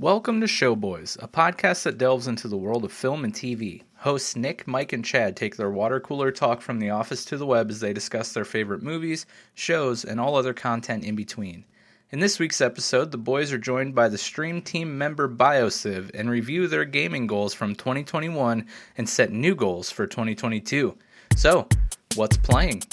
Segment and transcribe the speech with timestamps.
[0.00, 3.82] Welcome to Showboys, a podcast that delves into the world of film and TV.
[3.96, 7.44] Hosts Nick, Mike, and Chad take their water cooler talk from the office to the
[7.44, 11.64] web as they discuss their favorite movies, shows, and all other content in between.
[12.12, 16.30] In this week's episode, the boys are joined by the Stream Team member BioCiv and
[16.30, 18.64] review their gaming goals from 2021
[18.98, 20.96] and set new goals for 2022.
[21.34, 21.66] So,
[22.14, 22.84] what's playing?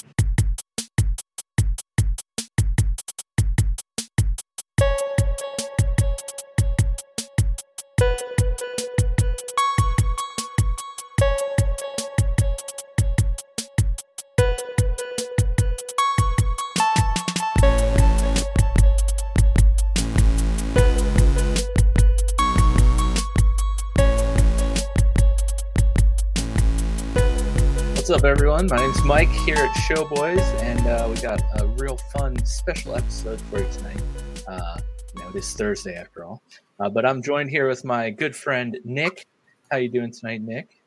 [28.55, 28.79] Everyone?
[28.79, 33.41] My name's Mike here at Showboys, and uh, we got a real fun special episode
[33.41, 34.01] for you tonight.
[34.47, 34.77] Uh,
[35.13, 36.41] you know, it is Thursday after all,
[36.79, 39.25] uh, but I'm joined here with my good friend Nick.
[39.69, 40.81] How you doing tonight, Nick?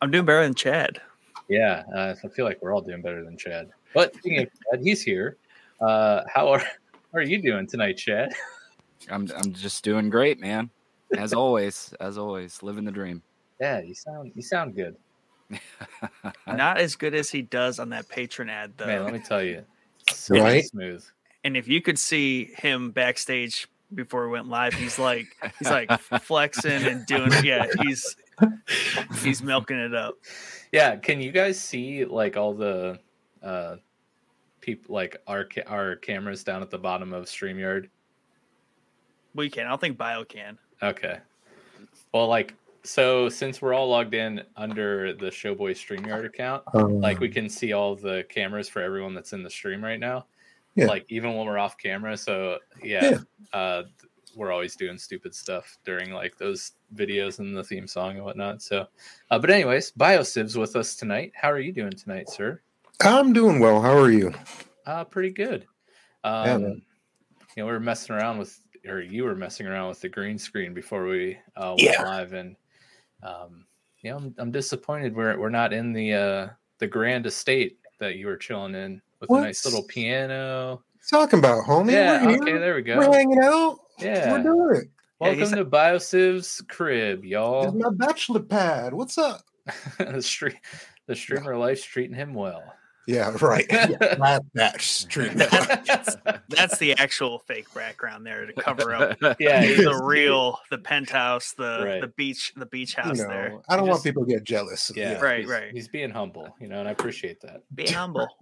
[0.00, 1.02] I'm doing better than Chad.
[1.48, 3.68] Yeah, uh, I feel like we're all doing better than Chad.
[3.92, 5.36] But speaking of Chad, he's here.
[5.82, 8.32] Uh, how are how are you doing tonight, Chad?
[9.10, 10.70] I'm I'm just doing great, man.
[11.18, 13.22] As always, as always, living the dream.
[13.60, 14.96] Yeah, you sound you sound good.
[16.46, 18.86] Not as good as he does on that Patreon ad, though.
[18.86, 19.64] Man, let me tell you,
[20.30, 20.64] right?
[20.64, 21.04] smooth.
[21.44, 25.26] And if you could see him backstage before we went live, he's like
[25.58, 25.90] he's like
[26.22, 28.16] flexing and doing yeah, he's
[29.22, 30.16] he's milking it up.
[30.72, 32.98] Yeah, can you guys see like all the
[33.42, 33.76] uh
[34.60, 37.88] people like our ca- our cameras down at the bottom of StreamYard?
[39.34, 39.66] We can.
[39.66, 40.58] I don't think Bio can.
[40.82, 41.18] Okay.
[42.12, 42.54] Well, like
[42.84, 47.48] so since we're all logged in under the Showboy StreamYard account, Um, like we can
[47.48, 50.26] see all the cameras for everyone that's in the stream right now.
[50.74, 50.86] Yeah.
[50.86, 52.16] Like even when we're off camera.
[52.16, 53.18] So yeah, Yeah.
[53.58, 53.82] uh
[54.36, 58.60] we're always doing stupid stuff during like those videos and the theme song and whatnot.
[58.60, 58.86] So
[59.30, 61.32] uh, but anyways, BioCiv's with us tonight.
[61.36, 62.60] How are you doing tonight, sir?
[63.02, 63.80] I'm doing well.
[63.80, 64.34] How are you?
[64.84, 65.66] Uh pretty good.
[66.24, 66.82] Um Yeah, man.
[67.56, 70.36] you know, we were messing around with or you were messing around with the green
[70.38, 72.02] screen before we uh went Yeah.
[72.02, 72.56] live and
[73.24, 73.64] um
[74.02, 76.48] you know I'm, I'm disappointed we're we're not in the uh
[76.78, 80.82] the grand estate that you were chilling in with a nice little piano.
[81.10, 81.92] Talking about homie.
[81.92, 82.58] yeah, we're okay, here.
[82.58, 82.98] there we go.
[82.98, 83.78] We're hanging out.
[83.98, 84.32] Yeah.
[84.32, 84.88] We're doing it.
[85.20, 87.68] Welcome he's- to BioCiv's crib, y'all.
[87.68, 88.92] is my bachelor pad.
[88.92, 89.42] What's up?
[89.98, 90.56] the street
[91.06, 92.62] the streamer life's treating him well.
[93.06, 93.66] Yeah, right.
[93.70, 95.32] Yeah, that, that street.
[95.34, 101.82] That's the actual fake background there to cover up yeah, the real the penthouse, the
[101.84, 102.00] Right.
[102.00, 103.60] the beach, the beach you house know, there.
[103.68, 104.90] I don't You want people to get jealous.
[104.94, 105.70] Yeah, Right, he's- right.
[105.72, 107.62] He's being humble, you know, and I appreciate that.
[107.74, 108.28] Be humble.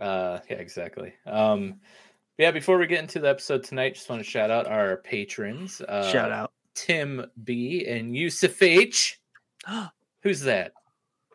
[0.00, 1.14] Uh, yeah, exactly.
[1.26, 1.80] Um,
[2.36, 5.80] yeah, before we get into the episode tonight, just want to shout out our patrons.
[5.80, 6.52] Uh, Shout out.
[6.74, 9.18] Tim B and Yusuf H.
[10.22, 10.72] Who's that?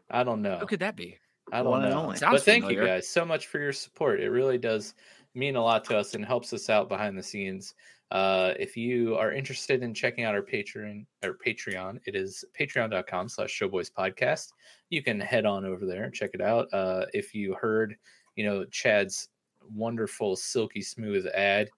[0.10, 0.58] I don't know.
[0.60, 1.18] Who could that be?
[1.54, 2.02] I don't One and know.
[2.02, 2.14] only.
[2.14, 4.20] But Sounds thank you guys so much for your support.
[4.20, 4.96] It really does
[5.36, 7.76] mean a lot to us and helps us out behind the scenes.
[8.10, 13.30] Uh, if you are interested in checking out our Patreon or Patreon, it is patreon.com
[13.30, 14.54] slash showboys podcast.
[14.90, 16.68] You can head on over there and check it out.
[16.74, 17.96] Uh, if you heard,
[18.36, 19.30] you know, Chad's
[19.72, 21.70] wonderful silky smooth ad,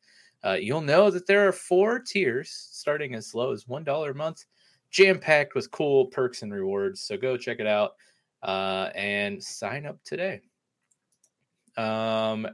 [0.46, 4.46] uh, you'll know that there are four tiers starting as low as $1 a month,
[4.90, 7.02] jam packed with cool perks and rewards.
[7.02, 7.94] So go check it out
[8.46, 10.42] uh, and sign up today.
[11.78, 12.48] Um,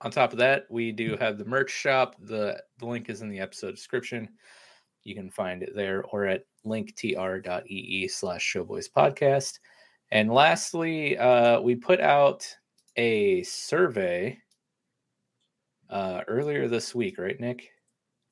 [0.00, 2.14] on top of that, we do have the merch shop.
[2.20, 4.28] The, the link is in the episode description.
[5.04, 9.58] You can find it there or at linktr.ee slash showboys podcast.
[10.10, 12.46] And lastly, uh, we put out
[12.96, 14.38] a survey
[15.90, 17.70] uh, earlier this week, right, Nick?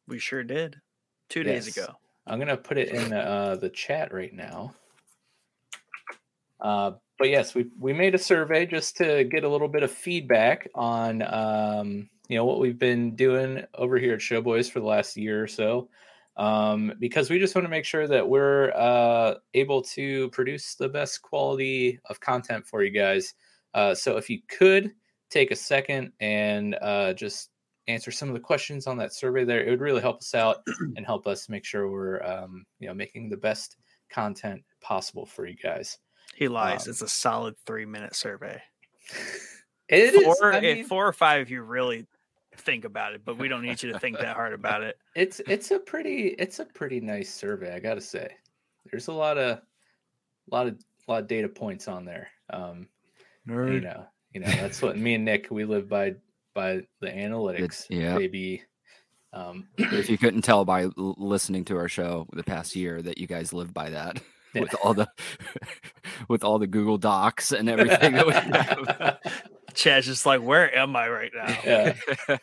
[0.06, 0.80] We sure did.
[1.28, 1.94] Two days ago.
[2.26, 4.74] I'm gonna put it in the, uh, the chat right now.
[6.64, 9.90] Uh, but yes, we we made a survey just to get a little bit of
[9.90, 14.86] feedback on um, you know what we've been doing over here at Showboys for the
[14.86, 15.90] last year or so,
[16.38, 20.88] um, because we just want to make sure that we're uh, able to produce the
[20.88, 23.34] best quality of content for you guys.
[23.74, 24.92] Uh, so if you could
[25.30, 27.50] take a second and uh, just
[27.88, 30.62] answer some of the questions on that survey there, it would really help us out
[30.96, 33.76] and help us make sure we're um, you know making the best
[34.10, 35.98] content possible for you guys.
[36.36, 36.86] He lies.
[36.86, 38.60] Um, it's a solid three minute survey.
[39.88, 40.24] It is.
[40.24, 42.06] Four, I if mean, four or five if you really
[42.56, 44.96] think about it, but we don't need you to think that hard about it.
[45.14, 47.74] it's it's a pretty it's a pretty nice survey.
[47.74, 48.30] I gotta say,
[48.90, 49.60] there's a lot of
[50.50, 52.28] lot of lot of data points on there.
[52.50, 52.88] Um,
[53.46, 56.14] you know, you know that's what me and Nick we live by
[56.54, 58.16] by the analytics, yeah.
[58.16, 58.62] baby.
[59.32, 63.18] Um, if you couldn't tell by l- listening to our show the past year that
[63.18, 64.22] you guys live by that
[64.54, 64.62] Yeah.
[64.62, 65.08] with all the
[66.28, 69.18] with all the Google Docs and everything that we have.
[69.74, 71.58] Chad's just like, where am I right now?
[71.64, 72.36] yeah.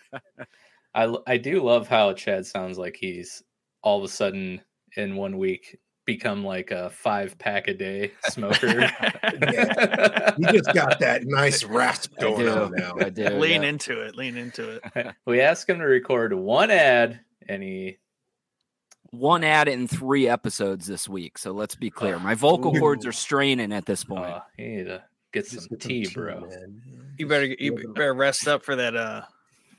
[1.25, 3.41] I do love how Chad sounds like he's
[3.81, 4.61] all of a sudden
[4.97, 8.67] in one week become like a five pack a day smoker.
[8.67, 10.35] yeah.
[10.37, 12.51] You just got that nice rasp I going do.
[12.51, 12.95] on now.
[12.99, 13.29] I do.
[13.29, 13.69] lean yeah.
[13.69, 14.15] into it.
[14.15, 15.15] Lean into it.
[15.25, 17.99] we asked him to record one ad, and he
[19.11, 21.37] One ad in three episodes this week.
[21.37, 22.17] So let's be clear.
[22.17, 24.25] My vocal cords are straining at this point.
[24.25, 25.03] uh, he need to
[25.33, 26.39] get some get tea, tea, bro.
[26.41, 26.81] man.
[27.17, 29.23] You better you better rest up for that uh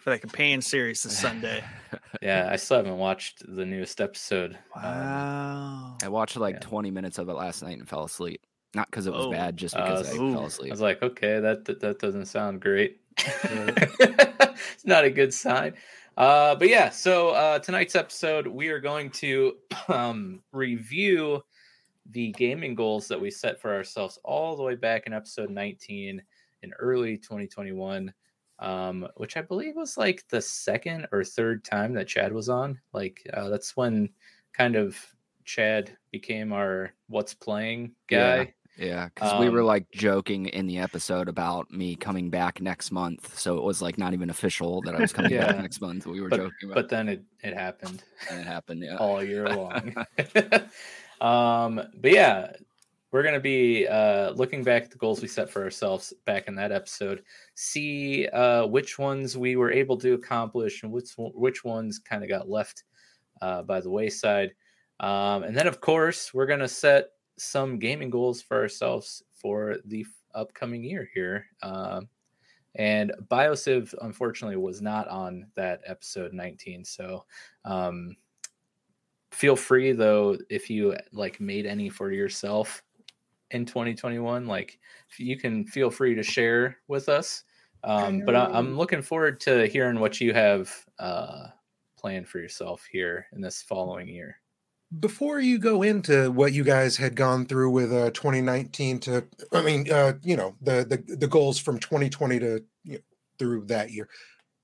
[0.00, 1.64] for that companion series this Sunday.
[2.20, 4.56] Yeah, I still haven't watched the newest episode.
[4.76, 5.96] Um, Wow.
[6.04, 6.60] I watched like Yeah.
[6.60, 8.42] 20 minutes of it last night and fell asleep.
[8.74, 9.30] Not because it was Oh.
[9.30, 10.32] bad, just Uh, because I ooh.
[10.32, 10.70] fell asleep.
[10.70, 13.00] I was like, okay, that that, that doesn't sound great.
[13.18, 15.74] it's not a good sign.
[16.16, 19.56] Uh, but yeah, so uh, tonight's episode, we are going to
[19.88, 21.42] um, review
[22.10, 26.22] the gaming goals that we set for ourselves all the way back in episode 19
[26.62, 28.12] in early 2021,
[28.58, 32.78] um, which I believe was like the second or third time that Chad was on.
[32.92, 34.10] Like, uh, that's when
[34.52, 34.98] kind of
[35.44, 38.54] Chad became our what's playing guy.
[38.78, 42.90] Yeah, because we were Um, like joking in the episode about me coming back next
[42.90, 46.06] month, so it was like not even official that I was coming back next month.
[46.06, 48.82] We were but, joking about, but then it, it happened and it happened.
[48.82, 49.94] Yeah, all year long.
[51.20, 52.52] um, but yeah,
[53.12, 56.54] we're gonna be uh, looking back at the goals we set for ourselves back in
[56.54, 57.22] that episode,
[57.54, 62.30] see uh, which ones we were able to accomplish and which which ones kind of
[62.30, 62.84] got left
[63.42, 64.54] uh, by the wayside.
[64.98, 67.08] Um, and then, of course, we're gonna set
[67.42, 71.46] some gaming goals for ourselves for the upcoming year here.
[71.62, 72.08] Um,
[72.76, 76.84] and Biosiv, unfortunately, was not on that episode 19.
[76.84, 77.24] So
[77.64, 78.16] um,
[79.30, 82.82] feel free, though, if you like made any for yourself
[83.50, 84.78] in 2021, like
[85.18, 87.44] you can feel free to share with us.
[87.84, 91.48] Um, but I, I'm looking forward to hearing what you have uh,
[91.98, 94.36] planned for yourself here in this following year.
[95.00, 99.62] Before you go into what you guys had gone through with uh 2019 to I
[99.62, 102.98] mean uh you know the the, the goals from 2020 to you know,
[103.38, 104.08] through that year.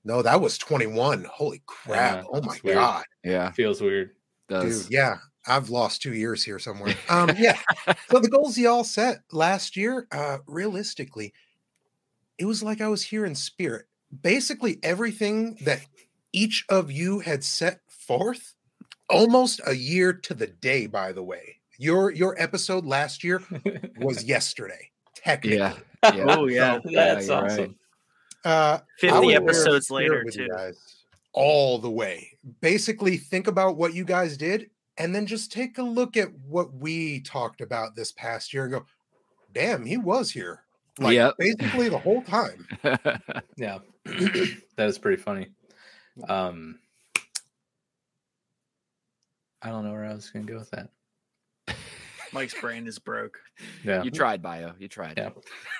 [0.05, 1.25] No, that was 21.
[1.25, 2.17] Holy crap.
[2.17, 2.75] Yeah, oh my weird.
[2.77, 3.03] god.
[3.23, 4.11] yeah, Feels weird.
[4.47, 4.83] does.
[4.83, 5.17] Dude, yeah.
[5.47, 6.93] I've lost 2 years here somewhere.
[7.09, 7.57] Um yeah.
[8.11, 11.33] so the goals y'all set last year uh realistically
[12.37, 13.87] it was like I was here in spirit.
[14.21, 15.81] Basically everything that
[16.33, 18.53] each of you had set forth
[19.09, 21.57] almost a year to the day by the way.
[21.77, 23.41] Your your episode last year
[23.97, 25.57] was yesterday technically.
[25.57, 26.25] Yeah, yeah.
[26.37, 26.79] Oh yeah.
[26.85, 27.51] That's you're right.
[27.51, 27.75] awesome.
[28.45, 30.47] Uh, 50 was here in episodes later too.
[30.49, 31.03] guys
[31.33, 32.37] all the way.
[32.61, 36.73] Basically, think about what you guys did, and then just take a look at what
[36.73, 38.85] we talked about this past year and go,
[39.53, 40.63] "Damn, he was here."
[40.99, 41.35] Like Yep.
[41.37, 42.65] basically the whole time.
[43.57, 45.47] Yeah, that is pretty funny.
[46.27, 46.79] Um,
[49.61, 50.89] I don't know where I was going to go with that.
[52.33, 53.39] Mike's brain is broke.
[53.83, 54.73] Yeah, you tried, bio.
[54.77, 55.17] You tried.
[55.17, 55.29] Yeah.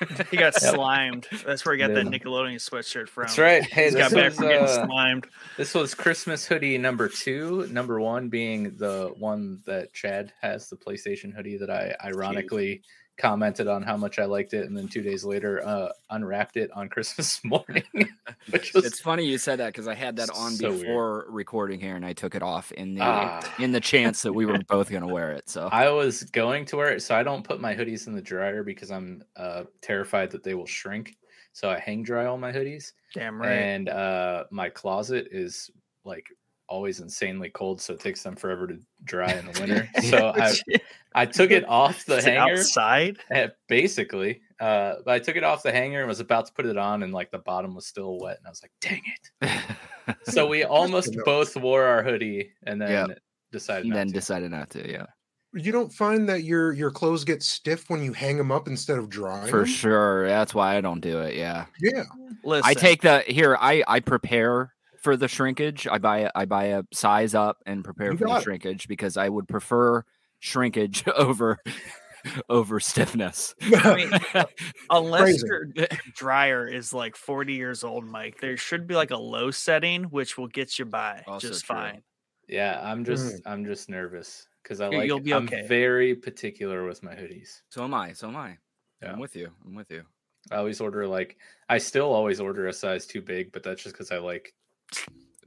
[0.32, 0.74] He got Yep.
[0.74, 1.28] slimed.
[1.46, 3.24] That's where he got that Nickelodeon sweatshirt from.
[3.26, 3.64] that's right.
[3.64, 5.28] Hey, He's got this back was, from getting uh, slimed.
[5.58, 7.68] this was Christmas hoodie number two.
[7.68, 12.82] Number one being the one that Chad has, the PlayStation hoodie that I ironically
[13.20, 16.72] commented on how much I liked it, and then two days later uh, unwrapped it
[16.72, 17.84] on Christmas morning,
[18.50, 20.82] which was It's funny you said that because I had that on So weird.
[20.82, 23.56] before recording here, and I took it off in the Ah.
[23.60, 25.50] in the chance that we were both going to wear it.
[25.50, 28.22] So I was going to wear it, so I don't put my hoodies in the
[28.22, 31.16] dryer because I'm uh, terrified that they will shrink.
[31.52, 33.52] So I hang dry all my hoodies, Damn right.
[33.52, 35.70] and uh, my closet is
[36.06, 36.28] like
[36.70, 39.88] always insanely cold, so it takes them forever to dry in the winter.
[40.10, 40.54] so I,
[41.14, 43.18] I took it off the Is hanger, outside.
[43.32, 44.42] eh, basically.
[44.60, 47.04] Uh, but I took it off the hanger and was about to put it on,
[47.04, 49.02] and like the bottom was still wet, and I was like, "Dang
[49.42, 49.52] it!"
[50.24, 53.20] So we almost both wore our hoodie, and then Yep.
[53.52, 54.14] decided not then to.
[54.14, 54.92] decided not to.
[54.92, 55.06] Yeah,
[55.54, 58.98] You don't find that your your clothes get stiff when you hang them up instead
[59.00, 60.28] of drying for sure.
[60.28, 61.36] That's why I don't do it.
[61.36, 61.66] Yeah.
[61.80, 62.04] Yeah.
[62.44, 63.56] Listen, I take the here.
[63.60, 65.88] I I prepare for the shrinkage.
[65.88, 68.44] I buy a- I buy a size up and prepare You for the got it.
[68.44, 70.04] shrinkage because I would prefer
[70.40, 71.58] shrinkage over
[72.50, 73.56] over stiffness.
[73.62, 74.12] I mean,
[74.90, 75.48] unless Crazy.
[75.48, 75.66] your
[76.16, 80.38] dryer is like 40 years old, Mike, there should be like a low setting which
[80.38, 81.76] will get you by Also just true.
[81.76, 82.02] fine.
[82.48, 83.42] Yeah, I'm just mm.
[83.46, 85.66] I'm just nervous because I like you'll be I'm okay.
[85.68, 87.62] very particular with my hoodies.
[87.70, 88.14] so am I.
[88.14, 88.58] So am I.
[89.02, 89.14] Yeah.
[89.14, 89.50] I'm with you.
[89.66, 90.04] I'm with you.
[90.52, 91.38] I always order like
[91.70, 94.59] I still always order a size too big, but that's just because I like I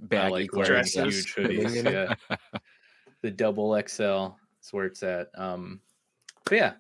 [0.01, 0.95] baggy like dresses.
[0.95, 1.85] huge hoodies.
[2.31, 2.39] Yeah,
[3.23, 5.29] the double XL is where it's at.
[5.35, 5.81] Um,
[6.45, 6.73] but yeah,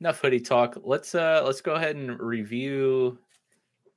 [0.00, 0.78] enough hoodie talk.
[0.82, 3.18] Let's uh let's go ahead and review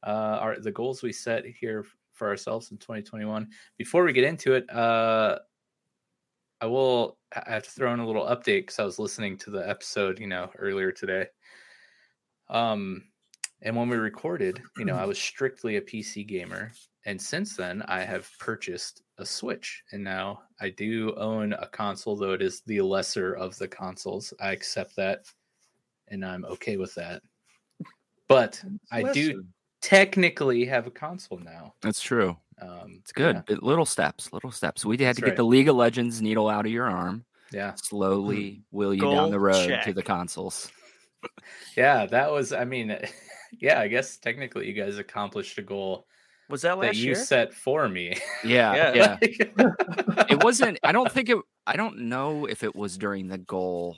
[0.04, 3.48] uh our the goals we set here for ourselves in 2021.
[3.78, 5.40] Before we get into it, uh
[6.62, 9.50] I will I have to throw in a little update because I was listening to
[9.50, 11.28] the episode, you know, earlier today.
[12.50, 13.04] Um
[13.62, 16.72] and when we recorded, you know, I was strictly a PC gamer.
[17.10, 19.84] And since then, I have purchased a Switch.
[19.92, 24.32] And now I do own a console, though it is the lesser of the consoles.
[24.40, 25.26] I accept that
[26.10, 27.24] and I'm okay with that.
[28.28, 29.44] But I do
[29.82, 31.74] technically have a console now.
[31.82, 32.38] That's true.
[32.62, 33.38] Um, It's good.
[33.38, 33.42] Yeah.
[33.48, 34.86] But little steps, little steps.
[34.86, 35.38] We had That's to get right.
[35.38, 37.26] the League of Legends needle out of your arm.
[37.52, 37.74] yeah.
[37.74, 40.72] Slowly wheel you down the road to the consoles.
[41.76, 42.06] Yeah.
[42.06, 42.96] That was, I mean,
[43.60, 46.06] yeah, I guess technically you guys accomplished a goal
[46.50, 47.16] Was that that last you year?
[47.16, 48.18] set for me.
[48.44, 49.18] Yeah, Yeah.
[49.22, 49.74] yeah.
[50.30, 50.80] It wasn't.
[50.84, 51.38] I don't think it.
[51.68, 53.98] I don't know if it was during the goal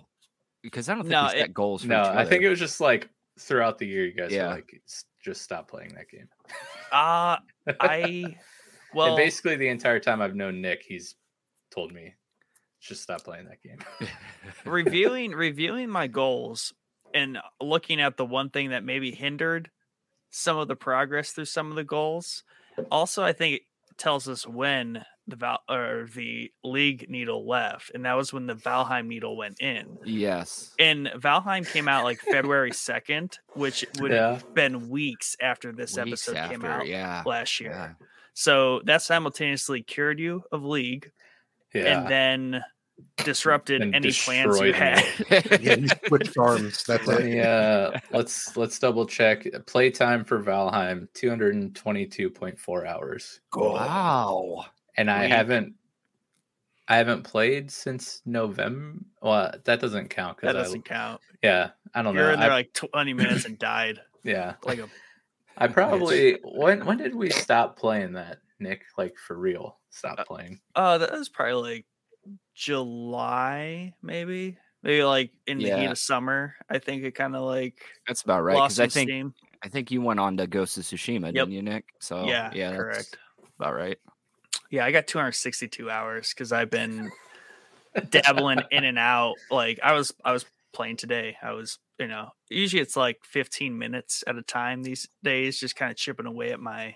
[0.61, 1.81] because I don't think No, we set it- goals.
[1.83, 4.47] For no, I think it was just like throughout the year, you guys Yeah.
[4.49, 4.81] were like,
[5.23, 6.27] just stop playing that game.
[6.91, 7.37] Uh
[7.79, 8.35] I and
[8.93, 11.15] well basically the entire time I've known Nick, he's
[11.71, 12.13] told me,
[12.81, 13.77] just stop playing that game.
[14.65, 16.73] reviewing reviewing my goals
[17.13, 19.69] and looking at the one thing that maybe hindered
[20.31, 22.43] some of the progress through some of the goals.
[22.89, 23.61] Also, I think it
[23.97, 28.55] tells us when the Val or the league needle left, and that was when the
[28.55, 29.97] Valheim needle went in.
[30.03, 30.73] yes.
[30.79, 34.31] And Valheim came out like February second, which would yeah.
[34.33, 37.21] have been weeks after this Weeks episode came out Yeah.
[37.25, 37.71] last year.
[37.71, 38.05] yeah.
[38.33, 41.11] So that simultaneously cured you of league,
[41.73, 41.99] Yeah.
[41.99, 42.63] and then
[43.17, 45.03] disrupted And any plans you had.
[45.61, 46.83] Yeah, you switched arms.
[46.83, 47.25] That's Let it.
[47.25, 49.45] me uh let's let's double check.
[49.67, 53.39] Playtime for Valheim, 222.4 hours.
[53.55, 54.65] Wow.
[54.97, 55.31] And I Weak.
[55.31, 55.73] haven't
[56.87, 58.99] I haven't played since November.
[59.21, 61.21] Well, that doesn't count that doesn't count.
[61.41, 62.33] yeah, I don't You're know.
[62.33, 63.99] in there I, like 20 minutes and died.
[64.23, 64.89] yeah, Like a
[65.57, 68.83] I probably when when did we stop playing that, Nick?
[68.97, 70.59] Like for real, stop Uh, playing.
[70.75, 71.85] oh, that was probably like
[72.55, 74.57] July, maybe.
[74.83, 76.55] Maybe like in the heat of summer.
[76.69, 77.75] I think it kind of like
[78.07, 78.55] That's about right.
[78.55, 79.33] Because I think steam.
[79.63, 81.33] I think you went on to Ghost of Tsushima, Yep.
[81.33, 81.85] didn't you, Nick?
[81.99, 83.17] So yeah, yeah, that's correct.
[83.59, 83.97] About right.
[84.71, 87.11] Yeah, I got 262 hours because I've been
[88.09, 89.35] dabbling in and out.
[89.51, 91.37] Like I was, I was playing today.
[91.43, 95.75] I was, you know, usually it's like 15 minutes at a time these days, just
[95.75, 96.95] kind of chipping away at my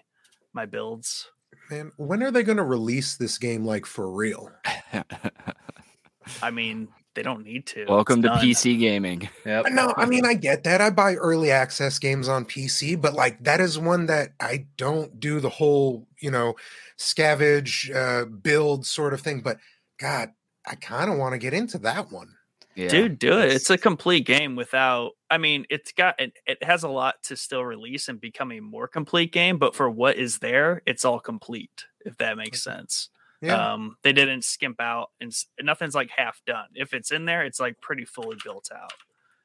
[0.54, 1.30] my builds.
[1.70, 4.52] Man, when are they going to release this game like for real?
[6.42, 7.86] I mean, they don't need to.
[7.88, 8.46] Welcome It's to done.
[8.46, 9.30] PC gaming.
[9.46, 9.68] Yep.
[9.72, 10.82] No, I mean I get that.
[10.82, 15.20] I buy early access games on PC, but like that is one that I don't
[15.20, 16.56] do the whole, you know,
[16.98, 19.58] scavenge uh build sort of thing, but
[20.00, 20.32] god,
[20.68, 22.35] I kind of want to get into that one.
[22.76, 22.90] Yeah.
[22.90, 23.46] Dude, do it.
[23.46, 25.12] It's- It's a complete game without.
[25.30, 28.60] I mean, it's got it, it has a lot to still release and become a
[28.60, 31.86] more complete game, but for what is there, it's all complete.
[32.06, 33.10] If that makes sense.
[33.42, 33.74] Yeah.
[33.74, 36.68] Um, they didn't skimp out, and nothing's like half done.
[36.76, 38.94] If it's in there, it's like pretty fully built out.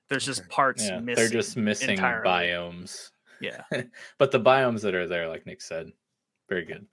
[0.08, 1.14] There's just parts Yeah, missing.
[1.14, 2.28] they're just missing entirely.
[2.28, 3.10] biomes.
[3.40, 3.62] Yeah.
[4.18, 5.92] but the biomes that are there, like Nick said,
[6.49, 6.84] very good.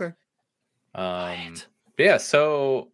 [0.00, 0.14] Okay.
[0.94, 1.66] Buy Um, it.
[1.96, 2.90] but yeah, so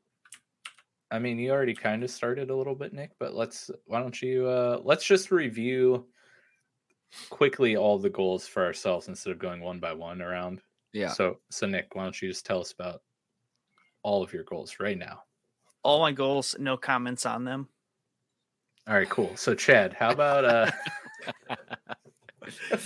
[1.13, 4.21] I mean, you already kind of started a little bit, Nick, but let's why don't
[4.21, 6.07] you uh let's just review
[7.29, 10.63] quickly all the goals for ourselves instead of going one by one around.
[10.95, 11.09] Yeah.
[11.09, 13.03] So so Nick, why don't you just tell us about
[14.03, 15.23] all of your goals right now?
[15.83, 17.69] All my goals, no comments on them.
[18.89, 19.37] All right, cool.
[19.37, 20.71] So Chad, how about uh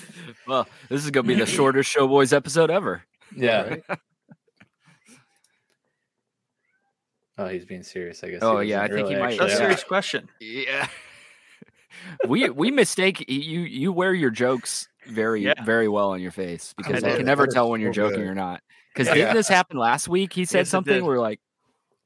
[0.49, 3.05] well, this is gonna be the shortest Showboys episode ever.
[3.37, 3.77] yeah.
[7.39, 8.39] Oh, he's being serious, I guess.
[8.43, 10.29] Oh, yeah, I think he might- actually That's a serious question.
[10.41, 10.89] Yeah.
[12.29, 15.55] we we mistake you you wear your jokes very Yeah.
[15.65, 17.17] very well on your face because I, did.
[17.19, 18.29] can never tell when you're joking good.
[18.29, 18.63] or not.
[18.93, 19.15] Because Yeah.
[19.15, 20.33] didn't this happen last week?
[20.33, 21.05] He said Yes, something.
[21.05, 21.41] We're like,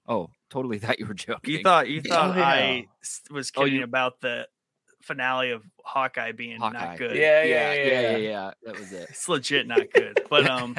[0.09, 1.55] oh, totally thought you were joking.
[1.55, 2.45] You thought you thought yeah.
[2.49, 4.47] I s- was Oh, kidding you- about the
[5.03, 6.87] finale of Hawkeye being Hawkeye.
[6.87, 7.17] not good.
[7.17, 8.01] Yeah, yeah, yeah, yeah, yeah.
[8.11, 8.51] yeah, yeah.
[8.65, 9.07] That was it.
[9.11, 10.21] it's legit not good.
[10.29, 10.77] But um,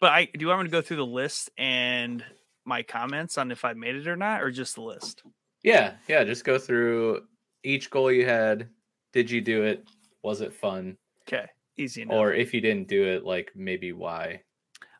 [0.00, 2.24] but I do you want me to go through the list and
[2.64, 5.22] my comments on if I made it or not, or just the list?
[5.62, 6.24] Yeah, yeah.
[6.24, 7.22] Just go through
[7.62, 8.68] each goal you had.
[9.12, 9.84] Did you do it?
[10.22, 10.96] Was it fun?
[11.28, 12.16] Okay, easy enough.
[12.16, 14.42] Or if you didn't do it, like maybe why?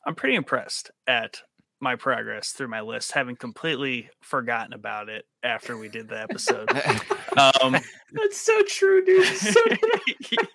[0.07, 1.43] I'm pretty impressed at
[1.81, 6.71] my progress through my list, having completely forgotten about it after we did the episode.
[7.37, 7.73] um,
[8.13, 9.27] That's so true, dude.
[9.27, 9.61] So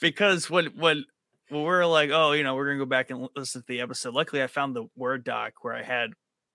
[0.00, 1.04] because when when
[1.52, 4.14] well, we're like, oh, you know, we're gonna go back and listen to the episode.
[4.14, 6.10] Luckily, I found the Word doc where I had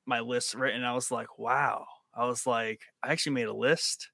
[0.05, 0.83] my list written.
[0.83, 1.85] I was like, wow.
[2.13, 4.09] I was like, I actually made a list,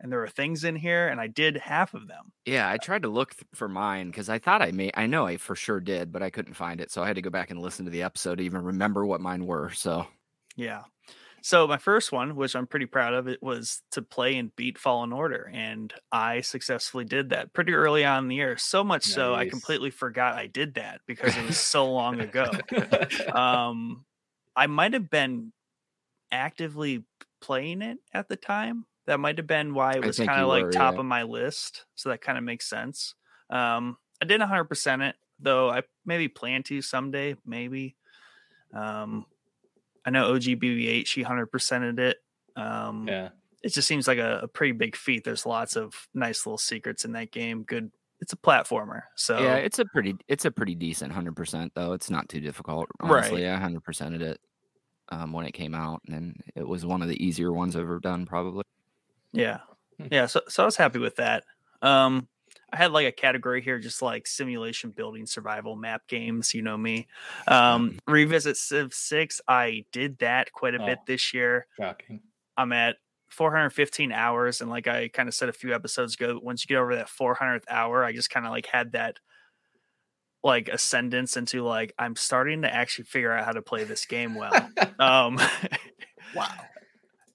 [0.00, 2.32] and there were things in here, and I did half of them.
[2.46, 4.90] Yeah, I tried to look th- for mine because I thought I may.
[4.94, 7.22] I know I for sure did, but I couldn't find it, so I had to
[7.22, 9.70] go back and listen to the episode to even remember what mine were.
[9.70, 10.06] So
[10.56, 10.84] Yeah.
[11.42, 14.78] So my first one, which I'm pretty proud of, it was to play and beat
[14.78, 18.56] Fallen Order, and I successfully did that pretty early on in the year.
[18.56, 22.50] So much so I completely forgot I did that because it was so long ago.
[23.32, 24.04] Um,
[24.56, 25.52] I might have been
[26.30, 27.04] actively
[27.40, 28.84] playing it at the time.
[29.06, 31.00] That might have been why it was kind of like were, top yeah.
[31.00, 31.86] of my list.
[31.94, 33.14] So that kind of makes sense.
[33.48, 35.70] Um, I didn't 100% it though.
[35.70, 37.96] I maybe plan to someday, maybe.
[38.74, 39.24] Um,
[40.08, 42.16] I know OGBB8, she 100%ed it.
[42.56, 43.28] Um, yeah.
[43.62, 45.22] it just seems like a, a pretty big feat.
[45.22, 47.62] There's lots of nice little secrets in that game.
[47.64, 47.90] Good.
[48.22, 49.02] It's a platformer.
[49.16, 51.92] So yeah, it's a pretty it's a pretty decent hundred percent though.
[51.92, 52.88] It's not too difficult.
[53.00, 53.18] Right.
[53.18, 54.40] Honestly, I hundred percented it
[55.10, 58.00] um, when it came out, and it was one of the easier ones I've ever
[58.00, 58.64] done, probably.
[59.32, 59.58] Yeah.
[60.00, 60.06] Hmm.
[60.10, 60.24] Yeah.
[60.26, 61.44] So so I was happy with that.
[61.82, 62.28] Um
[62.72, 66.52] I had like a category here, just like simulation building survival map games.
[66.54, 67.06] You know me.
[67.46, 69.40] Um revisit Civ 6.
[69.48, 71.04] I did that quite a bit Oh.
[71.06, 71.66] this year.
[71.78, 72.20] Shocking.
[72.56, 72.96] I'm at
[73.30, 74.60] 415 hours.
[74.60, 77.08] And like I kind of said a few episodes ago, once you get over that
[77.08, 79.18] 400th hour, I just kind of like had that
[80.44, 84.34] like ascendance into like I'm starting to actually figure out how to play this game
[84.34, 84.70] well.
[84.98, 85.38] um
[86.34, 86.48] Wow.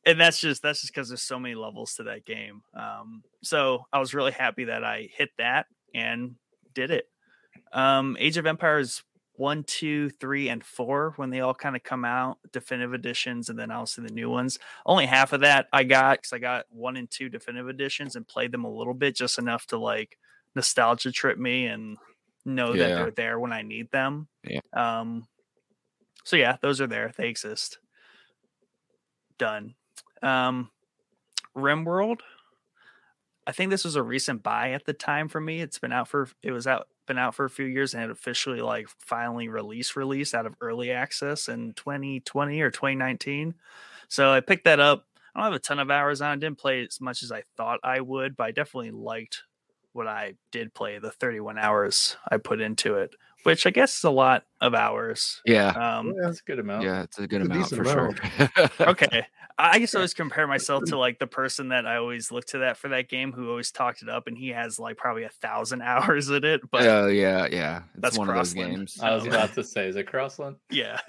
[0.06, 2.62] And that's just that's just because there's so many levels to that game.
[2.74, 6.36] Um, so I was really happy that I hit that and
[6.74, 7.06] did it.
[7.72, 9.04] Um, Age of Empires
[9.36, 13.58] one, two, three, and four when they all kind of come out, definitive editions, and
[13.58, 14.60] then obviously the new ones.
[14.86, 18.28] Only half of that I got because I got one and two definitive editions and
[18.28, 20.18] played them a little bit, just enough to like
[20.56, 21.98] nostalgia trip me and
[22.46, 24.28] know that they're there when I need them.
[24.44, 24.60] Yeah.
[24.74, 25.28] Um.
[26.26, 27.12] So yeah, those are there.
[27.18, 27.80] They exist.
[29.40, 29.74] Done.
[30.24, 30.72] Um,
[31.56, 32.22] RimWorld.
[33.46, 35.62] I think this was a recent buy at the time for me.
[35.62, 38.10] It's been out for it was out been out for a few years and had
[38.10, 43.56] officially like finally release release out of early access in 2020 or 2019.
[44.08, 45.06] So I picked that up.
[45.36, 46.38] I don't have a ton of hours on.
[46.38, 46.42] it.
[46.42, 49.44] Didn't play as much as I thought I would, but I definitely liked
[49.92, 51.00] what I did play.
[51.00, 55.42] The 31 hours I put into it, which I guess is a lot of hours.
[55.46, 56.14] Yeah, Um, Yeah.
[56.24, 56.84] That's a good amount.
[56.84, 58.50] yeah, it's a good It's a amount for decent
[58.80, 58.88] sure.
[58.90, 59.26] okay.
[59.60, 62.60] I guess I always compare myself to like the person that I always look to
[62.60, 65.30] that for that game who always talked it up and he has like probably a
[65.30, 66.62] thousand hours in it.
[66.72, 67.84] But Oh yeah, yeah.
[67.94, 68.98] It's That's one of those games.
[69.02, 70.56] I was about to say, is it Crossland?
[70.72, 71.00] yeah,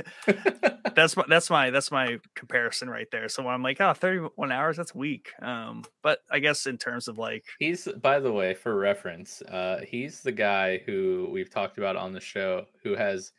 [0.94, 3.28] that's my that's my that's my comparison right there.
[3.28, 5.30] So when I'm like, oh, 31 hours, that's weak.
[5.40, 9.80] Um, but I guess in terms of like He's, by the way, for reference, uh,
[9.86, 13.32] he's the guy who we've talked about on the show who has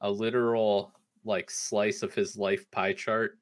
[0.00, 0.92] a literal
[1.24, 3.38] like slice of his life pie chart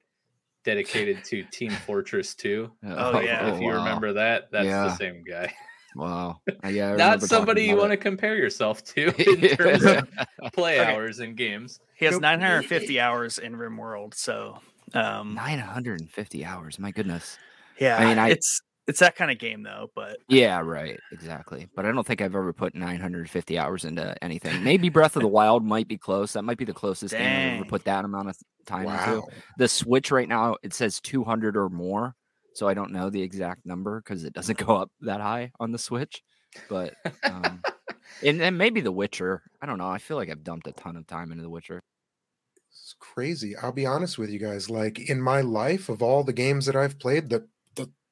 [0.65, 2.71] dedicated to Team Fortress 2.
[2.87, 3.55] Oh, yeah.
[3.55, 3.79] if you wow.
[3.85, 4.85] remember that, that's Yeah.
[4.85, 5.53] the same guy.
[5.97, 6.41] Wow.
[6.69, 10.09] Yeah, Not somebody you about want to compare yourself to in terms of
[10.55, 10.93] play Okay.
[10.93, 11.79] hours and games.
[11.97, 14.15] he has 950 hours in RimWorld.
[14.15, 14.59] So
[14.95, 16.79] um, 950 hours.
[16.79, 17.39] My goodness.
[17.79, 19.91] yeah, I mean, I- it's it's that kind of game though.
[19.95, 20.99] But Yeah, right.
[21.13, 21.69] Exactly.
[21.75, 24.63] But I don't think I've ever put 950 hours into anything.
[24.63, 26.33] Maybe Breath of the Wild might be close.
[26.35, 29.23] That might be the closest game I've ever put that amount of time into.
[29.59, 32.15] The Switch right now it says 200 or more,
[32.55, 35.73] so I don't know the exact number because it doesn't go up that high on
[35.73, 36.23] the Switch.
[36.69, 36.95] But
[37.25, 37.63] um,
[38.23, 39.43] and then maybe The Witcher.
[39.63, 39.89] I don't know.
[39.89, 41.83] I feel like I've dumped a ton of time into The Witcher.
[42.71, 43.57] It's crazy.
[43.57, 44.69] I'll be honest with you guys.
[44.69, 47.49] Like in my life, of all the games that I've played, the the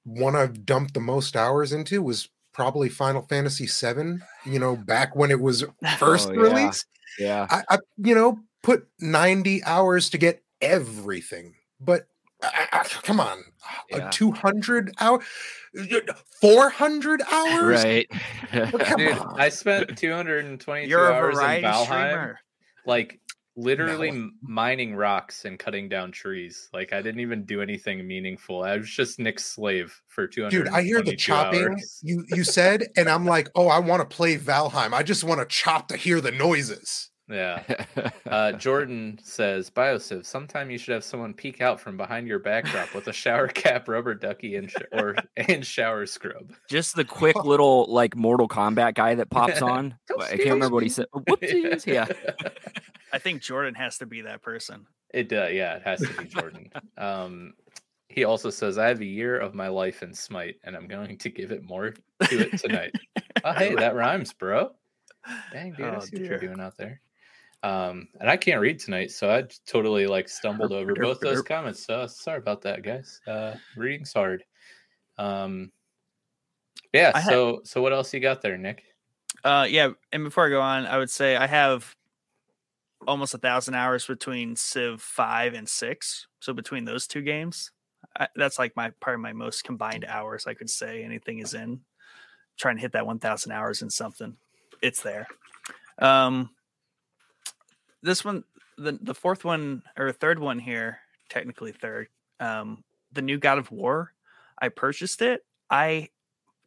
[0.05, 4.19] one I've dumped the most hours into was probably Final Fantasy VII.
[4.45, 5.65] You know, back when it was
[5.99, 6.87] first Oh, released.
[7.19, 7.47] Yeah.
[7.51, 11.55] I, I, you know, put ninety hours to get everything.
[11.81, 12.07] But
[12.43, 13.39] I, I- come on,
[13.91, 14.09] Yeah.
[14.09, 15.21] a two hundred hour,
[16.41, 17.85] four hundred hours.
[17.85, 18.09] Right.
[18.51, 19.41] Come Dude, on.
[19.41, 22.39] I spent 222 you're hours in Valheim, streamer.
[22.87, 23.21] like
[23.57, 24.31] literally No.
[24.43, 26.69] mining rocks and cutting down trees.
[26.73, 28.63] Like I didn't even do anything meaningful.
[28.63, 30.51] I was just Nick's slave for 200.
[30.51, 32.01] Dude, I hear the chopping Hours.
[32.03, 34.93] you you said, and I'm like, oh, I want to play Valheim.
[34.93, 37.11] I just want to chop to hear the noises.
[37.29, 37.63] Yeah.
[38.33, 42.95] Uh, Jordan says, Biosiv, sometime you should have someone peek out from behind your backdrop
[42.95, 46.51] with a shower cap, rubber ducky, and sh- or and shower scrub.
[46.71, 49.95] Just the quick little like Mortal Kombat guy that pops on.
[50.19, 51.09] I can't remember what he said.
[51.15, 51.85] Whoopsies.
[51.85, 52.07] Yeah.
[53.13, 54.87] I think Jordan has to be that person.
[55.13, 56.71] It uh, yeah, it has to be Jordan.
[56.97, 57.53] um,
[58.09, 61.19] he also says, "I have a year of my life in Smite, and I'm going
[61.19, 62.95] to give it more to it tonight."
[63.45, 64.71] oh, hey, that rhymes, bro.
[65.53, 67.01] Dang, dude, I Oh, see what you're doing out there.
[67.63, 71.85] Um, and I can't read tonight, so I totally like stumbled over both those comments.
[71.85, 73.21] So sorry about that, guys.
[73.27, 74.45] Uh, reading's hard.
[75.19, 75.71] Um,
[76.93, 77.17] yeah.
[77.17, 78.83] Had- So, so what else you got there, Nick?
[79.45, 81.97] Uh, yeah, and before I go on, I would say I have
[83.09, 86.27] almost a thousand hours between Civ five and six.
[86.41, 87.73] So between those two games,
[88.19, 90.47] I, that's like my probably my most combined hours.
[90.47, 91.81] I could say anything is in.
[92.59, 94.37] Trying to hit that one thousand hours in something,
[94.83, 95.27] it's there.
[95.99, 96.51] Um,
[98.03, 98.45] this one,
[98.79, 102.09] the the fourth one or third one here, technically third.
[102.41, 104.13] Um, the new God of War.
[104.61, 105.45] I purchased it.
[105.71, 106.09] I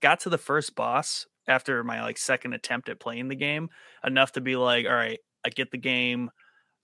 [0.01, 3.69] got to the first boss after my like second attempt at playing the game
[4.03, 6.29] enough to be like all right i get the game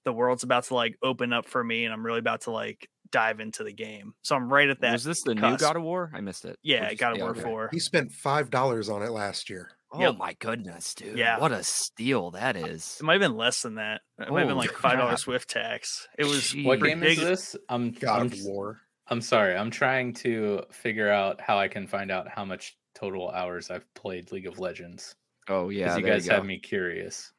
[0.05, 2.87] the world's about to like open up for me and i'm really about to like
[3.11, 5.57] dive into the game so i'm right at that Was this the new.
[5.57, 6.11] God of War?
[6.13, 6.57] I missed it.
[6.63, 7.41] Yeah just- god of yeah, war okay.
[7.41, 9.71] 4 He spent five dollars on it last year.
[9.93, 10.17] Oh Yep.
[10.17, 11.17] my goodness, dude!
[11.17, 11.37] Yeah.
[11.39, 12.97] what a steal that is.
[12.99, 15.33] it might have been less than that it might have been like five dollars crap.
[15.33, 16.63] with tax it was Jeez.
[16.65, 17.55] What game is this?
[17.67, 18.79] I'm God I'm, of War.
[19.07, 19.55] I'm sorry.
[19.55, 23.91] I'm trying to figure out how I can find out how much total hours I've
[23.93, 25.15] played League of Legends.
[25.49, 26.35] Oh Because yeah, you guys go.
[26.35, 27.33] have me curious.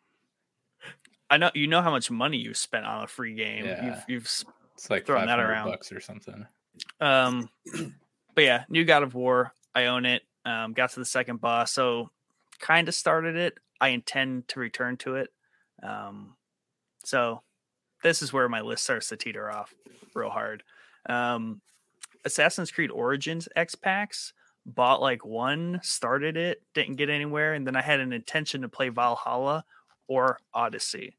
[1.30, 3.86] i know you know how much money you spent on a free game Yeah.
[3.86, 5.68] you've, you've It's like Throwing that around.
[5.70, 6.46] bucks or something.
[7.00, 7.48] Um,
[8.34, 9.52] but yeah, new God of War.
[9.74, 10.22] I own it.
[10.44, 12.10] Um, got to the second boss, so
[12.62, 13.58] kind of started it.
[13.80, 15.28] I intend to return to it.
[15.82, 16.36] Um,
[17.04, 17.42] so
[18.02, 19.74] this is where my list starts to teeter off
[20.14, 20.62] real hard.
[21.08, 21.60] Um,
[22.24, 24.32] Assassin's Creed Origins X packs.
[24.64, 28.68] Bought like one, started it, didn't get anywhere, and then I had an intention to
[28.68, 29.64] play Valhalla
[30.06, 31.16] or Odyssey.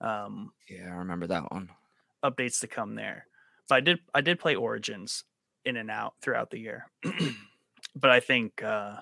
[0.00, 1.70] Um, Yeah, I remember that one.
[2.24, 3.26] updates to come there.
[3.68, 5.24] But I did I did play Origins
[5.64, 6.86] in and out throughout the year.
[7.96, 8.98] but I think uh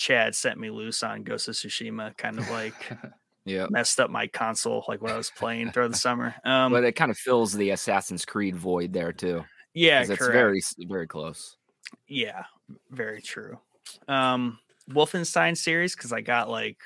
[0.00, 2.74] Chad sent me loose on Ghost of Tsushima, kind of like
[3.44, 6.34] Yeah, messed up my console like when I was playing throughout the summer.
[6.44, 9.44] Um but it kind of fills the Assassin's Creed void there too.
[9.74, 10.32] Yeah, it's correct.
[10.32, 11.56] very very close.
[12.08, 12.44] Yeah,
[12.90, 13.58] very true.
[14.08, 14.58] Um
[14.90, 16.78] Wolfenstein series because I got like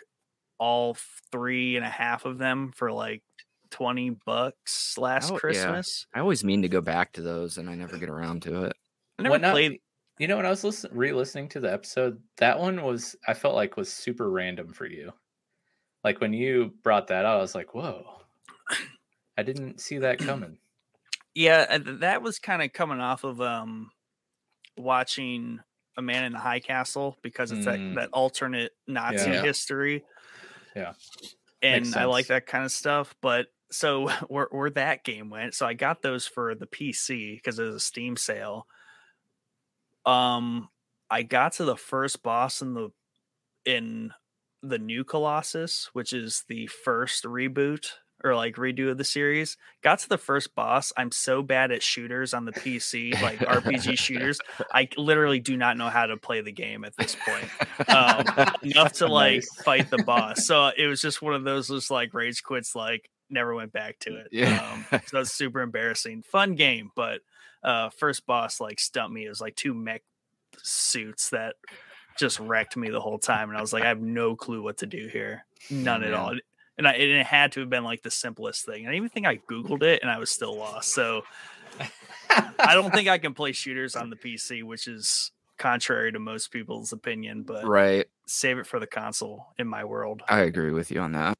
[0.58, 0.96] all
[1.30, 3.22] three and a half of them for like
[3.70, 5.38] 20 bucks last Oh, yeah.
[5.40, 6.06] Christmas.
[6.14, 8.72] I always mean to go back to those, and I never get around to it.
[9.18, 9.80] I never When I- played
[10.18, 13.54] You know, when I was listen, re-listening to the episode, that one was I felt
[13.56, 15.12] like was super random for you.
[16.04, 18.22] Like when you brought that out, I was like, "Whoa,
[19.36, 20.58] I didn't see that coming."
[21.34, 23.90] Yeah, that was kind of coming off of um
[24.76, 25.60] watching
[25.98, 27.66] A Man in the High Castle because it's Mm.
[27.66, 29.38] that, that alternate Nazi Yeah.
[29.38, 30.04] history.
[30.74, 30.94] Yeah.
[31.62, 33.14] And I like that kind of stuff.
[33.20, 37.58] But so where where that game went, so I got those for the PC because
[37.58, 38.66] it was a Steam sale.
[40.06, 40.68] Um
[41.10, 42.90] I got to the first boss in the
[43.64, 44.12] in
[44.62, 47.86] the new Colossus, which is the first reboot
[48.22, 49.58] or like redo of the series.
[49.82, 50.92] Got to the first boss.
[50.96, 54.40] I'm so bad at shooters on the PC, like RPG shooters.
[54.72, 57.88] I literally do not know how to play the game at this point.
[57.88, 58.24] Um,
[58.62, 59.62] enough to like Nice.
[59.62, 60.46] fight the boss.
[60.46, 63.98] So it was just one of those just like rage quits, like never went back
[64.00, 64.28] to it.
[64.32, 64.72] Yeah.
[64.90, 66.22] Um, so it's super embarrassing.
[66.22, 67.20] Fun game, but
[67.64, 69.24] uh first boss like stumped me.
[69.26, 70.02] It was like two mech
[70.62, 71.56] suits that
[72.18, 73.48] just wrecked me the whole time.
[73.48, 75.44] And I was like, I have no clue what to do here.
[75.70, 76.34] None at all.
[76.76, 78.84] And I it had to have been like the simplest thing.
[78.84, 80.94] And I even think I Googled it and I was still lost.
[80.94, 81.22] So
[82.58, 86.50] I don't think I can play shooters on the PC, which is contrary to most
[86.50, 88.06] people's opinion, but right.
[88.26, 90.22] save it for the console in my world.
[90.28, 91.38] I agree with you on that.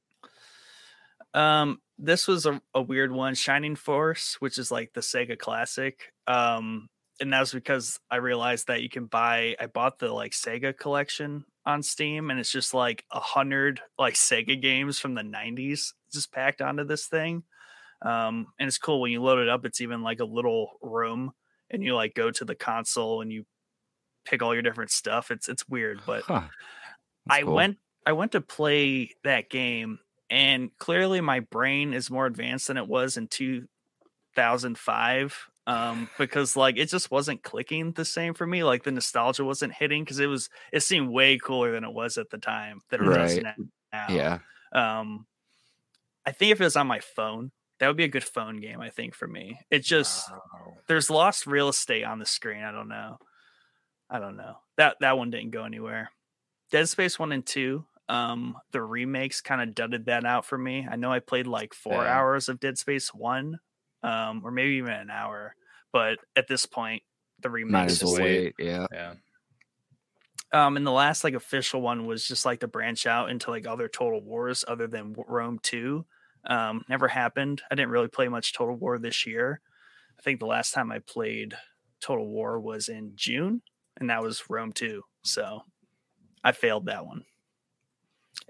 [1.34, 6.12] Um, this was a, a weird one, Shining Force, which is like the Sega classic.
[6.26, 6.88] Um,
[7.20, 10.76] and that was because I realized that you can buy I bought the like Sega
[10.76, 15.94] collection on Steam, and it's just like a hundred like Sega games from the 90s
[16.12, 17.44] just packed onto this thing.
[18.02, 21.32] Um, and it's cool when you load it up, it's even like a little room
[21.70, 23.46] and you like go to the console and you
[24.24, 25.30] pick all your different stuff.
[25.30, 26.48] It's it's weird, but Huh.
[27.28, 27.54] I cool.
[27.54, 29.98] went I went to play that game
[30.30, 36.76] and clearly my brain is more advanced than it was in 2005 um because like
[36.76, 40.26] it just wasn't clicking the same for me like the nostalgia wasn't hitting because it
[40.26, 43.44] was it seemed way cooler than it was at the time than it does Right.
[43.92, 44.38] now Yeah.
[44.72, 45.26] um
[46.26, 48.80] i think if it was on my phone that would be a good phone game
[48.80, 50.74] i think for me it just Wow.
[50.86, 52.62] there's lost real estate on the screen.
[52.62, 53.18] I don't know.
[54.10, 54.56] I don't know.
[54.76, 56.10] That that one didn't go anywhere.
[56.70, 60.86] Dead Space 1 and 2, um the remakes kind of dudded that out for me.
[60.90, 62.08] I know I played like 4 Yeah.
[62.08, 63.60] hours of Dead Space 1
[64.02, 65.56] um or maybe even an hour,
[65.92, 67.02] but at this point
[67.40, 68.20] the remakes just wait.
[68.20, 68.54] wait.
[68.58, 68.86] Yeah.
[68.92, 69.16] Yeah.
[70.52, 73.66] um and the last like official one was just like to branch out into like
[73.66, 76.04] other total wars other than rome 2
[76.46, 79.60] um never happened i didn't really play much total war this year
[80.18, 81.56] i think the last time i played
[82.00, 83.62] total war was in june
[83.98, 85.62] and that was rome 2 so
[86.44, 87.24] i failed that one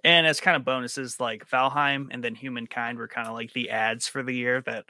[0.03, 3.71] and as kind of bonuses like valheim and then humankind were kind of like the
[3.71, 4.85] ads for the year that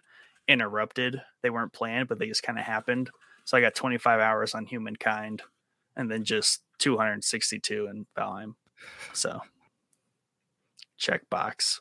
[0.48, 3.10] interrupted they weren't planned but they just kind of happened
[3.44, 5.42] so i got 25 hours on humankind
[5.96, 8.54] and then just 262 in Valheim.
[9.12, 9.40] So
[10.98, 11.80] check box.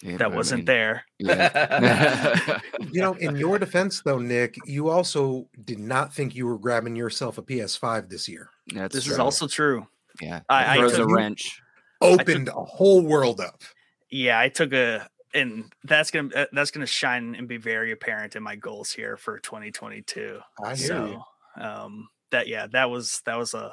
[0.00, 1.04] Yeah, That I wasn't mean, there.
[1.18, 2.60] Yeah.
[2.92, 6.94] You know, in your defense, though, Nick, you also did not think you were grabbing
[6.94, 8.50] yourself a PS5 this year.
[8.74, 9.86] That's This is also true.
[10.20, 10.40] yeah.
[10.48, 11.61] I- I throws a took- wrench.
[12.02, 13.62] Opened a whole world up.
[14.10, 18.36] Yeah, I took a and that's gonna uh, that's gonna shine and be very apparent
[18.36, 20.40] in my goals here for 2022.
[20.62, 21.24] I hear so
[21.56, 21.64] you.
[21.64, 23.72] um that yeah, that was that was a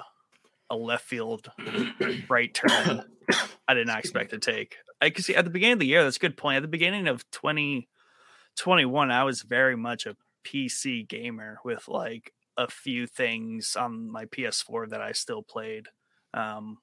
[0.70, 1.52] a left field
[2.30, 3.04] right turn
[3.68, 4.78] I did not expect to take.
[5.02, 6.58] I could see at the beginning of the year, that's a good point.
[6.58, 10.16] At the beginning of 2021, I was very much a
[10.46, 15.88] PC gamer with like a few things on my PS4 that I still played.
[16.34, 16.80] Um,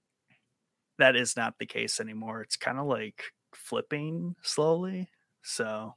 [0.99, 2.43] that is not the case anymore.
[2.43, 3.23] It's kind of like
[3.55, 5.09] flipping slowly.
[5.43, 5.95] So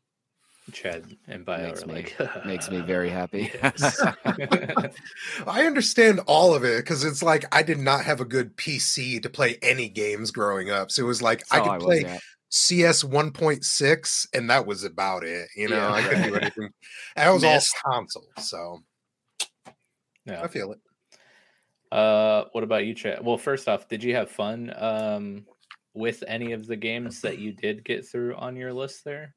[0.71, 3.51] Chad and Bio Makes are me- like Makes me very happy.
[3.63, 3.99] Yes.
[5.47, 9.21] I understand all of it because it's like I did not have a good PC
[9.23, 10.91] to play any games growing up.
[10.91, 12.21] So it was like I That's all could was play at.
[12.51, 15.47] CS 1.6 and that was about it.
[15.55, 16.69] You know, Yeah, I couldn't do anything.
[17.15, 17.75] That was Missed.
[17.85, 18.27] all console.
[18.39, 18.79] So
[20.25, 20.43] yeah.
[20.43, 20.79] I feel it.
[21.91, 23.23] Uh, what about you, Chad?
[23.25, 25.47] Well, first off, did you have fun um
[25.93, 29.35] with any of the games that you did get through on your list there?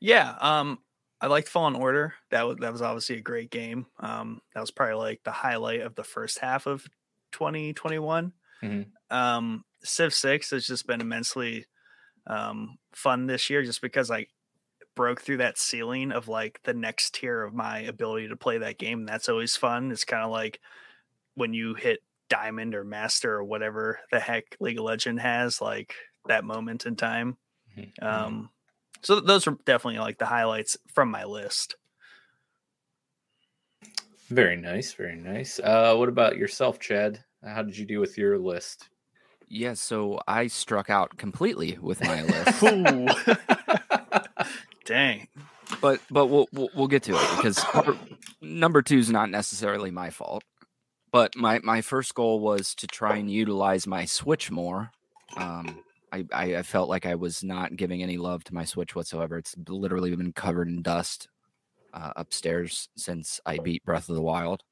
[0.00, 0.78] yeah, um,
[1.20, 2.14] I liked Fallen Order.
[2.30, 3.86] That was that was obviously a great game.
[3.98, 6.86] Um, that was probably like the highlight of the first half of
[7.32, 8.32] 2021.
[8.62, 8.94] Mhm.
[9.10, 11.66] Um, Civ Six has just been immensely
[12.26, 14.28] um, fun this year, just because I
[14.96, 18.78] broke through that ceiling of like the next tier of my ability to play that
[18.78, 19.00] game.
[19.00, 19.92] And that's always fun.
[19.92, 20.60] It's kind of like
[21.34, 25.94] when you hit Diamond or Master or whatever the heck League of Legend has, like
[26.26, 27.36] that moment in time.
[27.76, 28.02] Mhm.
[28.02, 28.50] Um,
[29.02, 31.76] so those are definitely like the highlights from my list.
[34.30, 35.60] Very nice, very nice.
[35.60, 37.22] Uh, what about yourself, Chad?
[37.44, 38.88] How did you do with your list?
[39.48, 42.62] Yeah, so I struck out completely with my list.
[44.86, 45.28] Dang.
[45.80, 47.98] but but we'll, we'll we'll get to it because number,
[48.40, 50.42] number two is not necessarily my fault.
[51.14, 54.90] But my my first goal was to try and utilize my Switch more.
[55.36, 59.38] Um, I, I felt like I was not giving any love to my Switch whatsoever.
[59.38, 61.28] It's literally been covered in dust
[61.92, 64.64] uh, upstairs since I beat Breath of the Wild,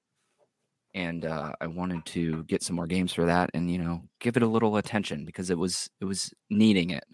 [0.95, 4.37] and uh, I wanted to get some more games for that and you know give
[4.37, 7.05] it a little attention because it was it was needing it.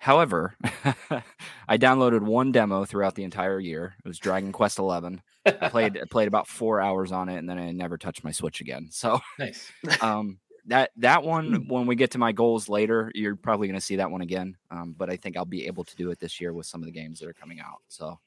[0.00, 0.54] However,
[1.68, 3.94] I downloaded one demo throughout the entire year.
[4.02, 5.20] It was Dragon Quest Eleven.
[5.44, 8.30] I played I played about four hours on it, and then I never touched my
[8.32, 8.88] Switch again.
[8.90, 9.70] So nice.
[10.00, 11.28] um, that that Hmm.
[11.28, 14.22] one, when we get to my goals later, you're probably going to see that one
[14.22, 14.56] again.
[14.70, 16.86] Um, but I think I'll be able to do it this year with some of
[16.86, 17.82] the games that are coming out.
[17.88, 18.18] So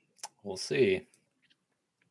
[0.43, 1.07] We'll see.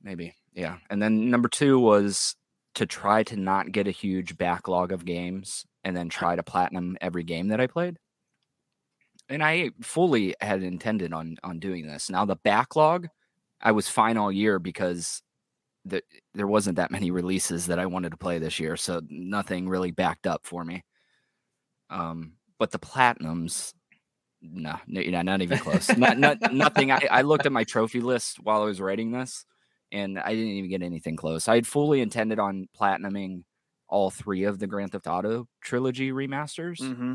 [0.02, 0.78] maybe, yeah.
[0.90, 2.34] And then number two was
[2.74, 6.96] to try to not get a huge backlog of games, and then try to platinum
[7.00, 7.98] every game that I played.
[9.32, 12.10] And I fully had intended on on doing this.
[12.10, 13.08] Now the backlog,
[13.60, 15.22] I was fine all year because
[15.84, 16.02] the,
[16.34, 19.90] there wasn't that many releases that I wanted to play this year, so nothing really
[19.90, 20.84] backed up for me.
[21.90, 23.74] Um, but the platinums,
[24.40, 25.88] no, no, not even close.
[25.96, 26.90] not, not, nothing.
[26.92, 29.44] I, I looked at my trophy list while I was writing this,
[29.90, 31.48] and I didn't even get anything close.
[31.48, 33.42] I had fully intended on platinuming
[33.88, 37.14] all three of the Grand Theft Auto trilogy remasters hmm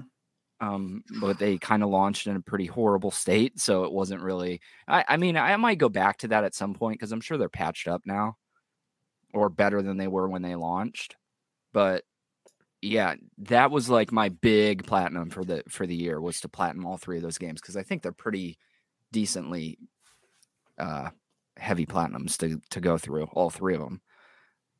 [0.60, 4.60] um, but they kind of launched in a pretty horrible state, so it wasn't really.
[4.88, 7.38] I, I mean, I might go back to that at some point because I'm sure
[7.38, 8.38] they're patched up now,
[9.34, 11.15] or better than they were when they launched.
[11.74, 12.04] But
[12.82, 16.86] yeah, that was like my big platinum for the for the year was to platinum
[16.86, 18.58] all three of those games because I think they're pretty
[19.12, 19.78] decently
[20.80, 21.10] uh,
[21.58, 24.02] heavy platinums to to go through all three of them.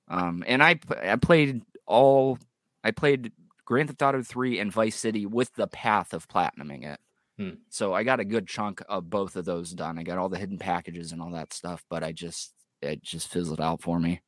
[0.08, 2.40] Um, and I I played all
[2.84, 3.32] I played
[3.68, 7.00] Grand Theft Auto 3 and Vice City with the path of platinuming it.
[7.38, 7.56] Hmm.
[7.70, 10.00] So I got a good chunk of both of those done.
[10.00, 13.28] I got all the hidden packages and all that stuff, but I just it just
[13.28, 14.22] fizzled out for me.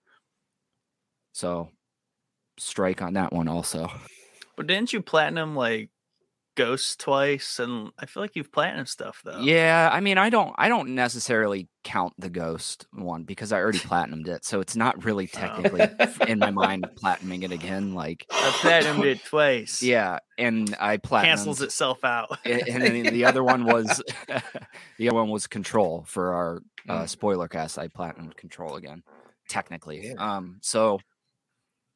[1.31, 1.69] So
[2.57, 3.89] strike on that one also.
[4.57, 5.89] But didn't you platinum like
[6.59, 9.39] Ghost twice, and I feel like you've platinum stuff though.
[9.39, 13.79] Yeah, I mean, I don't, I don't necessarily count the Ghost one because I already
[13.89, 15.37] platinumed it, so it's not really Oh.
[15.39, 15.87] technically
[16.27, 17.93] in my mind platinuming it again.
[17.93, 19.81] Like, I platinumed it twice.
[19.81, 22.37] yeah, and I platinumed cancels itself out.
[22.45, 24.01] and then the other one was
[24.97, 27.09] the other one was Control for our uh, Mm.
[27.09, 27.79] spoiler cast.
[27.79, 29.03] I platinumed Control again,
[29.47, 30.07] technically.
[30.07, 30.13] Yeah.
[30.37, 30.99] Um, so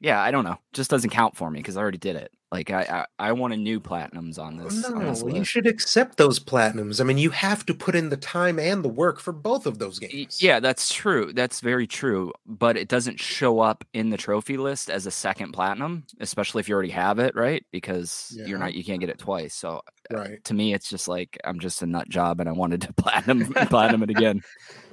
[0.00, 2.30] yeah, I don't know, just doesn't count for me because I already did it.
[2.54, 2.82] Like, I,
[3.18, 4.84] I, I wanted new platinums on oh, this.
[4.84, 5.50] on No, this you list.
[5.50, 7.00] should accept those platinums.
[7.00, 9.80] I mean, you have to put in the time and the work for both of
[9.80, 10.40] those games.
[10.40, 11.32] Yeah, that's true.
[11.32, 12.32] That's very true.
[12.46, 16.68] But it doesn't show up in the trophy list as a second platinum, especially if
[16.68, 17.64] you already have it, right?
[17.72, 18.46] Because Yeah.
[18.46, 19.52] you're not you can't get it twice.
[19.54, 20.44] So uh, Right.
[20.44, 23.52] to me, it's just like I'm just a nut job, and I wanted to platinum
[23.52, 24.42] platinum it again,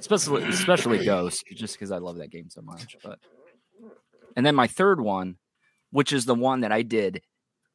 [0.00, 2.96] especially especially Ghost, just because I love that game so much.
[3.04, 3.20] But
[4.34, 5.36] and then my third one,
[5.92, 7.22] which is the one that I did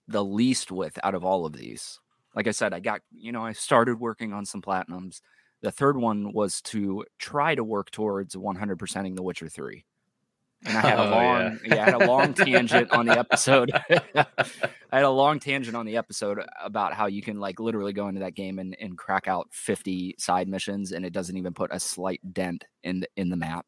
[0.07, 1.99] the least with out of all of these.
[2.35, 5.21] Like I said, I got you know I started working on some platinums.
[5.61, 9.83] The third one was to try to work towards 100%ing The Witcher 3.
[10.65, 11.75] And I had a Oh, long, yeah.
[11.75, 11.81] yeah.
[11.81, 13.71] I had a long tangent on the episode.
[14.15, 14.25] I
[14.91, 18.19] had a long tangent on the episode about how you can like literally go into
[18.19, 21.79] that game and, and crack out 50 side missions and it doesn't even put a
[21.79, 23.65] slight dent in the, in the map.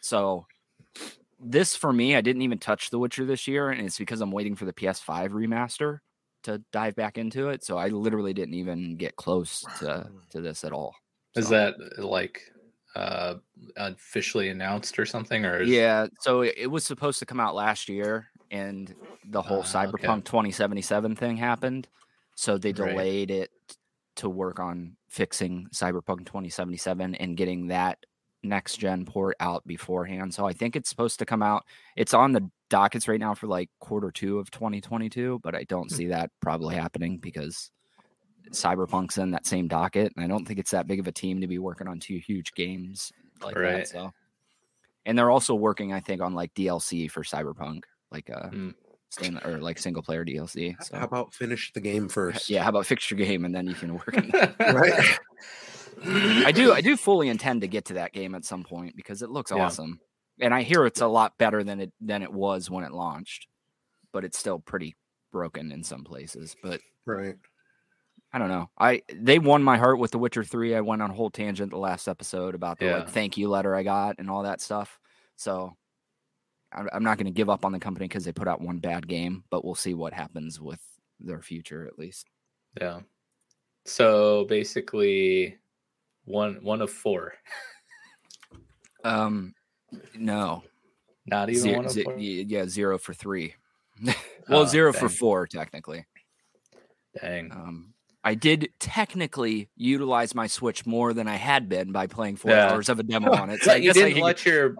[0.00, 0.46] So
[1.38, 4.30] this for me, I didn't even touch The Witcher this year, and it's because I'm
[4.30, 5.98] waiting for the PS5 remaster
[6.44, 7.64] to dive back into it.
[7.64, 10.94] So I literally didn't even get close to to this at all.
[11.34, 12.40] Is that like
[12.94, 13.34] uh
[13.76, 17.88] officially announced or something or is, Yeah, so it, was supposed to come out last
[17.88, 18.94] year, and
[19.28, 19.78] the whole okay.
[19.78, 21.88] Cyberpunk 2077 thing happened,
[22.36, 22.76] so they Right.
[22.76, 23.50] delayed it
[24.16, 27.98] to work on fixing Cyberpunk 2077 and getting that
[28.42, 30.32] next gen port out beforehand.
[30.34, 31.64] So I think it's supposed to come out.
[31.96, 35.90] It's on the dockets right now for like quarter two of 2022, but I don't
[35.90, 35.94] Hmm.
[35.96, 37.70] see that probably happening because
[38.50, 41.40] Cyberpunk's in that same docket, and I don't think it's that big of a team
[41.40, 43.78] to be working on two huge games like Right.
[43.78, 43.88] that.
[43.88, 44.12] So,
[45.04, 48.70] and they're also working, I think, on like DLC for Cyberpunk, like uh, Hmm.
[49.10, 50.76] stand or like single player DLC.
[50.82, 52.48] So, How about finish the game first?
[52.48, 54.54] yeah, how about fix your game and then you can work on that.
[54.72, 54.92] Right.
[56.04, 59.22] I do I do fully intend to get to that game at some point because
[59.22, 59.64] it looks Yeah.
[59.64, 60.00] awesome.
[60.40, 63.46] And I hear it's a lot better than it than it was when it launched.
[64.12, 64.94] But it's still pretty
[65.32, 66.56] broken in some places.
[66.62, 67.36] But Right.
[68.32, 68.68] I don't know.
[68.78, 70.74] I they won my heart with The Witcher 3.
[70.74, 72.96] I went on a whole tangent the last episode about the Yeah.
[72.98, 74.98] like thank you letter I got and all that stuff.
[75.36, 75.76] So
[76.72, 78.78] I'm, I'm not going to give up on the company because they put out one
[78.78, 80.80] bad game, but we'll see what happens with
[81.20, 82.26] their future at least.
[82.80, 83.00] Yeah.
[83.84, 85.56] So basically
[86.26, 87.32] one one of four.
[89.04, 89.54] Um,
[90.16, 90.64] no,
[91.26, 92.16] Not even Ze- one of ze- four.
[92.18, 93.54] yeah, zero for three.
[94.04, 94.14] well,
[94.48, 95.16] Oh, zero for dang.
[95.16, 96.04] four technically.
[97.20, 97.50] Dang.
[97.52, 102.50] Um, I did technically utilize my Switch more than I had been by playing four
[102.50, 102.72] Yeah.
[102.72, 103.62] hours of a demo on it.
[103.62, 104.74] So you didn't let your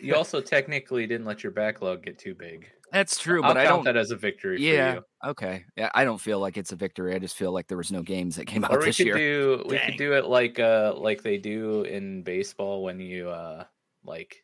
[0.00, 2.66] you also technically didn't let your backlog get too big.
[2.92, 3.94] That's true, I'll but I count don't.
[3.94, 4.92] that as a victory Yeah.
[4.92, 5.30] for you.
[5.30, 5.64] Okay.
[5.76, 7.14] Yeah, I don't feel like it's a victory.
[7.14, 9.06] I just feel like there was no games that came out Or we this could
[9.06, 9.16] year.
[9.16, 9.86] do we Dang.
[9.90, 13.64] could do it like uh like they do in baseball when you uh
[14.04, 14.42] like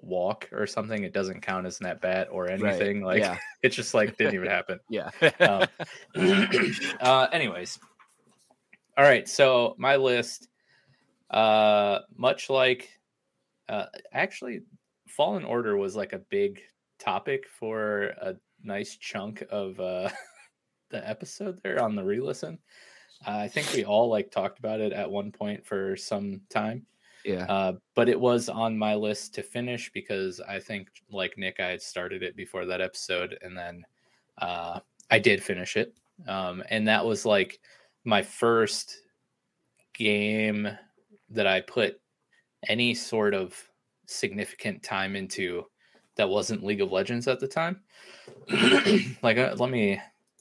[0.00, 1.02] walk or something.
[1.04, 3.02] It doesn't count as an at bat or Right, anything.
[3.02, 4.78] Like yeah, it's just like didn't even happen.
[4.88, 5.10] yeah.
[5.40, 5.66] Um,
[7.00, 7.78] uh, anyways,
[8.96, 9.28] all right.
[9.28, 10.48] So my list,
[11.30, 12.88] uh, much like,
[13.68, 14.62] uh, actually,
[15.08, 16.60] Fallen Order was like a big
[17.02, 20.08] topic for a nice chunk of uh,
[20.90, 22.58] the episode there on the re-listen.
[23.26, 26.86] Uh, I think we all like talked about it at one point for some time.
[27.24, 27.44] yeah.
[27.48, 31.68] Uh, but it was on my list to finish because I think, like Nick, I
[31.68, 33.84] had started it before that episode, and then
[34.38, 35.94] uh, I did finish it.
[36.26, 37.60] Um, and that was like
[38.04, 38.96] my first
[39.94, 40.68] game
[41.30, 42.00] that I put
[42.68, 43.56] any sort of
[44.06, 45.64] significant time into
[46.16, 47.80] that wasn't League of Legends at the time.
[49.22, 49.94] like, uh, let me,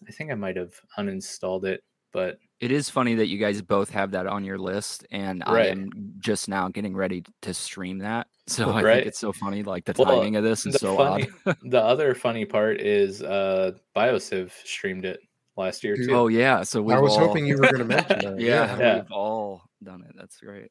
[0.07, 3.89] I think I might have uninstalled it, but It is funny that you guys both
[3.91, 8.27] have that on your list, and I am just now getting ready to stream that.
[8.47, 8.95] So I Right.
[8.95, 9.63] think it's so funny.
[9.63, 11.55] Like the Well, timing of this is so funny, odd.
[11.63, 15.21] the other funny part is uh Biosiv streamed it
[15.55, 16.11] last year too.
[16.11, 18.39] Oh yeah, so we I was all, hoping you were going to mention that.
[18.41, 18.95] Yeah, Yeah.
[18.95, 20.13] we've all done it.
[20.17, 20.69] That's great.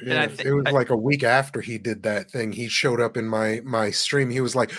[0.00, 2.52] And I Yeah, thi- it was I- like a week after he did that thing.
[2.52, 4.30] He showed up in my my stream.
[4.30, 4.72] He was like,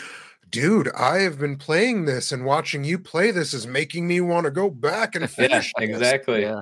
[0.50, 4.46] "Dude, I have been playing this, and watching you play this is making me want
[4.46, 6.42] to go back and yeah, finish." this." exactly.
[6.44, 6.62] Yeah,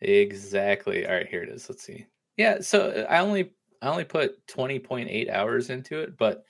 [0.00, 1.06] Exactly.
[1.06, 1.68] All right, here it is.
[1.68, 2.06] Let's see.
[2.36, 6.44] Yeah, so uh, I only I only put 20.8 hours into it, but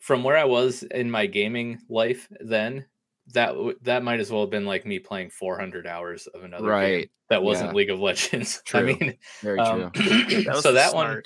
[0.00, 2.84] from where I was in my gaming life then
[3.32, 6.70] that that might as well have been like me playing 400 hours of another game
[6.70, 7.10] Right.
[7.28, 7.74] that wasn't Yeah.
[7.76, 8.62] League of Legends.
[8.74, 10.42] I mean, Very um, true.
[10.44, 11.22] That so the that one,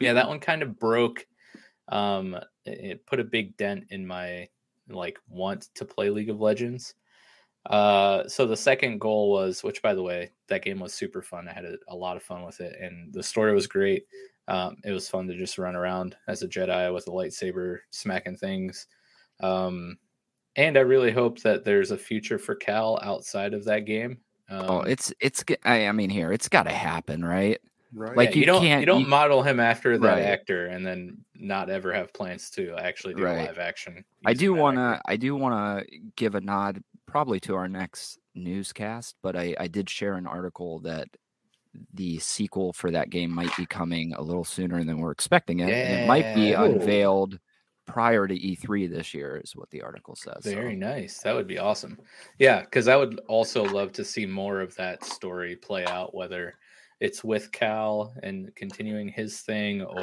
[0.00, 1.26] yeah, that one kind of broke.
[1.88, 2.34] Um,
[2.64, 4.48] it it put a big dent in my
[4.88, 6.94] like want to play League of Legends.
[7.66, 11.48] Uh, so the second goal was, which by the way, that game was super fun.
[11.48, 14.06] I had a, a lot of fun with it, and the story was great.
[14.48, 18.36] Um, it was fun to just run around as a Jedi with a lightsaber, smacking
[18.36, 18.86] things.
[19.40, 19.98] Um,
[20.56, 24.18] and I really hope that there's a future for Cal outside of that game.
[24.48, 25.44] Um, oh, it's it's.
[25.64, 27.60] I mean, here it's got to happen, right?
[27.92, 28.16] Right.
[28.16, 30.22] like yeah, you you, don't can't- you don't you- model him after that Right.
[30.24, 33.38] actor and then not ever have plans to actually do Right.
[33.38, 34.04] a live action.
[34.26, 35.02] I do that want actor.
[35.06, 35.10] to.
[35.12, 39.14] I do want to give a nod, probably to our next newscast.
[39.22, 41.08] But I, I did share an article that
[41.94, 45.70] the sequel for that game might be coming a little sooner than we're expecting it,
[45.70, 46.64] and it might be Ooh.
[46.64, 47.38] unveiled
[47.86, 50.44] prior to E3 this year, is what the article says.
[50.44, 51.18] so- Very nice.
[51.20, 51.98] That would be awesome.
[52.38, 56.54] Yeah, because I would also love to see more of that story play out, whether
[57.00, 60.02] it's with Cal and continuing his thing, or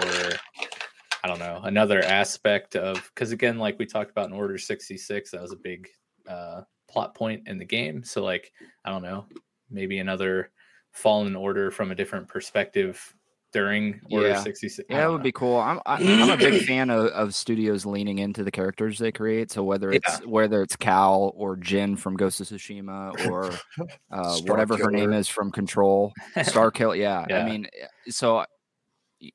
[1.24, 5.32] I don't know, another aspect of because again, like we talked about in Order 66,
[5.32, 5.88] that was a big
[6.28, 8.04] uh, plot point in the game.
[8.04, 8.52] So, like,
[8.86, 9.26] I don't know,
[9.70, 10.52] maybe another
[10.92, 13.16] fallen order from a different perspective
[13.54, 14.42] during Order Yeah.
[14.42, 14.88] 66.
[14.90, 15.24] I Yeah, that would know.
[15.24, 15.58] be cool.
[15.58, 19.52] I'm I, I'm a big fan of, of studios leaning into the characters they create.
[19.52, 20.00] So whether Yeah.
[20.04, 23.52] it's whether it's Cal or Jin from Ghost of Tsushima or
[24.12, 26.12] uh, Star whatever her name is from Control,
[26.44, 26.96] Star Kill.
[26.96, 27.40] Yeah, Yeah.
[27.46, 28.46] I mean, eh, so I-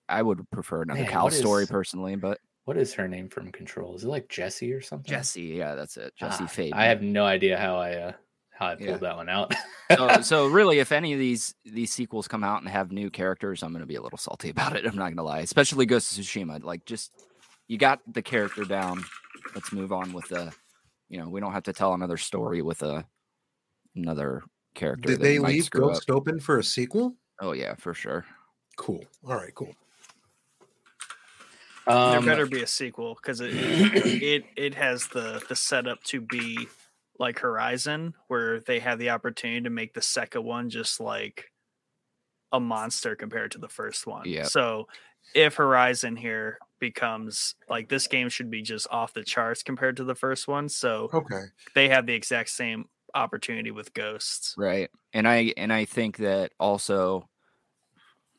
[0.09, 3.51] I would prefer another Man, Cal story is- personally, but What is her name from
[3.53, 3.97] Control?
[3.97, 5.09] Is it like Jesse or something?
[5.09, 6.73] Jesse, yeah, that's it, Jesse Ah, Fade.
[6.75, 8.13] I have no idea how I uh,
[8.59, 8.97] how I pulled Yeah.
[8.97, 9.55] that one out.
[9.97, 13.63] so, so really, if any of these these sequels come out and have new characters,
[13.63, 14.85] I'm going to be a little salty about it.
[14.85, 16.63] I'm not going to lie, especially Ghost of Tsushima.
[16.65, 17.13] Like, just
[17.69, 19.05] you got the character down.
[19.55, 20.53] Let's move on with the.
[21.11, 23.07] You know, we don't have to tell another story with a
[23.97, 24.43] another
[24.75, 25.09] character.
[25.09, 25.95] Did they leave screw up.
[25.95, 27.15] Ghost open for a sequel?
[27.41, 28.27] Oh yeah, for sure.
[28.77, 29.05] Cool.
[29.27, 29.75] All right, cool.
[31.87, 36.21] um, there better be a sequel because it, it it has the the setup to
[36.21, 36.69] be
[37.19, 41.51] like Horizon, where they have the opportunity to make the second one just like
[42.53, 44.23] a monster compared to the first one.
[44.29, 44.45] Yeah.
[44.45, 44.89] So
[45.35, 50.05] if Horizon here becomes like this game should be just off the charts compared to
[50.05, 50.69] the first one.
[50.69, 51.43] So Okay.
[51.75, 54.55] they have the exact same opportunity with Ghosts.
[54.57, 54.91] Right.
[55.13, 57.29] And I and I think that also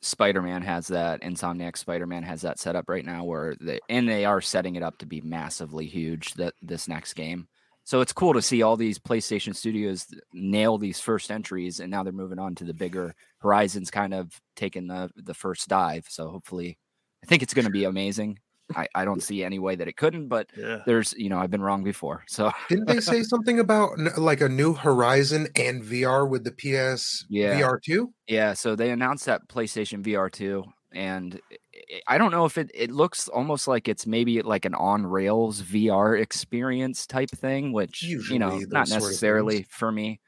[0.02, 4.24] Spider-Man has that Insomniac Spider-Man has that set up right now where they and they
[4.24, 7.46] are setting it up to be massively huge that this next game.
[7.90, 12.04] So it's cool to see all these PlayStation studios nail these first entries and now
[12.04, 16.06] they're moving on to the bigger Horizons kind of taking the the first dive.
[16.08, 16.78] So hopefully
[17.24, 18.38] I think it's going to be amazing.
[18.76, 20.82] I, I don't see any way that it couldn't, but Yeah.
[20.86, 22.22] there's, you know, I've been wrong before.
[22.28, 27.26] So Didn't they say something about like a new Horizon and VR with the PS
[27.28, 27.58] Yeah.
[27.58, 28.14] VR two?
[28.28, 30.62] Yeah, so they announced that PlayStation VR 2
[30.92, 31.40] and
[32.08, 35.60] i- don't know if it it looks almost like it's maybe like an on rails
[35.62, 40.20] VR experience type thing, which you know, not those sort of necessarily for me.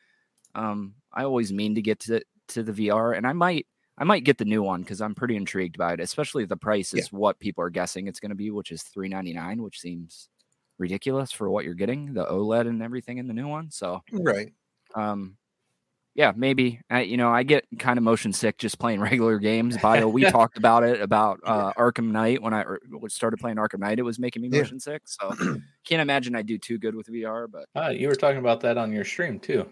[0.54, 3.66] Um I always mean to get to to the VR and I might
[3.98, 6.94] I might get the new one because I'm pretty intrigued by it, especially the price
[6.94, 7.04] Yeah.
[7.04, 10.28] is what people are guessing it's going to be, which is 399, which seems
[10.78, 13.70] ridiculous for what you're getting, the OLED and everything in the new one.
[13.70, 14.52] So Right.
[14.94, 15.38] um
[16.14, 19.76] yeah maybe I, you know i get kind of motion sick just playing regular games
[19.78, 23.80] bio we talked about it about uh arkham knight when i er, started playing arkham
[23.80, 24.60] knight it was making me Yeah.
[24.60, 25.34] motion sick so
[25.84, 28.76] can't imagine I'd do too good with vr but Ah, you were talking about that
[28.76, 29.66] on your stream too.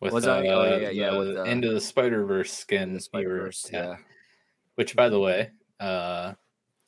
[0.00, 0.46] With, Was I?
[0.48, 2.98] Oh, uh, yeah, yeah, with, the uh, Into the Spider Verse skin.
[2.98, 3.96] spider verse yeah
[4.76, 6.34] Which, by the way, uh,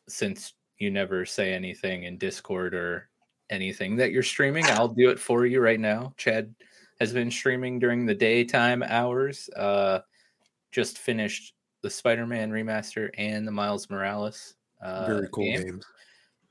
[0.08, 3.08] since you never say anything in Discord or
[3.50, 6.12] anything that you're streaming, I'll do it for you right now.
[6.16, 6.54] Chad
[7.00, 9.48] has been streaming during the daytime hours.
[9.56, 10.00] Uh,
[10.72, 14.54] just finished the Spider-Man remaster and the Miles Morales.
[14.82, 15.62] Uh, Very cool game.
[15.62, 15.86] games.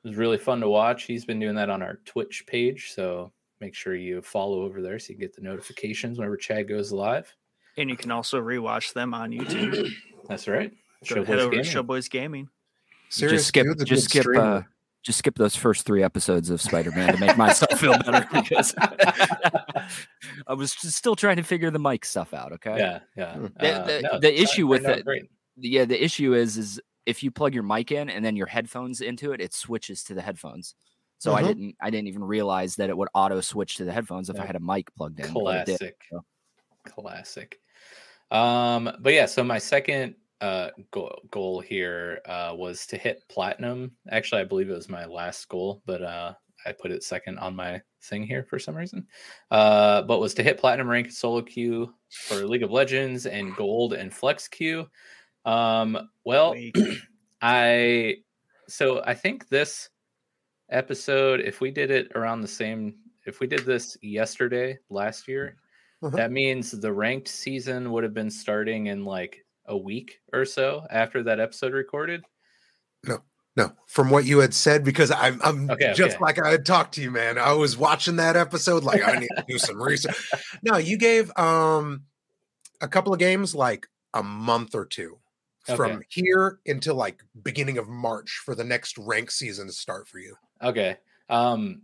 [0.04, 1.04] It was really fun to watch.
[1.04, 3.32] He's been doing that on our Twitch page, so
[3.62, 7.34] make sure you follow over there so you get the notifications whenever Chad goes live.
[7.78, 9.90] And you can also rewatch them on YouTube.
[10.28, 10.72] That's right.
[11.08, 11.66] Go Showboys head over Gaming.
[11.66, 12.50] to Showboys Gaming.
[13.10, 14.68] Serious just skip just skip uh streamer.
[15.04, 18.74] Just skip those first three episodes of spider-man to make myself feel better because
[20.48, 23.34] i was just still trying to figure the mic stuff out okay Yeah, yeah.
[23.36, 23.46] Hmm.
[23.60, 25.24] The- Uh, the- no, the issue with it- great.
[25.58, 29.02] yeah the issue is is if you plug your mic in and then your headphones
[29.02, 30.76] into it it switches to the headphones
[31.20, 31.48] so i Mhm.
[31.48, 34.46] didn't i didn't even realize that it would auto switch to the headphones if i
[34.46, 36.24] had a mic plugged in but did, classic so.
[36.88, 37.60] classic
[38.32, 43.92] um but yeah so my second uh goal, goal here uh was to hit platinum
[44.12, 46.34] actually i believe it was my last goal but uh
[46.66, 49.06] I put it second on my thing here for some reason.
[49.52, 53.92] Uh, but was to hit platinum rank solo queue for League of Legends and gold
[53.92, 54.86] and flex queue.
[55.44, 56.56] Um, well,
[57.42, 58.16] I
[58.70, 59.90] so I think this
[60.70, 65.58] episode, if we did it around the same, if we did this yesterday last year,
[66.02, 66.16] Uh-huh.
[66.16, 70.86] that means the ranked season would have been starting in like a week or so
[70.90, 72.24] after that episode recorded.
[73.06, 73.20] No,
[73.56, 73.72] no.
[73.88, 76.24] from what you had said, because I'm I'm Okay, just okay.
[76.24, 77.38] like I had talked to you, man.
[77.38, 80.32] I was watching that episode, like I need to do some research.
[80.64, 82.04] No, you gave um
[82.82, 85.18] a couple of games like a month or two
[85.66, 90.20] from here until like beginning of March for the next rank season to start for
[90.20, 90.36] you.
[90.62, 90.98] Okay.
[91.30, 91.84] Um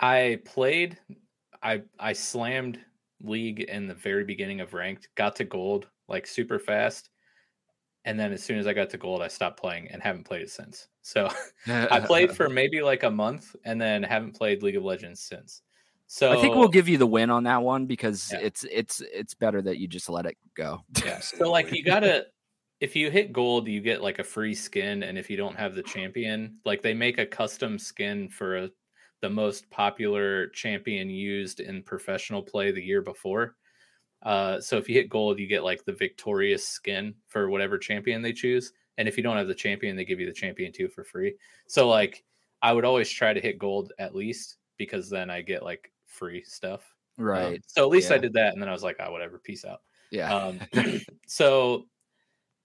[0.00, 0.98] I played
[1.62, 2.78] I I slammed
[3.24, 7.10] league in the very beginning of ranked, got to gold like super fast.
[8.04, 10.42] And then as soon as I got to gold, I stopped playing and haven't played
[10.42, 10.88] it since.
[11.02, 11.30] So
[11.66, 15.62] I played for maybe like a month and then haven't played League of Legends since.
[16.06, 18.40] So I think we'll give you the win on that one because Yeah.
[18.42, 20.80] it's it's it's better that you just let it go.
[21.04, 21.20] Yeah.
[21.22, 22.26] So like you gotta
[22.80, 25.74] if you hit gold, you get like a free skin, and if you don't have
[25.74, 28.70] the champion, like they make a custom skin for a,
[29.24, 33.56] the most popular champion used in professional play the year before.
[34.22, 38.20] Uh, so if you hit gold, you get like the victorious skin for whatever champion
[38.20, 40.88] they choose, and if you don't have the champion, they give you the champion too
[40.88, 41.38] for free.
[41.68, 42.22] So like
[42.60, 46.44] I would always try to hit gold at least because then I get like free
[46.44, 46.94] stuff.
[47.32, 47.62] Um, Right.
[47.66, 49.80] so at least I did that, and then I was like, oh, whatever, peace out.
[50.10, 50.34] yeah.
[50.34, 50.66] Um,
[51.26, 51.88] so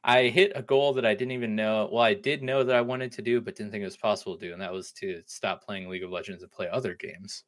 [0.04, 1.90] I hit a goal that I didn't even know.
[1.92, 4.38] Well, I did know that I wanted to do, but didn't think it was possible
[4.38, 7.44] to do, and that was to stop playing League of Legends and play other games.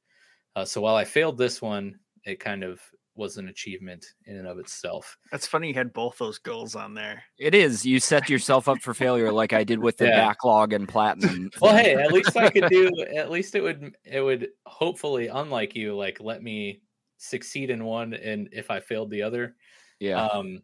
[0.56, 2.82] Uh, so while I failed this one, it kind of
[3.16, 5.18] was an achievement in and of itself.
[5.32, 5.70] That's funny.
[5.70, 7.24] You had both those goals on there.
[7.38, 7.86] It is.
[7.86, 10.28] You set yourself up for failure like I did with the Yeah.
[10.28, 11.50] backlog and platinum.
[11.62, 12.90] Well, hey, at least I could do.
[13.16, 13.96] At least it would.
[14.04, 16.82] It would hopefully, unlike you, like let me
[17.18, 19.56] succeed in one, and if I failed the other,
[20.00, 20.26] yeah.
[20.26, 20.64] Um,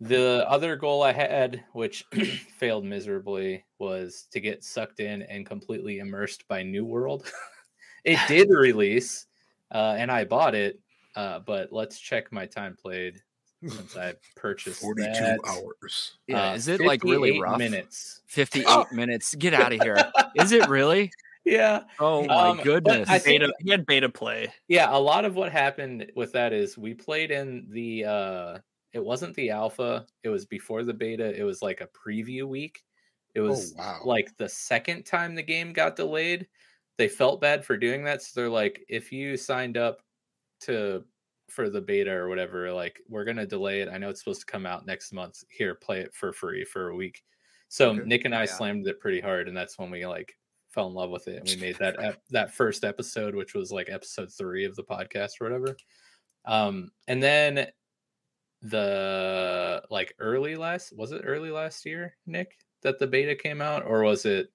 [0.00, 2.04] the other goal I had, which
[2.58, 7.30] failed miserably, was to get sucked in and completely immersed by New World.
[8.04, 9.26] it did release,
[9.72, 10.78] uh, and I bought it.
[11.16, 13.20] Uh, but let's check my time played
[13.66, 15.40] since I purchased 42 that.
[15.48, 16.12] hours.
[16.28, 16.50] yeah.
[16.50, 17.58] Uh, is it like really rough?
[17.58, 18.20] Minutes.
[18.28, 18.86] 58 Oh.
[18.92, 19.34] minutes.
[19.34, 19.96] Get out of here.
[20.36, 21.10] Is it really?
[21.44, 23.08] Yeah, Oh my Um, goodness.
[23.08, 24.52] I think- Beta, he had beta play.
[24.68, 24.94] yeah.
[24.94, 28.04] A lot of what happened with that is we played in the.
[28.04, 28.58] uh
[28.92, 30.06] It wasn't the alpha.
[30.22, 31.38] It was before the beta.
[31.38, 32.82] It was like a preview week.
[33.34, 34.00] It was oh wow.
[34.04, 36.48] like the second time the game got delayed,
[36.96, 38.22] they felt bad for doing that.
[38.22, 40.00] So they're like, if you signed up
[40.62, 41.04] to
[41.48, 43.88] for the beta or whatever, like we're gonna delay it.
[43.88, 45.44] I know it's supposed to come out next month.
[45.50, 47.22] Here, play it for free for a week.
[47.68, 48.02] So Okay.
[48.04, 48.46] Nick and I Yeah.
[48.46, 50.36] slammed it pretty hard, and that's when we like
[50.70, 51.36] fell in love with it.
[51.36, 54.84] And we made that ep- that first episode, which was like episode three of the
[54.84, 55.76] podcast or whatever.
[56.44, 57.68] Um, and then
[58.62, 63.84] the like early last was it early last year, Nick, that the beta came out,
[63.84, 64.50] or was it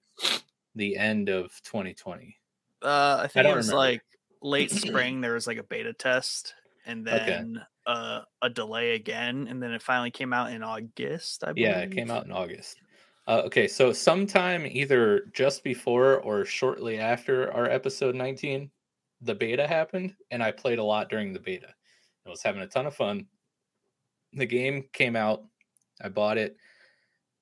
[0.74, 2.36] the end of 2020?
[2.82, 3.78] Uh, I think it was remember.
[3.78, 4.02] like
[4.42, 5.20] late spring.
[5.20, 6.54] There was like a beta test,
[6.86, 7.24] and Okay.
[7.24, 11.44] then uh, a delay again, and then it finally came out in August.
[11.44, 11.68] I believe.
[11.68, 12.78] Yeah, it came out in August.
[13.26, 18.70] Uh, okay, so sometime either just before or shortly after our episode 19,
[19.22, 21.74] the beta happened, and I played a lot during the beta.
[22.26, 23.26] I was having a ton of fun.
[24.34, 25.44] The game came out,
[26.02, 26.56] I bought it,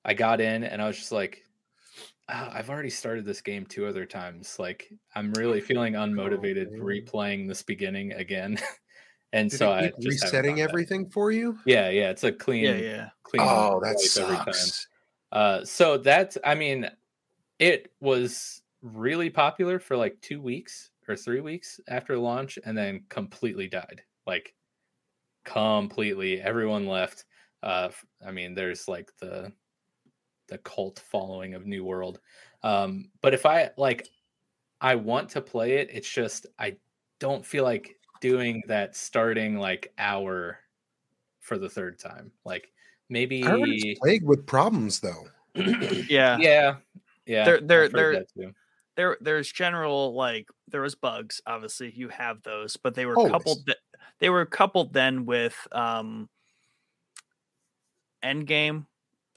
[0.05, 1.43] I got in, and I was just like,
[2.29, 4.57] "Ah, I've already started this game two other times.
[4.59, 6.81] Like, I'm really feeling unmotivated man.
[6.81, 8.57] replaying this beginning again.
[9.33, 11.57] and Did so I just resetting everything for you?
[11.65, 13.09] Yeah, yeah, it's a clean, Yeah, yeah.
[13.23, 13.43] clean.
[13.43, 14.53] Oh, that wipe every time.
[14.53, 14.87] sucks.
[15.31, 16.89] Uh, so that's, I mean,
[17.59, 23.05] it was really popular for like two weeks or three weeks after launch and then
[23.09, 24.03] completely died.
[24.27, 24.53] Like,
[25.43, 26.41] completely.
[26.41, 27.25] Everyone left.
[27.61, 29.51] Uh, f- I mean, there's like the,
[30.47, 32.19] the cult following of New World.
[32.63, 34.07] Um, but if I like,
[34.81, 36.75] I want to play it, it's just, I
[37.19, 40.59] don't feel like doing that starting like hour
[41.39, 42.31] for the third time.
[42.45, 42.71] Like,
[43.09, 45.27] maybe I it's plagued with problems though.
[45.55, 46.37] Yeah.
[46.39, 46.75] yeah,
[47.25, 47.45] yeah.
[47.45, 48.51] They're- I've they're- heard they're- that too.
[48.95, 53.31] there there's general like there was bugs obviously you have those but they were Always.
[53.31, 53.77] coupled th-
[54.19, 56.29] they were coupled then with um
[58.23, 58.85] endgame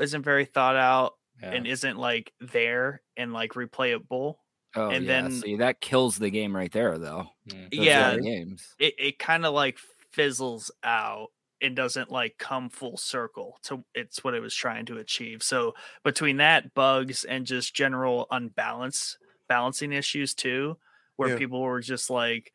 [0.01, 1.53] isn't very thought out Yeah.
[1.53, 4.37] and isn't like there and like replayable
[4.75, 5.23] Oh, and yeah.
[5.23, 7.29] then- See, that kills the game right there, though.
[7.49, 7.69] Mm.
[7.73, 8.75] Yeah other games.
[8.79, 9.79] it, it kind of like
[10.13, 11.29] fizzles out
[11.63, 15.73] and doesn't like come full circle to it's what it was trying to achieve so
[16.05, 19.17] between that bugs and just general unbalance
[19.49, 20.77] balancing issues too,
[21.17, 21.39] where Yeah.
[21.39, 22.53] people were just like,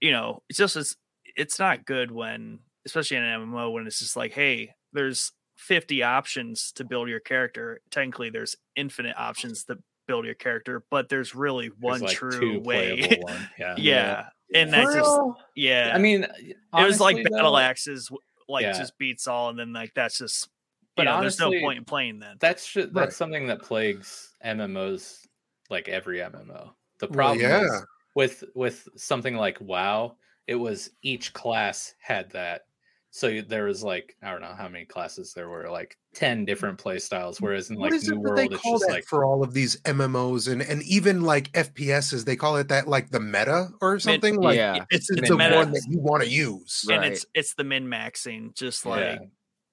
[0.00, 0.96] you know, it's just it's
[1.36, 6.02] it's not good when, especially in an MMO, when it's just like, hey, there's 50
[6.02, 7.80] options to build your character.
[7.90, 12.60] Technically, there's infinite options to build your character, but there's really There's, one like, true
[12.60, 13.18] way.
[13.22, 13.48] one.
[13.58, 13.74] Yeah.
[13.78, 14.26] yeah.
[14.54, 15.20] And For that's just
[15.56, 15.90] yeah.
[15.94, 18.08] I mean, it was like honestly, battle axes
[18.48, 18.72] like Yeah.
[18.78, 20.48] just beats all and then like that's just
[20.96, 22.36] But you know, there's no point in playing then.
[22.38, 23.12] That's ju- that's Right.
[23.12, 25.26] something that plagues MMOs,
[25.68, 26.70] like every MMO.
[27.00, 27.64] The Well, problem yeah.
[27.64, 27.84] is
[28.14, 30.16] with with something like WoW,
[30.46, 32.62] it was each class had that.
[33.10, 36.46] So there was like I don't know how many classes there were, like ten mm.
[36.46, 37.40] different play styles.
[37.40, 39.42] Whereas in like is New that World, they it's call just that like for all
[39.42, 42.26] of these MMOs and and even like FPSs?
[42.26, 44.36] They call it that like the meta or something.
[44.36, 44.84] like yeah.
[44.90, 46.84] it's Min it's the one that you want to use.
[46.90, 47.12] and Right.
[47.12, 49.18] it's it's the min maxing, just like yeah,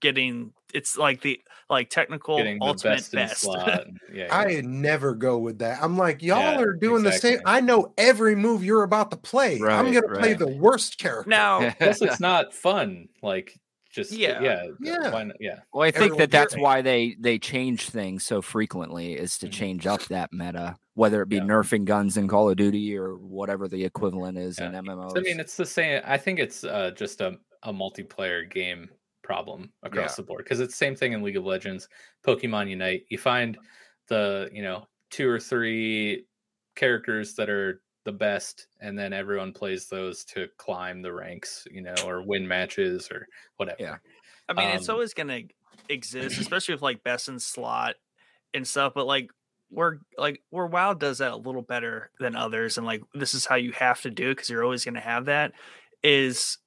[0.03, 1.39] getting it's like the
[1.69, 3.31] like technical getting the ultimate best, best.
[3.45, 3.85] in slot.
[3.87, 4.35] and- Yeah, yeah.
[4.37, 5.81] I never go with that.
[5.81, 7.39] I'm like, y'all Yeah, are doing the same.
[7.45, 9.59] I know every move you're about to play.
[9.61, 11.29] I'm gonna play the worst character.
[11.29, 13.07] now Plus, it's not fun.
[13.23, 13.57] Like
[13.91, 14.41] just Yeah.
[14.41, 15.11] yeah, Yeah.
[15.11, 15.59] why not- yeah.
[15.73, 19.47] Well, I think Everyone that that's why they they change things so frequently is to
[19.47, 19.51] Mhm.
[19.51, 21.43] change up that meta, whether it be Yeah.
[21.43, 24.79] nerfing guns in Call of Duty or whatever the equivalent is in Yeah.
[24.81, 25.15] MMOs.
[25.15, 26.01] I mean, it's the same.
[26.03, 28.89] I think it's uh, just a, a multiplayer game
[29.23, 30.15] problem across Yeah.
[30.17, 31.87] the board because it's the same thing in League of Legends,
[32.25, 33.03] Pokemon Unite.
[33.09, 33.57] You find
[34.07, 36.25] the you know two or three
[36.75, 41.81] characters that are the best, and then everyone plays those to climb the ranks, you
[41.81, 43.77] know, or win matches or whatever.
[43.81, 43.97] Yeah.
[44.49, 45.41] I mean, it's Um, always gonna
[45.89, 47.95] exist, especially with like best in slot
[48.53, 48.93] and stuff.
[48.93, 49.29] But like
[49.69, 53.45] we're like where WoW does that a little better than others, and like this is
[53.45, 55.53] how you have to do it because you're always gonna have that.
[56.03, 56.57] Is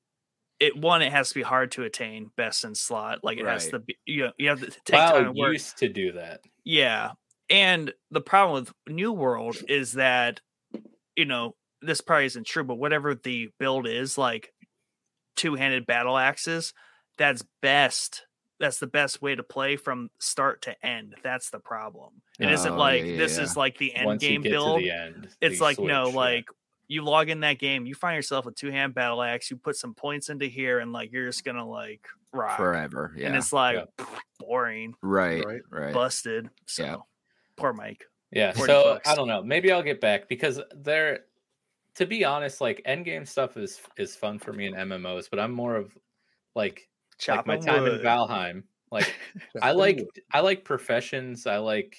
[0.60, 1.02] it one?
[1.02, 3.20] It has to be hard to attain best in slot.
[3.22, 5.52] Like it has to be you know you have to take time WoW and work.
[5.52, 6.40] used to do that.
[6.64, 7.12] Yeah.
[7.48, 10.40] And the problem with New World is that,
[11.14, 14.52] you know, this probably isn't true, but whatever the build is, like
[15.36, 16.74] two handed battle axes,
[17.18, 18.26] that's best.
[18.58, 21.14] That's the best way to play from start to end.
[21.22, 22.14] That's the problem.
[22.40, 23.44] It isn't Oh, like yeah, this yeah.
[23.44, 24.82] is like the end Once game build.
[24.82, 26.14] end, It's like no, yeah.
[26.16, 26.46] like
[26.88, 29.76] you log in that game, you find yourself a two hand battle axe, you put
[29.76, 32.56] some points into here, and like you're just gonna like rock.
[32.56, 33.12] forever.
[33.16, 33.28] Yeah.
[33.28, 33.86] And it's like
[34.38, 35.44] boring, right.
[35.44, 35.62] Right.
[35.70, 35.94] Right.
[35.94, 36.50] busted.
[36.66, 36.96] So Yeah.
[37.56, 38.04] poor Mike.
[38.32, 39.08] Yeah, so bucks.
[39.08, 39.42] I don't know.
[39.42, 41.20] Maybe I'll get back because there
[41.94, 45.52] to be honest, like endgame stuff is is fun for me in MMOs, but I'm
[45.52, 45.96] more of
[46.54, 46.88] like
[47.28, 47.98] like my Chopping time in.
[48.00, 48.62] Valheim.
[48.90, 49.14] Like
[49.62, 50.22] I like good.
[50.32, 51.46] I like professions.
[51.46, 51.96] I like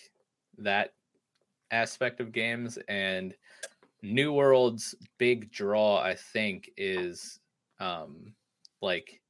[0.59, 0.93] that
[1.71, 3.35] aspect of games and
[4.01, 7.39] New World's big draw I think is
[7.79, 8.33] um
[8.81, 9.21] like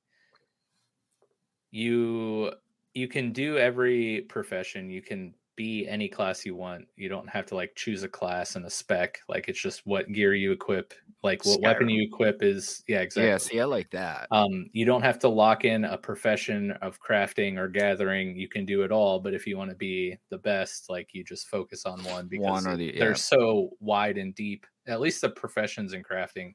[1.72, 2.52] you
[2.94, 7.46] you can do every profession you can be any class you want you don't have
[7.48, 10.94] to like choose a class and a spec like it's just what gear you equip
[11.24, 13.38] like what weapon you equip is yeah exactly Yeah.
[13.38, 14.28] See, I like that.
[14.32, 18.38] um, you don't have to lock in a profession of crafting or gathering.
[18.38, 21.24] You can do it all, but if you want to be the best, like you
[21.24, 23.16] just focus on one because One the- they're yeah.
[23.16, 24.66] so wide and deep.
[24.86, 26.54] At least the professions in crafting,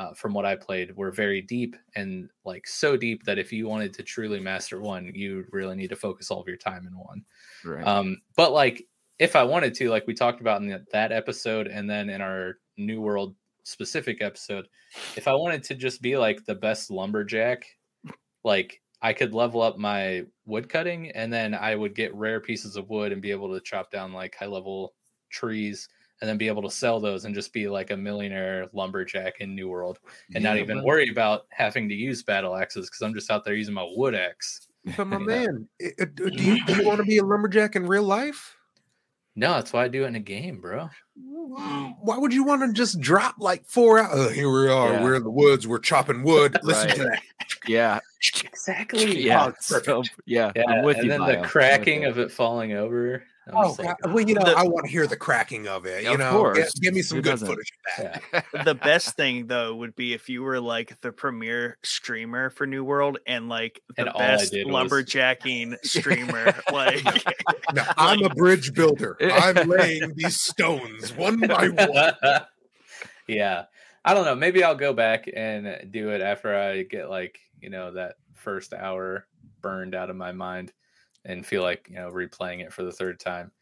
[0.00, 3.68] uh, from what I played, were very deep and like so deep that if you
[3.68, 6.94] wanted to truly master one, you really need to focus all of your time in
[6.96, 7.24] one.
[7.64, 7.86] Right.
[7.86, 8.86] Um, but like
[9.18, 12.22] if I wanted to, like we talked about in that- that episode, and then in
[12.22, 14.68] our New World specific episode,
[15.16, 17.66] if I wanted to just be like the best lumberjack,
[18.42, 22.76] like I could level up my wood cutting, and then I would get rare pieces
[22.76, 24.94] of wood and be able to chop down like high level
[25.28, 25.88] trees,
[26.20, 29.54] and then be able to sell those and just be like a millionaire lumberjack in
[29.54, 29.98] New World,
[30.34, 30.84] and not even man.
[30.84, 34.14] worry about having to use battle axes because I'm just out there using my wood
[34.14, 34.68] axe.
[34.96, 35.24] But my Yeah.
[35.24, 38.56] man, i- i- do you, do you want to be a lumberjack in real life?
[39.36, 40.90] No, that's why I do it in a game, bro.
[41.14, 44.10] Why would you want to just drop like four out?
[44.12, 44.92] Oh, here we are.
[44.92, 45.02] Yeah.
[45.04, 45.66] We're in the woods.
[45.66, 46.58] We're chopping wood.
[46.64, 47.22] Listen to that.
[47.66, 48.00] yeah.
[48.44, 49.18] Exactly.
[49.24, 49.46] Yeah.
[49.46, 50.52] Oh, so- yeah.
[50.54, 51.10] Yeah, I'm with and you.
[51.10, 51.40] then Bio.
[51.42, 53.22] The cracking of it falling over.
[53.52, 53.96] I'm Oh, just God.
[54.06, 56.04] well, you know, The- I want to hear the cracking of it.
[56.04, 56.58] You Of know, course.
[56.58, 57.46] Get- give me some Who good doesn't?
[57.48, 58.22] footage of that.
[58.54, 58.62] yeah.
[58.64, 62.84] the best thing though would be if you were like the premier streamer for New
[62.84, 66.54] World and like the And best did was- lumberjacking streamer.
[66.72, 67.04] like
[67.74, 69.16] No, I'm a bridge builder.
[69.20, 72.40] I'm laying these stones one by one.
[73.26, 73.64] yeah.
[74.04, 74.34] I don't know.
[74.34, 78.72] Maybe I'll go back and do it after I get like, you know, that first
[78.72, 79.26] hour
[79.60, 80.72] burned out of my mind
[81.24, 83.52] and feel like, you know, replaying it for the third time.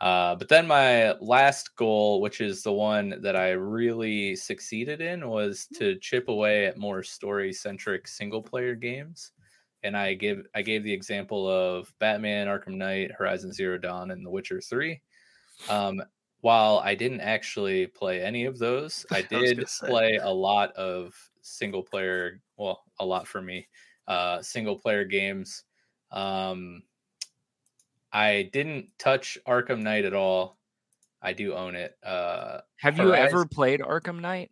[0.00, 5.28] Uh, but then my last goal, which is the one that I really succeeded in,
[5.28, 9.32] was to chip away at more story centric single player games.
[9.82, 14.24] And I give I gave the example of Batman, Arkham Knight, Horizon Zero Dawn, and
[14.24, 15.02] The Witcher Three.
[15.68, 16.02] Um,
[16.40, 20.72] while I didn't actually play any of those, I I did gonna play a lot
[20.72, 22.40] of single player.
[22.56, 23.68] Well, a lot for me,
[24.06, 25.64] uh, single player games.
[26.10, 26.82] Um,
[28.12, 30.58] I didn't touch Arkham Knight at all.
[31.22, 31.96] I do own it.
[32.02, 34.50] Uh, Have you ever played Arkham Knight?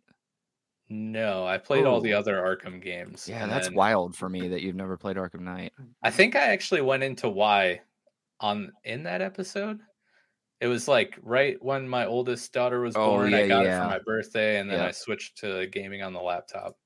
[0.91, 3.27] no, I played all the other Arkham games.
[3.29, 5.73] Yeah, that's then wild for me that you've never played Arkham Knight.
[6.01, 7.81] I think I actually went into why
[8.39, 9.79] on in that episode.
[10.61, 13.33] It was like right when my oldest daughter was Oh, born.
[13.33, 14.87] I yeah, got it for my birthday, and then Yeah.
[14.87, 16.77] I switched to gaming on the laptop.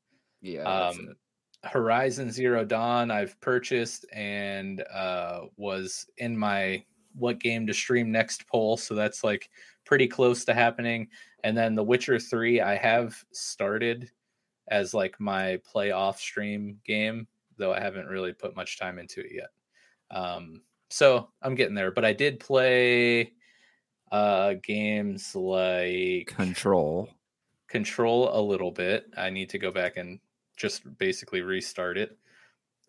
[0.41, 0.63] Yeah.
[0.63, 1.15] Um,
[1.63, 6.83] Horizon Zero Dawn I've purchased and uh, was in my
[7.15, 9.49] what game to stream next poll, so that's like
[9.85, 11.07] pretty close to happening.
[11.43, 14.11] And then The Witcher Three I have started
[14.69, 19.21] as like my play off stream game, though I haven't really put much time into
[19.21, 19.49] it yet.
[20.17, 23.33] Um, so I'm getting there, but I did play
[24.11, 27.09] uh games like Control.
[27.67, 29.05] control a little bit.
[29.17, 30.19] I need to go back and
[30.57, 32.17] just basically restart it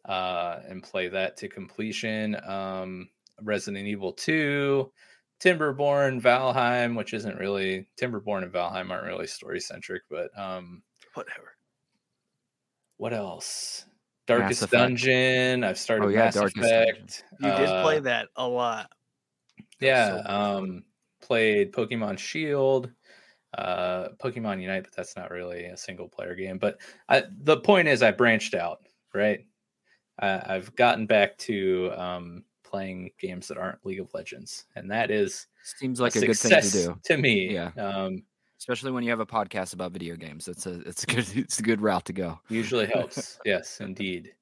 [0.05, 2.37] uh, and play that to completion.
[2.47, 3.09] Um,
[3.43, 4.91] Resident Evil 2,
[5.41, 10.83] Timberborn, Valheim, which isn't really Timberborn and Valheim aren't really story centric, but um,
[11.15, 11.57] Whatever.
[12.97, 13.85] what else?
[14.27, 15.65] Darkest Dungeon.
[15.65, 16.81] I've started Oh, yeah, Mass Darkest Dungeon.
[17.05, 17.25] Effect.
[17.41, 18.91] You did play Uh, that a lot.
[19.81, 20.85] Yeah, so um,
[21.21, 22.91] played Pokemon Shield,
[23.59, 26.59] uh, Pokemon Unite, but that's not really a single player game.
[26.59, 26.79] But
[27.09, 29.45] I, the point is, I branched out, right?
[30.19, 35.11] I, I've gotten back to um, playing games that aren't League of Legends, and that
[35.11, 37.01] is Seems like a, good thing to do.
[37.05, 37.53] to me.
[37.53, 37.71] Yeah.
[37.79, 38.23] um,
[38.59, 40.49] Especially when you have a podcast about video games.
[40.49, 42.41] It's a it's a good it's a good route to go.
[42.49, 44.33] usually helps yes indeed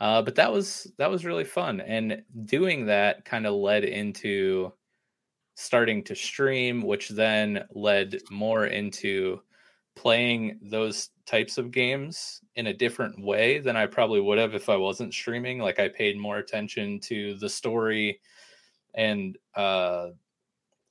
[0.00, 4.72] uh, but that was that was really fun and doing that kind of led into
[5.60, 9.40] starting to stream which then led more into
[9.96, 14.68] playing those types of games in a different way than i probably would have if
[14.68, 15.58] i wasn't streaming.
[15.58, 18.20] Like i paid more attention to the story
[18.94, 20.10] and uh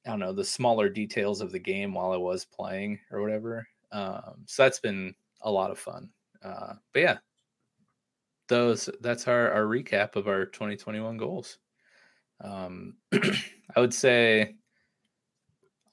[0.05, 3.65] i don't know the smaller details of the game while i was playing or whatever.
[3.93, 6.09] Um so that's been a lot of fun.
[6.43, 7.17] Uh but yeah.
[8.49, 11.57] Those that's our our recap of our 2021 goals
[12.41, 12.95] um
[13.75, 14.55] i would say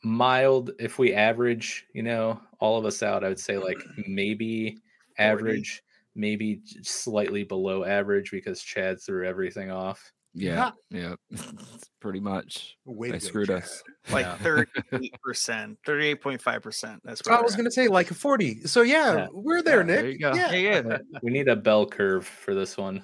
[0.02, 4.76] mild if we average you know all of us out i would say like maybe
[5.18, 5.82] average
[6.14, 11.14] maybe slightly below average because chad threw everything off Yeah, yeah.
[12.00, 12.76] Pretty much.
[12.84, 13.62] Way They to go, screwed Chad.
[13.62, 13.82] us.
[14.10, 14.36] Like Yeah.
[14.38, 17.00] thirty-eight percent, thirty-eight point five percent.
[17.04, 18.66] That's So what I was going to say like a 40.
[18.66, 19.26] So yeah, Yeah.
[19.32, 19.96] we're there, Yeah, Nick.
[20.00, 20.34] there you go.
[20.34, 20.52] Yeah.
[20.52, 20.98] Yeah, yeah.
[21.22, 23.02] we need a bell curve for this one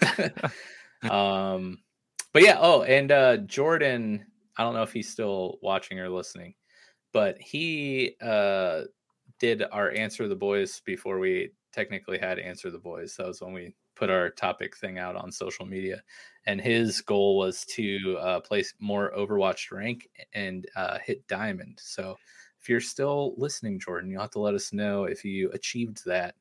[1.10, 1.78] um
[2.32, 4.24] but yeah oh and uh jordan
[4.56, 6.54] i don't know if he's still watching or listening
[7.12, 8.82] but he uh
[9.38, 13.16] did our answer the boys before we technically had answer the boys.
[13.16, 16.02] That was when we put our topic thing out on social media.
[16.46, 21.78] And his goal was to uh place more overwatch rank and uh hit diamond.
[21.80, 22.16] So
[22.60, 26.34] if you're still listening jordan you'll have to let us know if you achieved that.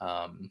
[0.00, 0.50] Um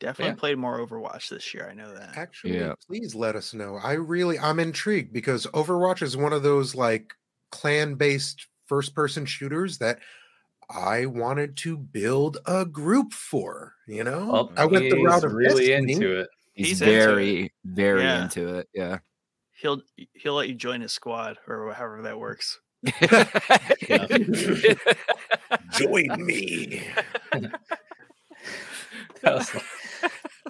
[0.00, 0.40] Definitely Yeah.
[0.40, 1.68] played more Overwatch this year.
[1.70, 2.16] I know that.
[2.16, 2.72] Actually, Yeah.
[2.86, 3.76] please let us know.
[3.76, 7.14] I really I'm intrigued because Overwatch is one of those like
[7.52, 9.98] clan-based first-person shooters that
[10.70, 14.30] I wanted to build a group for, you know?
[14.32, 15.92] Well, I went the route of really Destiny.
[15.94, 16.28] into it.
[16.54, 17.04] He's, He's into it.
[17.04, 18.22] very, very Yeah.
[18.24, 18.68] into it.
[18.72, 18.98] Yeah.
[19.52, 19.82] He'll
[20.14, 22.58] he'll let you join his squad or however that works.
[25.72, 26.82] Join me.
[29.22, 29.64] That was like-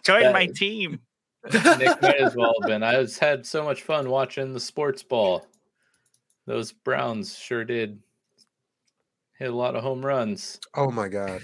[0.04, 1.00] Join That- my team.
[1.52, 1.54] Nick
[2.02, 2.82] might as well have been.
[2.82, 5.46] I was had so much fun watching the sports ball.
[6.46, 7.98] Those Browns sure did
[9.38, 10.60] hit a lot of home runs.
[10.74, 11.40] Oh my god.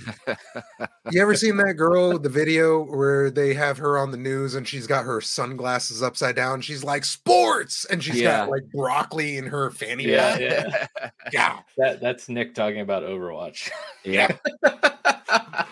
[1.11, 4.68] You ever seen that girl, the video where they have her on the news and
[4.68, 6.61] she's got her sunglasses upside down?
[6.61, 8.40] She's like sports and she's Yeah.
[8.40, 10.40] got like broccoli in her fanny Yeah, pack.
[10.40, 11.11] yeah.
[11.32, 11.59] Yeah.
[11.78, 13.70] That that's Nick talking about Overwatch.
[14.04, 14.36] yeah.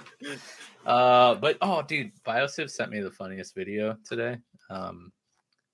[0.87, 4.39] uh, but oh, dude, Biosiv sent me the funniest video today.
[4.70, 5.12] Um,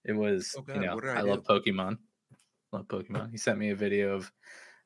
[0.05, 1.99] it was Oh, you know I I, love Pokemon,
[2.73, 3.31] love Pokemon.
[3.31, 4.33] He sent me a video of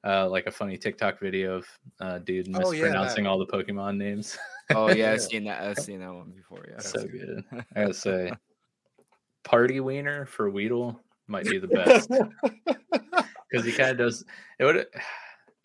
[0.05, 1.67] uh, like a funny TikTok video of
[2.01, 4.37] uh, dude Oh, yeah, mispronouncing all the Pokemon names.
[4.75, 5.13] Oh yeah, Yeah.
[5.13, 5.63] I've seen that.
[5.63, 6.67] I've seen that one before.
[6.69, 6.81] Yeah.
[6.81, 7.45] so good.
[7.77, 8.33] I gotta say,
[9.45, 12.09] Party Wiener for Weedle might be the best
[13.51, 14.25] because he kind of does.
[14.59, 14.87] It would.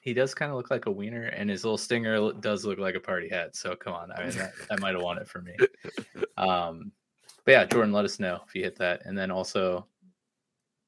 [0.01, 2.95] He does kind of look like a wiener, and his little stinger does look like
[2.95, 3.55] a party hat.
[3.55, 5.55] So come on, I mean that, that might have won it for me.
[6.37, 6.93] Um,
[7.43, 9.85] but yeah, Jordan, let us know if you hit that, and then also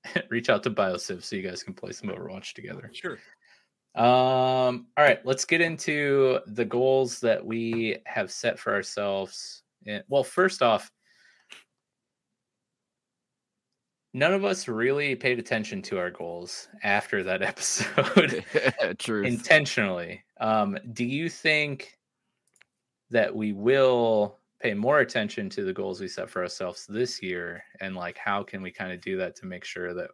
[0.30, 2.90] reach out to Biosiv so you guys can play some Overwatch together.
[2.94, 3.18] Sure.
[3.96, 9.64] Um, all right, let's get into the goals that we have set for ourselves.
[9.86, 10.90] And, well, first off,
[14.14, 18.44] none of us really paid attention to our goals after that episode
[19.00, 19.28] Truth.
[19.28, 20.24] intentionally.
[20.40, 21.98] Um, do you think
[23.10, 27.64] that we will pay more attention to the goals we set for ourselves this year?
[27.80, 30.12] And like, how can we kind of do that to make sure that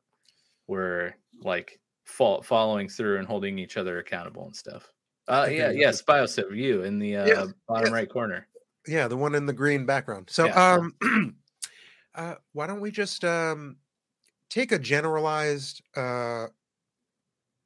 [0.68, 4.92] we're like fo- following through and holding each other accountable and stuff?
[5.28, 5.72] Uh, yeah, yeah.
[5.72, 7.92] yes, Biosiv, you in the uh, Yes, bottom yes.
[7.94, 8.48] right corner.
[8.88, 10.30] Yeah, the one in the green background.
[10.30, 10.74] So, Yeah.
[11.04, 11.36] um,
[12.16, 13.76] uh, why don't we just um,
[14.50, 16.48] take a generalized uh,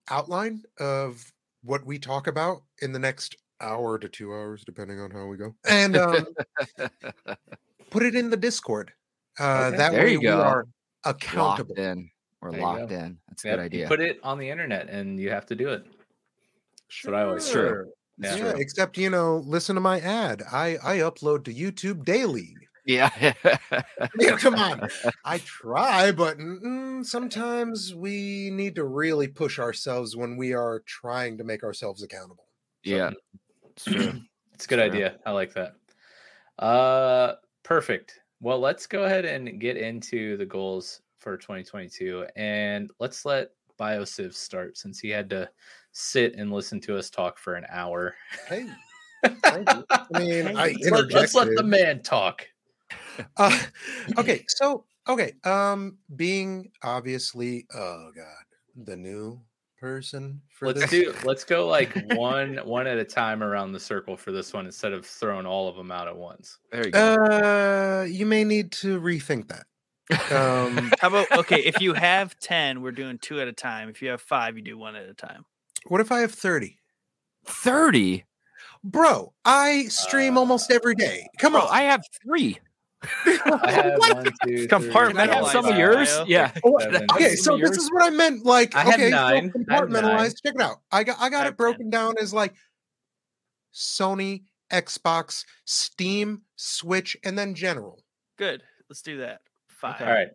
[0.10, 1.24] outline of
[1.64, 5.38] what we talk about in the next hour to two hours, depending on how we
[5.38, 6.26] go, and um,
[7.92, 8.92] put it in the Discord.
[9.40, 9.78] Uh, Okay.
[9.78, 10.42] That There way you we go.
[10.42, 10.66] are
[11.06, 11.76] locked accountable.
[11.76, 12.10] in.
[12.42, 12.96] We're There locked go.
[12.96, 13.18] in.
[13.30, 13.88] That's a Yeah, good you idea.
[13.88, 15.86] put it on the internet and you have to do it.
[17.06, 17.52] what I always say.
[17.54, 17.88] Sure.
[18.18, 18.36] Yeah.
[18.36, 20.44] Yeah, except you know, listen to my ad.
[20.52, 22.56] I I upload to YouTube daily.
[22.86, 23.34] Yeah.
[24.20, 24.88] Yeah, come on.
[25.26, 31.38] I try, but mm, sometimes we need to really push ourselves when we are trying
[31.38, 32.46] to make ourselves accountable.
[32.84, 33.12] yeah.
[33.72, 34.14] It's true.
[34.54, 34.86] It's a good Sure.
[34.86, 35.20] idea.
[35.26, 35.74] I like that.
[36.60, 38.20] Uh perfect.
[38.42, 44.34] Well, let's go ahead and get into the goals for 2022 and let's let Biosiv
[44.36, 45.50] start since he had to
[45.94, 48.16] sit and listen to us talk for an hour.
[48.48, 48.68] Hey.
[49.24, 49.66] I
[50.12, 52.48] mean, I Let's let, let's let the man talk.
[53.38, 53.60] Uh,
[54.18, 59.42] okay, so okay, um, being obviously, oh god, the new
[59.80, 60.90] person for Let's this.
[60.92, 64.66] do let's go like one one at a time around the circle for this one
[64.68, 66.60] instead of throwing all of them out at once.
[66.72, 67.00] There you go.
[67.16, 69.66] Uh, you may need to rethink that.
[70.32, 71.62] Um, How about okay?
[71.62, 73.90] If you have ten, we're doing two at a time.
[73.90, 75.46] If you have five, you do one at a time.
[75.88, 76.78] what if I have thirty?
[77.46, 78.24] 30.
[78.84, 81.28] Bro, I stream Uh, almost every day.
[81.40, 81.68] Come Bro, on.
[81.72, 82.60] I have three.
[83.26, 84.16] I have What?
[84.16, 86.10] one, two, Can I Compartmentalize have some of yours?
[86.10, 86.26] Mayo.
[86.28, 86.52] Yeah.
[86.54, 88.46] Seven, Okay, so this is what I meant.
[88.46, 89.52] Like, I okay, so nine.
[89.70, 90.04] I have nine.
[90.04, 90.44] compartmentalized.
[90.44, 90.82] Check it out.
[90.92, 92.54] I got I got I it have broken down as like
[93.74, 98.04] Sony, Xbox, Steam, Switch, and then general.
[98.38, 98.64] Good.
[98.90, 99.42] Let's do that.
[99.68, 100.02] Five.
[100.02, 100.28] All right.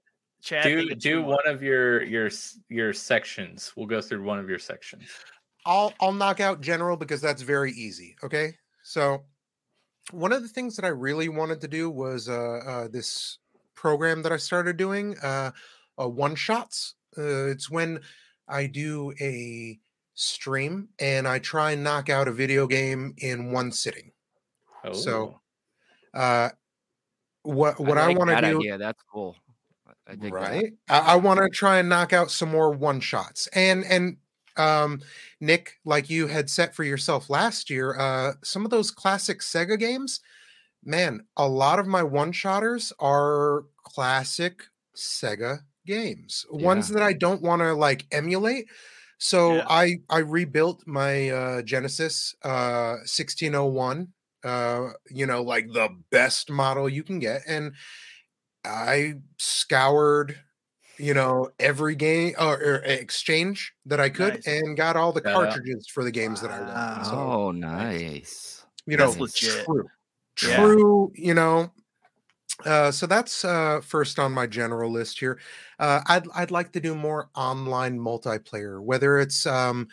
[0.43, 1.37] Chad, do do two more.
[1.37, 2.31] one of your your
[2.69, 3.73] your sections.
[3.77, 5.05] We'll go through one of your sections.
[5.65, 8.17] I'll I'll knock out general because that's very easy.
[8.23, 9.25] Okay, so
[10.13, 13.39] one of the things that I really wanted to do was uh, uh this
[13.75, 15.53] program that I started doing, uh,
[16.01, 16.95] uh one shots.
[17.17, 18.01] Uh, it's when
[18.49, 19.79] I do a
[20.15, 24.13] stream and I try and knock out a video game in one sitting.
[24.85, 25.41] Oh, So,
[26.15, 26.51] Uh,
[27.43, 29.37] what what I, like want to do, Yeah, That's cool.
[29.87, 30.41] I- I dig that.
[30.41, 30.73] right?
[30.89, 33.47] I, I want to try and knock out some more one shots.
[33.49, 34.19] And and
[34.59, 35.01] um,
[35.41, 39.79] Nick, like you had set for yourself last year, uh, some of those classic Sega
[39.79, 40.21] games,
[40.85, 44.65] man, a lot of my one shotters are classic
[44.97, 48.67] Sega games, ones that I don't want to like emulate.
[49.19, 49.67] So Yeah.
[49.69, 54.13] I I rebuilt my uh, Genesis uh, 1601
[54.45, 57.75] uh you know like the best model you can get and
[58.65, 60.39] i scoured
[60.99, 64.47] you know every game or, or eh, exchange that i could Nice.
[64.47, 65.49] and got all the Shout out.
[65.51, 68.65] cartridges for the games that i wanted so Oh, nice.
[68.87, 69.65] you know That's legit.
[69.65, 69.89] true
[70.43, 70.57] Yeah.
[70.57, 71.71] true you know
[72.65, 75.39] uh, so that's uh, first on my general list here.
[75.79, 79.89] Uh, I'd I'd like to do more online multiplayer, whether it's um,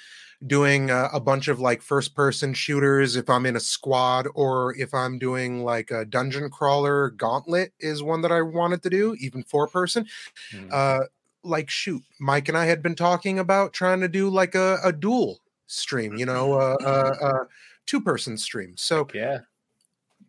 [0.48, 4.76] doing uh, a bunch of like first person shooters if I'm in a squad, or
[4.78, 7.10] if I'm doing like a dungeon crawler.
[7.12, 10.08] Gauntlet is one that I wanted to do, even four person.
[10.52, 10.70] Hmm.
[10.72, 11.00] Uh,
[11.44, 14.94] like shoot, Mike and I had been talking about trying to do like a, a
[14.94, 17.48] dual stream, you know, a, a, a
[17.86, 18.76] two person stream.
[18.78, 19.40] So yeah.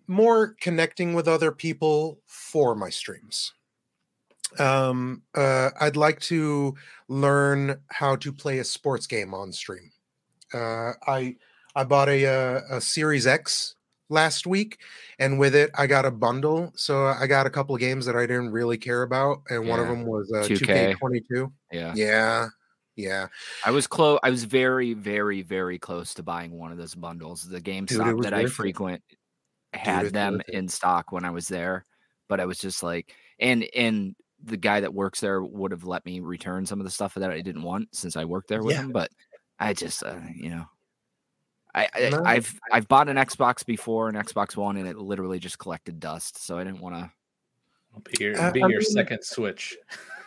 [0.06, 3.52] More connecting with other people for my streams.
[4.58, 6.74] Um, uh, I'd like to
[7.08, 9.90] learn how to play a sports game on stream.
[10.52, 11.36] Uh, I
[11.74, 13.74] I bought a, uh a Series X
[14.08, 14.78] last week,
[15.18, 16.72] and with it, I got a bundle.
[16.76, 19.80] So I got a couple of games that I didn't really care about, and one
[19.80, 20.96] of them was uh, 2K.
[20.96, 21.52] 2K22.
[21.72, 21.92] Yeah.
[21.96, 22.48] Yeah,
[22.96, 23.26] yeah.
[23.64, 24.20] I was close.
[24.22, 27.48] I was very, very, very close to buying one of those bundles.
[27.48, 29.02] The GameStop was that I frequent
[29.76, 31.84] had them in stock when I was there,
[32.28, 36.04] but I was just like, and and the guy that works there would have let
[36.04, 38.74] me return some of the stuff that I didn't want since I worked there with
[38.76, 38.82] Yeah.
[38.82, 38.92] him.
[38.92, 39.10] But
[39.58, 40.66] I just, uh, you know,
[41.74, 42.22] I, I No.
[42.24, 46.44] I've I've bought an Xbox before, an Xbox One, and it literally just collected dust.
[46.44, 47.10] So I didn't want to.
[47.94, 49.76] I'll be your, Uh, be I your mean- second switch.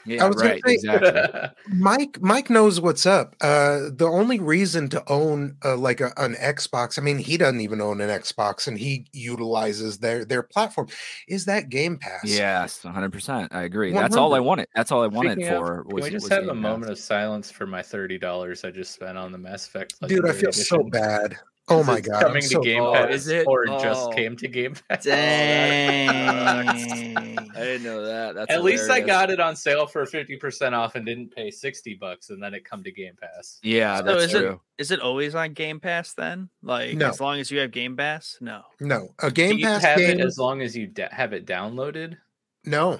[0.07, 0.61] Yeah, was right.
[0.65, 1.49] say- Exactly.
[1.77, 3.35] Mike Mike knows what's up.
[3.41, 7.61] Uh the only reason to own uh, like a, an Xbox, I mean he doesn't
[7.61, 10.87] even own an Xbox and he utilizes their their platform
[11.27, 12.23] is that Game Pass.
[12.25, 13.11] Yes, 100.
[13.11, 13.91] percent I agree.
[13.91, 14.67] That's all I wanted.
[14.75, 15.83] That's all I wanted Speaking of, for.
[15.83, 16.55] Can we just was have a Pass.
[16.55, 19.95] moment of silence for my thirty dollars I just spent on the Mass Effect?
[20.01, 21.37] Dude, I Legendary feel so bad.
[21.69, 22.15] Oh my it god.
[22.15, 23.45] I'm Coming to so Game Oh, Pass is it?
[23.47, 24.09] or just Oh.
[24.13, 25.03] came to Game Pass?
[25.03, 26.07] Dang.
[27.57, 28.35] I didn't know that.
[28.35, 31.49] That's At least I got it on sale for fifty percent off and didn't pay
[31.51, 33.59] sixty bucks, and then it come to Game Pass.
[33.63, 34.61] Yeah, So that's is it- true.
[34.77, 36.49] Is it always on Game Pass then?
[36.61, 37.09] Like No.
[37.09, 38.37] as long as you have Game Pass?
[38.41, 38.61] No.
[38.79, 39.09] no.
[39.19, 40.19] A Do Game you Pass have game.
[40.19, 42.17] it as long as you da- have it downloaded?
[42.65, 42.99] no.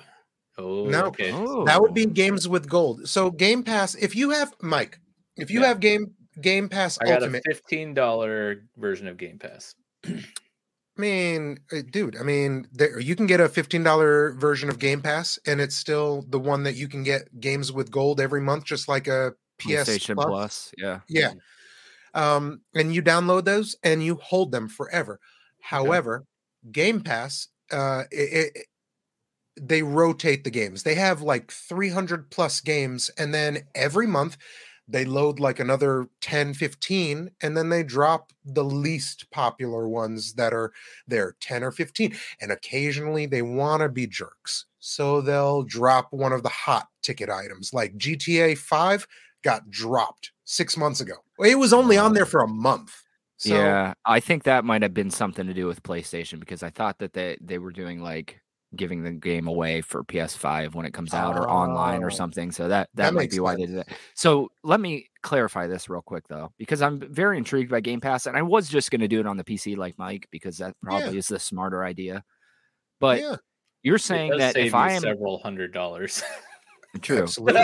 [0.60, 1.06] Oh, No.
[1.06, 1.32] okay.
[1.32, 1.66] Oh.
[1.66, 2.10] That would be Oh.
[2.10, 3.08] games with gold.
[3.08, 5.00] So Game Pass, if you have Mike,
[5.36, 5.68] if you Yeah.
[5.68, 9.76] have Game Game Pass I got a fifteen dollar version of Game Pass.
[10.06, 14.80] I mean, uh, dude, I mean, there, you can get a fifteen dollar version of
[14.80, 18.42] Game Pass, and it's still the one that you can get games with gold every
[18.42, 20.28] month, just like a PS PlayStation Plus.
[20.28, 20.74] Plus.
[20.78, 21.00] Yeah.
[21.08, 21.34] Yeah,
[22.14, 25.20] um, and you download those and you hold them forever.
[25.62, 26.26] However,
[26.72, 28.66] Game Pass, uh, it, it,
[29.60, 30.84] they rotate the games.
[30.84, 34.38] They have like three hundred plus games, and then every month
[34.88, 40.54] they load like another 10 15 and then they drop the least popular ones that
[40.54, 40.72] are
[41.08, 46.32] there 10 or 15 and occasionally they want to be jerks so they'll drop one
[46.32, 49.08] of the hot ticket items like gta 5
[49.44, 51.14] got dropped six months ago.
[51.40, 53.04] It was only on there for a month
[53.38, 56.72] so yeah, I think that might have been something to do with PlayStation because I
[56.72, 58.42] thought that they they were doing like
[58.76, 62.10] giving the game away for PS5 when it comes out or online or Oh.
[62.16, 62.52] something.
[62.52, 63.88] So that that, That might makes be why they did that.
[64.14, 68.26] So let me clarify this real quick though, because I'm very intrigued by Game Pass,
[68.26, 70.76] and I was just going to do it on the PC like Mike because that
[70.84, 72.24] probably is the smarter idea.
[73.00, 73.36] But yeah
[73.84, 76.22] you're saying that if I am several hundred dollars.
[77.02, 77.62] true, absolutely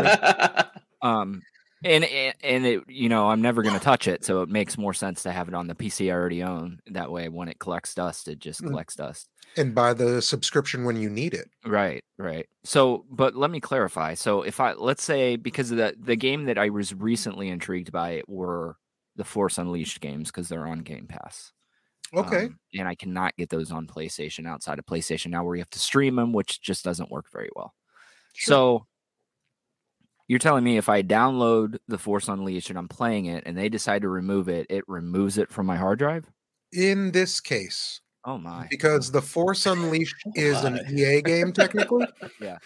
[1.02, 1.42] um
[1.84, 4.94] and and it you know i'm never going to touch it so it makes more
[4.94, 6.80] sense to have it on the pc i already own.
[6.88, 8.70] That way when it collects dust it just Mm.
[8.70, 9.30] collects dust.
[9.58, 11.50] And buy the subscription when you need it.
[11.66, 12.48] Right right.
[12.64, 14.14] So but let me clarify.
[14.16, 17.92] So if i let's say because of the the game that i was recently intrigued
[17.92, 18.78] by were
[19.16, 21.52] the force unleashed games because they're on game pass.
[22.16, 22.46] Okay.
[22.46, 25.70] Um, and i cannot get those on playstation outside of playstation now where you have
[25.72, 27.74] to stream them which just doesn't work very well.
[28.34, 28.52] Sure.
[28.54, 28.86] So
[30.28, 33.70] you're telling me if I download the Force Unleashed and I'm playing it and they
[33.70, 36.26] decide to remove it, it removes it from my hard drive?
[36.76, 38.66] in this case Oh my.
[38.72, 42.08] because the force unleashed is an ea game technically
[42.42, 42.58] Yeah.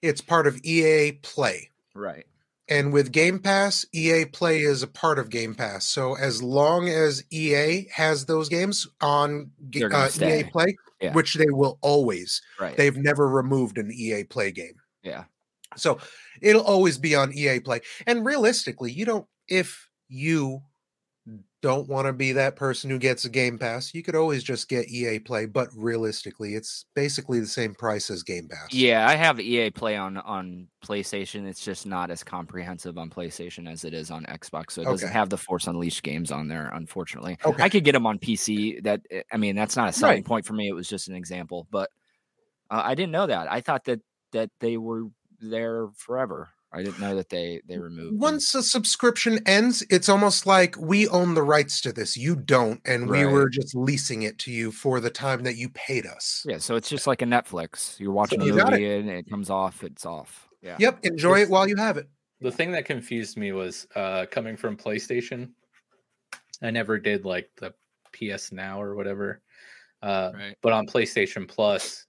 [0.00, 2.24] it's part of ea play Right.
[2.68, 5.84] And with Game Pass, EA Play is a part of Game Pass.
[5.86, 10.44] So as long as EA has those games on Ga- They're gonna uh, EA.
[10.44, 11.12] Play, Yeah.
[11.12, 12.74] which they will always, Right.
[12.74, 14.76] they've never removed an EA Play game.
[15.02, 15.24] yeah.
[15.76, 15.98] So
[16.40, 17.80] it'll always be on EA Play.
[18.06, 20.62] And realistically, you don't, if you
[21.62, 24.68] don't want to be that person who gets a Game Pass, you could always just
[24.68, 25.46] get EA Play.
[25.46, 28.72] But realistically, it's basically the same price as Game Pass.
[28.74, 31.46] Yeah, I have EA Play on on PlayStation.
[31.46, 34.72] It's just not as comprehensive on PlayStation as it is on Xbox.
[34.72, 37.38] So it doesn't have the Force Unleashed games on there, unfortunately.
[37.44, 37.62] Okay.
[37.62, 38.82] I could get them on PC.
[38.82, 40.24] That eh, I mean, that's not a selling Right.
[40.24, 40.66] point for me.
[40.68, 41.88] It was just an example, but
[42.70, 43.50] uh, I didn't know that.
[43.50, 44.00] I thought that
[44.32, 45.04] that they were
[45.42, 46.50] there forever.
[46.74, 48.12] I didn't know that they they removed.
[48.14, 48.18] them.
[48.18, 52.16] once a subscription ends, it's almost like we own the rights to this.
[52.16, 55.68] You don't, and we were just leasing it to you for the time that you
[55.68, 56.42] paid us.
[56.48, 58.00] Yeah, so it's just like a Netflix.
[58.00, 60.48] You're watching a you got movie and it comes off, it's off.
[60.62, 60.76] Yeah.
[60.78, 62.08] Yep, enjoy it while you have it.
[62.40, 65.50] the thing that confused me was uh coming from PlayStation.
[66.62, 67.74] I never did like the
[68.14, 69.42] PS Now or whatever.
[70.02, 70.56] Uh Right.
[70.62, 72.06] but on PlayStation Plus,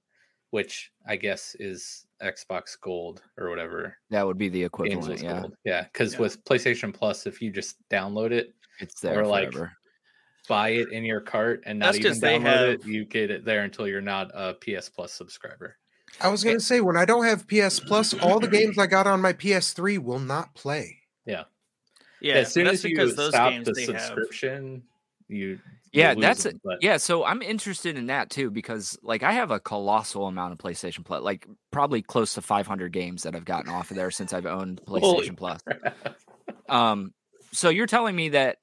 [0.54, 3.98] which I guess is Xbox Gold or whatever.
[4.12, 5.20] That would be the equivalent.
[5.24, 5.42] Yeah.
[5.42, 5.56] Gold.
[5.66, 6.20] Yeah, because Yeah.
[6.20, 9.72] with PlayStation Plus, if you just download it, It's there Or, like, forever.
[10.48, 13.32] buy it in your cart and not That's even 'cause they download it, you get
[13.32, 15.78] it there until you're not a PS Plus subscriber.
[16.22, 18.86] I was going to say, when I don't have PS Plus, all the games I
[18.86, 21.00] got on my PS3 will not play.
[21.26, 21.46] Yeah,
[22.22, 22.36] yeah.
[22.36, 24.02] as soon as you because those stop games the they have.
[24.02, 24.84] subscription,
[25.28, 25.60] you
[25.94, 29.32] Yeah, you that's them, but- Yeah, so I'm interested in that too because like I
[29.34, 33.46] have a colossal amount of PlayStation Plus, like probably close to 500 games that I've
[33.46, 35.62] gotten off of there since I've owned PlayStation Plus.
[36.70, 37.14] Um,
[37.52, 38.58] so you're telling me that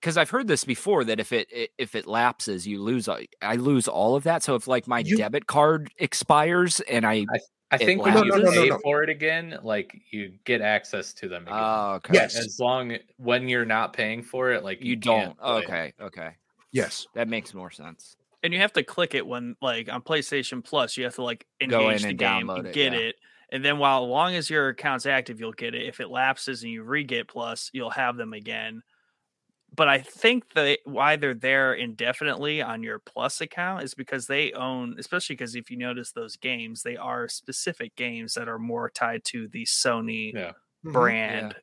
[0.00, 3.08] because I've heard this before that if it, if it lapses, you lose.
[3.08, 4.42] I lose all of that.
[4.42, 7.26] So if like my You- debit card expires and I,
[7.72, 8.78] I it think when you No, no, no, no, pay no.
[8.78, 11.58] for it again, like you get access to them again.
[11.58, 12.36] oh, okay, Yes.
[12.36, 15.38] As long when you're not paying for it, like you can't don't.
[15.38, 15.64] play it.
[15.64, 16.30] Okay, okay,
[16.72, 17.06] Yes.
[17.14, 18.16] that makes more sense.
[18.42, 21.46] and you have to click it when like on PlayStation Plus, you have to like
[21.68, 22.98] Go engage in the and game download and it, get yeah.
[23.00, 23.16] it,
[23.52, 25.86] And then while long as your account's active, you'll get it.
[25.86, 28.82] If it lapses and you re-get plus, you'll have them again.
[29.74, 34.52] But I think that why they're there indefinitely on your plus account is because they
[34.52, 38.90] own, especially because if you notice those games, they are specific games that are more
[38.90, 40.52] tied to the Sony Yeah.
[40.84, 40.92] Mhm.
[40.92, 41.56] brand.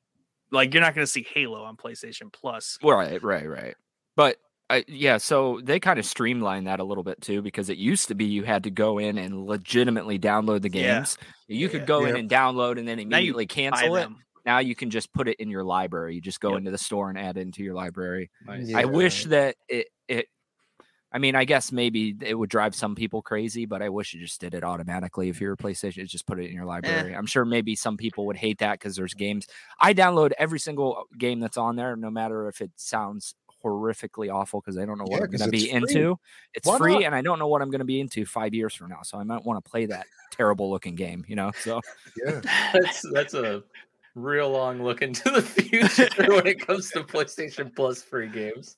[0.52, 2.78] Like you're not going to see Halo on PlayStation Plus.
[2.82, 3.76] Right, right, right.
[4.16, 4.38] But
[4.70, 8.10] I, yeah, so they kind of streamlined that a little bit too, because it used
[8.10, 10.96] to be you had to go in and legitimately download the Yeah.
[11.00, 11.18] games.
[11.48, 11.86] You could Yeah.
[11.86, 14.02] go in and download and then immediately cancel it.
[14.02, 14.18] them.
[14.46, 16.16] Now you can just put it in your library.
[16.16, 16.58] You just go Yep.
[16.60, 18.30] into the store and add it into your library.
[18.46, 18.74] Nice.
[18.76, 20.28] I wish that it it
[21.10, 24.20] I mean, I guess maybe it would drive some people crazy, but I wish it
[24.20, 25.30] just did it automatically.
[25.30, 27.16] If you're a PlayStation, just put it in your library.
[27.16, 29.48] I'm sure maybe some people would hate that because there's games.
[29.80, 34.34] I download every single uh, game that's on there, no matter if it sounds horrifically
[34.34, 35.72] awful because I don't know what Yeah, I'm going to be free.
[35.72, 36.20] into.
[36.54, 37.04] It's Why free, not?
[37.04, 39.02] and I don't know what I'm going to be into five years from now.
[39.04, 41.52] So I might want to play that terrible looking game, you know?
[41.62, 41.82] So
[42.26, 42.42] Yeah.
[42.74, 43.64] That's that's a
[44.16, 48.78] real long look into the future when it comes to PlayStation Plus free games.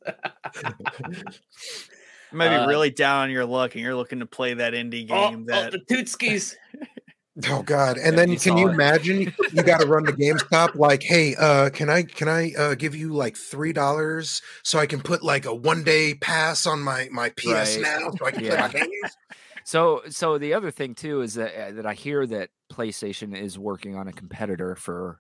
[2.32, 4.74] You might be Uh, really down on your luck and you're looking to play that
[4.74, 6.56] indie oh, game oh, that the Tootskis.
[7.48, 7.98] Oh God!
[7.98, 8.74] And then can you it.
[8.74, 9.32] imagine?
[9.52, 10.76] You got to run to GameStop.
[10.76, 14.86] Like, hey, uh, can I can I uh, give you like three dollars so I
[14.86, 17.82] can put like a one day pass on my my PS Right.
[17.82, 18.50] now so I can Yeah.
[18.50, 18.90] play my games?
[19.66, 23.60] So, so the other thing too is that uh, that I hear that PlayStation is
[23.60, 25.20] working on a competitor for,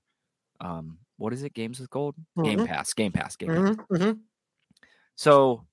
[0.60, 1.54] um, what is it?
[1.54, 2.66] Games with Gold, Game Mhm.
[2.66, 3.60] Pass, Game Pass, Game Pass.
[3.60, 4.20] Mhm, mhm.
[5.18, 5.68] So,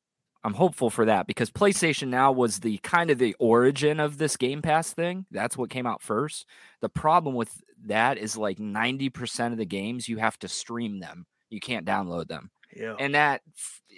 [0.47, 4.37] I'm hopeful for that because PlayStation Now was the kind of the origin of this
[4.37, 5.27] Game Pass thing.
[5.31, 6.47] That's what came out first.
[6.81, 11.01] The problem with that is like ninety percent of the games you have to stream
[11.01, 11.27] them.
[11.51, 12.95] You can't download them yeah.
[12.99, 13.43] and that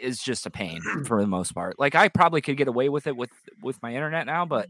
[0.01, 1.79] is just a pain for the most part.
[1.79, 3.31] Like I probably could get away with it with
[3.63, 4.69] with my internet now, but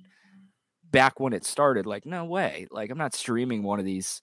[0.90, 2.66] back when it started, like no way.
[2.70, 4.22] Like I'm not streaming one of these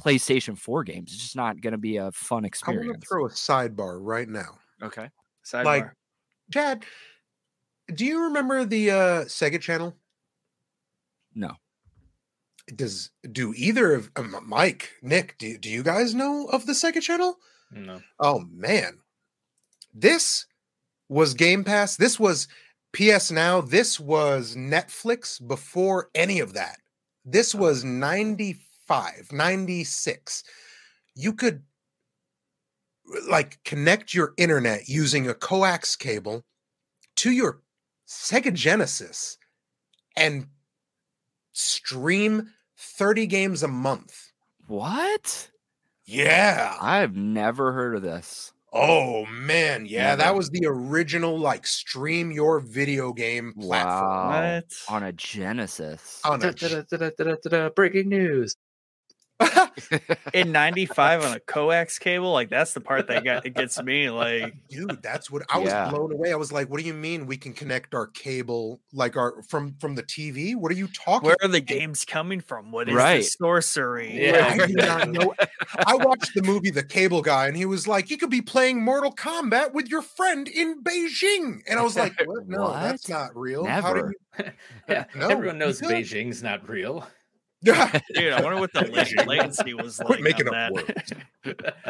[0.00, 1.12] PlayStation 4 games.
[1.12, 2.82] It's just not going to be a fun experience.
[2.82, 4.58] I'm going to throw a sidebar right now.
[4.82, 5.08] okay.
[5.44, 5.64] Sidebar.
[5.64, 5.86] Like,
[6.50, 6.84] Chad,
[7.94, 9.96] do you remember the uh, Sega Channel?
[11.34, 11.52] No.
[12.74, 15.36] Does do either of um, Mike, Nick?
[15.38, 17.36] Do, do you guys know of the Sega Channel?
[17.72, 18.00] No.
[18.18, 18.98] Oh man.
[19.92, 20.46] This
[21.08, 21.96] was Game Pass.
[21.96, 22.46] This was
[22.92, 23.60] PS Now.
[23.60, 26.78] This was Netflix before any of that.
[27.24, 30.44] This was 95, 96.
[31.14, 31.62] You could
[33.28, 36.44] like connect your internet using a coax cable
[37.16, 37.60] to your
[38.08, 39.38] Sega Genesis
[40.16, 40.46] and
[41.52, 44.32] stream 30 games a month.
[44.66, 45.50] What?
[46.04, 46.76] Yeah.
[46.80, 48.52] I've never heard of this.
[48.72, 54.28] Oh man, yeah, that was the original like stream your video game platform.
[54.28, 54.54] Wow.
[54.54, 54.64] what?
[54.88, 56.20] On a Genesis.
[56.24, 58.54] On a- Breaking news.
[60.34, 64.10] In 95 on a coax cable, like that's the part that got it gets me.
[64.10, 65.88] Like, Dude, that's what I was Yeah.
[65.90, 66.32] blown away.
[66.32, 69.74] I was like, "What do you mean we can connect our cable like our from
[69.80, 70.54] from the TV?
[70.54, 72.70] What are you talking?" where are the games coming from?
[72.72, 73.16] What is Right.
[73.18, 74.12] this sorcery?
[74.30, 74.56] Yeah.
[74.90, 75.34] I know.
[75.86, 78.82] I watched the movie The Cable Guy, and he was like, "You could be playing
[78.82, 82.46] Mortal Kombat with your friend in Beijing," and I was like, "What?
[82.48, 83.64] No, that's not real.
[83.64, 84.12] How do Never.
[84.38, 84.44] you?"
[84.88, 85.80] Yeah, No, everyone knows.
[85.80, 87.06] Beijing's not real.
[87.64, 90.06] Dude, I wonder what the latency was like.
[90.06, 91.16] Quit making on up that.
[91.44, 91.86] words.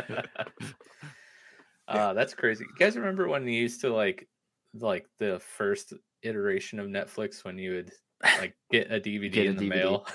[1.88, 2.64] uh, that's crazy.
[2.64, 4.28] You guys remember when you used to like,
[4.74, 5.92] like the first
[6.22, 7.92] iteration of Netflix when you would
[8.38, 9.68] like get a DVD Get a in the DVD.
[9.68, 10.06] mail?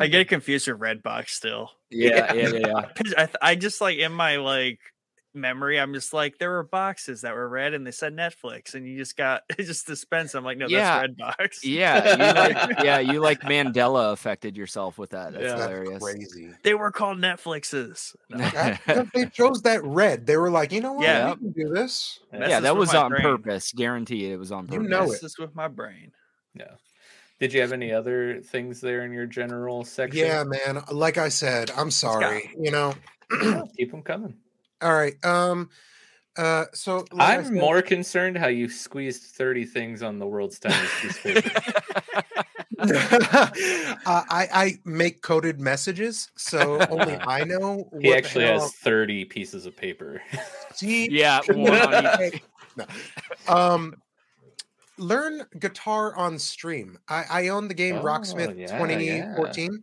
[0.00, 1.70] I get confused with Redbox still.
[1.90, 2.82] Yeah, yeah, yeah, yeah.
[2.96, 4.78] 'Cause I, th- I just like in my like
[5.34, 8.86] memory, I'm just like there were boxes that were red and they said Netflix, and
[8.86, 10.34] you just got it just dispensed.
[10.34, 11.06] I'm like, no, Yeah.
[11.06, 11.58] that's Redbox.
[11.64, 15.32] Yeah, you like, yeah, you like Mandela affected yourself with that.
[15.32, 15.50] That's Yeah.
[15.56, 16.02] That's hilarious.
[16.02, 16.50] crazy.
[16.62, 18.14] They were called Netflixes.
[18.30, 18.38] No.
[18.38, 20.26] That- that- they chose that red.
[20.26, 21.04] They were like, you know what?
[21.04, 21.30] Yeah.
[21.34, 22.20] We can do this.
[22.32, 23.22] yeah, that was on brain.
[23.22, 23.72] purpose.
[23.72, 24.74] Guaranteed, it was on purpose.
[24.74, 24.90] You purpose.
[24.90, 25.08] know it.
[25.22, 26.12] Messes with my brain.
[26.54, 26.64] Yeah.
[27.40, 30.24] Did you have any other things there in your general section?
[30.26, 30.82] Yeah, man.
[30.92, 32.50] Like I said, I'm sorry.
[32.58, 32.94] You know.
[33.76, 34.34] Keep them coming.
[34.82, 35.14] All right.
[35.24, 35.70] Um.
[36.36, 36.64] Uh.
[36.74, 40.58] So like I I'm said- more concerned how you squeezed 30 things on the world's
[40.58, 41.60] tiniest piece of paper.
[42.78, 43.48] uh,
[44.06, 47.88] I I make coded messages, so only I know.
[48.00, 50.20] He what actually has 30 pieces of paper.
[50.74, 52.42] See, yeah, one on each.
[52.76, 52.86] No.
[53.46, 53.94] Um,
[54.98, 56.98] learn guitar on stream.
[57.08, 59.82] I, I own the game Oh, Rocksmith yeah, 2014,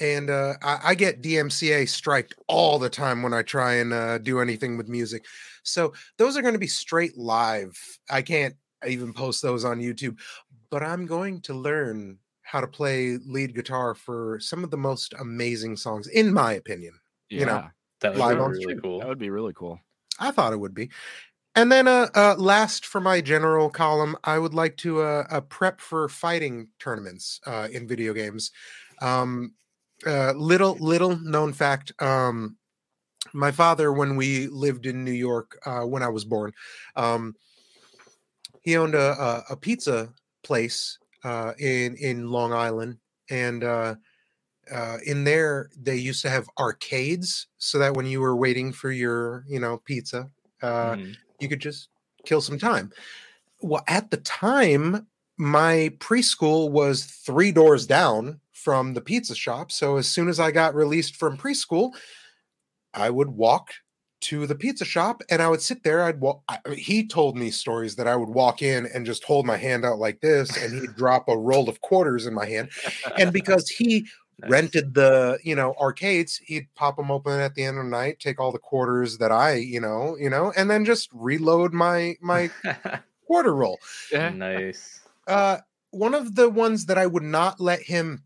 [0.00, 4.18] and uh, I, I get DMCA striked all the time when I try and uh,
[4.18, 5.26] do anything with music.
[5.62, 7.78] So those are going to be straight live.
[8.10, 8.54] I can't
[8.86, 10.18] even post those on YouTube,
[10.70, 15.14] but I'm going to learn how to play lead guitar for some of the most
[15.20, 16.94] amazing songs, in my opinion.
[17.28, 17.68] You know, Yeah,
[18.00, 18.80] That would Live be on really stream.
[18.80, 18.98] cool.
[18.98, 19.80] that would be really cool.
[20.18, 20.90] I thought it would be.
[21.54, 25.40] And then, uh, uh, last for my general column, I would like to uh, uh
[25.42, 28.52] prep for fighting tournaments uh, in video games.
[29.00, 29.54] Um,
[30.06, 31.92] uh, little little known fact.
[32.02, 32.58] Um,
[33.34, 36.52] my father, when we lived in New York, uh, when I was born,
[36.96, 37.36] um,
[38.62, 40.12] he owned a, a, a pizza
[40.42, 42.98] place uh, in in Long Island,
[43.30, 43.94] and uh,
[44.72, 48.92] uh, in there they used to have arcades, so that when you were waiting for
[48.92, 50.30] your you know pizza,
[50.62, 51.16] uh, Mhm.
[51.40, 51.90] you could just
[52.26, 52.92] kill some time.
[53.62, 55.08] Well, at the time,
[55.38, 59.72] my preschool was three doors down from the pizza shop.
[59.72, 61.92] So as soon as I got released from preschool,
[62.94, 63.72] I would walk
[64.22, 66.02] to the pizza shop and I would sit there.
[66.02, 66.42] I'd walk.
[66.48, 69.84] I, he told me stories that I would walk in and just hold my hand
[69.84, 72.70] out like this, and he'd drop a roll of quarters in my hand.
[73.18, 74.06] And because he
[74.38, 74.50] Nice.
[74.50, 78.18] rented the you know arcades he'd pop them open at the end of the night
[78.18, 82.16] take all the quarters that i you know you know and then just reload my
[82.20, 82.50] my
[83.26, 83.78] quarter roll
[84.10, 84.30] Yeah.
[84.30, 85.00] nice.
[85.28, 85.58] uh
[85.90, 88.24] one of the ones that i would not let him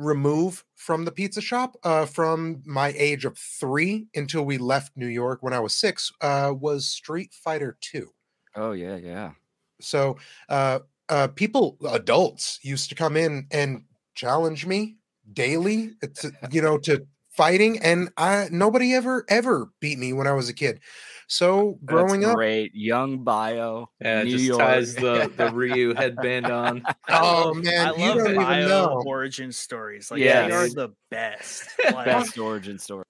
[0.00, 5.06] remove from the pizza shop uh from my age of three until we left new
[5.06, 8.08] york when i was six uh was street fighter 2
[8.56, 9.32] Oh yeah, yeah.
[9.80, 10.16] so
[10.48, 14.96] uh uh people adults used to come in and challenge me
[15.32, 17.06] daily to, you know to
[17.40, 20.78] fighting and i nobody ever ever beat me when i was a kid
[21.26, 22.74] so growing That's up great.
[22.74, 23.88] Young bio.
[24.00, 24.58] Yeah, it New just York.
[24.58, 26.82] ties the the Ryu headband on.
[26.84, 29.02] I Oh, love- man, I you love don't even bio know.
[29.06, 30.10] origin stories.
[30.10, 31.68] Like Yeah, they are the best.
[31.84, 33.04] Like, Best origin story.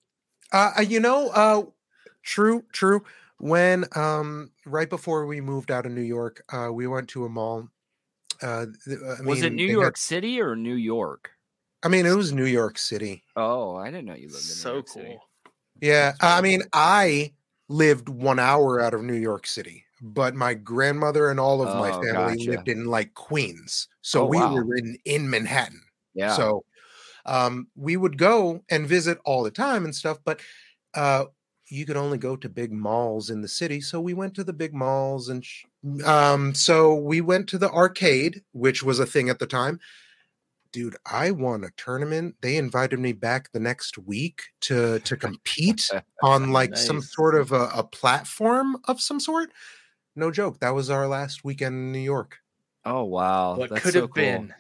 [0.53, 1.63] uh uh, you know uh
[2.23, 3.03] true true
[3.39, 7.29] when um right before we moved out of new york uh we went to a
[7.31, 7.69] mall
[8.43, 11.31] uh th- I Was it New they had- York City or New York?
[11.83, 14.65] I mean it was new york city Oh, I didn't know you lived in New
[14.65, 14.73] York.
[14.73, 15.21] so York cool.
[15.21, 15.23] City.
[15.81, 17.35] Yeah, I mean, I
[17.69, 21.93] lived one hour out of New York City, but my grandmother and all of my
[21.93, 22.51] Oh, family gotcha.
[22.51, 24.49] lived in like Queens, so Oh, we wow.
[24.49, 25.83] were in in Manhattan.
[26.15, 26.39] Yeah.
[26.39, 26.65] So,
[27.27, 30.41] um, we would go and visit all the time and stuff, but
[30.95, 31.27] uh,
[31.69, 33.81] you could only go to big malls in the city.
[33.81, 35.65] So we went to the big malls, and sh-
[36.05, 39.81] um, so we went to the arcade, which was a thing at the time.
[40.73, 42.37] Dude, I won a tournament.
[42.41, 45.91] They invited me back the next week to to compete
[46.23, 49.51] on like some sort of a, a platform of some sort.
[50.15, 50.61] No joke.
[50.61, 52.39] That was our last weekend in New York.
[52.85, 53.57] oh wow.
[53.57, 54.23] what That's could so have cool.
[54.23, 54.55] been?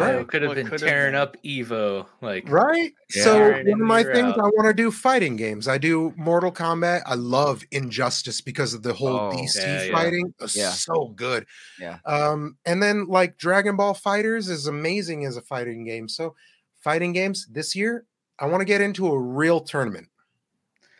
[0.00, 0.28] Bio Right.
[0.28, 1.20] could have been could have tearing been.
[1.20, 2.06] up Evo.
[2.20, 2.92] Like Right.
[3.14, 3.24] Yeah.
[3.24, 4.38] So Year one of my things out.
[4.38, 5.68] I want to do fighting games.
[5.68, 7.02] I do Mortal Kombat.
[7.06, 9.92] I love Injustice because of the whole Oh, DC yeah, yeah.
[9.92, 10.34] fighting.
[10.40, 10.70] Uh, Yeah.
[10.70, 11.46] So good.
[11.80, 11.98] Yeah.
[12.04, 16.08] Um, and then like Dragon Ball FighterZ is amazing as a fighting game.
[16.08, 16.34] So
[16.80, 18.04] fighting games this year,
[18.38, 20.08] I want to get into a real tournament.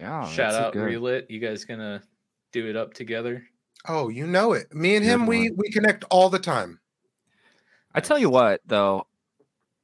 [0.00, 0.26] Yeah.
[0.28, 1.26] shout out good- Relit.
[1.30, 2.02] You guys gonna
[2.52, 3.44] do it up together?
[3.86, 4.72] Oh, you know it.
[4.74, 6.80] Me and Good him, we we connect all the time.
[7.94, 9.06] I tell you what, though,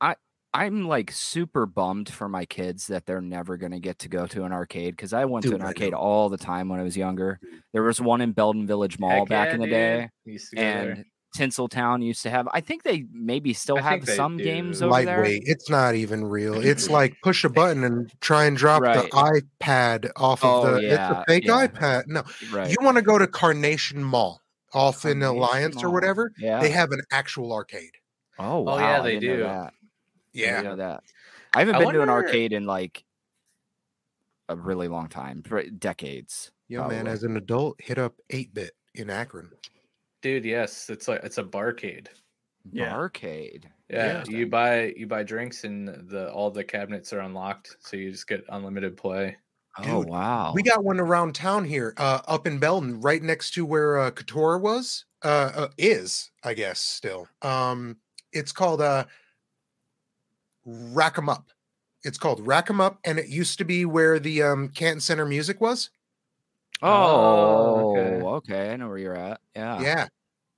[0.01, 0.17] I
[0.53, 4.45] I'm like super bummed for my kids that they're never gonna get to go to
[4.45, 6.97] an arcade because I went Dude, to an arcade all the time when I was
[6.97, 7.39] younger.
[7.73, 9.73] There was one in Belden Village Mall Heck back yeah, in the dude.
[9.73, 11.05] day, Used to go and
[11.37, 12.49] Tinseltown used to have.
[12.53, 14.87] I think they maybe still I have they some games do.
[14.87, 15.23] over there.
[15.25, 16.55] It's not even real.
[16.67, 19.09] It's like push a button and try and drop Right.
[19.09, 20.87] the iPad off of Oh, the.
[20.89, 21.69] it's a fake yeah.
[21.69, 22.09] iPad.
[22.09, 22.69] No, Right.
[22.69, 24.41] you want to go to Carnation Mall
[24.75, 26.33] off in Carnation Alliance or whatever.
[26.37, 26.59] Yeah.
[26.59, 27.93] They have an actual arcade.
[28.41, 28.75] Oh wow.
[28.75, 29.39] Oh, yeah, they do.
[29.39, 29.67] that.
[29.67, 29.71] I
[30.33, 30.63] Yeah.
[30.63, 31.03] know that.
[31.55, 33.05] I haven't I been to an arcade in like
[34.49, 36.51] a really long time, for decades.
[36.69, 39.51] Yo, man, as an adult, hit up 8 bit in Akron.
[40.23, 42.09] Dude, yes, it's like it's a barcade.
[42.73, 42.95] Yeah.
[42.95, 43.69] Arcade.
[43.89, 44.37] Yeah, Interesting.
[44.37, 48.29] you buy you buy drinks and the all the cabinets are unlocked, so you just
[48.29, 49.37] get unlimited play.
[49.79, 50.53] Oh wow.
[50.55, 54.11] We got one around town here, uh, up in Belden, right next to where uh,
[54.11, 57.27] Couture was, uh, uh, is I guess still.
[57.43, 57.97] Um,
[58.33, 59.05] it's called uh,
[60.65, 61.51] Rack 'em Up.
[62.03, 65.27] It's called Rack 'em Up, and it used to be where the um, Canton Center
[65.27, 65.91] Music was.
[66.83, 68.25] Oh, Oh, okay.
[68.25, 68.73] okay.
[68.73, 69.41] I know where you're at.
[69.55, 69.81] Yeah.
[69.83, 70.09] Yeah,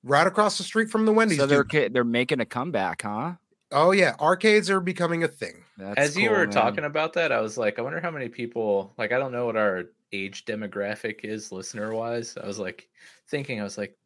[0.05, 1.39] right across the street from the Wendy's.
[1.39, 1.93] So they're dude.
[1.93, 3.35] they're making a comeback, huh?
[3.75, 5.65] oh yeah, arcades are becoming a thing.
[5.79, 6.51] That's As you were man.
[6.51, 9.47] talking about that, I was like, I wonder how many people like I don't know
[9.47, 12.37] what our age demographic is listener wise.
[12.37, 12.89] I was like
[13.29, 13.97] thinking, I was like,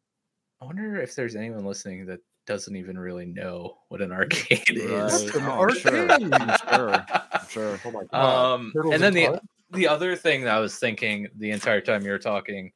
[0.61, 4.89] I wonder if there's anyone listening that doesn't even really know what an arcade is.
[5.25, 5.35] Right.
[5.35, 6.09] An Oh, I'm sure.
[6.09, 6.59] arcade.
[6.69, 7.05] Sure.
[7.49, 7.79] Sure.
[7.85, 8.53] Oh my god.
[8.55, 9.47] Um, Turtles and then in the Time?
[9.71, 12.71] the other thing that I was thinking the entire time you were talking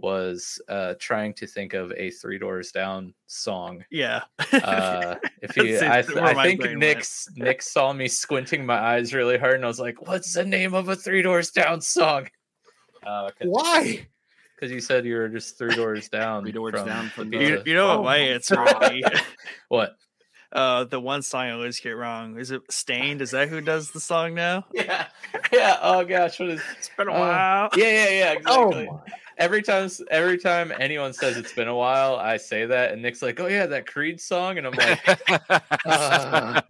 [0.00, 3.84] was uh, trying to think of a Three Doors Down song.
[3.90, 4.22] Yeah.
[4.52, 7.08] Uh, if you, I, th- I think brain went.
[7.34, 10.72] Nick saw me squinting my eyes really hard, and I was like, "What's the name
[10.72, 12.28] of a Three Doors Down song?"
[13.04, 14.06] Uh, Why?
[14.58, 16.42] Because you said you were just three doors down.
[16.42, 18.90] Three doors down from the the- You, you know what Oh my my answer would
[18.90, 19.04] be?
[19.68, 19.96] what?
[20.50, 22.38] Uh, the one song I always get wrong.
[22.40, 23.20] Is it Staind?
[23.20, 24.64] Is that who does the song now?
[24.74, 25.06] Yeah,
[25.52, 25.76] yeah.
[25.82, 26.62] Oh gosh, what is?
[26.78, 27.68] It's been a Uh, while.
[27.76, 28.34] Yeah, yeah, yeah.
[28.46, 28.86] Oh Exactly.
[28.86, 28.98] my.
[29.36, 33.20] every time, every time anyone says it's been a while, I say that, and Nick's
[33.20, 35.00] like, "Oh yeah, that Creed song," and I'm like,
[35.84, 36.60] Uh.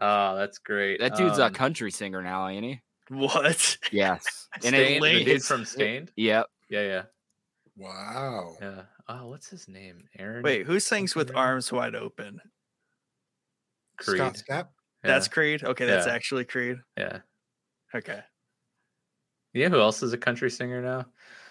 [0.00, 2.80] "Oh, that's great." that dude's a Um, country singer now, ain't he?
[3.08, 3.78] What?
[3.92, 4.48] Yes.
[4.54, 6.10] And Staind, the dude from Staind.
[6.16, 6.46] Yep.
[6.70, 7.02] Yeah, yeah,
[7.76, 8.56] Wow.
[8.60, 8.82] yeah.
[9.08, 10.04] Oh, what's his name?
[10.18, 10.42] Aaron.
[10.42, 11.48] Wait, who sings with Something like that.
[11.50, 12.40] arms wide open?
[13.98, 14.18] Creed.
[14.18, 14.68] Scott Stapp.
[15.02, 15.64] That's Creed.
[15.64, 16.12] Okay, that's Yeah.
[16.14, 16.78] actually Creed.
[16.96, 17.18] yeah.
[17.94, 18.20] Okay.
[19.52, 21.06] Yeah, who else is a country singer now?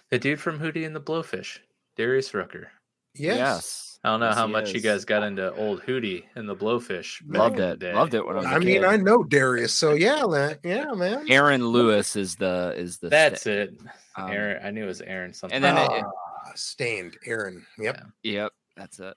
[0.10, 1.60] The dude from Hootie and the Blowfish,
[1.98, 2.72] Darius Rucker.
[3.14, 3.91] Yes.
[4.04, 6.56] I don't know Yes, how he much you guys got into old Hootie and the
[6.56, 7.22] Blowfish.
[7.28, 7.80] back Loved in the it.
[7.80, 7.94] day.
[7.94, 8.84] Loved it when I was a I mean, kid.
[8.84, 10.58] I know Darius, so yeah, man.
[10.64, 11.26] Yeah, man.
[11.30, 13.74] Aaron Lewis is the is the That's sta- it.
[14.16, 14.66] um, Aaron.
[14.66, 15.56] I knew it was Aaron something.
[15.56, 16.04] and then it-
[16.44, 17.64] Ah, Staind Aaron.
[17.78, 18.02] Yep.
[18.24, 19.14] Yep, that's it.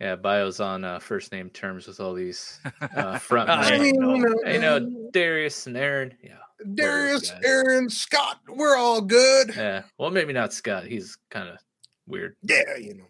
[0.00, 2.60] yeah, Bio's on uh, first name terms with all these
[2.94, 6.14] uh, front I mean, you know, Hey, know Darius and Aaron.
[6.22, 6.34] Yeah,
[6.74, 7.32] Darius.
[7.44, 9.52] Aaron, Scott, we're all good.
[9.56, 9.82] yeah.
[9.98, 10.84] Well, maybe not Scott.
[10.84, 11.58] He's kind of
[12.06, 12.36] weird.
[12.44, 13.04] Yeah, you know.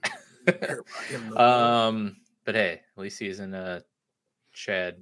[0.48, 1.36] Everybody knows.
[1.36, 3.80] um, but hey, at least he's in uh,
[4.52, 4.96] Chad,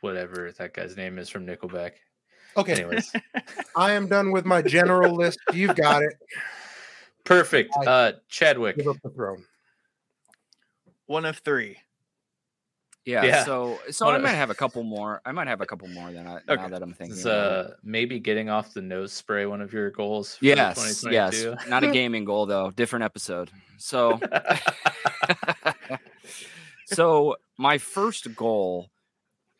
[0.00, 1.92] whatever that guy's name is from Nickelback.
[2.56, 3.12] okay, Anyways,
[3.76, 5.38] I am done with my general list.
[5.52, 6.14] You've got it.
[7.24, 7.72] perfect.
[7.80, 8.76] I- Uh, Chadwick.
[8.76, 9.44] Give up the throne.
[11.06, 11.76] One of three.
[13.06, 13.44] Yeah, Yeah.
[13.44, 15.22] so so I might have a couple more.
[15.24, 17.16] I might have a couple more than I now that I'm thinking.
[17.16, 20.36] Is uh maybe getting off the nose spray one of your goals?
[20.40, 21.44] Yes, yes.
[21.68, 22.70] Not a gaming goal though.
[22.70, 23.50] Different episode.
[23.78, 24.20] So
[26.86, 28.90] so my first goal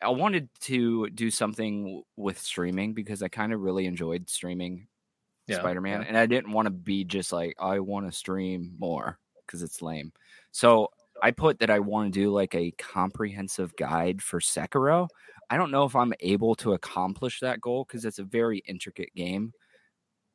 [0.03, 4.87] I wanted to do something with streaming because I kind of really enjoyed streaming
[5.47, 6.07] Yeah, Spider-Man yeah.
[6.07, 9.81] and I didn't want to be just like I want to stream more because it's
[9.81, 10.11] lame.
[10.51, 10.89] So
[11.21, 15.07] I put that I want to do like a comprehensive guide for Sekiro.
[15.49, 19.13] I don't know if I'm able to accomplish that goal because it's a very intricate
[19.15, 19.51] game,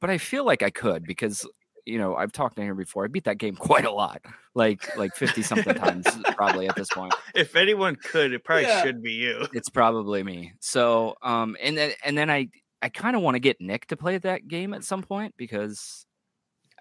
[0.00, 1.46] but I feel like I could because
[1.86, 3.04] you know I've talked to him before.
[3.04, 4.20] I beat that game quite a lot,
[4.54, 6.06] like like fifty something times
[6.36, 7.14] probably at this point.
[7.34, 8.82] If anyone could, it probably Yeah.
[8.82, 9.46] should be you.
[9.52, 10.52] It's probably me.
[10.60, 12.48] So um and then and then I
[12.82, 16.04] I kind of want to get Nick to play that game at some point because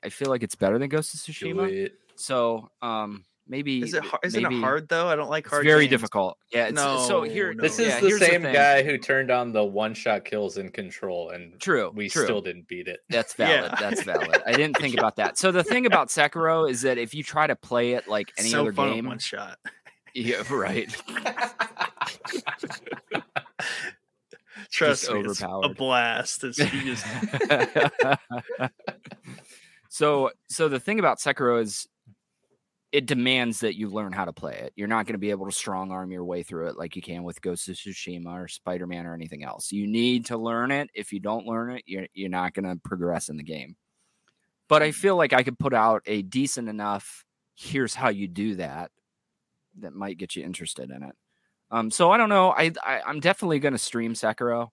[0.03, 1.89] I feel like it's better than Ghost of Tsushima.
[2.15, 5.07] So um maybe Is it har- isn't maybe- it hard though?
[5.07, 5.65] I don't like It's hard.
[5.65, 5.89] very games.
[5.91, 6.37] difficult.
[6.51, 8.53] Yeah, it's, so here No, This is yeah, the same thing.
[8.53, 12.23] guy who turned on the one shot kills in control, and True, we true.
[12.23, 12.99] still didn't beat it.
[13.09, 13.61] That's Yeah.
[13.61, 13.71] valid.
[13.79, 14.41] That's valid.
[14.45, 15.37] I didn't think about that.
[15.37, 18.49] So the thing about Sekiro is that if you try to play it like any
[18.49, 19.57] so other fun game, one shot.
[20.13, 20.89] yeah, right.
[24.71, 26.43] Trust me, it's a blast.
[26.43, 27.05] It's just
[29.89, 31.87] so so the thing about Sekiro is
[32.95, 34.71] it demands that you learn how to play it.
[34.77, 37.01] You're not going to be able to strong arm your way through it like you
[37.01, 39.73] can with Ghost of Tsushima or Spider Man or anything else.
[39.73, 40.89] You need to learn it.
[40.93, 43.75] If you don't learn it, you're you're not going to progress in the game.
[44.69, 47.25] But I feel like I could put out a decent enough.
[47.53, 48.91] Here's how you do that.
[49.79, 51.15] That might get you interested in it.
[51.71, 52.51] Um, so I don't know.
[52.51, 54.69] I, I I'm definitely going to stream Sekiro.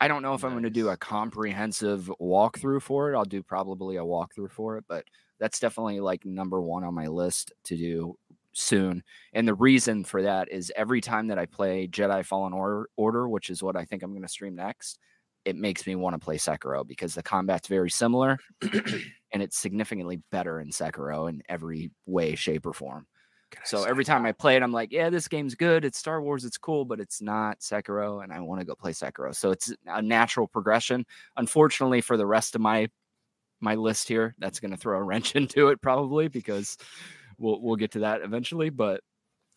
[0.00, 3.16] I don't know if I'm going to do a comprehensive walkthrough for it.
[3.18, 5.04] I'll do probably a walkthrough for it, but
[5.38, 8.16] that's definitely like number one on my list to do
[8.52, 9.02] soon.
[9.32, 13.28] And the reason for that is every time that I play Jedi Fallen Order, Order
[13.28, 14.98] which is what I think I'm going to stream next,
[15.44, 20.20] it makes me want to play Sekiro because the combat's very similar and it's significantly
[20.32, 23.06] better in Sekiro in every way, shape, or form.
[23.64, 25.84] So every time I play it, I'm like, yeah, this game's good.
[25.84, 26.44] It's Star Wars.
[26.44, 29.34] It's cool, but it's not Sekiro, and I want to go play Sekiro.
[29.34, 31.06] So it's a natural progression.
[31.36, 32.88] Unfortunately, for the rest of my
[33.60, 36.76] my list here, that's going to throw a wrench into it probably because
[37.38, 38.70] we'll we'll get to that eventually.
[38.70, 39.00] But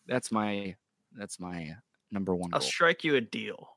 [0.06, 0.76] that's my
[1.16, 1.76] that's my
[2.10, 2.50] number one.
[2.52, 2.68] I'll goal.
[2.68, 3.68] strike you a deal.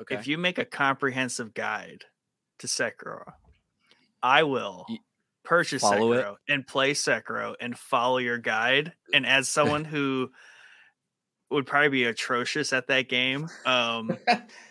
[0.00, 0.14] okay.
[0.14, 2.04] If you make a comprehensive guide
[2.58, 3.32] to Sekiro,
[4.22, 4.86] I will
[5.44, 6.24] purchase follow it?
[6.24, 8.92] Sekiro and play Sekiro and follow your guide.
[9.14, 10.30] And as someone who
[11.50, 14.18] would probably be atrocious at that game, um,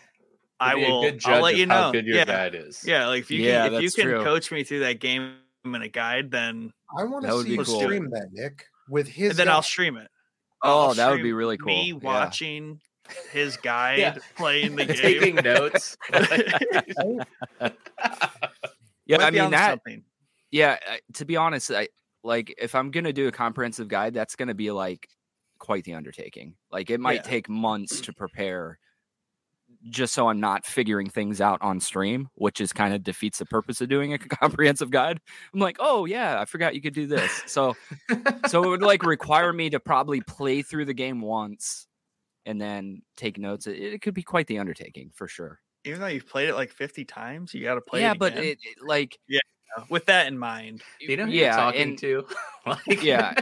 [0.60, 1.02] I Be a will.
[1.02, 1.92] good I'll let of you how know.
[1.92, 2.84] good your yeah, guide is.
[2.86, 3.08] yeah.
[3.08, 4.24] Like if you Yeah, can, if you can true.
[4.24, 7.82] coach me through that game in a guide, then I want to see you cool.
[7.82, 9.32] stream that, Nick, with his.
[9.32, 10.10] and then I'll stream it.
[10.64, 11.68] Oh, I'll that would be really cool.
[11.68, 11.98] Me Yeah.
[12.02, 12.80] watching
[13.32, 14.18] his guide Yeah.
[14.38, 14.96] playing the game.
[14.98, 15.98] Taking notes.
[19.08, 19.70] Yeah, Might I mean that.
[19.72, 20.04] something.
[20.50, 21.90] Yeah, uh, to be honest, I
[22.24, 25.08] like if I'm gonna do a comprehensive guide, that's gonna be like
[25.60, 26.56] quite the undertaking.
[26.72, 27.22] Like it might Yeah.
[27.30, 28.80] take months to prepare,
[29.90, 33.46] just so I'm not figuring things out on stream, which is kind of defeats the
[33.46, 35.20] purpose of doing a comprehensive guide.
[35.54, 37.44] I'm like, oh yeah, I forgot you could do this.
[37.46, 37.76] So,
[38.48, 41.88] so it would like require me to probably play through the game once
[42.46, 43.68] and then take notes.
[43.68, 45.60] It, it could be quite the undertaking for sure.
[45.84, 48.34] Even though you've played it like 50 times, you got to play yeah, it but
[48.34, 48.44] again.
[48.46, 49.18] it, it like
[49.90, 50.82] with that in mind.
[51.00, 52.26] You know who yeah, you're talking and- to?
[52.66, 53.34] Like- Yeah.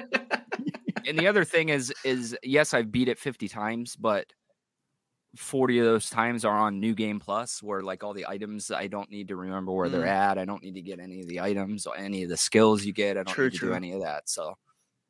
[1.05, 4.25] and the other thing is is yes i've beat it 50 times but
[5.35, 8.85] 40 of those times are on new game plus where like all the items i
[8.87, 10.07] don't need to remember where they're Mm.
[10.31, 12.85] at i don't need to get any of the items or any of the skills
[12.85, 13.69] you get i don't True, need to true.
[13.69, 14.53] do any of that so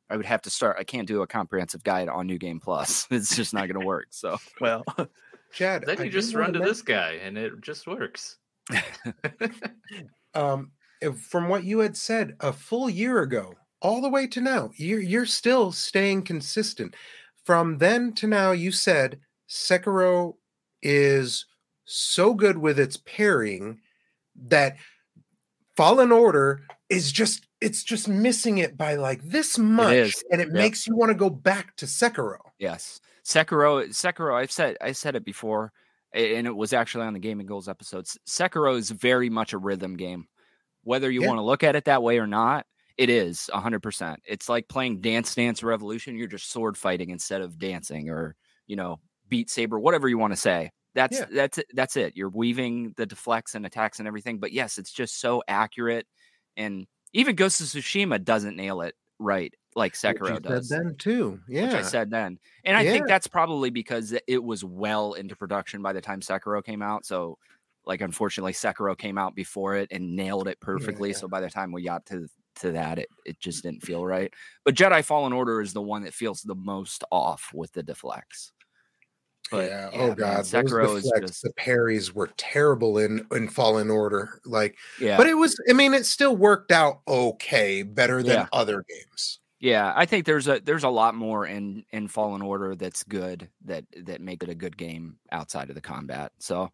[0.08, 3.06] i would have to start i can't do a comprehensive guide on new game plus
[3.10, 4.82] it's just not going to work so Well,
[5.52, 8.38] Chad, then you do just run to men- this guy and it just works.
[10.34, 10.70] um
[11.00, 14.70] if- from what you had said a full year ago all the way to now
[14.76, 16.94] you're you're still staying consistent
[17.44, 20.34] from then to now you said sekiro
[20.82, 21.46] is
[21.84, 23.80] so good with its pairing
[24.48, 24.76] that
[25.76, 30.48] fallen order is just it's just missing it by like this much is, and it
[30.48, 30.56] yep.
[30.56, 33.86] makes you want to go back to sekiro Yes, Sekiro.
[33.88, 34.34] Sekiro.
[34.34, 35.72] I've said I said it before,
[36.12, 38.18] and it was actually on the Gaming Goals episodes.
[38.26, 40.26] Sekiro is very much a rhythm game.
[40.82, 41.28] Whether you Yeah.
[41.28, 42.66] want to look at it that way or not,
[42.96, 44.20] it is hundred percent.
[44.24, 46.16] It's like playing Dance Dance Revolution.
[46.16, 50.32] You're just sword fighting instead of dancing, or you know, Beat Saber, whatever you want
[50.32, 50.70] to say.
[50.94, 51.26] That's Yeah.
[51.30, 51.66] that's it.
[51.74, 52.16] That's it.
[52.16, 54.38] You're weaving the deflects and attacks and everything.
[54.38, 56.06] But yes, it's just so accurate,
[56.56, 61.40] and even Ghost of Tsushima doesn't nail it right like Sekiro said does then too
[61.48, 62.38] yeah which I said then.
[62.64, 62.92] And I Yeah.
[62.92, 66.82] think that's probably because it- it was well into production by the time Sekiro came
[66.82, 67.04] out.
[67.06, 67.38] So,
[67.84, 71.10] like, unfortunately, Sekiro came out before it and nailed it perfectly.
[71.10, 71.16] Yeah.
[71.16, 74.32] So by the time we got to to that, it it just didn't feel right.
[74.64, 78.52] But Jedi Fallen Order is the one that feels the most off with the deflects.
[79.50, 79.90] But yeah.
[79.92, 83.48] yeah, Oh man, god, Sekiro those is deflects, just the parries were terrible in in
[83.48, 84.40] Fallen Order.
[84.44, 85.16] Like, yeah.
[85.16, 85.58] but it was.
[85.68, 88.46] I mean, it still worked out okay, better than Yeah.
[88.52, 89.40] other games.
[89.60, 93.48] Yeah, I think there's a there's a lot more in in Fallen Order that's good
[93.64, 96.32] that that make it a good game outside of the combat.
[96.38, 96.70] So,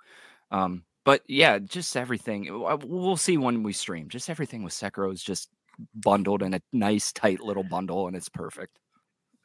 [0.51, 2.49] um, but yeah, just everything.
[2.85, 4.09] We'll see when we stream.
[4.09, 5.51] Just everything with Sekiro is just
[5.95, 8.79] bundled in a nice tight little bundle, and it's perfect.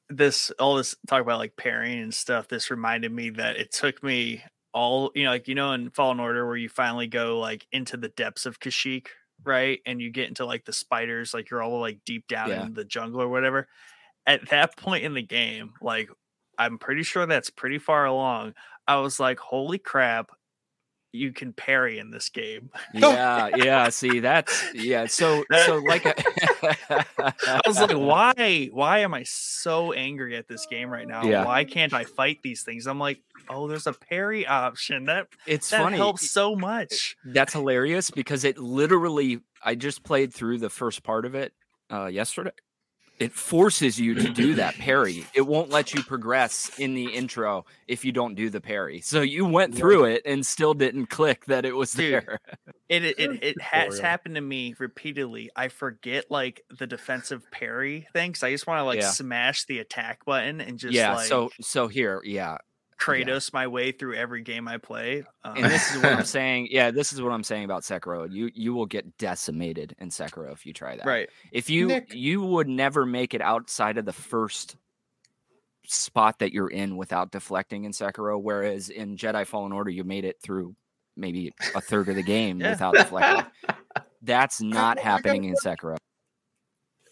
[0.10, 4.04] This all this talk about like pairing and stuff this reminded me that it took
[4.04, 7.66] me all you know like you know in fallen order where you finally go like
[7.72, 9.08] into the depths of kashyyyk
[9.44, 9.82] right?
[9.86, 12.66] And you get into like the spiders like you're all like deep down Yeah.
[12.68, 13.68] in the jungle or whatever.
[14.28, 16.10] At that point in the game like
[16.58, 18.54] i'm pretty sure that's pretty far along.
[18.88, 20.30] I was like holy crap
[21.16, 23.90] you can parry in this game Yeah, yeah.
[23.90, 25.08] See, that's yeah.
[25.08, 26.06] So so like
[26.64, 28.70] I I was like, why?
[28.72, 31.24] Why am I so angry at this game right now?
[31.24, 31.46] Yeah.
[31.46, 32.88] Why can't I fight these things?
[32.88, 33.20] I'm like,
[33.50, 35.06] oh, there's a parry option.
[35.06, 35.98] That it's that funny.
[35.98, 37.16] helps so much.
[37.26, 41.54] That's hilarious because it literally I just played through the first part of it
[41.92, 42.52] uh yesterday.
[43.18, 45.26] It forces you to do that parry.
[45.34, 49.02] It won't let you progress in the intro if you don't do the parry.
[49.02, 52.40] So you went through it and still didn't click that it was Dude, there.
[52.90, 55.50] It it, it, it has happened to me repeatedly.
[55.56, 59.10] I forget like the defensive parry thing because I just want to like Yeah.
[59.12, 62.58] smash the attack button and just yeah, like so so here, yeah.
[63.00, 65.24] Kratos my way through every game I play.
[65.44, 66.70] Um, And this is what I'm saying.
[66.72, 68.32] Yeah, this is what I'm saying about Sekiro.
[68.32, 71.06] You you will get decimated in Sekiro if you try that.
[71.06, 71.30] right.
[71.52, 74.76] If you Nick- you would never make it outside of the first
[75.88, 80.26] spot that you're in without deflecting in Sekiro, whereas in Jedi Fallen Order you made
[80.26, 80.76] it through
[81.18, 82.72] maybe a third of the game Yeah.
[82.72, 83.46] without deflecting.
[84.22, 85.98] That's not I got happening a in Sekiro.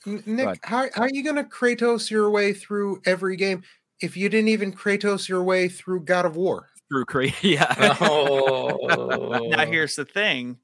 [0.08, 3.64] N- Nick, how, how are you going to Kratos your way through every game
[4.02, 6.70] if you didn't even Kratos your way through God of War?
[6.90, 7.96] Through cra- yeah.
[8.02, 9.48] Oh.
[9.50, 10.58] Now here's the thing.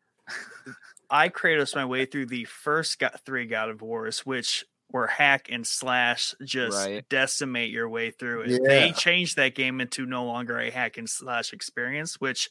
[1.09, 5.47] I Kratos my way through the first got three God of Wars, which were hack
[5.51, 7.07] and slash, just Right.
[7.09, 8.61] decimate your way through it.
[8.63, 12.49] They changed that game into no longer a hack and slash experience, which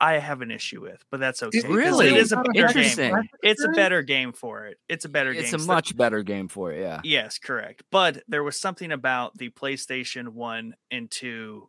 [0.00, 1.60] I have an issue with, but that's okay.
[1.68, 2.08] Really?
[2.08, 3.22] it is a Not a better game.
[3.42, 4.78] It's a better game for it.
[4.88, 5.42] It's a better game.
[5.42, 5.60] It's game.
[5.60, 7.00] a So- much better game for it, yeah.
[7.04, 7.82] Yes, correct.
[7.92, 11.68] But there was something about the PlayStation 1 and 2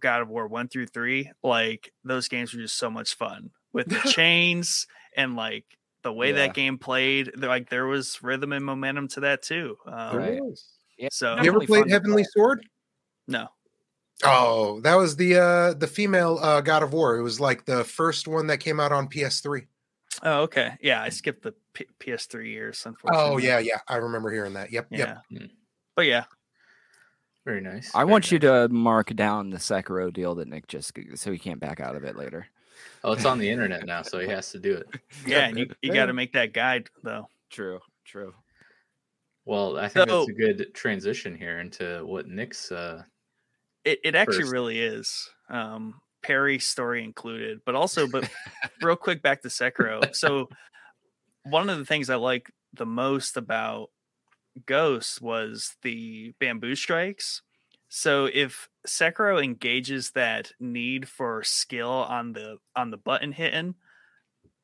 [0.00, 1.30] God of War 1 through 3.
[1.42, 4.86] Like those games were just so much fun with the chains
[5.16, 5.64] and like
[6.02, 6.46] the way Yeah.
[6.46, 7.32] that game played.
[7.36, 9.76] Like there was rhythm and momentum to that too.
[9.86, 10.40] Um, Right.
[10.98, 11.08] Yeah.
[11.10, 12.28] So You ever played Heavenly play.
[12.32, 12.66] Sword?
[13.26, 13.48] no,
[14.24, 17.16] Oh, that was the uh the female uh God of War.
[17.16, 19.66] It was like the first one that came out on PS3.
[20.22, 20.74] Oh, okay.
[20.80, 22.82] Yeah, I skipped the P- PS3 years.
[22.86, 23.32] Unfortunately.
[23.34, 23.78] Oh yeah, yeah.
[23.88, 24.70] I remember hearing that.
[24.72, 24.98] Yep, yeah.
[24.98, 25.42] yep.
[25.42, 25.50] Mm.
[25.96, 26.24] But yeah,
[27.44, 27.90] Very nice.
[27.94, 31.38] I very want you to mark down the Sekiro deal that Nick just so he
[31.38, 32.46] can't back out of it later.
[33.04, 34.86] Oh, it's on the internet now, so he has to do it.
[35.26, 37.28] yeah, and you, you got to make that guide though.
[37.50, 38.32] True, true.
[39.44, 42.70] Well, I think So- that's a good transition here into what Nick's.
[42.70, 43.02] Uh,
[43.84, 44.52] It it actually First.
[44.52, 45.30] really is.
[45.48, 48.30] Um, Parry story included, but also, but
[48.82, 50.14] real quick back to Sekiro.
[50.14, 50.48] So
[51.44, 53.90] one of the things I like the most about
[54.66, 57.42] Ghosts was the bamboo strikes.
[57.88, 63.76] So if Sekiro engages that need for skill on the on the button hitting,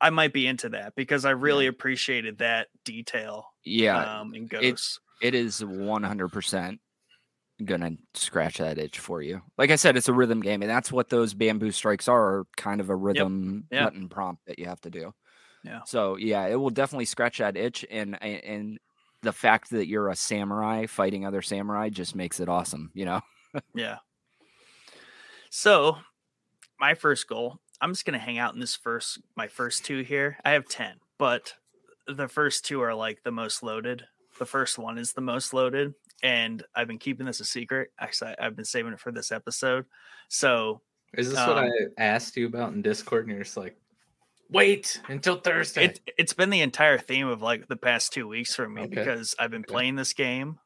[0.01, 5.01] I might be into that because I really appreciated that detail Yeah, um, in Ghosts.
[5.21, 6.79] it is 100%
[7.65, 9.43] gonna scratch that itch for you.
[9.57, 12.81] Like I said, it's a rhythm game, and that's what those bamboo strikes are kind
[12.81, 13.85] of a rhythm Yeah.
[13.85, 15.13] button prompt that you have to do.
[15.65, 15.81] Yeah.
[15.87, 18.79] So yeah, it will definitely scratch that itch, and and- and
[19.23, 22.91] the fact that you're a samurai fighting other samurai just makes it awesome.
[22.95, 23.21] You know.
[23.75, 23.99] Yeah.
[25.51, 25.97] So,
[26.79, 30.37] my first goal, I'm just to hang out in this first my first two here.
[30.45, 31.55] I have 10, but
[32.07, 34.05] the first two are like the most loaded.
[34.39, 37.91] The first one is the most loaded, and I've been keeping this a secret.
[38.01, 39.87] Actually, I've been saving it for this episode.
[40.29, 40.83] So,
[41.15, 41.71] is this what Um, I
[42.03, 43.25] asked you about in Discord?
[43.27, 43.77] And you're just like,
[44.51, 45.85] wait until Thursday.
[45.87, 48.95] it it's been the entire theme of like the past 2 weeks for me Okay.
[48.95, 49.73] because I've been Okay.
[49.73, 50.59] playing this game.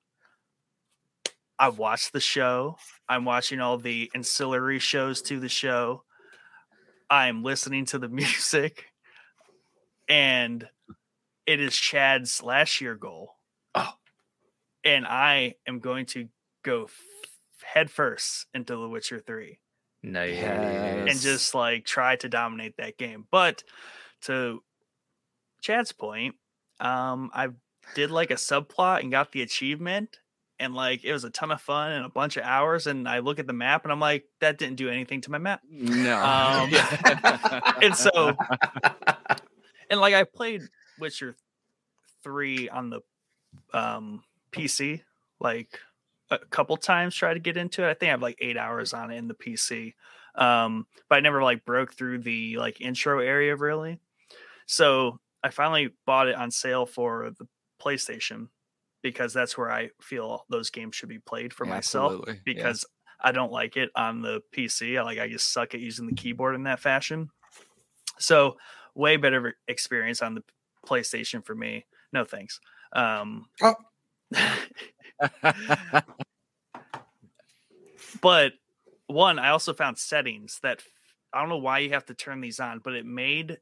[1.58, 2.76] I've watched the show.
[3.08, 6.04] I'm watching all the ancillary shows to the show.
[7.10, 8.86] I'm listening to the music.
[10.08, 10.68] And
[11.46, 13.34] it is Chad's last year goal.
[14.84, 16.28] And I am going to
[16.64, 17.02] go f-
[17.62, 19.58] head first into The Witcher 3
[20.02, 20.38] nice.
[20.42, 23.26] and just like try to dominate that game.
[23.30, 23.62] But
[24.22, 24.62] to
[25.60, 26.34] Chad's point,
[26.80, 27.48] um, I
[27.94, 30.18] did like a subplot and got the achievement,
[30.58, 32.86] and like it was a ton of fun and a bunch of hours.
[32.86, 35.38] And I look at the map and I'm like, that didn't do anything to my
[35.38, 35.60] map.
[35.68, 36.16] No.
[36.18, 36.72] Um,
[37.82, 38.36] and so,
[39.90, 40.62] and like I played
[40.98, 41.36] Witcher
[42.22, 43.00] three on the
[43.72, 44.22] um,
[44.52, 45.02] PC
[45.40, 45.78] like
[46.30, 47.90] a couple times, try to get into it.
[47.90, 49.94] I think I have like eight hours on it in the PC,
[50.34, 53.98] um, but I never like broke through the like intro area really.
[54.66, 57.46] So I finally bought it on sale for the
[57.82, 58.48] PlayStation
[59.02, 62.40] because that's where I feel those games should be played for myself Absolutely, yeah.
[62.44, 62.84] because
[63.20, 64.98] I don't like it on the PC.
[64.98, 67.30] I like I just suck at using the keyboard in that fashion.
[68.18, 68.56] So
[68.94, 70.44] way better experience on the
[70.86, 71.86] PlayStation for me.
[72.12, 72.60] No thanks.
[72.92, 73.74] Um, Oh.
[78.20, 78.52] But
[79.06, 80.82] one, I also found settings that
[81.32, 83.58] I don't know why you have to turn these on, but it made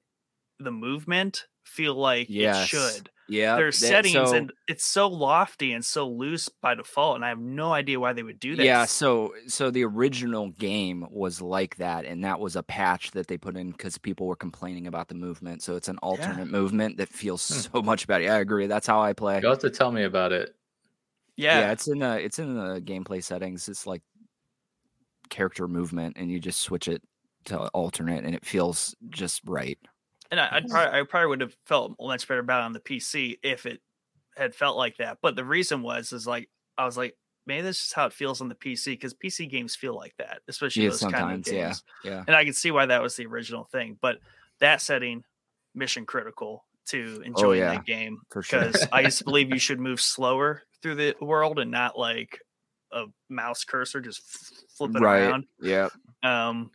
[0.59, 2.65] the movement feel like Yes.
[2.65, 3.11] it should.
[3.29, 3.55] yeah.
[3.57, 7.29] There's that- settings so- and it's so lofty and so loose by default, and I
[7.29, 8.65] have no idea why they would do that.
[8.67, 13.29] Yeah, so so the original game was like that, and that was a patch that
[13.29, 15.63] they put in because people were complaining about the movement.
[15.63, 17.77] So it's an alternate movement that feels Hmm.
[17.79, 18.25] so much better.
[18.25, 18.67] Yeah, I agree.
[18.67, 19.41] That's how I play.
[19.41, 20.55] You'll have to tell me about it.
[21.41, 21.61] Yeah.
[21.61, 23.69] yeah, it's in the it's in the gameplay settings.
[23.69, 24.03] It's like
[25.31, 27.03] character movement, and you just switch it
[27.47, 29.79] to alternate, and it feels just right.
[30.31, 30.73] And I, I'd mm-hmm.
[30.73, 33.81] probably, I probably would have felt much better about it on the PC if it
[34.37, 35.19] had felt like that.
[35.23, 36.49] But the reason was, is like,
[36.79, 39.75] I was like, maybe this is how it feels on the PC because PC games
[39.75, 42.25] feel like that, especially Yeah, those kind of sometimes, yeah, yeah.
[42.27, 43.99] And I can see why that was the original thing.
[44.01, 44.19] But
[44.61, 45.25] that setting,
[45.75, 48.67] mission critical to oh, enjoying Oh, yeah, that game for sure.
[48.67, 52.41] because I used to believe you should move slower through the world and not like
[52.93, 55.21] a mouse cursor just f- flipping Right.
[55.23, 55.45] around.
[55.61, 55.89] Yeah.
[56.23, 56.71] Um,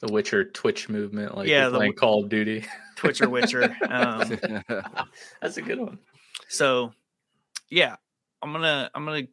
[0.00, 2.64] The Witcher Twitch movement, like Yeah, the playing w- Call of Duty.
[2.96, 3.76] Twitcher Witcher.
[3.88, 4.28] Um,
[5.42, 5.98] That's a good one.
[6.48, 6.92] so
[7.70, 7.96] yeah
[8.42, 9.26] i'm gonna i'm gonna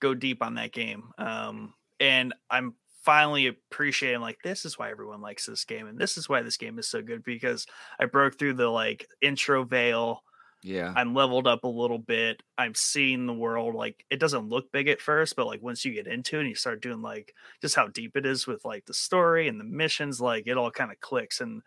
[0.00, 5.20] go deep on that game um and i'm finally appreciating like this is why everyone
[5.20, 7.66] likes this game and this is why this game is so good because
[8.00, 10.22] i broke through the like intro veil
[10.62, 10.92] yeah.
[10.96, 14.88] i'm leveled up a little bit i'm seeing the world like it doesn't look big
[14.88, 17.74] at first but like once you get into it and you start doing like just
[17.76, 20.90] how deep it is with like the story and the missions like it all kind
[20.90, 21.62] of clicks and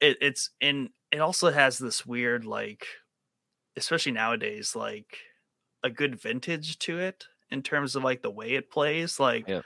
[0.00, 2.86] it, it's and it also has this weird like
[3.76, 5.18] especially nowadays like
[5.82, 9.64] a good vintage to it in terms of like the way it plays like Yep.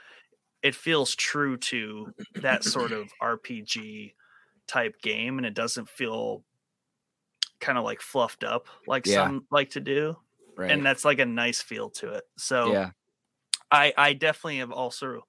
[0.63, 4.13] it feels true to that sort of rpg
[4.67, 6.43] type game and it doesn't feel
[7.59, 9.25] kind of like fluffed up like Yeah.
[9.25, 10.15] some like to do
[10.55, 10.71] right.
[10.71, 12.89] and that's like a nice feel to it so yeah.
[13.71, 15.21] I I definitely have also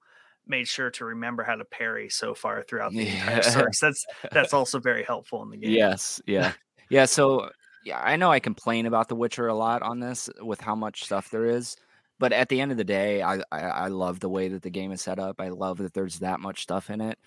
[0.47, 3.41] made sure to remember how to parry so far throughout the entire Yeah.
[3.41, 5.71] So that's that's also very helpful in the game.
[5.71, 6.53] Yes, yeah,
[6.89, 7.05] yeah.
[7.05, 7.49] So
[7.85, 11.03] yeah, I know I complain about The Witcher a lot on this with how much
[11.03, 11.75] stuff there is,
[12.17, 14.69] but at the end of the day, I, I I love the way that the
[14.69, 15.39] game is set up.
[15.39, 17.19] I love that there's that much stuff in it,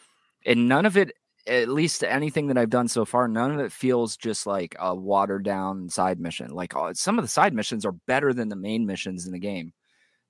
[0.44, 1.12] and none of it,
[1.47, 4.94] at least anything that I've done so far, none of it feels just like a
[4.94, 6.51] watered down side mission.
[6.51, 9.39] Like uh, some of the side missions are better than the main missions in the
[9.39, 9.73] game.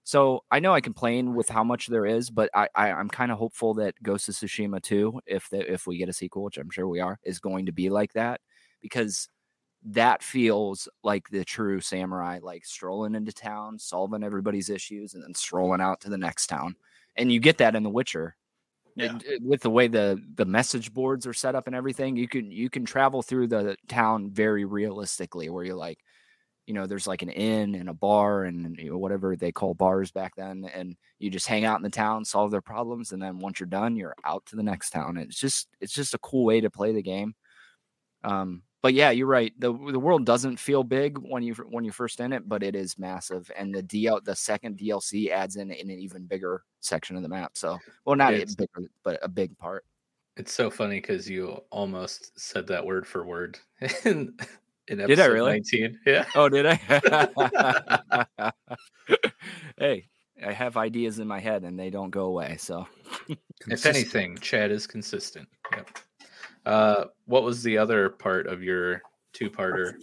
[0.05, 3.30] So I know I complain with how much there is, but I, I I'm kind
[3.30, 6.59] of hopeful that Ghost of Tsushima 2, if the, if we get a sequel, which
[6.59, 8.40] I'm sure we are, is going to be like that
[8.80, 9.28] because
[9.84, 15.34] that feels like the true samurai, like strolling into town, solving everybody's issues, and then
[15.34, 16.76] strolling out to the next town.
[17.16, 18.36] And you get that in The Witcher.
[18.97, 19.06] Yeah.
[19.12, 22.28] And, uh, with the way the the message boards are set up and everything, you
[22.28, 25.98] can you can travel through the town very realistically, where you're like,
[26.66, 29.74] you know, there's like an inn and a bar and you know, whatever they call
[29.74, 33.23] bars back then, and you just hang out in the town, solve their problems, and
[33.23, 35.16] then once you're done, you're out to the next town.
[35.19, 37.35] It's just it's just a cool way to play the game.
[38.24, 39.52] Um, but yeah, you're right.
[39.59, 42.74] the The world doesn't feel big when you when you're first in it, but it
[42.76, 47.16] is massive, and the DL the second DLC adds in, in an even bigger section
[47.16, 47.52] of the map.
[47.56, 49.84] So, well, not It's- a bigger, but a big part.
[50.38, 53.59] It's so funny because you almost said that word for word
[54.06, 54.34] in,
[54.88, 55.50] in episode Did I really?
[55.52, 55.98] 19.
[56.06, 56.24] Yeah.
[56.34, 58.26] Oh, did I?
[59.78, 60.09] hey,
[60.42, 62.56] I have ideas in my head and they don't go away.
[62.59, 62.88] So
[63.68, 65.48] If anything, Chad is consistent.
[65.72, 65.98] Yep.
[66.64, 69.02] Uh, what was the other part of your
[69.32, 69.94] two-parter?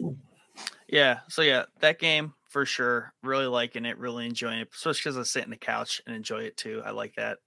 [0.87, 1.19] Yeah.
[1.29, 3.13] So yeah, that game for sure.
[3.23, 3.97] Really liking it.
[3.97, 4.69] Really enjoying it.
[4.73, 6.81] Especially because I sit in the couch and enjoy it too.
[6.85, 7.37] I like that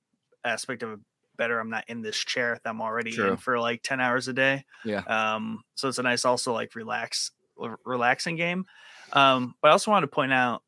[0.44, 1.00] aspect of it
[1.36, 1.58] better.
[1.58, 3.32] I'm not in this chair that I'm already True.
[3.32, 4.64] in for like 10 hours a day.
[4.84, 5.00] Yeah.
[5.00, 8.66] Um, so it's a nice also like relax r- relaxing game.
[9.12, 10.62] Um, but I also wanted to point out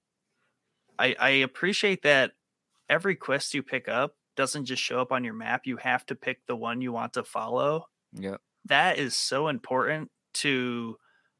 [0.98, 2.32] I, I appreciate that
[2.88, 5.62] every quest you pick up doesn't just show up on your map.
[5.64, 8.36] You have to pick the one you want to follow yeah,
[8.66, 10.96] that is so important to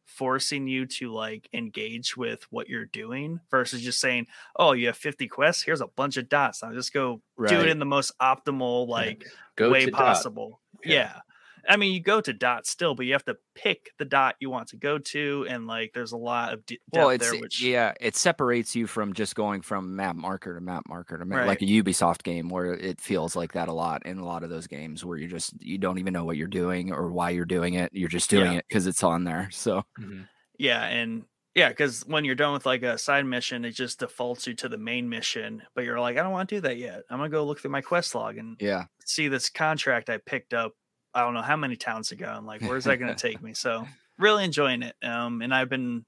[0.07, 4.27] forcing you to like engage with what you're doing versus just saying,
[4.57, 5.63] "Oh, you have 50 quests.
[5.63, 6.63] Here's a bunch of dots.
[6.63, 9.25] Now just go do it in the most optimal like
[9.71, 10.93] way possible." Yeah.
[10.95, 11.21] Yeah.
[11.69, 14.51] I mean, you go to dot still, but you have to pick the dot you
[14.51, 17.41] want to go to, and like, there's a lot of d- depth well, it's there.
[17.41, 21.25] Which, yeah, it separates you from just going from map marker to map marker to
[21.25, 21.47] map, Right.
[21.49, 24.51] like a Ubisoft game where it feels like that a lot in a lot of
[24.51, 27.45] those games where you just you don't even know what you're doing or why you're
[27.45, 27.91] doing it.
[27.95, 28.59] You're just doing Yeah.
[28.59, 29.49] it because it's on there.
[29.53, 30.29] So Mhm.
[30.59, 31.25] yeah, and
[31.55, 34.69] yeah, because when you're done with like a side mission, it just defaults you to
[34.69, 35.63] the main mission.
[35.77, 37.03] But you're like, I don't want to do that yet.
[37.09, 40.53] I'm gonna go look through my quest log and yeah, see this contract I picked
[40.53, 40.73] up.
[41.15, 43.55] I don't know how many towns ago, and like, where's that going to take me?
[43.55, 43.87] So,
[44.19, 44.97] really enjoying it.
[45.03, 46.05] Um, and I've been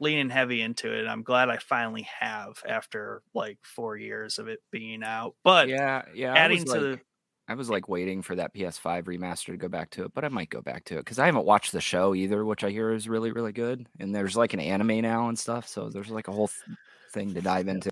[0.00, 1.06] leaning heavy into it.
[1.06, 5.34] I'm glad I finally have after like four years of it being out.
[5.44, 6.34] But yeah, yeah.
[6.34, 7.06] adding to like,
[7.48, 10.28] I was like waiting for that PS5 remaster to go back to it, but I
[10.28, 12.92] might go back to it because I haven't watched the show either, which I hear
[12.92, 13.86] is really, really good.
[14.00, 16.78] And there's like an anime now and stuff, so there's like a whole th-
[17.12, 17.90] thing to dive into.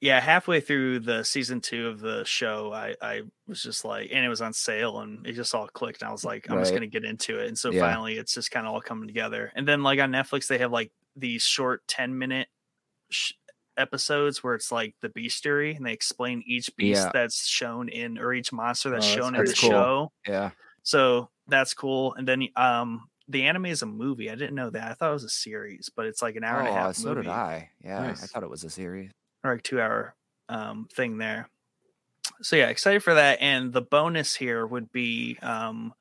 [0.00, 4.24] Yeah, halfway through the season two of the show, I I was just like, and
[4.24, 6.02] it was on sale, and it just all clicked.
[6.02, 7.48] And I was like, I'm just gonna get into it.
[7.48, 7.80] And so Yeah.
[7.80, 9.52] finally, it's just kind of all coming together.
[9.54, 12.48] And then like on Netflix, they have like these short 10 minute
[13.10, 13.32] sh-
[13.78, 17.10] episodes where it's like the bestiary, and they explain each beast Yeah.
[17.12, 19.70] that's shown in or each monster that's Oh, that's shown in the cool.
[19.70, 20.12] show.
[20.26, 20.50] Yeah,
[20.82, 22.14] So that's cool.
[22.14, 23.08] And then um.
[23.28, 24.30] The anime is a movie.
[24.30, 24.88] I didn't know that.
[24.88, 26.94] I thought it was a series, but it's like an hour and a oh, half
[26.94, 27.70] so movie did I.
[27.82, 29.10] Yeah, I thought it was a series.
[29.46, 30.14] Or like two hour
[30.48, 31.48] um thing there.
[32.42, 33.38] So yeah, excited for that.
[33.40, 35.94] And the bonus here would be um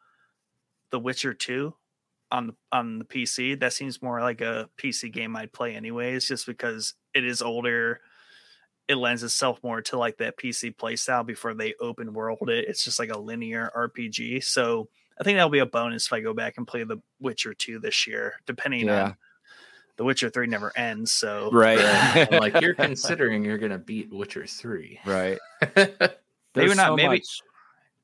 [0.92, 1.74] The Witcher 2
[2.32, 3.60] on the on the PC.
[3.60, 8.02] That seems more like a PC game I'd play anyways, just because it is older.
[8.88, 12.68] It lends itself more to like that PC playstyle before they open world it.
[12.68, 14.44] It's just like a linear RPG.
[14.44, 14.90] So
[15.20, 17.80] I think that'll be a bonus if I go back and play The Witcher 2
[17.80, 19.04] this year, depending Yeah.
[19.06, 19.18] on
[19.98, 21.12] The Witcher 3 never ends.
[21.14, 21.80] So Right.
[21.80, 25.00] I'm like you're considering you're gonna beat Witcher three.
[25.06, 25.38] right.
[25.76, 25.88] Maybe
[26.54, 27.40] There's not, so maybe- much,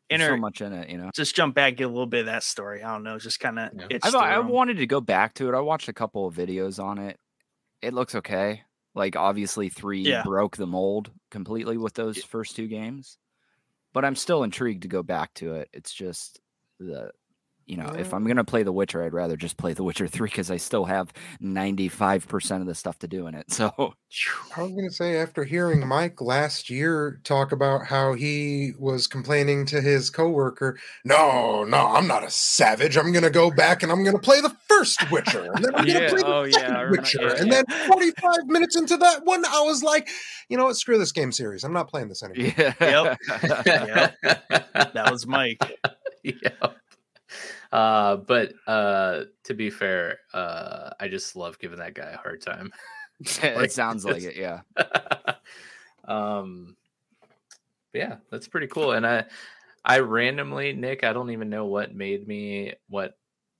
[0.10, 1.10] there's so much in it, you know.
[1.16, 2.84] just jump back, get a little bit of that story.
[2.84, 3.98] I don't know, just kind of Yeah.
[4.04, 5.56] I've, I wanted to go back to it.
[5.56, 7.18] I watched a couple of videos on it.
[7.82, 8.64] It looks okay.
[8.94, 10.24] Like obviously three Yeah.
[10.24, 13.18] broke the mold completely with those first two games,
[13.94, 15.70] but I'm still intrigued to go back to it.
[15.72, 16.42] It's just
[16.78, 17.12] the
[17.72, 20.28] you know, if I'm gonna play The Witcher, I'd rather just play The Witcher Three
[20.28, 23.46] because I still have 95 percent of the stuff to do in it.
[23.62, 23.72] So
[24.58, 29.08] I was going to say, after hearing Mike last year talk about how he was
[29.08, 32.98] complaining to his coworker, no, no, I'm not a savage.
[32.98, 35.76] I'm going to go back and I'm going to play the first Witcher, and then
[35.76, 37.62] I'm going to Yeah, play the oh, second I remember- Witcher, yeah, and yeah.
[37.70, 40.10] then 45 minutes into that one, I was like,
[40.50, 40.76] you know what?
[40.76, 41.64] Screw this game series.
[41.64, 42.54] I'm not playing this anymore.
[42.58, 42.74] yeah.
[42.82, 44.18] Yep.
[44.94, 45.62] That was Mike.
[46.24, 46.76] yep.
[47.72, 52.42] Uh, but uh, to be fair, uh, I just love giving that guy a hard
[52.42, 52.72] time.
[53.44, 54.36] it Like, sounds like it.
[54.36, 54.62] Yeah.
[56.06, 56.76] um,
[57.94, 58.94] yeah, that's pretty cool.
[58.94, 59.26] And I,
[59.86, 63.14] I randomly, Nick, I don't even know what made me what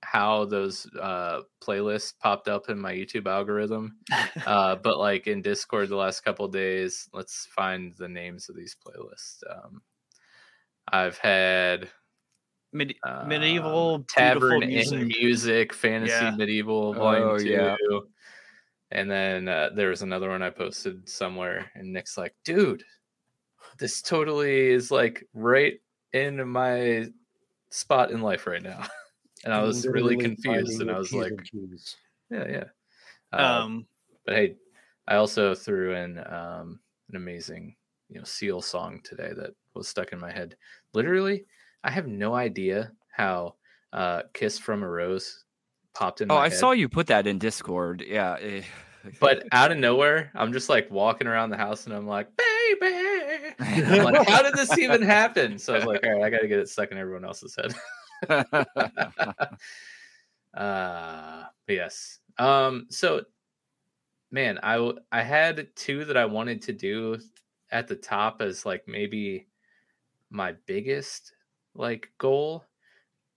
[0.04, 3.98] how those uh playlists popped up in my YouTube algorithm.
[4.46, 8.76] uh, but like in Discord the last couple days, let's find the names of these
[8.84, 9.42] playlists.
[9.48, 9.80] Um,
[10.88, 11.88] I've had
[12.72, 15.22] Medi- um, medieval tavern beautiful in music.
[15.22, 16.30] music fantasy Yeah.
[16.36, 17.76] medieval volume Oh, two yeah.
[18.90, 22.82] and then uh, there was another one i posted somewhere and nick's like dude
[23.78, 25.80] this totally is like right
[26.12, 27.06] in my
[27.70, 28.84] spot in life right now
[29.44, 31.32] and i was really confused and i was like
[32.30, 32.64] yeah yeah
[33.32, 33.86] uh, Um,
[34.24, 34.56] but hey
[35.08, 36.80] i also threw in um,
[37.10, 37.76] an amazing
[38.08, 40.56] you know seal song today that was stuck in my head
[40.94, 41.44] literally
[41.84, 43.54] i have no idea how
[43.92, 45.44] uh, kiss from a rose
[45.94, 46.58] popped in Oh, I head.
[46.58, 48.02] saw you put that in Discord.
[48.06, 48.36] Yeah.
[48.40, 48.62] eh.
[49.20, 53.54] but out of nowhere i'm just like walking around the house and i'm like baby
[53.60, 56.46] I'm like how did this even happen so i was like all right i gotta
[56.46, 57.74] get it stuck in everyone else's head
[60.54, 63.22] uh yes um so
[64.30, 67.18] man I I had two that i wanted to do
[67.70, 69.46] at the top as like maybe
[70.30, 71.32] my biggest
[71.74, 72.64] like goal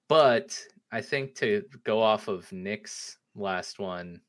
[0.08, 0.58] but
[0.92, 4.20] i think to go off of nick's last one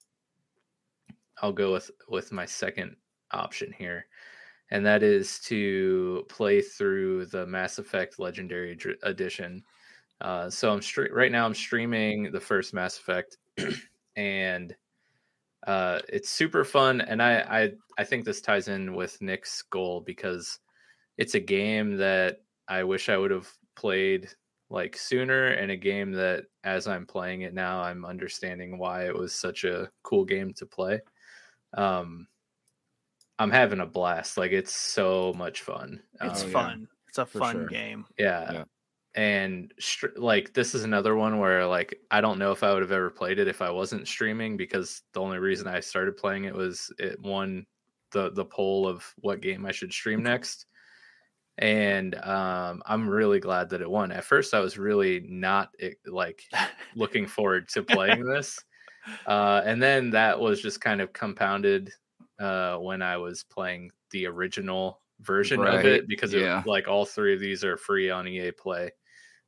[1.42, 2.94] i'll go with with my second
[3.32, 4.06] option here
[4.70, 9.62] and that is to play through the mass effect legendary Dr- edition
[10.20, 10.80] uh, so I'm
[11.12, 13.36] right now I'm streaming the first Mass Effect,
[14.16, 14.74] and
[15.66, 17.00] uh, it's super fun.
[17.02, 20.58] And I, I I think this ties in with Nick's goal because
[21.18, 22.38] it's a game that
[22.68, 24.28] I wish I would have played
[24.68, 29.14] like sooner, and a game that as I'm playing it now, I'm understanding why it
[29.14, 31.00] was such a cool game to play.
[31.74, 32.26] Um,
[33.38, 34.36] I'm having a blast.
[34.36, 36.02] Like it's so much fun.
[36.20, 36.52] it's Um, yeah.
[36.52, 36.88] fun.
[37.08, 37.66] It's a For fun sure.
[37.66, 38.06] game.
[38.18, 38.52] yeah.
[38.52, 38.64] Yeah.
[39.14, 42.82] And str- like this is another one where like I don't know if I would
[42.82, 46.44] have ever played it if I wasn't streaming because the only reason I started playing
[46.44, 47.64] it was it won
[48.10, 50.66] the the poll of what game I should stream next.
[51.58, 54.12] And um, I'm really glad that it won.
[54.12, 56.42] At first, I was really not eh, like
[56.94, 58.62] looking forward to playing this,
[59.26, 61.92] uh, and then that was just kind of compounded
[62.38, 67.32] uh, when I was playing the original version of it because it, like all three
[67.32, 68.90] of these are free on EA Play.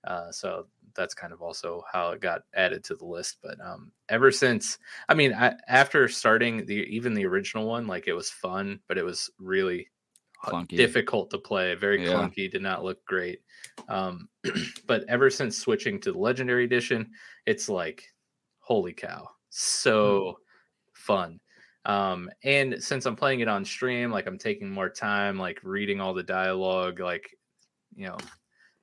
[0.06, 3.38] Uh, so that's kind of also how it got added to the list.
[3.42, 4.78] But um, ever since,
[5.08, 8.98] I mean, I, after starting the even the original one, like it was fun, but
[8.98, 9.88] it was really
[10.44, 10.76] Clunky.
[10.76, 12.12] difficult to play, very Yeah.
[12.14, 13.40] clunky, did not look great.
[13.88, 14.28] Um,
[14.86, 17.10] but ever since switching to the Legendary Edition,
[17.46, 18.04] it's like,
[18.60, 20.38] holy cow, so
[20.94, 21.40] fun.
[21.84, 26.00] Um, and since I'm playing it on stream, like I'm taking more time, like reading
[26.00, 27.28] all the dialogue, like
[27.94, 28.18] you know,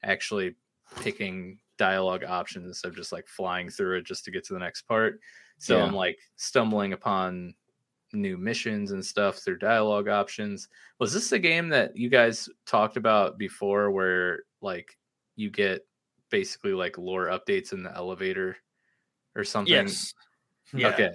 [0.04, 0.56] actually
[1.02, 4.60] picking dialogue options instead of just like flying through it just to get to the
[4.60, 5.20] next part.
[5.60, 5.86] So Yeah.
[5.86, 7.54] I'm like stumbling upon
[8.16, 10.68] new missions and stuff through dialogue options.
[11.00, 14.98] Was this a game that you guys talked about before where like
[15.36, 15.86] you get
[16.30, 18.58] basically like lore updates in the elevator
[19.36, 19.74] or something?
[19.74, 20.14] Yes.
[20.74, 20.88] Yeah.
[20.90, 21.12] Okay.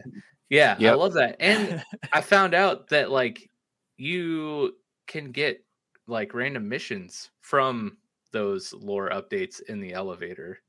[0.48, 1.36] Yeah, I love that.
[1.40, 1.82] And
[2.12, 3.48] I found out that like
[3.96, 5.64] you can get
[6.06, 7.98] like random missions from
[8.32, 10.60] those lore updates in the elevator.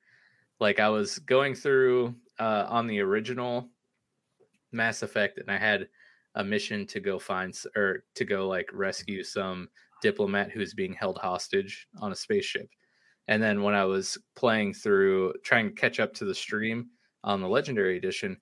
[0.59, 3.69] Like I was going through uh on the original
[4.71, 5.89] Mass Effect and I had
[6.35, 8.77] a mission to go find or to go like mm-hmm.
[8.77, 9.69] rescue some
[10.01, 12.69] diplomat who's being held hostage on a spaceship.
[13.27, 16.89] And then when I was playing through trying to catch up to the stream
[17.23, 18.37] on the legendary edition,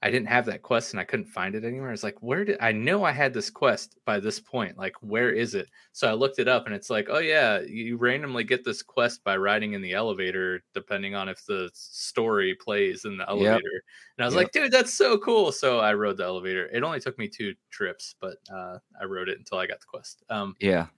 [0.00, 1.88] I didn't have that quest and I couldn't find it anywhere.
[1.88, 4.78] I was like, where did I know I had this quest by this point?
[4.78, 5.68] Like, where is it?
[5.92, 9.24] So I looked it up and it's like, oh yeah, you randomly get this quest
[9.24, 13.82] by riding in the elevator, depending on if the story plays in the elevator.
[14.16, 14.36] And I was Yep.
[14.36, 15.50] like, dude, that's so cool.
[15.50, 16.66] So I rode the elevator.
[16.68, 19.86] It only took me two trips, but uh, I rode it until I got the
[19.86, 20.22] quest.
[20.30, 20.88] Um, Yeah.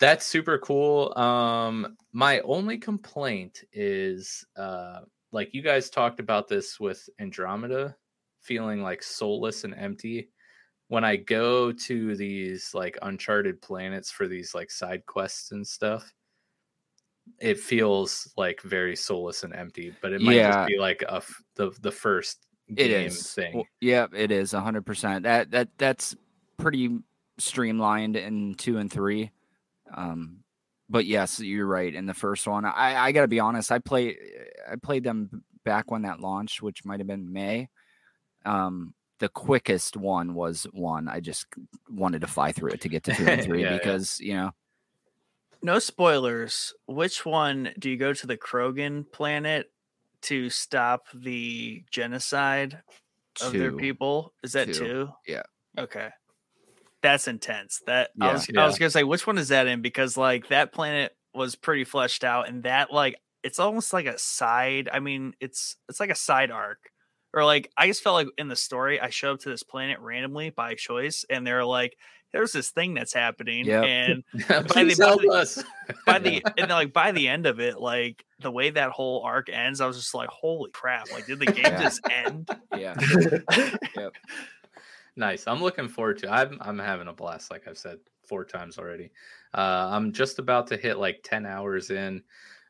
[0.00, 1.16] that's super cool.
[1.18, 5.00] Um, my only complaint is uh,
[5.32, 7.96] like you guys talked about this with Andromeda
[8.42, 10.30] feeling like soulless and empty.
[10.88, 16.12] When I go to these like uncharted planets for these like side quests and stuff,
[17.40, 20.52] it feels like very soulless and empty, but it might Yeah.
[20.52, 23.32] just be like a f- the the first It game is.
[23.34, 23.54] thing.
[23.56, 25.24] Well, yeah, it is hundred percent.
[25.24, 26.14] That that that's
[26.56, 26.98] pretty
[27.38, 29.32] streamlined in two and three.
[29.92, 30.44] Um,
[30.88, 31.92] but yes, you're right.
[31.94, 33.72] In the first one, I I gotta be honest.
[33.72, 34.16] I play
[34.70, 37.68] I played them back when that launched, which might have been May.
[38.44, 41.08] Um, the quickest one was one.
[41.08, 41.46] I just
[41.90, 43.78] wanted to fly through it to get to two and three Yeah, yeah.
[43.78, 44.52] because you know
[45.62, 46.74] No spoilers.
[46.86, 49.72] Which one do you go to the Krogan planet
[50.22, 52.82] to stop the genocide
[53.42, 54.32] of their people?
[54.42, 54.74] Is that Two.
[54.74, 55.08] two?
[55.26, 55.42] Yeah.
[55.78, 56.10] Okay.
[57.06, 57.80] That's intense.
[57.86, 58.32] That I Yeah.
[58.32, 59.80] was I was gonna say which one is that in?
[59.80, 63.14] Because like that planet was pretty fleshed out and that like
[63.44, 64.88] it's almost like a side.
[64.92, 66.78] I mean, it's it's like a side arc.
[67.32, 70.00] Or like I just felt like in the story, I showed up to this planet
[70.00, 71.96] randomly by choice, and they're like,
[72.32, 73.66] there's this thing that's happening.
[73.66, 73.84] Yep.
[73.84, 74.24] And
[74.68, 75.62] Please by help the- us.
[76.06, 79.22] by the and then, like by the end of it, like the way that whole
[79.22, 81.12] arc ends, I was just like, holy crap!
[81.12, 81.82] Like, did the game Yeah.
[81.82, 82.48] just end?
[82.76, 82.94] yeah
[85.16, 85.46] Nice.
[85.46, 86.30] I'm looking forward to.
[86.32, 87.50] I'm I'm having a blast.
[87.50, 89.10] Like I've said four times already.
[89.54, 92.22] Uh, I'm just about to hit like ten hours in.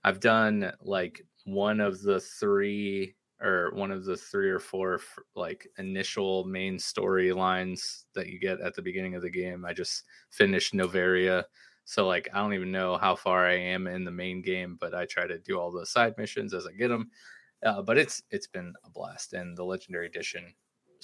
[0.04, 5.00] I've done like one of the three or one of the three or four
[5.34, 9.64] like initial main storylines that you get at the beginning of the game.
[9.64, 11.44] I just finished Noveria.
[11.84, 14.94] So like I don't even know how far I am in the main game, but
[14.94, 17.10] I try to do all the side missions as I get them.
[17.64, 20.54] Uh, but it's it's been a blast, and the Legendary Edition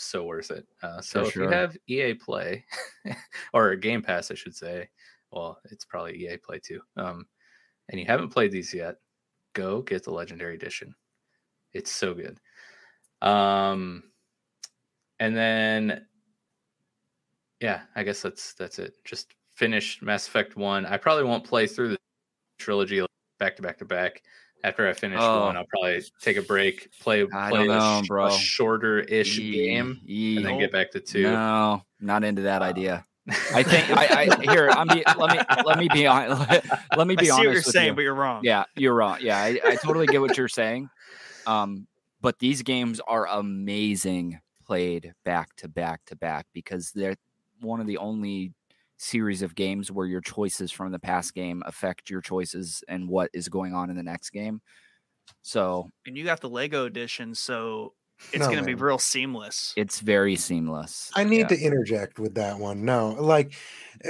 [0.04, 0.66] so worth it.
[0.82, 2.64] Uh, so For if you have EA Play
[3.52, 4.88] or Game Pass, I should say,
[5.30, 6.80] well, it's probably EA Play too.
[6.96, 7.26] Um,
[7.88, 8.96] and you haven't played these yet,
[9.54, 10.94] go get the Legendary Edition.
[11.72, 12.38] It's so good.
[13.26, 14.04] Um,
[15.20, 16.06] and then,
[17.60, 18.94] yeah, I guess that's that's it.
[19.04, 20.84] Just finish Mass Effect One.
[20.86, 21.98] I probably won't play through the
[22.58, 23.04] trilogy
[23.38, 24.22] back to back to back.
[24.64, 25.46] After I finish Oh.
[25.46, 28.26] one, I'll probably take a break, play I play don't a, know, sh- bro.
[28.26, 30.36] a shorter-ish Yee, game, yee.
[30.36, 31.22] and then get back to two.
[31.32, 33.04] No, not into that Uh, idea.
[33.54, 34.68] I think I, I here.
[34.70, 36.28] I'm be, let me let me be on.
[36.96, 37.38] Let me I be see honest.
[37.38, 37.94] what you're with saying, you.
[37.94, 38.40] but you're wrong.
[38.44, 39.18] Yeah, you're wrong.
[39.20, 40.88] Yeah, I, I totally get what you're saying.
[41.46, 41.86] Um,
[42.20, 47.16] but these games are amazing played back to back to back because they're
[47.60, 48.52] one of the only
[48.98, 53.30] series of games where your choices from the past game affect your choices and what
[53.34, 54.62] is going on in the next game.
[55.42, 57.94] So and you got the Lego edition, so
[58.32, 59.76] it's No, gonna be real seamless.
[59.76, 61.10] it's very seamless.
[61.14, 61.48] I need Yeah.
[61.48, 62.84] to interject with that one.
[62.84, 63.54] No, like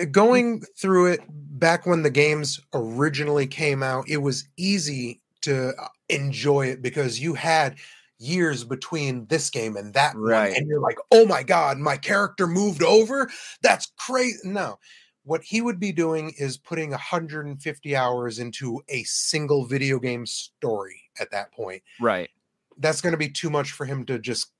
[0.00, 5.72] uh, going through it back when the games originally came out, it was easy to
[5.78, 7.78] uh, enjoy it because you had
[8.23, 10.51] years between this game and that Right.
[10.51, 13.31] one, and you're like, "Oh my god, my character moved over.
[13.62, 14.78] That's crazy." No.
[15.24, 21.03] What he would be doing is putting 150 hours into a single video game story
[21.20, 22.31] at that point Right.
[22.78, 24.53] that's going to be too much for him to just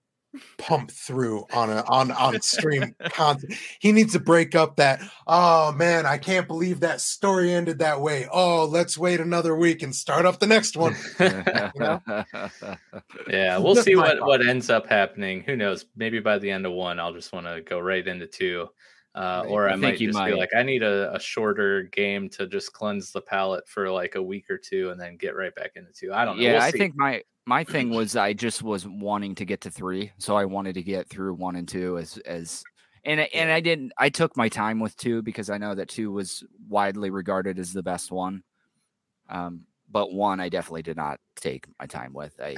[0.59, 3.55] pump through on a on on stream content.
[3.81, 5.01] He needs to break up that.
[5.27, 8.27] Oh man, I can't believe that story ended that way.
[8.33, 10.97] Oh, let's wait another week and start up the next one.
[11.19, 12.01] know?
[13.29, 15.43] yeah, we'll see what what ends up happening.
[15.45, 15.85] Who knows?
[15.97, 18.69] Maybe by the end of one, I'll just want to go right into two,
[19.15, 22.29] uh, or I I, might you just be like, I need a, a shorter game
[22.31, 25.55] to just cleanse the palate for like a week or two, and then get right
[25.55, 26.13] back into two.
[26.13, 26.43] I don't know.
[26.43, 26.79] yeah, We'll I see.
[26.79, 30.45] think my my thing was I just was wanting to get to three, so I
[30.47, 32.63] wanted to get through one and two as as
[33.05, 33.93] and I- and I didn't.
[33.99, 37.73] I took my time with two because I know that two was widely regarded as
[37.73, 38.43] the best one.
[39.29, 39.63] Um,
[39.93, 42.35] but one I definitely did not take my time with.
[42.41, 42.57] I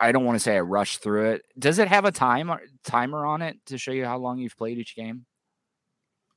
[0.00, 1.42] I don't want to say I rushed through it.
[1.58, 2.50] Does it have a time
[2.84, 5.26] timer on it to show you how long you've played each game?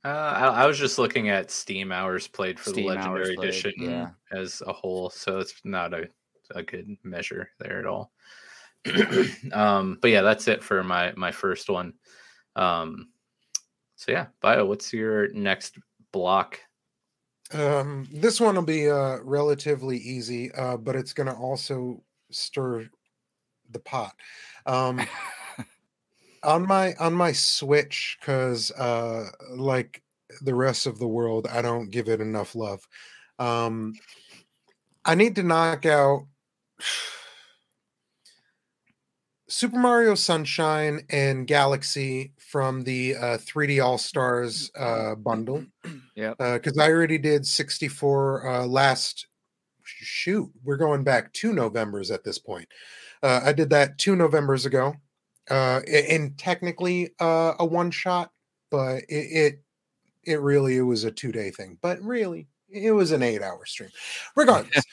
[0.04, 3.50] Uh, I, I was just looking at Steam hours played for Steam the Legendary played,
[3.50, 4.10] Edition yeah.
[4.32, 6.10] as a whole, so it's not a,
[6.56, 8.12] a good measure there at all.
[9.54, 11.94] um, but yeah, that's it for my my first one.
[12.56, 13.10] Um,
[13.96, 15.78] so yeah, Bio, what's your next
[16.12, 16.60] block?
[17.53, 22.88] Um, this one will be uh, relatively easy, uh, but it's going to also stir
[23.69, 24.14] the pot.
[24.65, 25.02] Um,
[26.44, 30.02] on my on my Switch, because uh, like
[30.41, 32.88] the rest of the world, I don't give it enough love.
[33.40, 33.94] Um,
[35.03, 36.28] I need to knock out
[39.52, 45.65] Super Mario Sunshine and Galaxy from the uh, 3D All Stars uh, bundle
[46.15, 46.38] Yep.
[46.38, 49.28] because I already did 64 uh, last
[49.84, 52.65] shoot, we're going back two Novembers at this point.
[53.22, 54.95] Uh, I did that two Novembers ago,
[55.49, 58.32] uh, and technically uh, a one shot,
[58.69, 59.61] but it, it
[60.23, 61.78] it really it was a two day thing.
[61.82, 63.90] But really, it was an eight hour stream.
[64.38, 64.86] Regardless,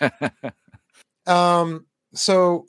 [1.29, 2.67] um, so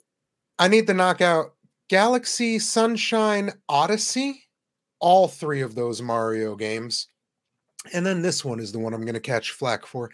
[0.56, 1.54] I need to knock out
[1.90, 4.44] Galaxy, Sunshine, Odyssey,
[5.00, 7.08] all three of those Mario games.
[7.92, 10.08] And then this one is the one I'm going to catch flack for.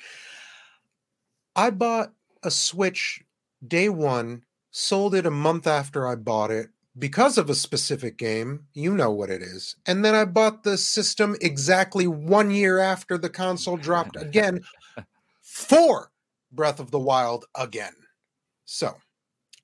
[1.55, 3.23] I bought a Switch
[3.69, 8.65] day one, sold it a month after I bought it because of a specific game.
[8.73, 9.77] You know what it is.
[9.85, 14.63] And then I bought the system exactly one year after the console dropped again
[15.43, 16.11] for
[16.51, 17.93] Breath of the Wild again.
[18.65, 18.97] So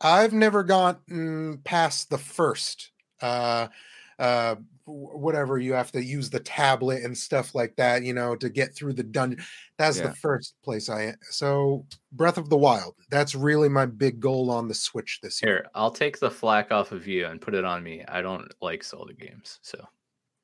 [0.02, 2.90] I've never gotten past the first.
[3.20, 3.68] Uh,
[4.18, 8.48] uh, whatever you have to use the tablet and stuff like that, you know, to
[8.48, 9.42] get through the dungeon.
[9.78, 10.08] That's Yeah.
[10.08, 12.94] the first place I so Breath of the Wild.
[13.10, 15.52] That's really my big goal on the Switch this year.
[15.52, 18.04] Here, I'll take the flack off of you and put it on me.
[18.08, 19.86] I don't like Zelda games, so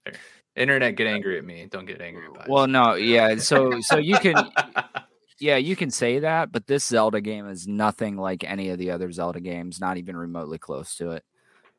[0.05, 0.15] there.
[0.57, 1.67] Internet, get angry at me.
[1.71, 3.37] Don't get angry about well, no, yeah.
[3.37, 4.35] So so you can
[5.41, 8.91] yeah, you can say that, but this Zelda game is nothing like any of the
[8.91, 11.25] other Zelda games, not even remotely close to it.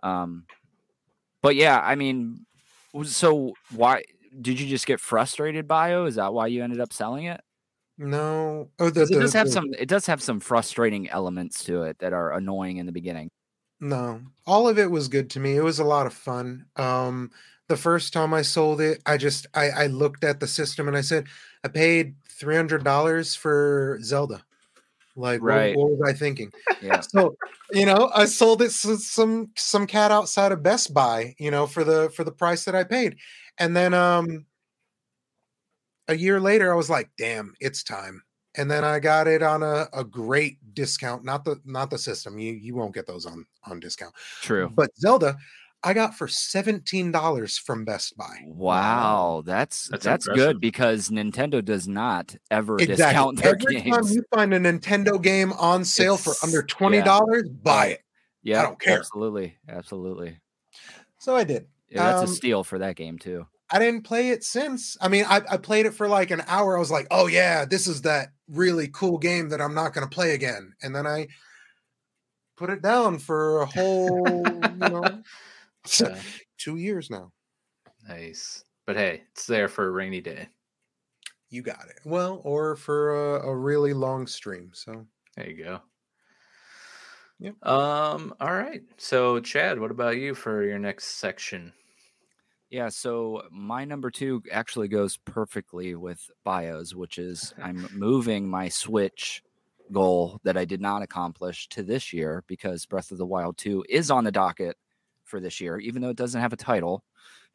[0.03, 0.45] Um
[1.41, 2.45] but yeah, I mean
[3.03, 4.03] so why
[4.41, 6.05] did you just get frustrated bio?
[6.05, 7.41] Is that why you ended up selling it?
[7.97, 11.63] No, oh, the, It the- does have the- some it does have some frustrating elements
[11.65, 13.29] to it that are annoying in the beginning.
[13.81, 15.55] No, all of it was good to me.
[15.55, 16.65] It was a lot of fun.
[16.75, 17.31] Um,
[17.67, 20.97] the first time I sold it, I just I, I looked at the system and
[20.97, 21.27] I said,
[21.63, 24.43] I paid three hundred dollars for Zelda.
[25.15, 25.75] Like, what- Right.
[25.75, 26.51] what, was I thinking?
[26.81, 27.01] Yeah.
[27.09, 27.35] So,
[27.71, 31.83] you know, I sold it some some cat outside of Best Buy, you know, for
[31.83, 33.17] the for the price that I paid,
[33.57, 34.45] and then um,
[36.07, 38.23] a year later, I was like, damn, it's time.
[38.55, 41.23] And then I got it on a, a great discount.
[41.23, 42.39] Not the not the system.
[42.39, 44.13] You you won't get those on on discount.
[44.41, 44.71] True.
[44.73, 45.37] But Zelda,
[45.83, 48.39] I got for seventeen dollars from Best Buy.
[48.45, 52.95] Wow, that's That's that's, good because Nintendo does not ever Exactly.
[52.95, 54.13] discount their Every time games.
[54.15, 58.01] you find a Nintendo game on sale for under twenty dollars, buy it.
[58.43, 58.97] yeah, I don't care.
[58.99, 60.41] Absolutely, absolutely.
[61.17, 61.67] So I did.
[61.89, 63.47] Yeah, that's Um, a steal for that game too.
[63.71, 64.97] I didn't play it since.
[64.99, 66.75] I mean, I, I played it for like an hour.
[66.75, 70.07] I was like, oh yeah, this is that really cool game that I'm not going
[70.07, 70.73] to play again.
[70.81, 71.27] And then I
[72.57, 75.21] put it down for a whole, you know,
[75.99, 76.19] Yeah,
[76.57, 77.31] two years now.
[78.07, 78.63] nice.
[78.85, 80.47] But hey, it's there for a rainy day.
[81.49, 81.99] You got it.
[82.05, 84.71] Well, or for a, a really long stream.
[84.73, 85.81] So There you go.
[87.39, 87.65] Yep.
[87.65, 88.81] Um, All right.
[88.97, 91.71] So, Chad, what about you for your next section?
[92.69, 98.69] Yeah, so my number two actually goes perfectly with bios, which is I'm moving my
[98.69, 99.41] Switch
[99.91, 103.85] goal that I did not accomplish to this year because Breath of the Wild 2
[103.89, 104.77] is on the docket
[105.29, 107.03] for this year, even though it doesn't have a title.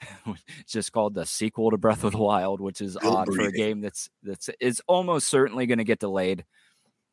[0.26, 3.42] it's just called the sequel to Breath of the Wild, which is Still odd for
[3.42, 6.44] a game that's that's is almost certainly going to get delayed.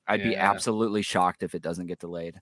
[0.07, 2.41] I'd be absolutely shocked if it doesn't get delayed.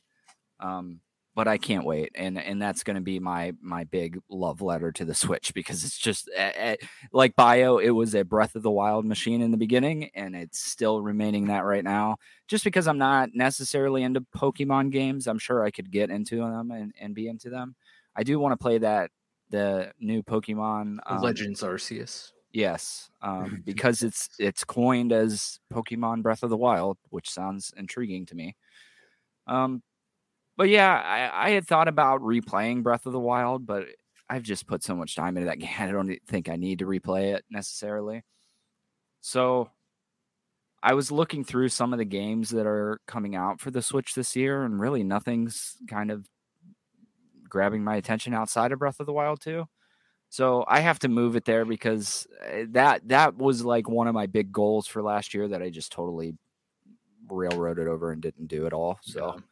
[0.59, 1.01] Um,
[1.35, 4.91] but I can't wait, and and that's going to be my my big love letter
[4.91, 6.75] to the Switch because it's just eh, eh,
[7.13, 7.77] like Bio.
[7.77, 11.45] It was a Breath of the Wild machine in the beginning, and it's still remaining
[11.47, 12.17] that right now.
[12.47, 16.71] Just because I'm not necessarily into Pokemon games, I'm sure I could get into them
[16.71, 17.75] and, and be into them.
[18.19, 19.11] I do want to play that
[19.49, 22.33] the new Pokemon um, Legends Arceus.
[22.51, 28.25] Yes, um, because it's it's coined as Pokemon Breath of the Wild, which sounds intriguing
[28.25, 28.57] to me.
[29.47, 29.81] Um,
[30.57, 33.85] but yeah, I, I had thought about replaying Breath of the Wild, but
[34.29, 35.69] I've just put so much time into that game.
[35.79, 38.23] I don't think I need to replay it necessarily.
[39.21, 39.69] So
[40.83, 44.13] I was looking through some of the games that are coming out for the Switch
[44.13, 46.27] this year, and really nothing's kind of
[47.49, 49.67] grabbing my attention outside of Breath of the Wild too.
[50.30, 54.13] So I have to move it there because uh, that that was like one of
[54.13, 56.38] my big goals for last year that I just totally
[57.27, 58.99] railroaded over and didn't do at all.
[59.01, 59.43] So Um,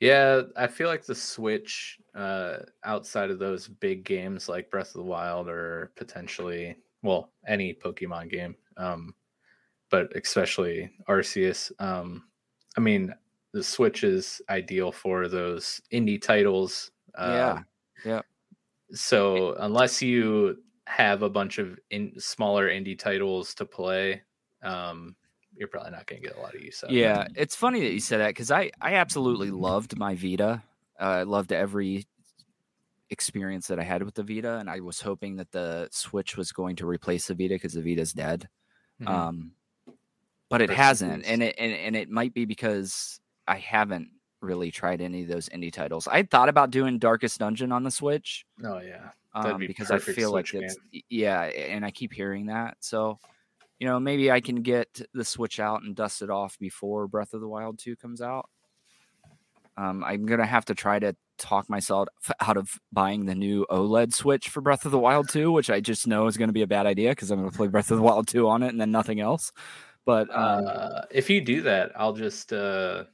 [0.00, 4.94] yeah, I feel like the Switch, uh, outside of those big games like Breath of
[4.94, 9.14] the Wild or potentially, well, any Pokemon game, um,
[9.90, 11.70] but especially Arceus.
[11.78, 12.30] Um,
[12.78, 13.14] I mean,
[13.52, 16.90] the Switch is ideal for those indie titles.
[17.18, 17.66] Yeah, um,
[18.04, 18.20] yeah.
[18.92, 24.22] So unless you have a bunch of in, smaller indie titles to play,
[24.62, 25.14] um,
[25.56, 26.98] you're probably not going to get a lot of use out of it.
[26.98, 30.62] yeah, it's funny that you said that because I I absolutely loved my Vita.
[31.00, 32.06] Uh, I loved every
[33.10, 36.52] experience that I had with the Vita, and I was hoping that the Switch was
[36.52, 38.48] going to replace the Vita because the Vita's dead.
[39.00, 39.08] Mhm.
[39.08, 39.52] Um,
[40.48, 43.20] but it hasn't, and it and, and it might be because
[43.50, 44.08] I haven't
[44.40, 46.06] really tried any of those indie titles.
[46.06, 49.10] I thought about doing Darkest Dungeon on the Switch Oh yeah.
[49.34, 52.76] Um, be because I feel like it's y- yeah, and I keep hearing that.
[52.80, 53.18] So,
[53.78, 57.34] you know, maybe I can get the Switch out and dust it off before Breath
[57.34, 58.48] of the Wild 2 comes out.
[59.76, 62.08] Um, I'm gonna have to try to talk myself
[62.40, 65.80] out of buying the new OLED Switch for Breath of the Wild 2, which I
[65.80, 67.90] just know is going to be a bad idea because I'm going to play Breath
[67.90, 69.50] of the Wild 2 on it and then nothing else.
[70.06, 73.04] But um, Uh, if you do that, I'll just uh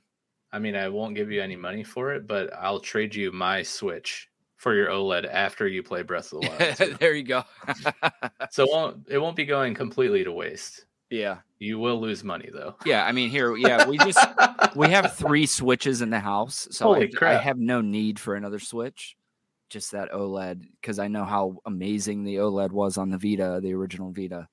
[0.56, 3.62] I mean I won't give you any money for it, but I'll trade you my
[3.62, 6.76] Switch for your OLED after you play Breath of the Wild.
[6.78, 6.94] 2.
[6.98, 7.44] there you go.
[8.50, 10.86] so it won't it won't be going completely to waste.
[11.10, 12.74] yeah, You will lose money though.
[12.86, 13.04] yeah.
[13.04, 14.18] I mean, here, yeah, we just
[14.74, 18.58] we have three switches in the house, so I, I have no need for another
[18.58, 19.14] switch.
[19.68, 23.74] Just that OLED because I know how amazing the OLED was on the Vita, the
[23.74, 24.48] original Vita.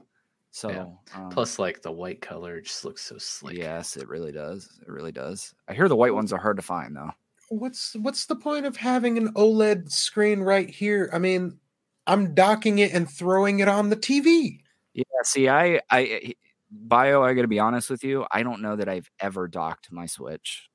[0.54, 3.58] So um, Plus like the white color just looks so slick.
[3.58, 4.70] yes, it really does.
[4.84, 5.56] It really does.
[5.68, 7.10] I hear the white ones are hard to find though.
[7.50, 11.10] What's what's the point of having an OLED screen right here?
[11.12, 11.58] I mean,
[12.06, 14.60] I'm docking it and throwing it on the TV.
[14.94, 16.36] Yeah, see, I, I,
[16.70, 17.24] bio.
[17.24, 18.28] I got to be honest with you.
[18.32, 20.70] I don't know that I've ever docked my Switch.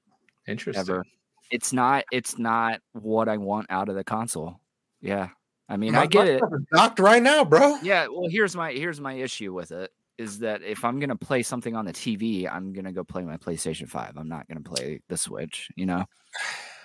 [0.48, 0.80] Interesting.
[0.80, 1.04] Ever.
[1.52, 2.04] It's not.
[2.10, 4.58] It's not what I want out of the console.
[5.00, 5.28] Yeah,
[5.68, 6.38] I mean, My- I get it.
[6.38, 7.76] stuff is Docked right now, bro.
[7.82, 11.42] Yeah, well, here's my here's my issue with it is that if I'm gonna play
[11.42, 14.14] something on the TV, I'm gonna go play my PlayStation Five.
[14.16, 15.68] I'm not gonna play the Switch.
[15.76, 16.04] You know.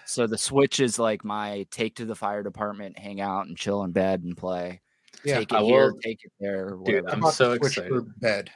[0.05, 3.83] So the Switch is like my take to the fire department, hang out and chill
[3.83, 4.81] in bed and play.
[5.23, 6.77] Yeah, take I it here, will- take it there.
[6.83, 8.19] Dude, I'm I bought so the Switch for excited.
[8.19, 8.51] bed.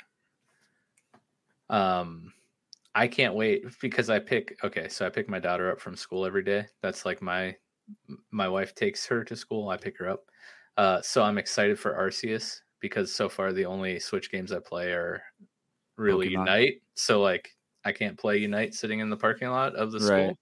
[1.70, 2.34] Um,
[2.96, 4.58] I can't wait because I pick.
[4.64, 6.66] Okay, so I pick my daughter up from school every day.
[6.82, 7.56] That's like my
[8.32, 9.70] my wife takes her to school.
[9.70, 10.26] I pick her up.
[10.78, 14.92] Uh, so I'm excited for Arceus because so far the only Switch games I play
[14.92, 15.22] are
[15.96, 16.32] really Pokemon.
[16.32, 16.82] Unite.
[16.96, 17.50] So like
[17.86, 20.36] I can't play Unite sitting in the parking lot of the school, Right.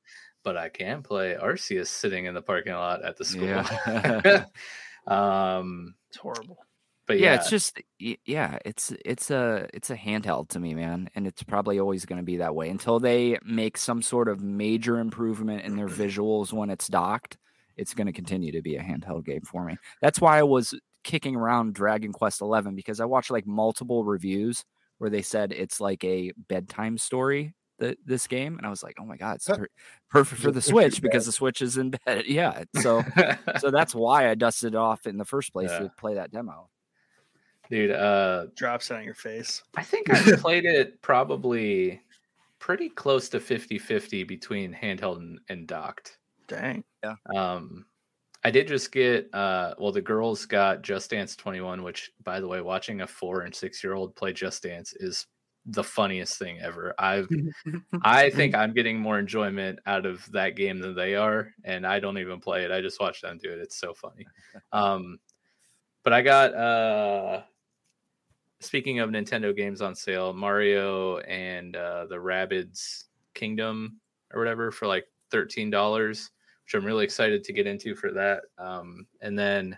[0.43, 3.45] but I can play Arceus sitting in the parking lot at the school.
[3.45, 4.45] Yeah.
[5.07, 6.64] um, It's horrible.
[7.07, 11.09] But yeah, yeah, it's just yeah, it's it's a it's a handheld to me, man,
[11.15, 14.41] and it's probably always going to be that way until they make some sort of
[14.41, 17.37] major improvement in their visuals when it's docked.
[17.77, 19.75] It's going to continue to be a handheld game for me.
[20.01, 20.73] That's why I was
[21.03, 24.63] kicking around Dragon Quest Eleven because I watched like multiple reviews
[24.97, 27.53] where they said it's like a bedtime story.
[27.77, 29.67] The, this game and I was like, oh my god, it's per-
[30.09, 32.23] perfect for the Switch Switch because the Switch is in bed.
[32.27, 33.03] Yeah, so
[33.59, 35.79] so that's why I dusted it off in the first place Yeah.
[35.79, 36.69] to play that demo.
[37.69, 37.91] Dude.
[37.91, 39.63] Uh, Drops it on your face.
[39.75, 42.01] I think I played it probably
[42.59, 46.17] pretty close to 50 50 between handheld and, and docked.
[46.47, 46.83] Dang.
[47.03, 47.15] Yeah.
[47.35, 47.85] Um,
[48.43, 52.47] I did just get, uh, well, the girls got Just Dance 21, which, by the
[52.47, 55.25] way, watching a four and six year old play Just Dance is
[55.65, 56.93] the funniest thing ever.
[56.99, 57.27] I've,
[58.03, 61.99] I think I'm getting more enjoyment out of that game than they are, and I
[61.99, 62.71] don't even play it.
[62.71, 63.59] I just watch them do it.
[63.59, 64.25] It's so funny.
[64.71, 65.19] Um,
[66.03, 67.41] but I got uh
[68.65, 73.99] speaking of Nintendo games on sale, Mario and uh the Rabbids Kingdom
[74.33, 76.31] or whatever for like thirteen dollars,
[76.63, 78.41] which I'm really excited to get into for that.
[78.57, 79.77] Um, and then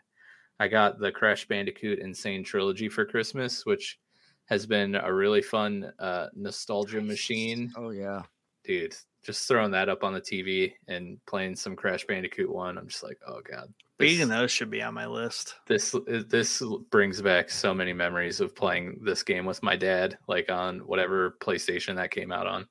[0.60, 2.14] I got the Crash Bandicoot N.
[2.14, 4.00] Sane Trilogy for Christmas, which
[4.46, 8.22] has been a really fun uh nostalgia machine Oh yeah.
[8.64, 12.88] dude, just throwing that up on the TV and playing some Crash Bandicoot one, I'm
[12.88, 15.56] just like, oh god, Beating those should be on my list.
[15.68, 16.62] this this
[16.92, 21.36] brings back so many memories of playing this game with my dad, like on whatever
[21.42, 22.68] PlayStation that came out on.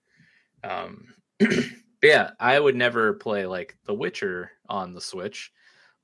[0.65, 1.07] Um,
[1.39, 1.51] but
[2.03, 5.53] yeah, I would never play like The Witcher on the Switch,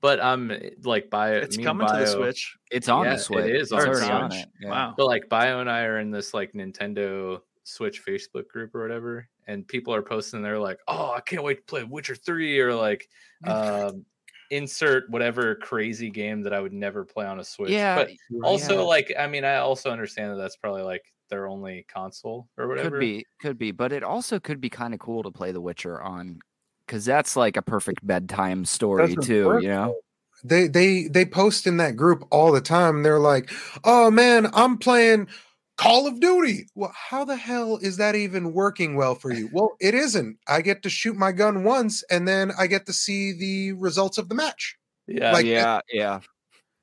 [0.00, 0.52] but I'm
[0.82, 1.34] like Bio.
[1.38, 2.56] It's me and coming to the Switch.
[2.70, 3.46] It's on Yeah, the Switch.
[3.46, 4.42] It's on the already on Switch.
[4.42, 4.48] it.
[4.60, 4.70] Yeah.
[4.70, 4.94] Wow.
[4.96, 9.28] But like Bio and I are in this like Nintendo Switch Facebook group or whatever,
[9.46, 12.74] and people are posting they're like, "Oh, I can't wait to play Witcher 3 or
[12.74, 13.08] like
[13.46, 14.04] um
[14.52, 17.70] insert whatever crazy game that I would never play on a Switch.
[17.70, 17.96] Yeah.
[17.96, 18.10] But
[18.44, 18.80] also yeah.
[18.82, 22.90] like I mean, I also understand that that's probably like their only console or whatever.
[22.90, 25.60] could be, could be, but it also could be kind of cool to play The
[25.60, 26.40] Witcher on,
[26.86, 29.46] because that's like a perfect bedtime story Doesn't too.
[29.46, 29.96] work, You know,
[30.44, 33.02] They they they post in that group all the time.
[33.02, 33.50] They're like,
[33.84, 35.28] "Oh man, I'm playing
[35.76, 39.48] Call of Duty." Well, how the hell is that even working well for you?
[39.52, 40.38] Well, it isn't.
[40.48, 44.18] I get to shoot my gun once, and then I get to see the results
[44.18, 44.76] of the match.
[45.06, 46.20] Yeah, like- yeah, yeah.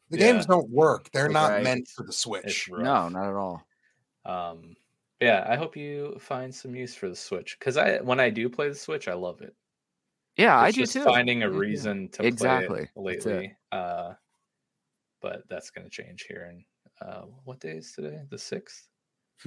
[0.09, 0.31] The Yeah.
[0.33, 1.11] games don't work.
[1.11, 1.63] They're not Right.
[1.63, 2.69] meant for the Switch.
[2.71, 3.63] No, not at all.
[4.25, 4.75] Um,
[5.21, 8.49] yeah, I hope you find some use for the Switch because I when I do
[8.49, 9.55] play the Switch, I love it.
[10.37, 11.03] Yeah, I It's do too.
[11.03, 11.59] Finding a do too.
[11.59, 12.87] reason to Exactly.
[12.95, 13.35] play That's it it.
[13.35, 13.57] lately.
[13.71, 14.13] Uh,
[15.21, 16.43] but that's going to change here.
[16.45, 16.63] And
[17.01, 18.21] uh, what day is today?
[18.29, 18.87] The sixth.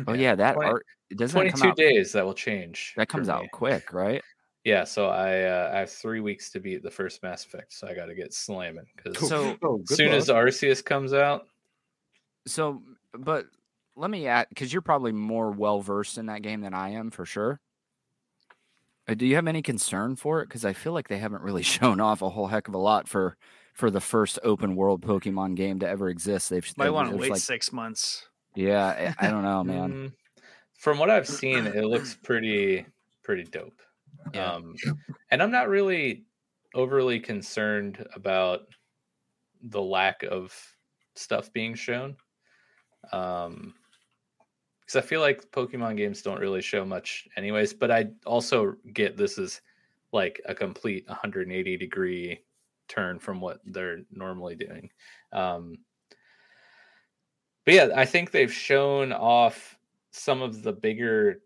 [0.07, 1.77] Oh yeah, that 20 art it doesn't 22 out.
[1.77, 2.95] days that will change.
[2.97, 4.23] That comes out quick, right?
[4.65, 7.87] Yeah, so I uh, I have three weeks to beat the first Mass Effect, so
[7.89, 10.37] I got to get slamming because So- oh, as good soon as luck.
[10.47, 11.47] Arceus comes out,
[12.47, 13.47] So, but
[13.97, 17.11] let me add because you're probably more well versed in that game than I am
[17.11, 17.61] for sure.
[19.09, 20.49] Uh, Do you have any concern for it?
[20.49, 23.09] Because I feel like they haven't really shown off a whole heck of a lot
[23.09, 23.37] for
[23.73, 26.51] for the first open world Pokemon game to ever exist.
[26.51, 28.29] They've Might they- want to wait like- six months.
[28.55, 29.93] Yeah, I I don't know, man.
[29.93, 30.13] mm,
[30.79, 32.85] from what I've seen, it looks pretty
[33.23, 33.81] pretty dope.
[34.35, 34.53] Yeah.
[34.53, 34.75] Um,
[35.31, 36.25] and I'm not really
[36.75, 38.61] overly concerned about
[39.63, 40.55] the lack of
[41.15, 42.17] stuff being shown.
[43.11, 43.75] Um,
[44.81, 47.73] because I feel like Pokemon games don't really show much, anyways.
[47.73, 49.61] But I also get this is
[50.13, 52.41] like a complete 180 degree
[52.93, 54.91] turn from what they're normally doing.
[55.33, 55.79] Um,
[57.65, 59.79] but yeah, I think they've shown off
[60.11, 61.41] some of the bigger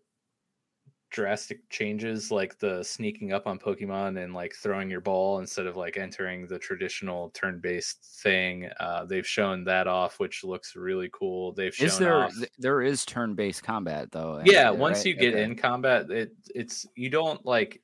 [1.09, 5.77] drastic changes like the sneaking up on pokemon and like throwing your ball instead of
[5.77, 11.53] like entering the traditional turn-based thing uh, they've shown that off which looks really cool
[11.53, 14.41] they've shown Is there off there is turn based combat though?
[14.43, 15.43] yeah once you get Okay.
[15.43, 17.81] in combat it it's you don't like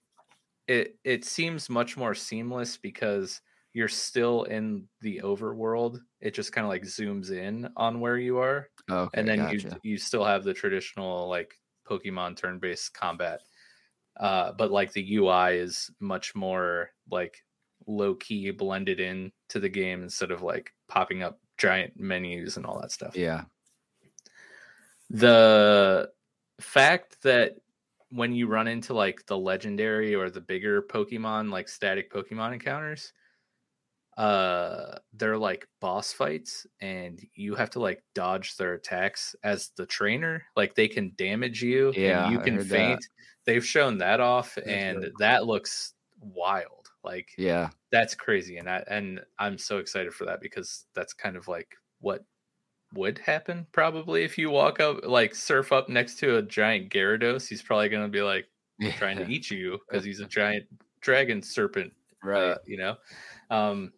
[0.67, 3.39] it it seems much more seamless because
[3.73, 8.37] you're still in the overworld it just kind of like zooms in on where you
[8.37, 9.79] are okay, and then gotcha.
[9.83, 11.55] you you still have the traditional like
[11.87, 13.41] pokemon turn-based combat
[14.19, 17.43] uh but like the ui is much more like
[17.87, 22.65] low key blended in to the game instead of like popping up giant menus and
[22.65, 23.43] all that stuff yeah,
[25.09, 26.09] the
[26.59, 27.55] fact that
[28.09, 33.11] when you run into like the legendary or the bigger pokemon like static pokemon encounters
[34.17, 39.85] uh they're like boss fights and you have to like dodge their attacks as the
[39.85, 42.69] trainer like they can damage you Yeah, and you can heard that.
[42.69, 43.07] faint
[43.45, 45.17] they've shown that off That's and really cool.
[45.19, 50.39] that looks wild like yeah, that's crazy and I and I'm so excited for that
[50.41, 52.23] because that's kind of like what
[52.93, 57.47] would happen probably if you walk up like surf up next to a giant Gyarados
[57.47, 58.45] he's probably going to be like
[58.97, 60.65] trying to eat you because he's a giant
[61.01, 61.91] dragon serpent
[62.23, 62.51] right.
[62.51, 62.95] uh, you know
[63.49, 63.91] um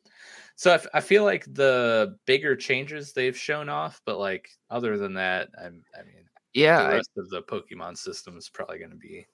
[0.55, 4.97] so I, f- I feel like the bigger changes they've shown off but like other
[4.97, 6.23] than that I'm, i mean
[6.53, 9.25] yeah, the I- rest of the pokemon system is probably going to be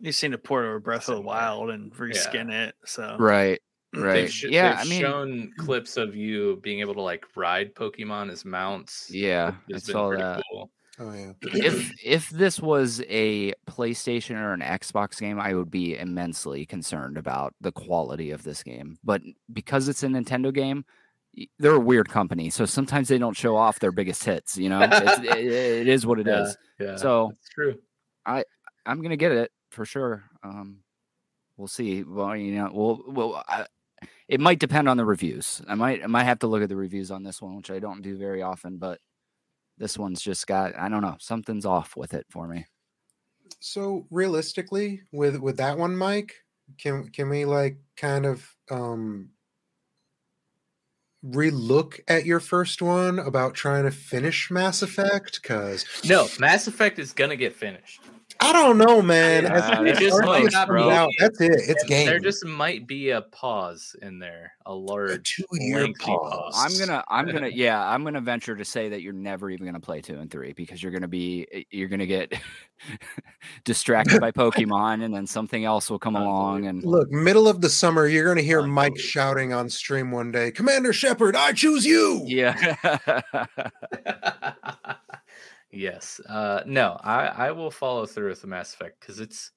[0.00, 2.74] You've seen a port over Breath of the Wild and reskin it.
[2.84, 4.30] So right, They've right.
[4.30, 8.30] sh- yeah, they've I mean, shown clips of you being able to like ride Pokemon
[8.32, 9.08] as mounts.
[9.10, 10.42] yeah, I It's been saw pretty that.
[10.50, 10.68] cool.
[10.98, 11.32] Oh yeah.
[11.42, 17.18] if if this was a PlayStation or an Xbox game, I would be immensely concerned
[17.18, 18.98] about the quality of this game.
[19.02, 19.22] But
[19.52, 20.84] because it's a Nintendo game,
[21.58, 24.56] they're a weird company, so sometimes they don't show off their biggest hits.
[24.56, 24.92] You know, it,
[25.36, 26.56] it is what it is.
[26.78, 27.78] Yeah, yeah, So that's true.
[28.86, 30.24] I'm gonna get it for sure.
[30.42, 30.78] Um,
[31.56, 32.02] we'll see.
[32.02, 33.44] Well, you know, we'll well.
[33.48, 33.66] I,
[34.28, 35.62] it might depend on the reviews.
[35.66, 37.78] I might I might have to look at the reviews on this one, which I
[37.78, 38.76] don't do very often.
[38.76, 39.00] But
[39.78, 42.66] this one's just got I don't know something's off with it for me.
[43.60, 46.34] So realistically, with with that one, Mike,
[46.78, 49.30] can can we like kind of um
[51.24, 55.40] relook at your first one about trying to finish Mass Effect?
[55.42, 58.00] Because No, Mass Effect is gonna get finished.
[58.44, 59.44] I don't know, man.
[59.44, 61.52] Yeah, As it just might not out, that's it.
[61.52, 62.06] It's And game.
[62.06, 66.52] There just might be a pause in there, a large, two-year pause.
[66.52, 66.54] pause.
[66.56, 69.80] I'm gonna I'm gonna yeah I'm gonna venture to say that you're never even gonna
[69.80, 72.32] play two and three because you're gonna be eh, you're gonna get
[73.64, 77.70] distracted by Pokemon and then something else will come along and Look, middle of the
[77.70, 81.86] summer, you're going to hear Mike shouting on stream one day, Commander Shepard, I choose
[81.86, 82.22] you.
[82.26, 82.76] yeah
[85.74, 86.20] yes.
[86.28, 89.52] Uh, no, I, I will follow through with the Mass Effect because it's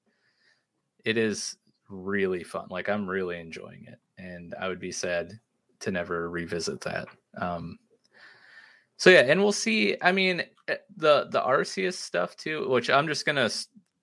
[1.06, 1.58] it is
[1.90, 2.68] really fun.
[2.70, 5.40] Like I'm really enjoying it, and I would be sad
[5.80, 7.08] to never revisit that.
[7.38, 7.78] Um,
[8.98, 9.96] so yeah, and we'll see.
[10.02, 13.50] I mean, eh, the the Arceus stuff too, which I'm just gonna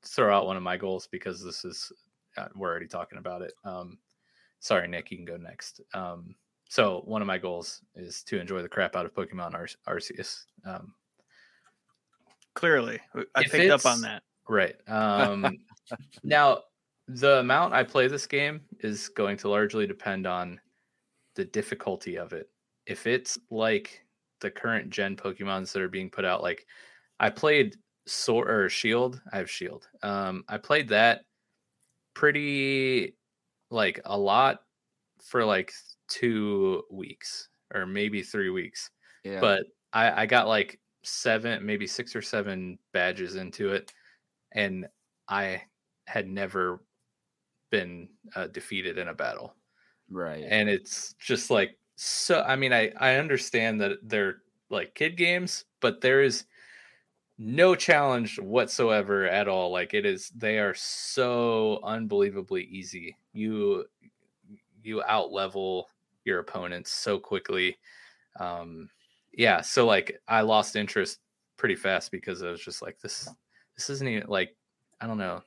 [0.05, 1.93] throw out one of my goals because this is
[2.36, 3.53] uh, we're already talking about it.
[3.65, 3.99] Um,
[4.61, 5.81] sorry, Nick, you can go next.
[5.93, 6.35] Um,
[6.69, 10.45] so one of my goals is to enjoy the crap out of Pokemon Ar- Arceus.
[10.65, 10.95] Um,
[12.55, 13.01] clearly,
[13.35, 14.22] I If picked up on that.
[14.48, 14.76] Right.
[14.89, 15.59] Um,
[16.22, 16.60] now,
[17.09, 20.60] the amount I play this game is going to largely depend on
[21.35, 22.48] the difficulty of it.
[22.86, 24.05] If it's like
[24.40, 26.66] the current gen Pokemons that are being put out, like
[27.20, 27.76] I played
[28.06, 29.86] Sword or Shield, I have Shield.
[30.02, 31.22] Um, I played that
[32.14, 33.14] pretty
[33.70, 34.60] like a lot
[35.22, 35.72] for like
[36.09, 38.90] two weeks or maybe three weeks
[39.24, 43.93] yeah but I, I got like seven, maybe six or seven badges into it,
[44.52, 44.86] and
[45.28, 45.62] I
[46.06, 46.82] had never
[47.70, 49.55] been uh, defeated in a battle.
[50.10, 50.44] Right.
[50.48, 52.43] And it's just like so.
[52.43, 56.44] I mean, I I understand that they're like kid games, but there is
[57.39, 59.70] no challenge whatsoever at all.
[59.72, 63.16] Like it is, they are so unbelievably easy.
[63.32, 63.86] You
[64.82, 65.89] you out level
[66.24, 67.76] your opponents so quickly.
[68.39, 68.89] Um,
[69.36, 71.20] yeah, so like I lost interest
[71.56, 73.28] pretty fast because I was just like this.
[73.77, 74.56] This isn't even like
[75.01, 75.43] I don't know.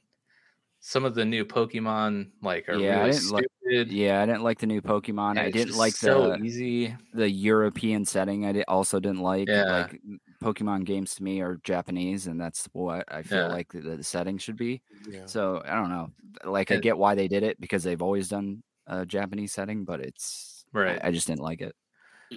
[0.80, 3.46] Some of the new Pokemon like are Yeah, I really didn't like-
[3.90, 5.32] yeah, I didn't like the new Pokemon.
[5.32, 6.96] and I didn't like so the easy.
[7.14, 8.46] the European setting.
[8.46, 9.48] I did, also didn't like.
[9.48, 9.88] Yeah.
[9.92, 10.00] Like
[10.42, 13.48] Pokemon games to me are Japanese, and that's what I feel Yeah.
[13.48, 14.82] like the, the setting should be.
[15.10, 15.26] Yeah.
[15.26, 16.12] So I don't know.
[16.46, 20.00] Like I get why they did it because they've always done a Japanese setting, but
[20.00, 21.00] it's I- Right.
[21.04, 21.76] I, just didn't like it.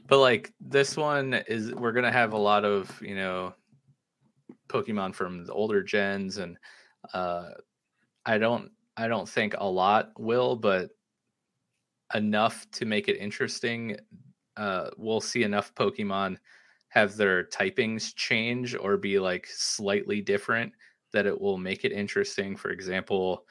[0.07, 3.55] But like this one is we're gonna have a lot of, you know,
[4.69, 6.57] Pokemon from the older gens and
[7.13, 7.51] uh
[8.27, 10.91] I don't I don't think a lot will, but
[12.15, 13.97] enough to make it interesting.
[14.57, 16.37] Uh we'll see enough Pokemon
[16.89, 20.73] have their typings change or be like slightly different
[21.13, 22.57] that it will make it interesting.
[22.57, 23.45] For example,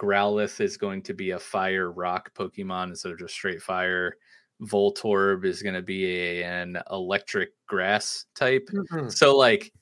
[0.00, 4.16] Growlithe is going to be a fire rock Pokemon instead of just straight fire.
[4.62, 8.68] Voltorb is going to be a, an electric grass type.
[8.72, 9.12] Mhm.
[9.12, 9.72] So like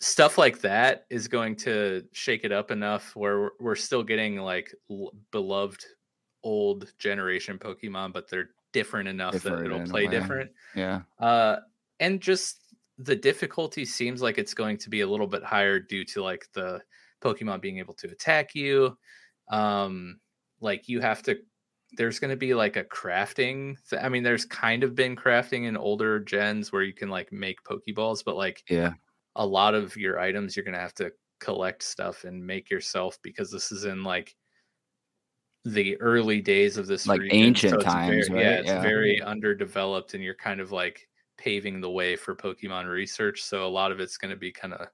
[0.00, 4.36] stuff like that is going to shake it up enough where we're, we're still getting
[4.36, 5.84] like l- beloved
[6.44, 10.50] old generation Pokemon, but they're different enough Different that it'll play different.
[10.74, 11.02] Yeah.
[11.20, 11.56] Uh,
[12.00, 16.04] and just the difficulty seems like it's going to be a little bit higher due
[16.06, 16.80] to like the
[17.22, 18.96] Pokemon being able to attack you.
[19.50, 20.18] Um,
[20.60, 21.38] like you have to,
[21.96, 23.76] there's going to be like a crafting.
[23.88, 27.32] Th- I mean, there's kind of been crafting in older gens where you can like
[27.32, 28.94] make Pokeballs, but like Yeah.
[29.36, 33.18] a lot of your items you're going to have to collect stuff and make yourself
[33.22, 34.36] because this is in like
[35.64, 38.82] the early days of this Like region, ancient it's times, very, yeah it's Yeah.
[38.82, 43.68] very underdeveloped and you're kind of like paving the way for pokemon research so a
[43.68, 44.88] lot of it's going to be kind of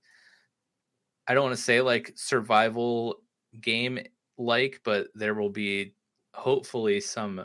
[1.26, 3.22] i don't want to say like survival
[3.60, 3.98] game
[4.36, 5.94] like but there will be
[6.38, 7.44] hopefully some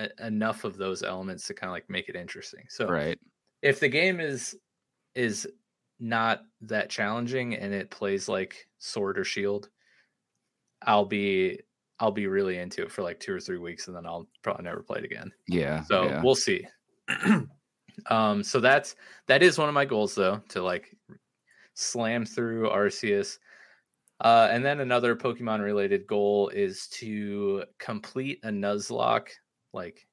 [0.00, 3.18] e- enough of those elements to kind of like make it interesting so Right.
[3.62, 4.56] if the game is
[5.14, 5.48] is
[5.98, 9.70] not that challenging and it plays like sword or shield
[10.82, 11.58] i'll be
[11.98, 14.62] i'll be really into it for like two or three weeks and then i'll probably
[14.64, 15.82] never play it again Yeah.
[15.84, 16.22] so yeah.
[16.22, 16.66] we'll see
[18.10, 18.94] um so that's
[19.26, 20.94] that is one of my goals though to like
[21.74, 23.38] slam through arceus
[24.20, 29.28] uh and then another pokemon related goal is to complete a nuzlocke
[29.72, 30.06] like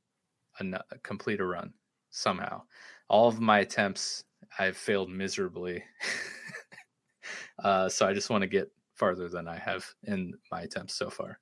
[0.59, 1.73] a, nu- complete a run
[2.11, 2.61] somehow
[3.09, 4.23] all of my attempts
[4.59, 5.83] i've failed miserably
[7.63, 11.09] uh so i just want to get farther than i have in my attempts so
[11.09, 11.39] far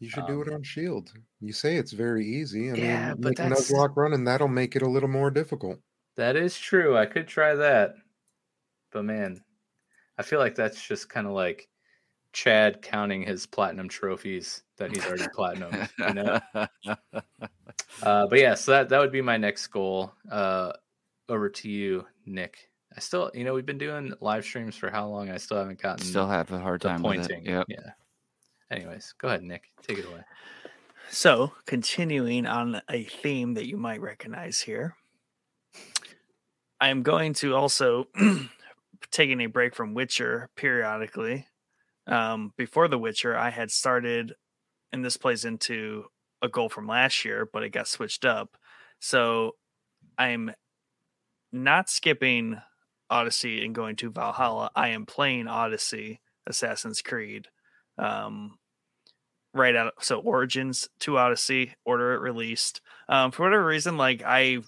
[0.00, 1.12] You should do it Um, on Shield.
[1.40, 2.70] You say it's very easy.
[2.70, 5.30] I Yeah, mean, but make that's- Nuzlocke run, and that'll make it a little more
[5.30, 5.78] difficult.
[6.16, 6.96] That is true.
[6.98, 7.94] I could try that.
[8.92, 9.40] But man,
[10.18, 11.68] I feel like that's just kind of like
[12.34, 15.88] Chad counting his platinum trophies that he's already platinum.
[15.98, 16.40] You know?
[18.02, 20.12] Uh, but yeah, so that, that would be my next goal.
[20.30, 20.72] Uh,
[21.28, 22.70] over to you, Nick.
[22.94, 25.30] I still, you know, we've been doing live streams for how long?
[25.30, 27.44] I still haven't gotten Still have a hard time pointing.
[27.44, 27.66] Yep.
[27.68, 27.90] Yeah.
[28.70, 29.64] Anyways, go ahead, Nick.
[29.82, 30.22] Take it away.
[31.10, 34.96] So, continuing on a theme that you might recognize here,
[36.80, 38.08] I am going to also
[39.10, 41.46] taking a break from Witcher periodically.
[42.06, 44.34] Um, before The Witcher, I had started,
[44.92, 46.06] and this plays into
[46.42, 48.56] a goal from last year, but it got switched up.
[49.00, 49.52] So,
[50.18, 50.52] I'm
[51.52, 52.60] not skipping
[53.10, 54.70] Odyssey and going to Valhalla.
[54.74, 57.48] I am playing Odyssey, Assassin's Creed.
[57.98, 58.58] Um,
[59.54, 64.58] right out so origins to odyssey order it released um for whatever reason like i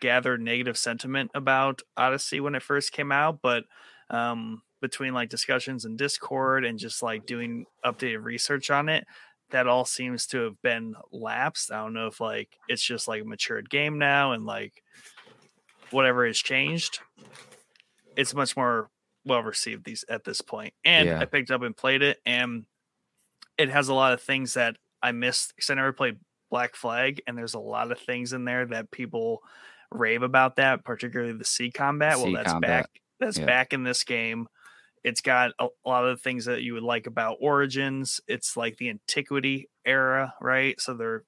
[0.00, 3.64] gathered negative sentiment about odyssey when it first came out but
[4.10, 9.04] um between like discussions in discord and just like doing updated research on it
[9.50, 13.22] that all seems to have been lapsed i don't know if like it's just like
[13.22, 14.82] a matured game now and like
[15.90, 17.00] whatever has changed
[18.16, 18.90] it's much more
[19.24, 20.72] well received these at this point.
[20.84, 21.20] and Yeah.
[21.20, 22.64] i picked up and played it and
[23.58, 26.16] it has a lot of things that I missed because I never played
[26.50, 29.42] Black Flag, and there's a lot of things in there that people
[29.90, 32.18] rave about that, particularly the sea combat.
[32.18, 33.00] well, that's combat, back.
[33.20, 33.46] That's yeah.
[33.46, 34.46] back in this game.
[35.04, 38.20] It's got a, a lot of the things that you would like about Origins.
[38.28, 40.80] It's like the antiquity era, right?
[40.80, 41.24] So they're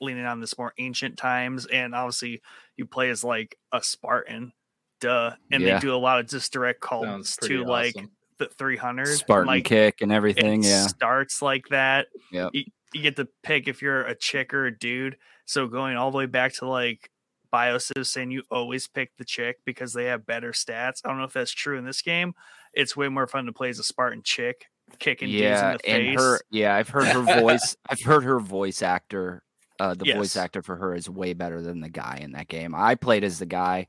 [0.00, 2.42] leaning on this more ancient times, and obviously
[2.76, 4.52] you play as like a Spartan
[5.00, 5.32] duh.
[5.52, 5.74] And Yeah.
[5.74, 7.94] they do a lot of just direct calls pretty to like
[8.38, 10.64] the 300 Spartan like kick and everything.
[10.64, 10.86] it Yeah.
[10.86, 12.08] starts like that.
[12.32, 12.50] Yep.
[12.52, 15.16] You, you get to pick if you're a chick or a dude.
[15.46, 17.10] So going all the way back to like
[17.50, 21.00] BIOS saying you always pick the chick because they have better stats.
[21.04, 22.34] I don't know if that's true in this game.
[22.76, 24.66] It's way more fun to play as a Spartan chick,
[24.98, 26.10] kicking dudes in Yeah, the and face.
[26.10, 26.44] her.
[26.50, 27.76] Yeah, I've heard her voice.
[27.88, 29.42] I've heard her voice actor.
[29.78, 32.74] Uh, the voice actor for her is way better than the guy in that game.
[32.74, 33.88] I played as the guy.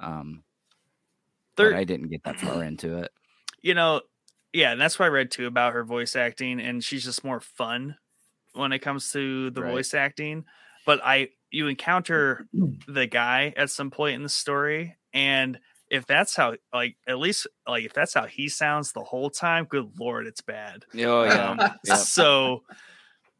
[0.00, 0.44] Um,
[1.56, 3.12] but I didn't get that far into it.
[3.62, 4.02] you know,
[4.52, 7.40] yeah, and that's what I read too about her voice acting, and she's just more
[7.40, 7.96] fun
[8.54, 9.62] when it comes to the Right.
[9.62, 10.44] voice acting.
[10.86, 12.46] But I, you encounter
[12.86, 15.60] the guy at some point in the story, and
[15.90, 19.64] if that's how, like, at least, like, if that's how he sounds the whole time,
[19.64, 20.84] good lord, it's bad.
[20.98, 21.98] Oh Um, Yep.
[21.98, 22.62] So,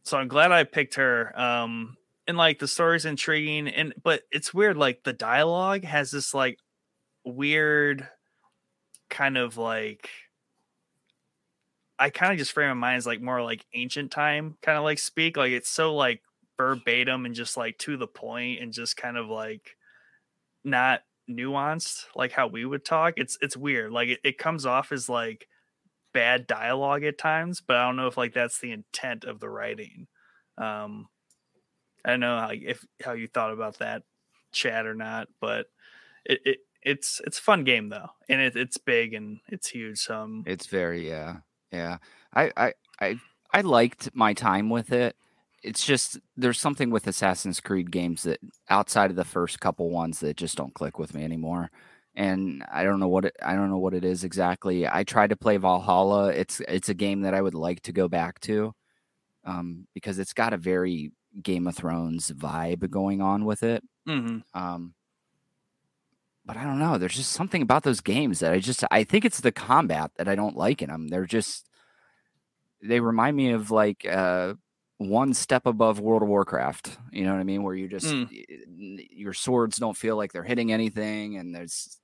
[0.05, 1.39] so I'm glad I picked her.
[1.39, 1.97] Um,
[2.27, 4.77] and like the story's intriguing, and but it's weird.
[4.77, 6.59] Like the dialogue has this like
[7.25, 8.09] weird
[9.09, 10.11] kind of like
[11.99, 14.85] I kind of just frame my mind as like more like ancient time kind of
[14.85, 15.37] like speak.
[15.37, 16.23] Like it's so like
[16.57, 19.77] verbatim and just like to the point and just kind of like
[20.65, 23.15] not nuanced like how we would talk.
[23.17, 23.93] It's it's weird.
[23.93, 25.49] Like it, it comes off as like
[26.13, 29.49] bad dialogue at times, but I don't know if like that's the intent of the
[29.51, 30.09] writing.
[30.59, 31.09] Um
[32.05, 34.03] I don't know how if how you thought about that
[34.53, 35.67] chat or not, but
[36.25, 39.99] it, it it's it's a fun game though, and it, it's big and it's huge.
[39.99, 41.39] So um, It's very yeah,
[41.73, 41.99] yeah.
[42.33, 43.21] I I I
[43.53, 45.17] I liked my time with it.
[45.67, 48.41] It's just there's something with Assassin's Creed games that
[48.71, 51.71] outside of the first couple ones that just don't click with me anymore.
[52.15, 54.89] And I don't know what it I don't know what it is exactly.
[54.89, 56.29] I tried to play Valhalla.
[56.33, 58.73] It's it's a game that I would like to go back to.
[59.45, 61.13] Um, because it's got a very
[61.43, 63.85] Game of Thrones vibe going on with it.
[64.09, 64.43] mhm.
[64.55, 64.95] Um,
[66.45, 66.97] but I don't know.
[66.99, 70.29] There's just something about those games that I just I think it's the combat that
[70.29, 71.09] I don't like in them.
[71.09, 71.69] They're just
[72.83, 74.55] they remind me of like uh
[74.99, 76.99] one step above World of Warcraft.
[77.13, 77.63] You know what I mean?
[77.63, 79.07] Where you just Mm.
[79.11, 81.99] your swords don't feel like they're hitting anything, and there's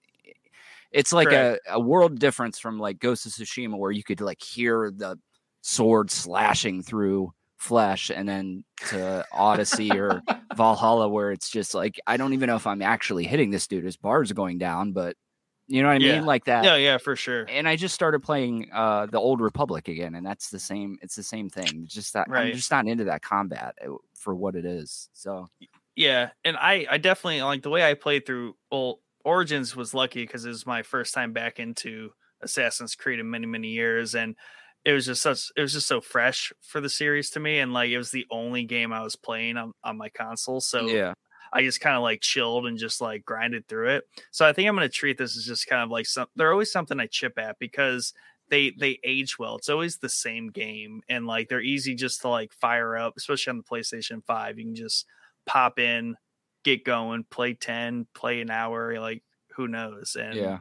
[0.91, 4.43] it's like a, a world difference from like Ghost of Tsushima, where you could like
[4.43, 5.19] hear the
[5.63, 10.23] sword slashing through flesh, and then to Odyssey or
[10.57, 13.85] Valhalla, where it's just like I don't even know if I'm actually hitting this dude.
[13.85, 15.17] His bars are going down, but
[15.73, 16.01] you know what I Yeah.
[16.01, 16.73] mean, like that.
[16.73, 17.49] Yeah, yeah, for sure.
[17.49, 20.99] And I just started playing uh the Old Republic again, and that's the same.
[21.03, 21.85] It's the same thing.
[21.85, 22.53] It's just that I'm Right.
[22.53, 25.11] just not into that combat uh, for what it is.
[25.15, 25.51] So
[25.97, 28.57] Yeah, and I I definitely like the way I played through.
[28.71, 33.31] Well, Origins was lucky because it was my first time back into Assassin's Creed in
[33.31, 34.37] many many years, and
[34.85, 37.73] it was just such it was just so fresh for the series to me, and
[37.73, 40.61] like it was the only game I was playing on on my console.
[40.61, 41.15] So yeah,
[41.53, 44.05] I just kind of like chilled and just like grinded through it.
[44.31, 46.27] So I think I'm going to treat this as just kind of like some.
[46.35, 48.15] They're always something I chip at because
[48.49, 49.57] they they age well.
[49.57, 53.51] It's always the same game, and like they're easy just to like fire up, especially
[53.51, 54.59] on the PlayStation Five.
[54.59, 55.07] You can just
[55.47, 56.17] pop in,
[56.65, 59.23] get going, play ten, play an hour, like
[59.57, 60.59] who knows, and yeah,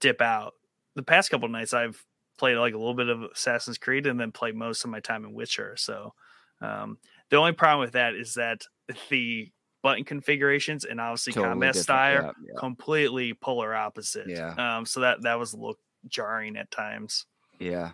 [0.00, 0.54] dip out.
[0.94, 2.04] The past couple nights I've
[2.38, 5.24] played like a little bit of Assassin's Creed and then played most of my time
[5.24, 5.74] in Witcher.
[5.76, 6.12] So
[6.60, 6.98] um,
[7.30, 8.62] the only problem with that is that
[9.10, 9.50] the
[9.82, 12.58] button configurations and obviously Totally combat style Yeah, yeah.
[12.58, 14.28] completely polar opposite.
[14.28, 14.54] Yeah.
[14.56, 17.26] Um, so that that was a little jarring at times.
[17.58, 17.92] Yeah.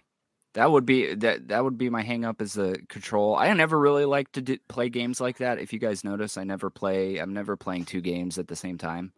[0.54, 3.36] That would be that that would be my hang up is the control.
[3.36, 5.58] I never really like to do, play games like that.
[5.58, 8.78] If you guys notice, I never play I'm never playing two games at the same
[8.78, 9.12] time.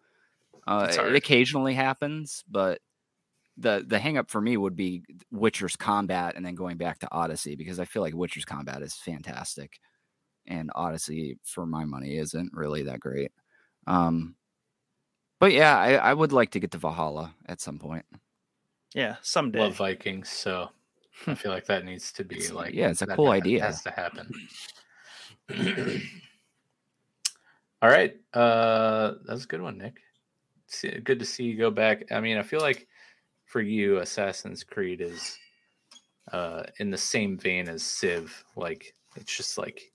[0.66, 2.80] Uh, it occasionally happens, but
[3.56, 7.12] the the hang up for me would be Witcher's combat and then going back to
[7.12, 9.80] Odyssey because I feel like Witcher's combat is fantastic
[10.50, 13.32] and Odyssey for my money isn't really that great.
[13.86, 14.34] Um
[15.38, 18.04] but yeah, I, I would like to get to Valhalla at some point.
[18.94, 19.60] Yeah, someday.
[19.60, 20.68] Love Vikings, so
[21.26, 23.62] I feel like that needs to be It's- like yeah, it's a cool ha- idea.
[23.62, 24.30] Has to happen.
[27.82, 29.96] All right, uh, that's a good one, Nick.
[30.66, 32.04] See, good to see you go back.
[32.12, 32.86] I mean, I feel like
[33.46, 35.38] for you, Assassin's Creed is
[36.32, 38.44] uh, in the same vein as Civ.
[38.54, 39.90] Like it's just like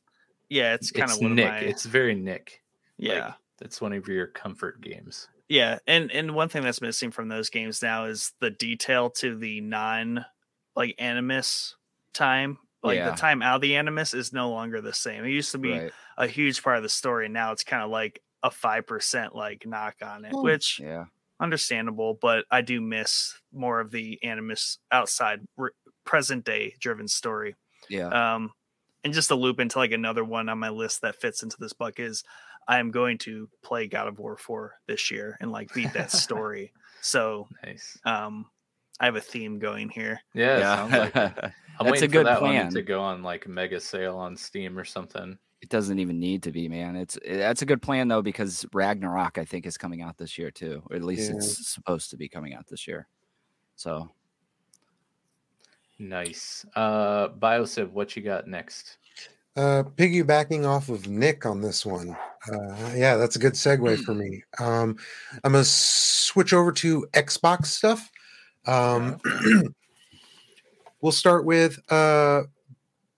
[0.49, 1.45] yeah, it's kind it's of one Nick.
[1.45, 2.61] of my It's very Nick.
[2.97, 3.25] yeah.
[3.27, 5.27] Like, that's one of your comfort games.
[5.47, 9.37] Yeah, and and one thing that's missing from those games now is the detail to
[9.37, 10.25] the non
[10.75, 11.75] like animus
[12.13, 12.57] time.
[12.83, 13.11] Like Yeah.
[13.11, 15.23] the time out of the animus is no longer the same.
[15.23, 15.91] It used to be Right.
[16.17, 19.35] a huge part of the story, and now it's kind of like a five percent
[19.35, 20.41] like knock on it, Hmm.
[20.43, 21.05] which Yeah.
[21.39, 22.13] understandable.
[22.15, 25.71] But I do miss more of the animus outside re-
[26.05, 27.55] present day driven story.
[27.89, 28.07] Yeah.
[28.35, 28.53] Um,
[29.05, 31.71] and just to loop into like another one on my list that fits into this
[31.71, 32.23] bucket is
[32.67, 36.11] I am going to play God of War 4 this year and like beat that
[36.11, 36.73] story.
[37.01, 37.97] so Nice.
[38.03, 38.47] um
[38.99, 40.19] I have a theme going here.
[40.33, 40.97] Yeah, Yeah.
[40.99, 41.15] like.
[41.77, 42.63] I'm That's waiting a good for that plan.
[42.67, 45.37] one to go on like mega sale on Steam or something.
[45.61, 46.95] It doesn't even need to be, man.
[46.95, 50.37] It's it- that's a good plan though because Ragnarok I think is coming out this
[50.37, 50.81] year too.
[50.89, 51.35] Or at least Yeah.
[51.37, 53.07] it's supposed to be coming out this year.
[53.75, 54.09] So
[55.99, 56.65] Nice.
[56.75, 58.97] Uh Biosiv, what you got next?
[59.57, 62.17] Uh, piggybacking off of Nick on this one.
[62.51, 64.43] Uh, yeah, that's a good segue for me.
[64.59, 64.97] Um,
[65.45, 68.11] I'm gonna switch over to Xbox stuff.
[68.67, 69.17] Um,
[71.01, 72.43] we'll start with uh,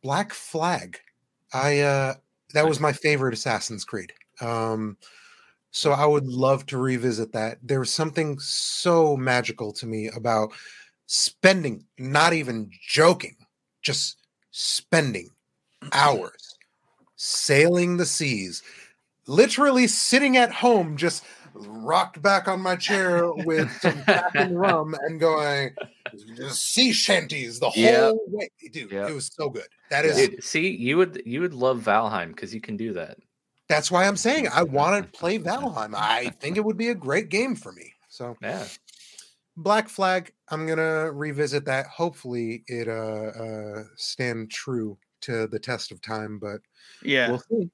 [0.03, 0.99] Black Flag.
[1.53, 2.13] I uh,
[2.53, 4.13] that was my favorite Assassin's Creed.
[4.39, 4.97] Um,
[5.71, 7.57] so I would love to revisit that.
[7.63, 10.51] There was something so magical to me about
[11.07, 13.35] spending, not even joking,
[13.81, 14.17] just
[14.51, 15.29] spending
[15.91, 16.55] hours
[17.15, 18.61] sailing the seas,
[19.25, 21.23] literally sitting at home, just
[21.55, 25.75] rocked back on my chair with some Captain rum and going
[26.49, 28.07] sea shanties the Yeah.
[28.07, 28.49] whole way.
[28.71, 29.07] Dude, Yeah.
[29.07, 29.67] it was so good.
[29.89, 33.17] That is Dude, see, you would you would love Valheim because you can do that.
[33.69, 35.93] that's why I'm saying I want to play Valheim.
[35.95, 37.93] I think it would be a great game for me.
[38.09, 38.65] So Yeah.
[39.57, 41.87] Black Flag, I'm gonna revisit that.
[41.87, 46.61] Hopefully it uh uh stand true to the test of time, but
[47.01, 47.29] Yeah.
[47.29, 47.71] we'll see.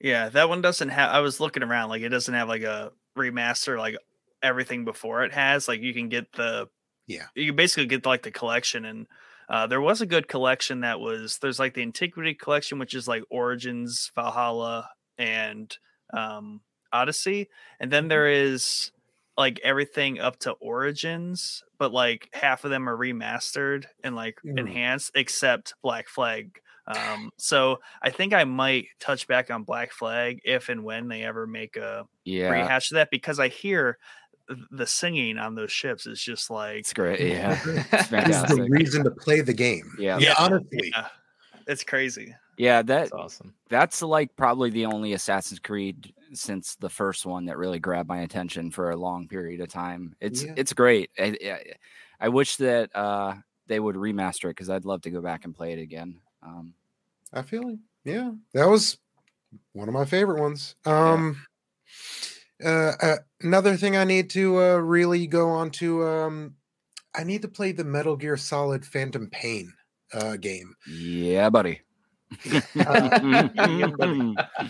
[0.00, 1.10] Yeah, that one doesn't have.
[1.10, 3.96] I was looking around, like it doesn't have like a remaster, like
[4.42, 5.68] everything before it has.
[5.68, 6.68] Like you can get the,
[7.06, 7.28] Yeah.
[7.34, 9.06] you can basically get like the collection, and
[9.48, 11.38] uh, there was a good collection that was.
[11.38, 15.76] There's like the Antiquity collection, which is like Origins, Valhalla, and
[16.12, 16.60] um,
[16.92, 17.48] Odyssey,
[17.80, 18.92] and then there is
[19.36, 24.58] like everything up to Origins, but like half of them are remastered and like Mm.
[24.60, 26.58] enhanced, except Black Flag.
[26.88, 31.22] Um, so I think I might touch back on Black Flag if and when they
[31.22, 33.98] ever make a yeah, rehash of that because I hear
[34.70, 37.18] the singing on those ships is just like it's great.
[37.20, 37.58] Yeah,
[37.92, 39.92] it's the reason to play the game.
[39.98, 40.18] Yeah.
[40.18, 40.92] yeah honestly.
[40.94, 41.08] yeah,
[41.66, 42.32] it's crazy.
[42.56, 43.54] Yeah, that That's awesome.
[43.68, 48.20] that's like probably the only Assassin's Creed since the first one that really grabbed my
[48.20, 50.14] attention for a long period of time.
[50.20, 50.54] It's Yeah.
[50.56, 51.10] it's great.
[51.18, 51.60] I, I,
[52.20, 53.34] I wish that uh,
[53.66, 56.20] they would remaster it because I'd love to go back and play it again.
[56.42, 56.74] Um,
[57.32, 57.78] I feel it.
[58.04, 58.98] Yeah, that was
[59.72, 60.76] one of my favorite ones.
[60.84, 61.44] Um,
[62.64, 66.54] uh, uh, another thing I need to uh, really go on to, um,
[67.14, 69.72] I need to play the Metal Gear Solid Phantom Pain
[70.12, 70.74] uh, game.
[70.88, 71.80] yeah, buddy.
[72.76, 73.94] I,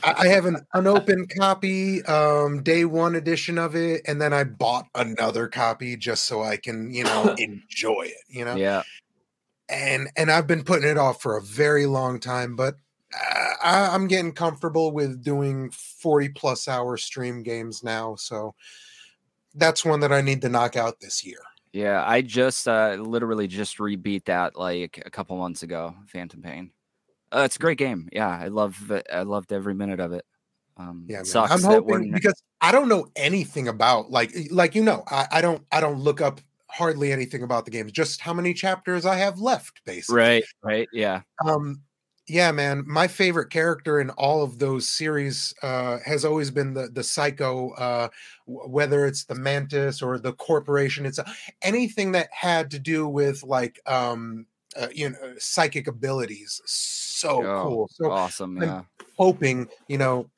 [0.03, 4.87] I have an unopened copy, um, day one edition of it, and then I bought
[4.95, 8.25] another copy just so I can, you know, enjoy it.
[8.29, 8.83] You know, yeah,
[9.69, 12.75] and and I've been putting it off for a very long time, but
[13.15, 18.55] uh, I, I'm getting comfortable with doing 40 plus hour stream games now, so
[19.55, 21.39] that's one that I need to knock out this year.
[21.73, 22.05] yeah.
[22.07, 25.95] I just uh, literally just rebeat that like a couple months ago.
[26.07, 26.71] Phantom Pain.
[27.37, 28.09] Uh, it's a great game.
[28.13, 29.07] Yeah, I love it.
[29.13, 30.25] I loved every minute of it.
[30.77, 31.27] Um, Yeah, it man.
[31.27, 35.41] sucks I'm hoping because I don't know anything about like like you know I, I
[35.41, 39.17] don't I don't look up hardly anything about the games, just how many chapters I
[39.17, 40.17] have left, basically.
[40.17, 40.89] right, right.
[40.93, 41.83] Yeah, Um,
[42.29, 42.85] yeah, man.
[42.87, 47.71] My favorite character in all of those series uh, has always been the the psycho.
[47.73, 48.09] Uh,
[48.47, 51.21] w- whether it's the mantis or the corporation, it's
[51.63, 54.47] anything that had to do with like um,
[54.79, 56.61] uh, you know psychic abilities.
[56.67, 57.89] So Oh, cool.
[57.89, 58.59] So awesome.
[58.59, 58.83] I'm Yeah.
[59.17, 60.31] hoping, you know,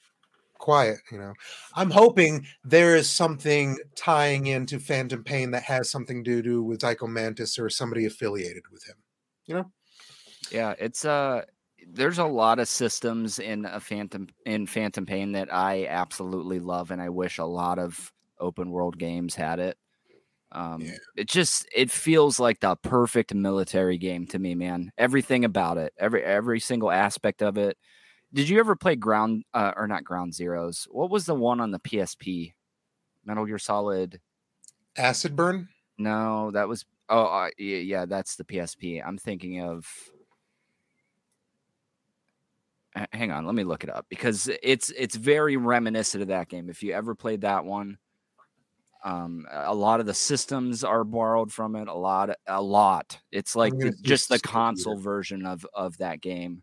[0.59, 1.35] quiet, you know,
[1.75, 6.81] I'm hoping there is something tying into Phantom Pain that has something to do with
[6.83, 8.97] Psycho Mantis or somebody affiliated with him.
[9.47, 9.73] You know
[10.51, 11.45] yeah, it's uh
[11.87, 16.91] there's a lot of systems in a Phantom in Phantom Pain that I absolutely love
[16.91, 19.79] and I wish a lot of open world games had it.
[20.53, 20.97] Um Yeah.
[21.17, 24.91] it just it feels like the perfect military game to me, man.
[24.99, 27.77] Everything about it, every every single aspect of it.
[28.35, 30.85] Did you ever play Ground uh, or not Ground Zeroes?
[30.91, 32.55] What was the one on the PSP?
[33.25, 34.21] Metal Gear Solid
[34.99, 35.71] Acid Burn?
[35.99, 39.01] no, that was oh uh, yeah, yeah, that's the PSP.
[39.01, 39.87] I'm thinking of.
[42.97, 46.49] H- Hang on, let me look it up because it's it's very reminiscent of that
[46.49, 46.69] game.
[46.71, 47.99] If you ever played that one,
[49.05, 51.89] um, a lot of the systems are borrowed from it.
[51.89, 53.19] A lot, a lot.
[53.31, 56.63] It's like the, just the console version of of that game.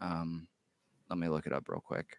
[0.00, 0.46] Um,
[1.08, 2.18] let me look it up real quick.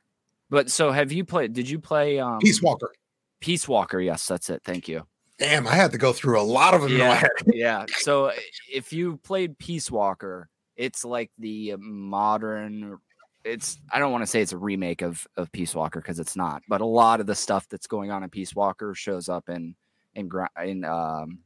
[0.49, 1.53] But so, have you played?
[1.53, 2.91] Did you play um, Peace Walker.
[3.39, 3.99] Peace Walker?
[3.99, 4.61] Yes, that's it.
[4.65, 5.03] Thank you.
[5.37, 6.91] Damn, I had to go through a lot of them.
[6.91, 7.85] Yeah, yeah.
[7.99, 8.31] So
[8.71, 12.97] if you played Peace Walker, it's like the modern
[13.43, 16.35] it's I don't want to say it's a remake of of Peace Walker because it's
[16.35, 19.49] not, but a lot of the stuff that's going on in Peace Walker shows up
[19.49, 19.75] in
[20.15, 20.29] in
[20.63, 21.39] in um,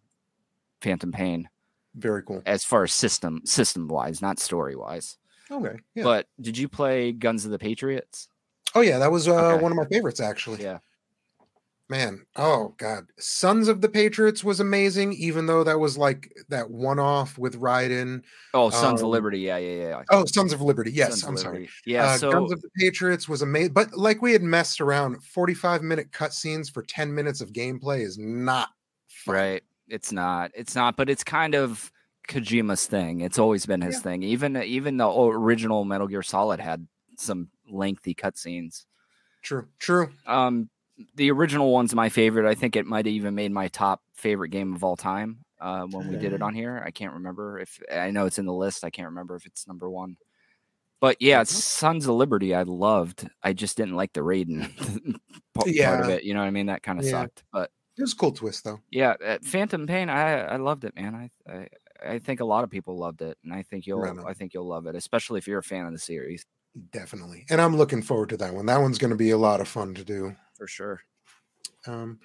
[0.81, 1.47] Phantom Pain
[1.95, 2.41] Very cool.
[2.45, 5.17] as far as system system wise, not story wise.
[5.51, 5.75] Okay.
[5.95, 6.03] Yeah.
[6.03, 8.27] But did you play Guns of the Patriots?
[8.75, 9.61] oh yeah, that was uh, Okay.
[9.61, 10.63] one of my favorites actually.
[10.63, 10.79] Yeah.
[11.89, 15.13] Man, oh god, Sons of the Patriots was amazing.
[15.13, 18.23] Even though that was like that one-off with Raiden.
[18.53, 19.39] Oh, Sons of Um, Liberty.
[19.41, 20.03] Yeah, yeah, yeah.
[20.09, 20.91] Oh, Sons of Liberty.
[20.91, 21.69] Yes, Sons I'm sorry.
[21.85, 22.05] Yeah.
[22.05, 25.21] uh, so Guns of the Patriots was amazing, but like we had messed around.
[25.23, 28.69] Forty-five minute cutscenes for ten minutes of gameplay is not
[29.07, 29.35] fun.
[29.35, 29.63] Right.
[29.89, 30.51] It's not.
[30.55, 31.91] It's not, but it's kind of
[32.29, 33.19] Kojima's thing.
[33.19, 34.01] It's always been his Yeah.
[34.01, 34.23] thing.
[34.23, 36.87] Even even the original Metal Gear Solid had
[37.17, 38.85] some lengthy cutscenes.
[39.41, 40.09] True, true.
[40.25, 40.69] Um
[41.15, 42.49] the original one's my favorite.
[42.49, 45.83] I think it might have even made my top favorite game of all time uh,
[45.85, 46.81] when we did it on here.
[46.85, 48.83] I can't remember if I know it's in the list.
[48.83, 50.17] I can't remember if it's number one.
[51.01, 51.43] But yeah.
[51.43, 53.27] Sons of Liberty, I loved.
[53.41, 54.69] I just didn't like the Raiden
[55.53, 56.23] part, part of it.
[56.23, 56.67] You know what I mean?
[56.67, 57.11] That kind of Yeah.
[57.11, 57.43] sucked.
[57.51, 58.79] But It was a cool twist though.
[58.91, 61.13] yeah, uh, Phantom Pain, I I loved it, man.
[61.47, 61.67] I, I
[62.05, 64.17] I think a lot of people loved it, and I think you'll Right.
[64.25, 66.45] I think you'll love it, especially if you're a fan of the series
[66.91, 67.45] Definitely.
[67.51, 68.65] And I'm looking forward to that one.
[68.65, 70.35] That one's going to be a lot of fun to do.
[70.55, 71.01] For sure.
[71.87, 72.19] Um,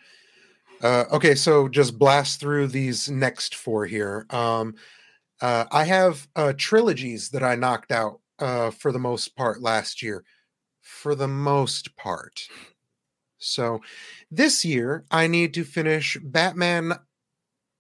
[0.83, 4.27] uh, okay, so just blast through these next four here.
[4.31, 4.77] Um,
[5.41, 10.03] uh, I have uh, trilogies that I knocked out uh, for the most part last
[10.03, 10.25] year.
[10.81, 12.49] For the most part.
[13.39, 13.81] So
[14.31, 16.93] this year, I need to finish Batman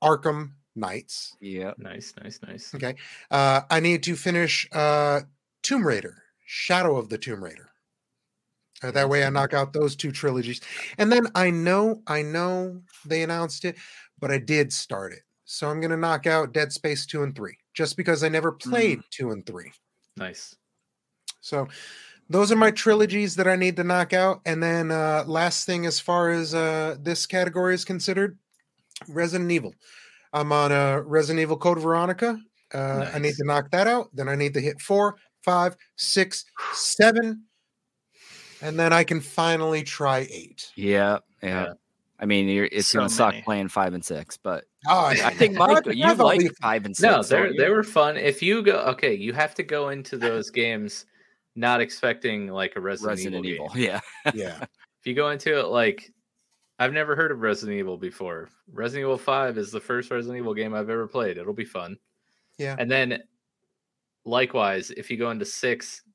[0.03, 1.37] Arkham Knights.
[1.41, 2.75] Yeah, Nice, nice, nice.
[2.75, 2.95] Okay.
[3.31, 5.21] Uh, I need to finish uh,
[5.63, 7.71] Tomb Raider, Shadow of the Tomb Raider.
[8.83, 10.61] That way I knock out those two trilogies.
[10.99, 13.77] And then I know, I know they announced it,
[14.21, 15.23] but I did start it.
[15.45, 18.53] So I'm going to knock out Dead Space 2 and 3 just because I never
[18.53, 19.73] played 2 and 3.
[20.17, 20.55] Nice.
[21.41, 21.67] So
[22.29, 24.43] those are my trilogies that I need to knock out.
[24.45, 28.39] And then uh, last thing, as far as uh, this category is considered,
[29.09, 29.75] Resident Evil.
[30.33, 32.39] I'm on uh, Resident Evil Code Veronica.
[32.73, 34.11] Uh, I need to knock that out.
[34.13, 36.45] Then I need to hit four, five, six,
[36.75, 37.45] seven,
[38.63, 40.71] and then I can finally try eight.
[40.77, 41.65] yeah, yeah.
[41.65, 41.73] Yeah.
[42.21, 45.55] I mean, you're, it's So gonna suck playing five and six, but Oh, I think
[45.61, 47.03] I Mike, have you like five and six.
[47.03, 48.17] No, they they were fun.
[48.17, 51.07] If you go, okay, you have to go into those games
[51.55, 53.67] not expecting like a Resident, Resident Evil.
[53.67, 53.75] Evil.
[53.75, 54.01] game.
[54.25, 54.65] Yeah, yeah.
[55.01, 56.13] If you go into it like,
[56.81, 58.49] I've never heard of Resident Evil before.
[58.73, 61.39] Resident Evil Five is the first Resident Evil game I've ever played.
[61.39, 61.97] It'll be fun.
[62.59, 62.75] Yeah.
[62.79, 63.23] And then,
[64.25, 66.08] likewise, if you go into six, n-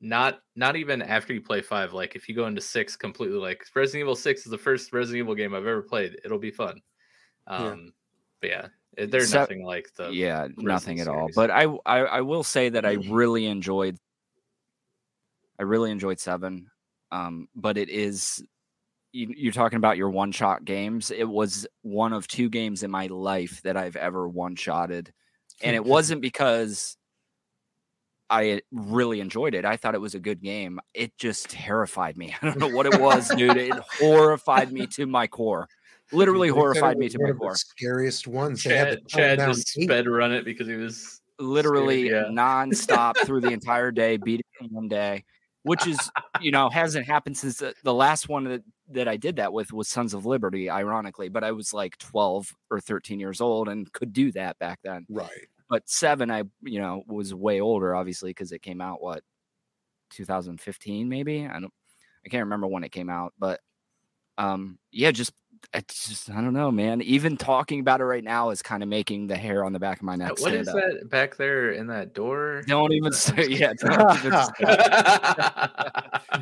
[0.00, 3.64] not not even after you play five, like if you go into six completely, like
[3.74, 6.18] Resident Evil Six is the first Resident Evil game I've ever played.
[6.24, 6.80] It'll be fun.
[7.48, 7.56] Yeah.
[7.56, 7.92] Um,
[8.40, 8.66] but yeah,
[8.96, 11.28] it- they're So- nothing like the yeah, nothing at all.
[11.34, 13.96] But I, I I will say that I really enjoyed.
[15.58, 16.70] I really enjoyed seven,
[17.10, 18.42] um, but it is.
[19.12, 21.10] You, you're talking about your one shot games.
[21.10, 25.12] It was one of two games in my life that I've ever one shotted,
[25.62, 26.96] and it wasn't because
[28.30, 29.64] I really enjoyed it.
[29.64, 30.80] I thought it was a good game.
[30.94, 32.34] It just terrified me.
[32.42, 33.56] I don't know what it was, dude.
[33.56, 35.68] It horrified me to my core.
[36.12, 37.56] Literally They said it horrified me to my core.
[37.56, 38.62] Scariest ones.
[38.62, 39.84] They had to Chad, tone Chad just eight.
[39.84, 42.24] sped run it because he was literally yeah.
[42.30, 45.24] nonstop through the entire day, beat it in one day,
[45.62, 45.98] which is,
[46.40, 49.72] you know, hasn't happened since the, the last one that, that I did that with
[49.72, 51.28] was Sons of Liberty, ironically.
[51.28, 55.06] But I was like 12 or 13 years old and could do that back then.
[55.10, 55.48] Right.
[55.70, 59.22] But seven, I, you know, was way older, obviously, because it came out, what,
[60.10, 61.46] 2015, maybe?
[61.46, 61.72] I don't,
[62.24, 63.60] I can't remember when it came out, but
[64.38, 65.32] um, yeah, just,
[65.74, 67.02] I just, I don't know, man.
[67.02, 69.98] Even talking about it right now is kind of making the hair on the back
[69.98, 70.76] of my neck what stand is up.
[70.76, 72.62] that back there in that door?
[72.66, 73.72] Don't even say, yeah.
[73.76, 74.30] Don't even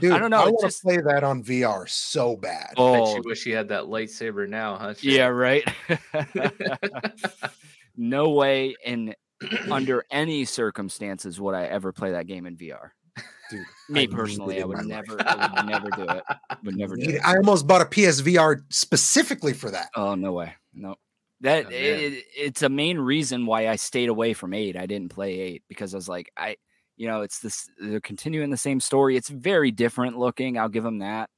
[0.00, 2.68] Dude, I don't know, it want to just- play that on VR so bad.
[2.68, 4.92] Bet Oh, you wish you had that lightsaber now, huh?
[4.94, 5.02] Chad?
[5.04, 5.64] yeah, right.
[7.96, 9.14] no way in
[9.70, 12.90] under any circumstances would I ever play that game in VR.
[13.50, 16.22] Dude, Me need it personally, I would never, I would never do it.
[16.64, 17.14] Would never do Need it.
[17.16, 17.24] it.
[17.26, 19.90] I almost bought a PSVR specifically for that.
[19.94, 20.96] Oh no way, no.
[21.42, 24.74] That Oh, it, it's a main reason why I stayed away from eight.
[24.76, 26.56] I didn't play eight because I was like, I,
[26.96, 27.68] you know, it's this.
[27.78, 29.16] They're continuing the same story.
[29.18, 30.58] It's very different looking.
[30.58, 31.28] I'll give them that.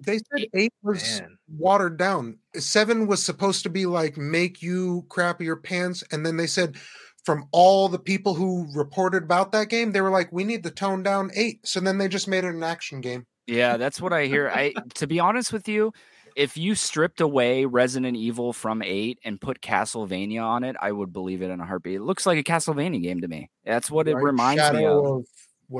[0.00, 1.36] They said eight was Man.
[1.48, 2.38] watered down.
[2.58, 6.76] Seven was supposed to be like make you crap your pants, and then they said
[7.24, 10.70] from all the people who reported about that game, they were like, "We need to
[10.70, 11.66] tone down eight.
[11.66, 13.26] So then they just made it an action game.
[13.46, 14.48] Yeah, that's what I hear.
[14.48, 15.92] I to be honest with you,
[16.38, 21.12] if you stripped away Resident Evil from 8 and put Castlevania on it, I would
[21.12, 21.96] believe it in a heartbeat.
[21.96, 23.50] It looks like a Castlevania game to me.
[23.64, 24.22] That's what it right?
[24.22, 25.04] reminds me of.
[25.04, 25.24] of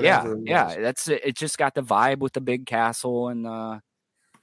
[0.03, 0.81] yeah, yeah.
[0.81, 1.23] That's it.
[1.25, 3.79] It just got the vibe with the big castle and uh,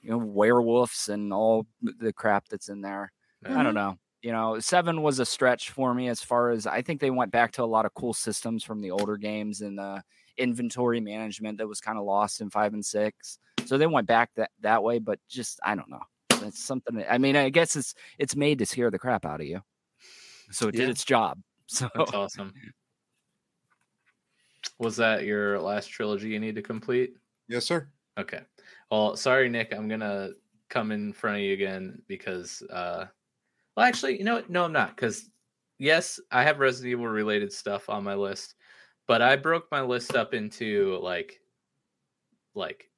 [0.05, 3.11] you know, werewolves and all the crap that's in there.
[3.43, 3.73] I don't mm-hmm.
[3.73, 3.97] know.
[4.21, 7.31] You know, seven was a stretch for me as far as I think they went
[7.31, 10.03] back to a lot of cool systems from the older games and the
[10.37, 13.39] inventory management that was kind of lost in five and six.
[13.65, 16.01] So they went back that that way, but just I don't know.
[16.39, 16.97] That's something.
[16.97, 19.61] that- I mean, I guess it's it's made to scare the crap out of you.
[20.51, 20.81] So it Yeah.
[20.81, 21.39] did its job.
[21.67, 22.53] So That's awesome.
[24.77, 27.15] Was that your last trilogy you need to complete?
[27.47, 27.89] Yes, sir.
[28.19, 28.41] Okay.
[28.91, 29.73] Well, sorry, Nick.
[29.73, 30.31] I'm gonna
[30.69, 33.07] come in front of you again because, uh,
[33.75, 34.49] well, actually, you know what?
[34.49, 34.95] No, I'm not.
[34.95, 35.29] Because
[35.79, 38.55] yes, I have Resident Evil related stuff on my list,
[39.07, 41.39] but I broke my list up into like,
[42.53, 42.89] like,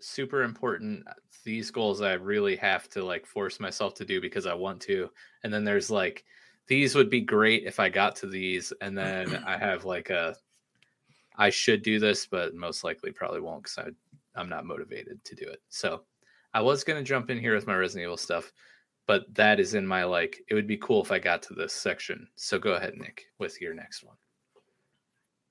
[0.00, 1.06] super important.
[1.08, 1.14] uh,
[1.44, 5.10] These goals I really have to like force myself to do because I want to,
[5.44, 6.24] and then there's like,
[6.66, 10.36] these would be great if I got to these, and then I have like a,
[11.36, 13.90] I should do this, but most likely probably won't because I
[14.34, 15.60] I'm not motivated to do it.
[15.68, 16.04] So
[16.54, 18.52] I was gonna jump in here with my Resident Evil stuff,
[19.06, 20.40] but that is in my like.
[20.48, 22.28] It would be cool if I got to this section.
[22.36, 24.16] So go ahead, Nick, with your next one.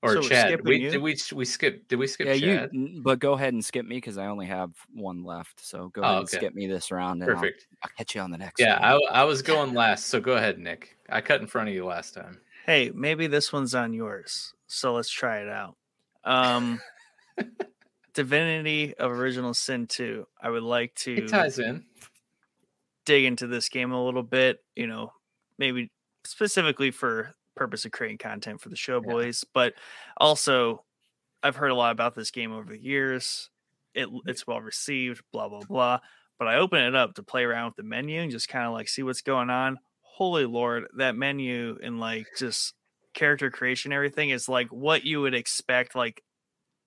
[0.02, 0.64] Or So we're Chad.
[0.64, 0.90] We you?
[0.90, 1.86] did we we skip?
[1.88, 2.54] Did we skip yeah, you.
[2.54, 2.70] Chad?
[2.72, 5.64] n- But go ahead and skip me because I only have one left.
[5.64, 6.36] So go Oh, ahead and okay.
[6.38, 7.66] skip me this round, and I'll, Perfect.
[7.82, 8.60] I'll catch you on the next.
[8.60, 9.02] Yeah, one.
[9.12, 10.06] I, I was going last.
[10.06, 10.96] So go ahead, Nick.
[11.10, 12.40] I cut in front of you last time.
[12.64, 14.54] Hey, maybe this one's on yours.
[14.68, 15.76] So let's try it out.
[16.24, 16.80] Um
[18.14, 20.26] Divinity of Original Sin 2.
[20.42, 21.84] I would like to It ties in.
[23.06, 25.12] dig into this game a little bit, you know,
[25.58, 25.90] maybe
[26.24, 29.32] specifically for purpose of creating content for the show Yeah.
[29.52, 29.74] but
[30.16, 30.84] also
[31.42, 33.50] I've heard a lot about this game over the years.
[33.94, 35.98] It it's well received, blah blah blah.
[36.38, 38.72] But I open it up to play around with the menu and just kind of
[38.72, 39.78] like see what's going on.
[40.02, 42.74] Holy lord, that menu and like just
[43.14, 46.22] character creation, everything is like what you would expect, like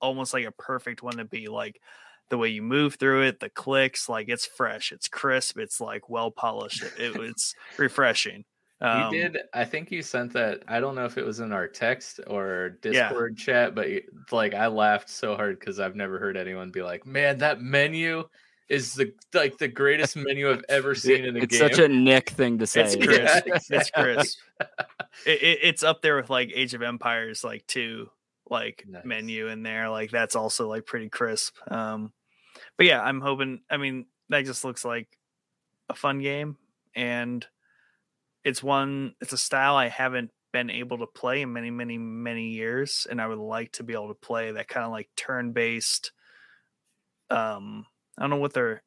[0.03, 1.81] almost like a perfect one to be like
[2.29, 6.09] the way you move through it, the clicks, like it's fresh, it's crisp, it's like
[6.09, 6.83] well polished.
[6.83, 8.43] It, it- it's refreshing.
[8.81, 9.37] Um, you did.
[9.53, 10.63] I think you sent that.
[10.67, 13.07] I don't know if it was in our text or Yeah.
[13.07, 13.87] Discord chat, but
[14.31, 18.25] like I laughed so hard because I've never heard anyone be like, "Man, that menu
[18.67, 21.85] is the like the greatest menu I've ever seen in a it's game." It's such
[21.85, 22.81] a Nick thing to say.
[22.83, 23.71] It's isn't crisp.
[23.71, 24.39] It's crisp.
[25.25, 28.09] It, it, it's up there with like Age of Empires, like two,
[28.53, 29.03] like Nice.
[29.03, 29.89] menu in there.
[29.89, 31.57] Like that's also like pretty crisp.
[31.69, 32.13] Um,
[32.77, 33.61] but yeah, I'm hoping.
[33.69, 35.09] I mean, that just looks like
[35.89, 36.55] a fun game,
[36.95, 37.45] and
[38.45, 39.15] it's one.
[39.19, 43.19] It's a style I haven't been able to play in many, many, many years, and
[43.19, 46.11] I would like to be able to play that kind of like turn-based.
[47.29, 47.85] Um,
[48.17, 48.83] I don't know what they're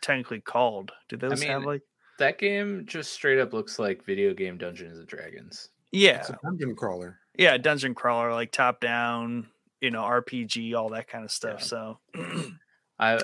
[0.00, 0.90] technically called.
[1.08, 1.82] Do those have mean, like?
[2.18, 5.68] that game just straight up looks like video game Dungeons and Dragons.
[5.90, 7.18] Yeah, It's a dungeon crawler.
[7.36, 9.48] Yeah dungeon crawler like top down
[9.80, 11.64] you know rpg all that kind of stuff Yeah.
[11.66, 11.98] so
[12.98, 13.18] I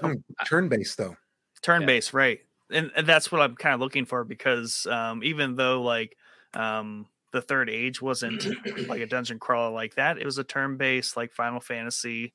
[0.46, 1.16] Turn based though.
[1.62, 5.54] turn based right and, and that's what i'm kind of looking for because um even
[5.56, 6.16] though like
[6.54, 8.44] um the third age wasn't
[8.88, 12.32] like a dungeon crawler like that it was a turn based like final fantasy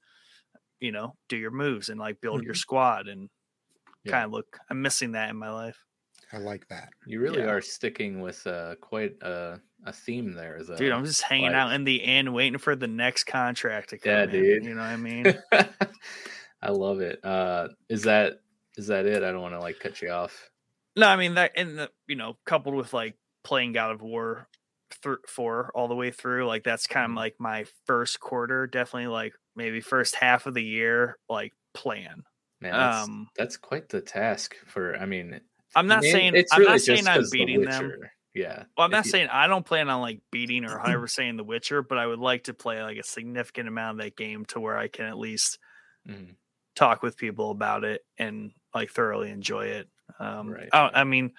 [0.80, 3.30] you know do your moves and like build your squad and
[4.06, 4.11] Yeah.
[4.11, 5.84] kind of look i'm missing that in my life
[6.34, 6.90] I like that.
[7.06, 7.50] you really Yeah.
[7.52, 10.76] are sticking with uh, quite a, a theme there, though.
[10.76, 13.98] dude i'm just hanging like- out in the end waiting for the next contract to
[14.00, 14.66] come Yeah, in, dude.
[14.66, 15.34] you know what i mean
[16.62, 17.20] I love it.
[17.26, 18.40] Uh, is that
[18.78, 19.22] is that it?
[19.22, 20.50] I don't want to like cut you off.
[20.95, 24.48] No, I mean that, and the, you know, coupled with like playing God of War
[25.03, 29.08] th- four all the way through, like that's kind of like my first quarter, definitely
[29.08, 32.24] like maybe first half of the year, like plan.
[32.62, 34.95] Man, that's, Um, that's quite the task for.
[34.95, 35.42] I mean,
[35.76, 37.93] I'm not main- saying it's I'm really not saying I'm 'cause The beating them.
[38.34, 38.64] Yeah.
[38.77, 41.43] Well, I'm not you- saying I don't plan on like beating or 100 saying The
[41.43, 44.60] Witcher, but I would like to play like a significant amount of that game to
[44.60, 45.60] where I can at least
[46.08, 46.35] Mhm.
[46.76, 49.88] talk with people about it and like thoroughly enjoy it.
[50.19, 50.90] Um, Right, I.
[51.02, 51.34] I mean,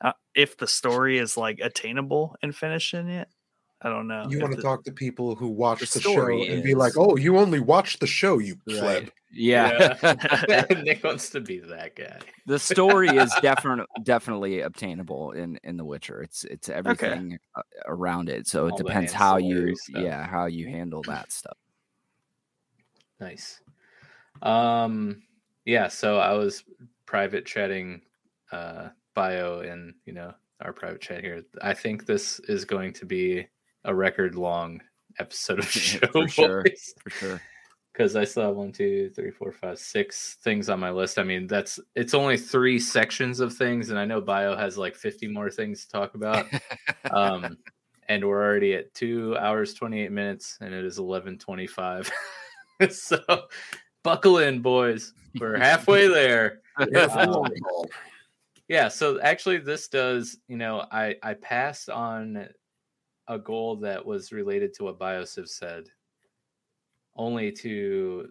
[0.00, 3.28] uh, if the story is like attainable and finishing it,
[3.82, 4.26] I don't know.
[4.28, 6.74] You want to the- talk to people who watch the the, show story and be
[6.74, 9.12] like, "Oh, you only watch the show, you pleb." Right.
[9.32, 9.96] Yeah.
[10.02, 10.64] Yeah.
[10.82, 12.18] Nick wants to be that guy.
[12.46, 16.22] the story is definitely definitely obtainable in in The Witcher.
[16.22, 18.46] It's it's everything uh, around it.
[18.46, 20.02] So it All the depends how you stuff.
[20.02, 21.56] yeah how you handle that stuff.
[23.18, 23.60] Nice.
[24.42, 25.22] Um
[25.64, 26.64] yeah, so I was
[27.06, 28.02] private chatting
[28.52, 31.44] uh bio in, you know, our private chat here.
[31.62, 33.46] I think this is going to be
[33.84, 34.80] a record long
[35.18, 36.62] episode of show for sure.
[36.62, 36.94] Boys.
[37.02, 37.40] For sure.
[37.92, 41.18] because I still have one, two, three, four, five, six things on my list.
[41.18, 44.94] I mean, that's it's only three sections of things, and I know bio has like
[44.94, 46.46] 50 more things to talk about.
[47.10, 47.58] um,
[48.08, 52.10] and we're already at two hours, 28 minutes, and it is 11:25.
[52.90, 53.18] so
[54.02, 55.12] buckle in, boys.
[55.38, 56.62] We're halfway there.
[56.78, 57.44] Um,
[58.68, 62.48] yeah, so actually this does, you know, I I passed on
[63.30, 65.84] a goal that was related to what Biosiv said,
[67.14, 68.28] only to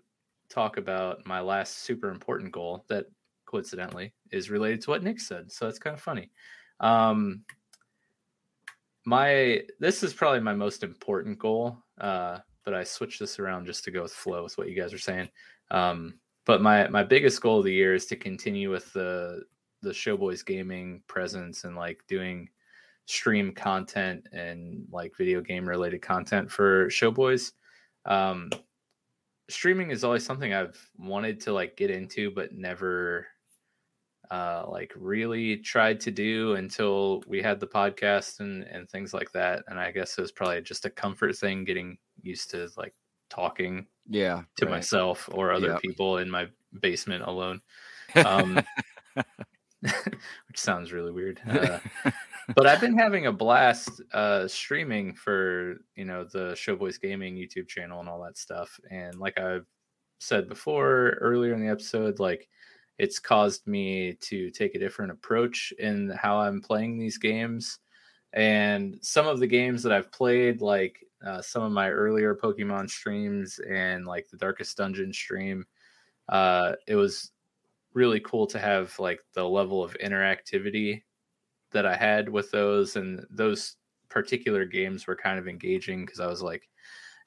[0.49, 3.05] talk about my last super important goal that
[3.45, 5.51] coincidentally is related to what Nick said.
[5.51, 6.29] So it's kind of funny.
[6.79, 7.43] Um
[9.05, 11.77] my this is probably my most important goal.
[11.99, 14.93] Uh, but I switched this around just to go with flow with what you guys
[14.93, 15.29] are saying.
[15.71, 19.43] Um, but my my biggest goal of the year is to continue with the
[19.81, 22.49] the Showboys gaming presence and like doing
[23.09, 27.53] stream content and like video game related content for Showboys.
[28.05, 28.51] Um,
[29.49, 33.25] streaming is always something I've wanted to like get into, but never
[34.29, 39.31] uh, like really tried to do until we had the podcast and and things like
[39.31, 39.63] that.
[39.67, 42.93] And I guess it was probably just a comfort thing, getting used to like
[43.31, 44.43] talking Yeah.
[44.57, 44.71] to right.
[44.75, 45.81] myself or other Yep.
[45.81, 46.47] people in my
[46.79, 47.61] basement alone.
[48.25, 48.59] Um,
[49.81, 51.39] which sounds really weird.
[51.47, 51.79] Uh,
[52.55, 57.67] but I've been having a blast uh, streaming for you know the Showboys Gaming YouTube
[57.67, 58.79] channel and all that stuff.
[58.89, 59.65] And like I've
[60.19, 62.47] said before earlier in the episode, like
[62.97, 67.79] it's caused me to take a different approach in how I'm playing these games.
[68.33, 72.89] And some of the games that I've played, like uh, some of my earlier Pokemon
[72.89, 75.65] streams and like the Darkest Dungeon stream,
[76.27, 77.31] uh, it was
[77.93, 81.01] really cool to have like the level of interactivity
[81.71, 83.75] that I had with those, and those
[84.09, 86.67] particular games were kind of engaging because I was like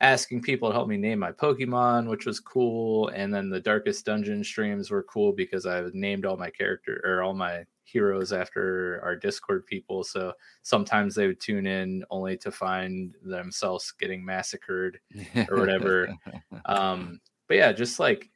[0.01, 3.09] asking people to help me name my Pokemon, which was cool.
[3.09, 7.23] And then the Darkest Dungeon streams were cool because I named all my character or
[7.23, 10.03] all my heroes after our Discord people.
[10.03, 14.99] So sometimes they would tune in only to find themselves getting massacred
[15.49, 16.13] or whatever.
[16.65, 18.29] um, but yeah, just like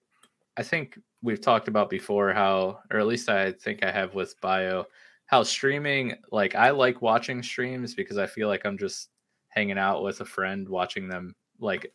[0.56, 4.40] I think we've talked about before how, or at least I think I have with
[4.40, 4.86] Bio,
[5.26, 9.10] how streaming, like I like watching streams because I feel like I'm just
[9.48, 11.34] hanging out with a friend watching them.
[11.58, 11.92] Like,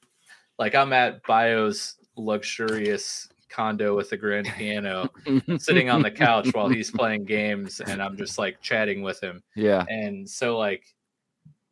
[0.60, 5.10] like I'm at Bio's luxurious condo with a grand piano,
[5.58, 9.44] sitting on the couch while he's playing games, and I'm just like chatting with him
[9.56, 9.86] yeah.
[9.90, 10.86] and so like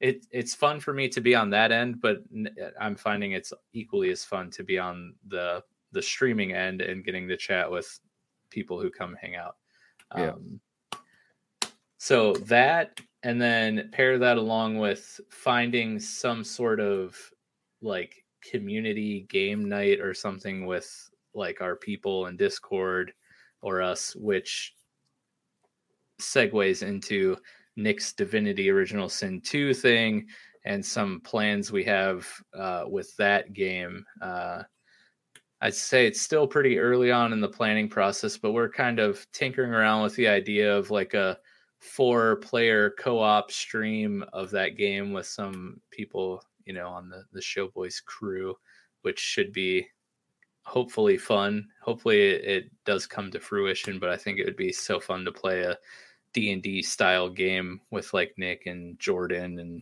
[0.01, 2.17] it it's fun for me to be on that end but
[2.79, 7.27] I'm finding it's equally as fun to be on the the streaming end and getting
[7.27, 7.99] to chat with
[8.49, 9.55] people who come hang out
[10.17, 10.31] Yeah.
[10.31, 10.59] um,
[11.99, 17.15] so that and then pair that along with finding some sort of
[17.81, 23.13] like community game night or something with like our people in discord
[23.61, 24.73] or us which
[26.19, 27.35] segues into
[27.75, 30.27] Nick's Divinity Original Sin 2 thing
[30.65, 34.05] and some plans we have uh, with that game.
[34.21, 34.63] Uh,
[35.61, 39.25] I'd say it's still pretty early on in the planning process, but we're kind of
[39.31, 41.37] tinkering around with the idea of like a
[41.79, 47.23] four player co op stream of that game with some people, you know, on the,
[47.31, 48.55] the Showboys crew,
[49.01, 49.87] which should be
[50.63, 51.67] hopefully fun.
[51.81, 55.25] Hopefully it, it does come to fruition, but I think it would be so fun
[55.25, 55.77] to play a
[56.33, 59.81] D&D style game with like Nick and Jordan and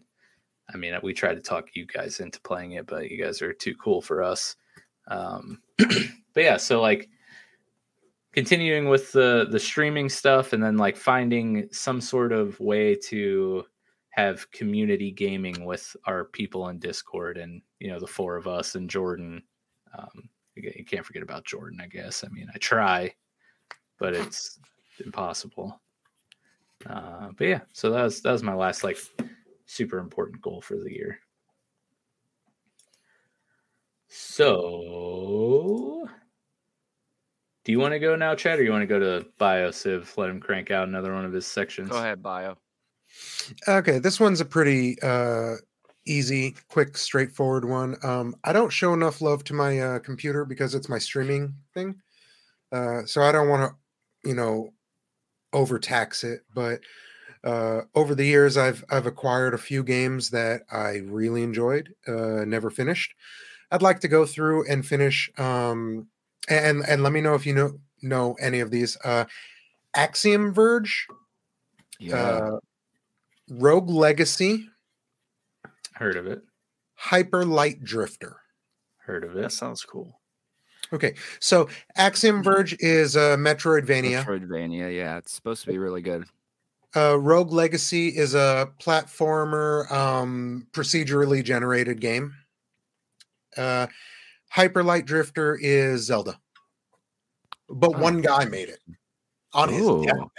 [0.73, 3.53] I mean we tried to talk you guys into playing it but you guys are
[3.53, 4.55] too cool for us.
[5.07, 7.09] Um but yeah, so like
[8.37, 13.65] continuing with the the streaming stuff and then like finding some sort of way to
[14.11, 18.75] have community gaming with our people in Discord and you know the four of us
[18.75, 19.41] and Jordan
[19.97, 22.23] um you can't forget about Jordan, I guess.
[22.23, 23.11] I mean, I try,
[23.97, 24.59] but it's
[25.03, 25.81] impossible.
[26.87, 28.99] Uh, but yeah, so that was that was my last like
[29.65, 31.19] super important goal for the year.
[34.09, 35.46] So,
[37.67, 40.15] do you want to go now, Chad, or you want to go to BioCiv?
[40.15, 41.89] Let him crank out another one of his sections.
[41.89, 42.55] Go ahead, bio.
[43.67, 45.55] Okay, this one's a pretty uh
[46.05, 47.97] easy, quick, straightforward one.
[48.03, 51.95] Um I don't show enough love to my uh computer because it's my streaming thing.
[52.71, 54.69] Uh so I don't want to, you know,
[55.51, 56.79] overtax it, but
[57.43, 62.45] uh over the years I've I've acquired a few games that I really enjoyed, uh
[62.45, 63.13] never finished.
[63.71, 66.07] I'd like to go through and finish um
[66.47, 68.97] and and let me know if you know know any of these.
[69.03, 69.25] Uh
[69.95, 71.07] Axiom Verge,
[71.99, 72.15] Yeah.
[72.15, 72.59] uh
[73.49, 74.67] Rogue Legacy,
[75.93, 76.41] Heard of it?
[76.95, 78.37] Hyper Light Drifter.
[78.97, 79.51] Heard of That it?
[79.51, 80.19] sounds cool.
[80.93, 84.23] Okay, so Axiom Verge is a Metroidvania.
[84.23, 84.95] Metroidvania.
[84.95, 86.25] Yeah, it's supposed to be really good.
[86.95, 92.33] Uh, Rogue Legacy is a platformer, um, procedurally generated game.
[93.57, 93.87] Uh,
[94.49, 96.39] Hyper Light Drifter is Zelda,
[97.69, 97.99] but Oh.
[97.99, 98.79] one guy made it
[99.53, 100.03] on his Ooh.
[100.05, 100.29] deathbed.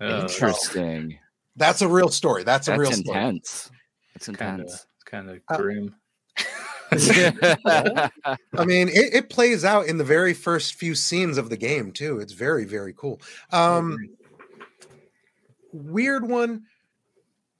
[0.00, 1.18] Uh, Interesting.
[1.56, 2.42] That's a real story.
[2.44, 3.18] That's a That's real story.
[3.18, 3.70] It's intense.
[4.14, 4.86] That's kind of intense.
[5.04, 5.94] kind of Uh, grim.
[6.92, 11.92] I mean, it, it plays out in the very first few scenes of the game
[11.92, 12.18] too.
[12.18, 13.20] It's very, very cool.
[13.52, 13.96] Um,
[15.72, 16.64] weird one.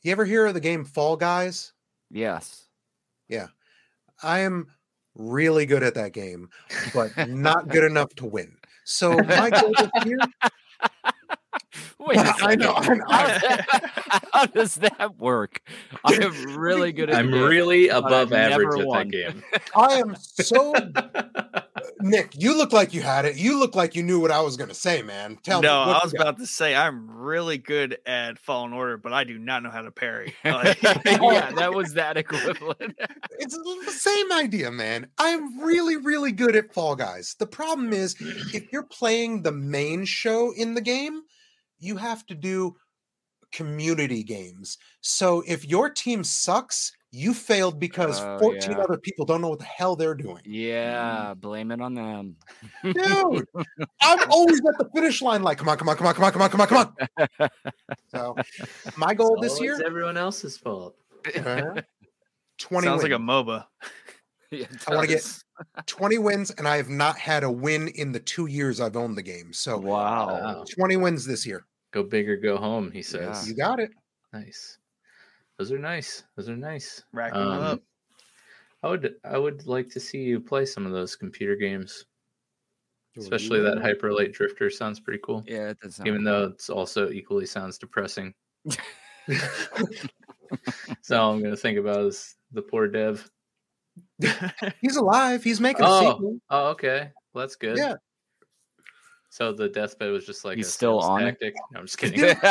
[0.03, 1.73] You ever hear of the game Fall Guys?
[2.11, 2.65] yes.
[3.29, 3.49] Yeah.
[4.23, 4.67] I am
[5.21, 6.49] really good at that game,
[6.95, 8.57] but not good enough to win.
[8.85, 10.19] So my goal this year,
[11.99, 13.03] Wait, a I know, second.
[13.07, 15.63] I How does that work?
[16.05, 17.17] I am really good at.
[17.17, 19.09] I'm game, really above average at won.
[19.09, 19.43] that game.
[19.77, 20.73] I am so
[22.01, 22.33] Nick.
[22.37, 23.37] You look like you had it.
[23.37, 25.39] You look like you knew what I was going to say, man.
[25.43, 25.93] Tell no, me.
[25.93, 29.39] what I was about to say I'm really good at Fallen Order, but I do
[29.39, 30.35] not know how to parry.
[30.45, 32.99] Like, yeah, that was that equivalent.
[33.43, 35.07] It's the same idea, man.
[35.17, 37.35] I'm really, really good at Fall Guys.
[37.39, 38.17] The problem is,
[38.53, 41.23] if you're playing the main show in the game,
[41.79, 42.77] you have to do
[43.51, 44.77] community games.
[45.01, 48.79] So if your team sucks, you failed because Oh, 14 yeah.
[48.79, 50.41] other people don't know what the hell they're doing.
[50.45, 52.37] yeah, blame it on them.
[52.85, 52.95] Dude,
[54.03, 56.33] I'm always at the finish line, like, come on, come on, come on, come on,
[56.33, 56.95] come on, come on, come
[57.41, 57.49] on.
[58.15, 58.37] So
[58.97, 60.95] my goal It's this always year, everyone else's fault.
[61.37, 61.83] uh,
[62.59, 63.03] 20 sounds wins.
[63.03, 63.67] like a MOBA.
[64.53, 65.25] Yeah, I wanna get-
[65.87, 69.17] 20 wins, and I have not had a win in the two years I've owned
[69.17, 69.53] the game.
[69.53, 70.27] So Wow.
[70.27, 70.65] Wow.
[70.75, 71.67] 20 wins this year.
[71.93, 73.49] Go big or go home, he says.
[73.49, 73.93] You got it.
[74.33, 74.79] Nice.
[75.61, 76.25] Those are nice.
[76.37, 77.03] Those are nice.
[77.13, 77.81] Racking them Um, up.
[78.83, 82.07] I would I would like to see you play some of those computer games,
[83.19, 85.45] especially that Hyper Light Drifter sounds pretty cool.
[85.47, 85.97] Yeah, it does.
[85.97, 86.33] sound Even cool.
[86.33, 88.33] though it's also equally sounds depressing.
[91.03, 93.31] so all I'm gonna think about is the poor dev.
[94.81, 95.45] He's alive.
[95.45, 96.39] He's making a Oh, sequel.
[96.49, 97.11] oh, okay.
[97.35, 97.77] Well, that's good.
[97.77, 97.97] Yeah.
[99.33, 101.39] So the deathbed was just like He's a still on it?
[101.41, 102.21] No, I'm just kidding.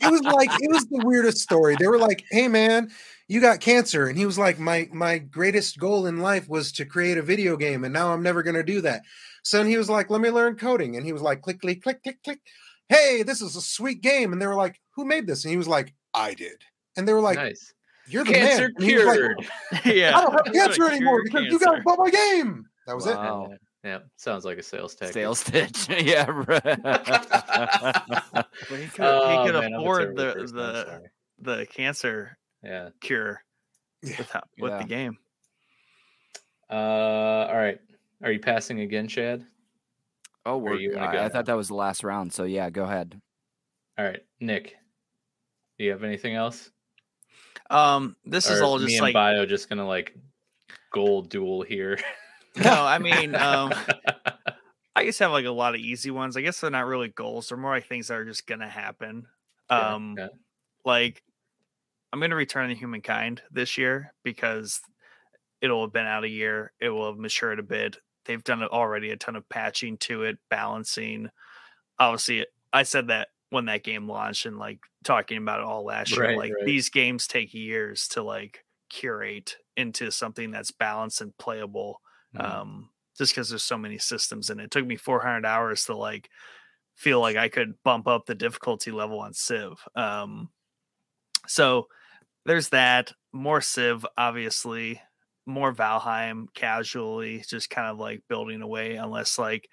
[0.00, 1.76] It was like it was the weirdest story.
[1.78, 2.90] They were like, "Hey, man,
[3.28, 6.86] you got cancer," and he was like, "My my greatest goal in life was to
[6.86, 9.02] create a video game, and now I'm never going to do that."
[9.42, 11.82] So then he was like, "Let me learn coding," and he was like, "Click, click,
[11.82, 12.40] click, click, click."
[12.88, 15.58] Hey, this is a sweet game, and they were like, "Who made this?" And he
[15.58, 16.62] was like, "I did,"
[16.96, 17.74] and they were like, nice.
[18.06, 19.20] "You're the Cancer man." He like,
[19.84, 20.16] yeah.
[20.16, 21.96] I don't have cancer anymore because you got cancer.
[21.98, 22.64] my game.
[22.86, 23.14] That was it.
[23.14, 23.48] Wow.
[23.50, 25.14] Yeah, yeah, sounds like a sales tactic.
[25.14, 25.88] Sales pitch.
[26.02, 26.24] yeah.
[26.30, 26.62] right.
[28.70, 31.02] But he could, Oh, he could man, afford the person, the
[31.40, 32.90] the cancer Yeah.
[33.00, 33.42] cure
[34.02, 34.16] Yeah.
[34.18, 34.78] with, with Yeah.
[34.78, 35.18] the game.
[36.70, 37.80] Uh, all right.
[38.22, 39.44] Are you passing again, Chad?
[40.46, 42.32] oh, we're, you wanna I, go I thought that was the last round.
[42.32, 43.20] So yeah, go ahead.
[43.98, 44.76] All right, Nick.
[45.78, 46.70] Do you have anything else?
[47.70, 50.14] Um, this is all me just and like Bio just gonna like
[50.92, 51.98] gold duel here.
[52.56, 52.70] No.
[52.84, 53.72] I mean, um,
[54.96, 56.36] I just have like a lot of easy ones.
[56.36, 59.26] I guess they're not really goals; they're more like things that are just gonna happen.
[59.70, 60.28] Um, yeah.
[60.84, 61.22] like
[62.12, 64.80] I'm gonna return to humankind this year because
[65.60, 66.72] it'll have been out a year.
[66.80, 67.96] It will have matured a bit.
[68.24, 71.30] They've done already a ton of patching to it, balancing.
[71.98, 76.16] Obviously, I said that when that game launched and like talking about it all last
[76.16, 76.26] year.
[76.26, 76.64] Right, Like right.
[76.66, 82.00] these games take years to like curate into something that's balanced and playable.
[82.34, 82.58] Mhm.
[82.60, 84.64] Um, just because there's so many systems and it.
[84.64, 86.30] It took me 400 hours to like
[86.96, 89.74] feel like I could bump up the difficulty level on Civ.
[89.96, 90.50] Um,
[91.46, 91.88] so
[92.46, 93.12] there's that.
[93.32, 95.00] More Civ, obviously.
[95.46, 99.68] More Valheim casually, just kind of like building away, unless like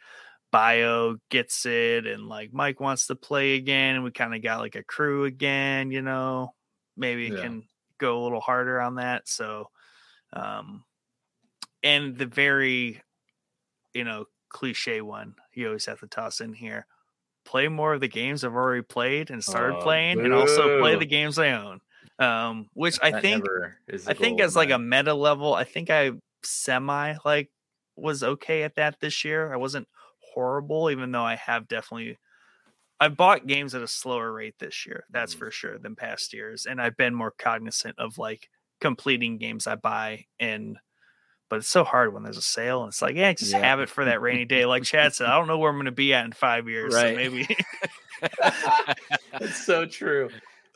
[0.52, 4.60] Bio gets it and like Mike wants to play again, and we kind of got
[4.62, 6.56] like a crew again, you know.
[6.98, 7.38] Maybe it Yeah.
[7.38, 7.68] can
[8.00, 9.28] go a little harder on that.
[9.30, 9.68] So,
[10.34, 10.86] um,
[11.84, 13.02] and the very,
[13.94, 16.86] you know, cliche one you always have to toss in here
[17.46, 20.96] play more of the games I've already played and started Oh, playing, and also play
[20.98, 21.82] the games I own.
[22.20, 23.48] Um, which I That think
[24.08, 27.52] I think as like a meta level, I think I semi like
[27.98, 29.54] was okay at that this year.
[29.54, 29.88] I wasn't
[30.34, 32.20] horrible, even though I have definitely
[33.00, 35.34] I've bought games at a slower rate this year, that's Mhm.
[35.34, 36.66] for sure, than past years.
[36.66, 40.78] And I've been more cognizant of like completing games I buy and
[41.52, 43.60] but it's so hard when there's a sale and it's like, yeah, just Yeah.
[43.60, 44.66] have it for that rainy day.
[44.66, 46.94] Like Chad said, I don't know where I'm gonna be at in five years.
[46.96, 47.10] Right.
[47.10, 47.48] So maybe
[49.42, 50.30] It's so true,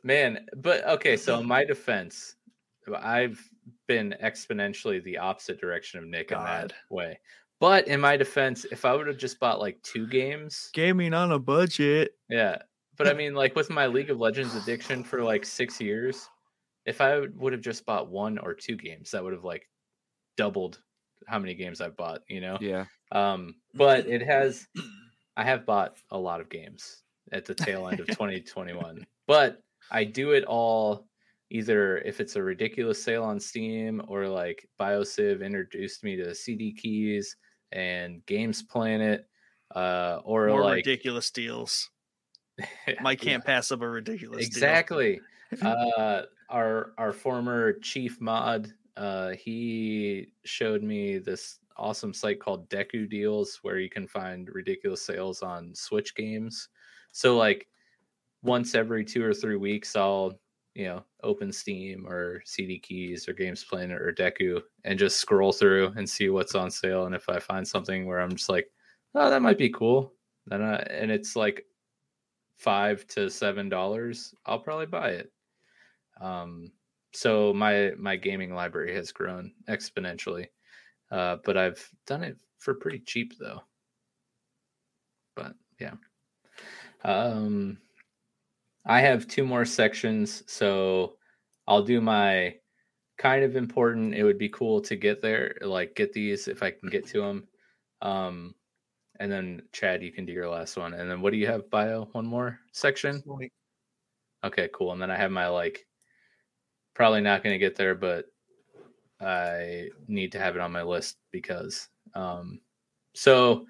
[0.03, 0.45] man.
[0.57, 2.35] But okay, so in my defense,
[2.93, 3.39] I've
[3.87, 7.19] been exponentially the opposite direction of Nick in that way.
[7.61, 11.31] But in my defense, if I would have just bought like two games, gaming on
[11.31, 12.15] a budget.
[12.29, 12.57] yeah.
[12.97, 16.27] But I mean, like with my League of Legends addiction for like six years,
[16.85, 19.67] if I would have just bought one or two games, that would have like
[20.37, 20.79] doubled
[21.27, 22.57] how many games I've bought, you know.
[22.61, 22.85] Yeah.
[23.11, 24.67] Um, but it has
[25.37, 29.05] I have bought a lot of games at the tail end of 2021.
[29.27, 31.07] But I do it all
[31.51, 36.73] either if it's a ridiculous sale on Steam or like BioCiv introduced me to CD
[36.73, 37.35] keys
[37.71, 39.27] and Games Planet,
[39.75, 41.89] uh, or More like ridiculous deals.
[43.01, 44.47] Mike can't pass up a ridiculous deal.
[44.47, 45.21] exactly.
[45.61, 53.09] uh, our our former chief mod, uh, he showed me this awesome site called Deku
[53.09, 56.69] Deals where you can find ridiculous sales on Switch games.
[57.11, 57.67] So like
[58.41, 60.39] once every two or three weeks, I'll
[60.73, 65.51] you know open Steam or CD Keys or Games Planet or Deku and just scroll
[65.51, 67.05] through and see what's on sale.
[67.05, 68.69] And if I find something where I'm just like,
[69.15, 70.13] oh, that might be cool,
[70.47, 71.65] then I, and it's like
[72.57, 75.31] five to seven dollars, I'll probably buy it.
[76.21, 76.71] Um,
[77.15, 80.47] so my my gaming library has grown exponentially,
[81.11, 83.61] uh, but I've done it for pretty cheap though.
[85.35, 85.93] But yeah,
[87.03, 87.77] um,
[88.85, 91.15] I have two more sections, so
[91.67, 92.55] I'll do my
[93.17, 94.13] kind of important.
[94.13, 97.21] It would be cool to get there, like get these if I can get to
[97.21, 97.47] them.
[98.01, 98.55] Um,
[99.19, 100.93] and then Chad, you can do your last one.
[100.93, 101.69] And then what do you have?
[101.69, 103.23] Bio one more section.
[104.43, 104.91] Okay, cool.
[104.91, 105.85] And then I have my like
[106.95, 108.25] probably not going to get there, but
[109.21, 112.59] I need to have it on my list because um
[113.13, 113.65] so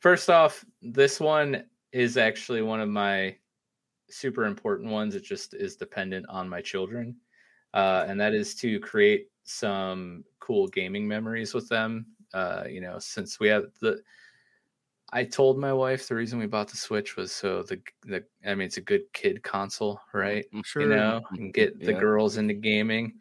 [0.00, 3.36] first off, this one is actually one of my
[4.08, 5.14] super important ones.
[5.14, 7.16] It just is dependent on my children.
[7.74, 12.06] Uh and that is to create some cool gaming memories with them.
[12.32, 14.00] Uh, you know, since we have the
[15.12, 18.54] I told my wife the reason we bought the Switch was so the the I
[18.54, 20.46] mean it's a good kid console, right?
[20.52, 20.82] I'm sure.
[20.82, 22.00] You know, and get the Yeah.
[22.00, 23.18] girls into gaming,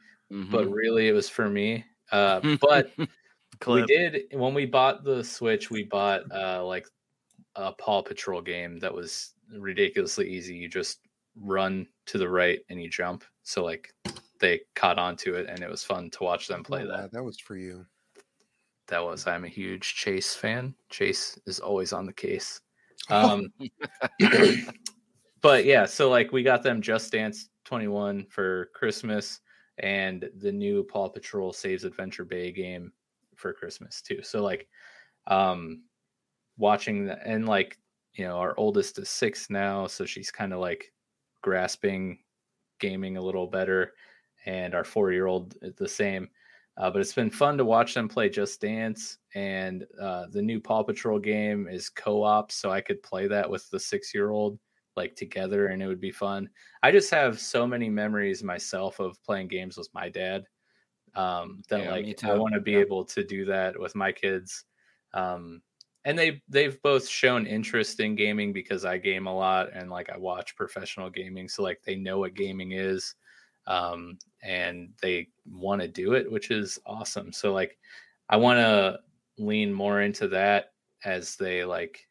[0.51, 0.73] but Mhm.
[0.73, 1.85] really it was for me.
[2.11, 2.91] Uh, but
[3.67, 6.87] we did when we bought the Switch, we bought uh like
[7.55, 10.55] a Paw Patrol game that was ridiculously easy.
[10.55, 11.01] You just
[11.35, 13.23] run to the right and you jump.
[13.43, 13.93] So like
[14.39, 16.97] they caught on to it and it was fun to watch them play Oh, wow,
[16.97, 17.11] that.
[17.13, 17.85] that was for you.
[18.89, 20.75] That was I'm a huge Chase fan.
[20.89, 22.61] Chase is always on the case.
[23.09, 23.53] Um
[25.41, 29.39] but yeah, so like we got them Just Dance 21 for Christmas
[29.77, 32.91] and the new Paw Patrol Saves Adventure Bay game
[33.35, 34.21] for Christmas too.
[34.23, 34.67] So like
[35.27, 35.83] um
[36.57, 37.77] watching the, and like
[38.13, 40.91] you know our oldest is 6 now, so she's kind of like
[41.41, 42.19] grasping
[42.79, 43.93] gaming a little better
[44.45, 46.29] and our 4-year-old is the same.
[46.79, 50.61] Uh, but it's been fun to watch them play Just Dance, and uh, the new
[50.61, 54.59] Paw Patrol game is co-op, so I could play that with the six-year-old
[54.95, 56.49] like together, and it would be fun.
[56.83, 60.45] I just have so many memories myself of playing games with my dad
[61.15, 62.81] um, that Yeah, like I want to be Yeah.
[62.81, 64.65] able to do that with my kids.
[65.13, 65.61] Um,
[66.05, 70.09] and they they've both shown interest in gaming because I game a lot and like
[70.09, 73.15] I watch professional gaming, so like they know what gaming is
[73.67, 77.31] um, and they want to do it, which is awesome.
[77.31, 77.77] So like,
[78.29, 78.99] I want to
[79.37, 80.73] lean more into that
[81.05, 82.07] as they like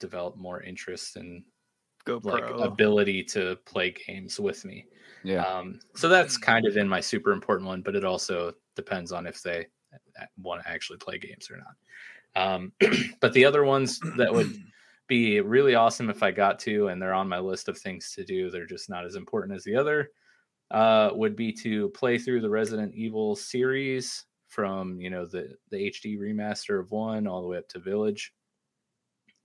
[0.00, 1.44] develop more interest and
[2.04, 4.84] Go like ability to play games with me.
[5.22, 5.42] Yeah.
[5.42, 9.26] Um, so that's kind of in my super important one, but it also depends on
[9.26, 9.66] if they
[10.36, 11.74] want to actually play games or not.
[12.36, 12.72] Um,
[13.20, 14.54] but the other ones that would
[15.06, 18.24] be really awesome if I got to, and they're on my list of things to
[18.24, 18.50] do.
[18.50, 20.10] They're just not as important as the other.
[20.70, 25.90] Uh, would be to play through the Resident Evil series from you know the the
[25.90, 28.32] HD remaster of one all the way up to Village.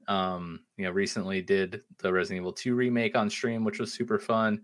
[0.07, 4.17] Um, you know, recently did the Resident Evil 2 remake on stream, which was super
[4.17, 4.61] fun.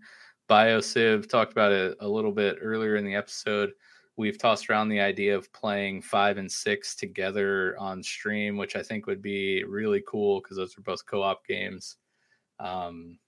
[0.50, 3.70] BioCiv talked about it a little bit earlier in the episode.
[4.16, 8.82] We've tossed around the idea of playing five and six together on stream, which I
[8.82, 11.96] think would be really cool because those are both co-op games.
[12.58, 13.18] Um,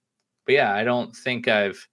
[0.45, 1.87] but yeah, I don't think I've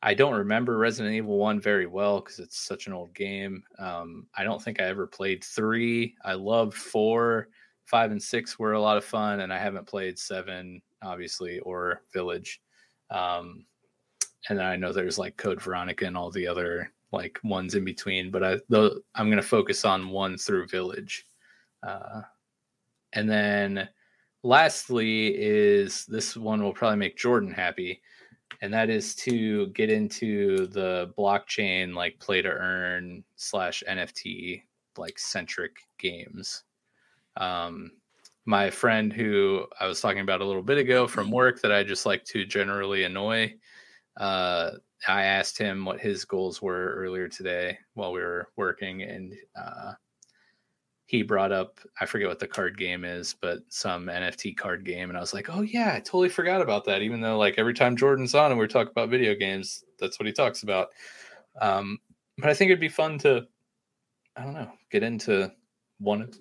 [0.00, 3.64] I don't remember Resident Evil 1 very well because it's such an old game.
[3.80, 6.14] Um, I don't think I ever played three.
[6.24, 7.48] I loved four,
[7.84, 12.02] five, and six were a lot of fun, and I haven't played seven, obviously, or
[12.12, 12.60] Village.
[13.10, 13.66] Um,
[14.48, 17.84] and then I know there's like Code Veronica and all the other like ones in
[17.84, 21.26] between, but I though I'm gonna focus on one through Village.
[21.82, 22.22] Uh,
[23.12, 23.88] and then
[24.42, 28.00] lastly is this one will probably make Jordan happy
[28.60, 34.62] and that is to get into the blockchain like play to earn slash nft
[34.96, 36.64] like centric games
[37.36, 37.90] um
[38.46, 41.82] my friend who i was talking about a little bit ago from work that i
[41.82, 43.52] just like to generally annoy
[44.16, 44.70] uh
[45.06, 49.92] i asked him what his goals were earlier today while we were working and uh
[51.08, 55.08] he brought up I forget what the card game is, but some NFT card game,
[55.08, 57.00] and I was like, oh yeah, I totally forgot about that.
[57.00, 60.26] Even though like every time Jordan's on and we're talking about video games, that's what
[60.26, 60.88] he talks about.
[61.62, 61.98] Um,
[62.36, 63.46] but I think it'd be fun to,
[64.36, 65.50] I don't know, get into
[65.98, 66.38] one of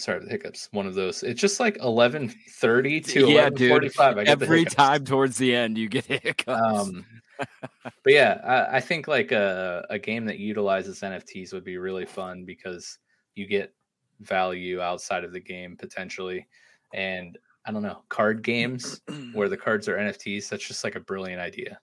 [0.00, 4.30] sorry the hiccups one of those it's just like 11:30 to Yeah, 11:45 I the
[4.30, 6.48] Every time towards the end, you get hiccups.
[6.48, 7.06] Um,
[8.02, 12.06] but yeah, I, I think like a, a game that utilizes NFTs would be really
[12.06, 12.98] fun because
[13.34, 13.74] you get
[14.20, 16.46] value outside of the game potentially.
[16.92, 19.00] And I don't know, card games
[19.34, 21.78] where the cards are NFTs, that's just like a brilliant idea.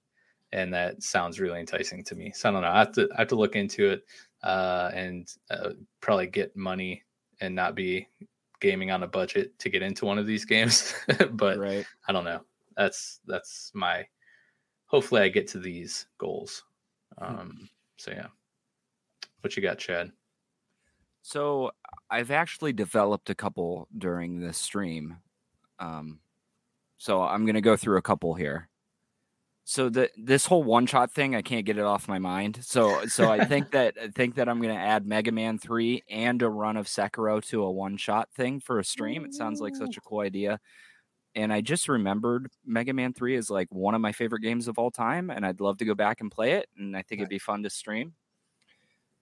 [0.52, 2.32] And that sounds really enticing to me.
[2.34, 2.70] So I don't know.
[2.70, 4.04] I have to I have to look into it
[4.44, 7.04] uh, and uh, probably get money
[7.40, 8.08] and not be
[8.60, 10.94] gaming on a budget to get into one of these games.
[11.32, 11.86] but right.
[12.08, 12.42] I don't know.
[12.76, 14.06] That's that's my.
[14.86, 16.64] Hopefully, I get to these goals.
[17.18, 17.70] Um.
[17.98, 18.28] So yeah.
[19.42, 20.12] What you got, Chad?
[21.22, 21.72] So
[22.10, 25.18] I've actually developed a couple during this stream.
[25.80, 26.20] Um,
[26.98, 28.70] so I'm gonna go through a couple here.
[29.70, 32.60] So the this whole one shot thing, I can't get it off my mind.
[32.64, 36.42] So so I think that I think that I'm gonna add Mega Man three and
[36.42, 39.26] a run of Sekiro to a one shot thing for a stream.
[39.26, 40.62] It sounds like such a cool idea.
[41.36, 44.80] And I just remembered Mega Man 3 is like one of my favorite games of
[44.80, 46.68] all time, and I'd love to go back and play it.
[46.78, 48.14] And I think it'd be fun to stream.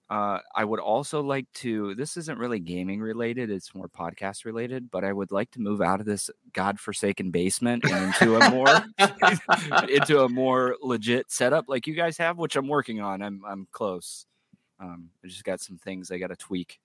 [0.08, 1.96] Uh, I would also like to.
[1.96, 4.92] This isn't really gaming related; it's more podcast related.
[4.92, 8.68] But I would like to move out of this godforsaken basement and into a more
[9.90, 13.24] into a more legit setup like you guys have, which I'm working on.
[13.24, 14.28] I'm I'm close.
[14.80, 16.80] Um, I just got some things I got to tweak.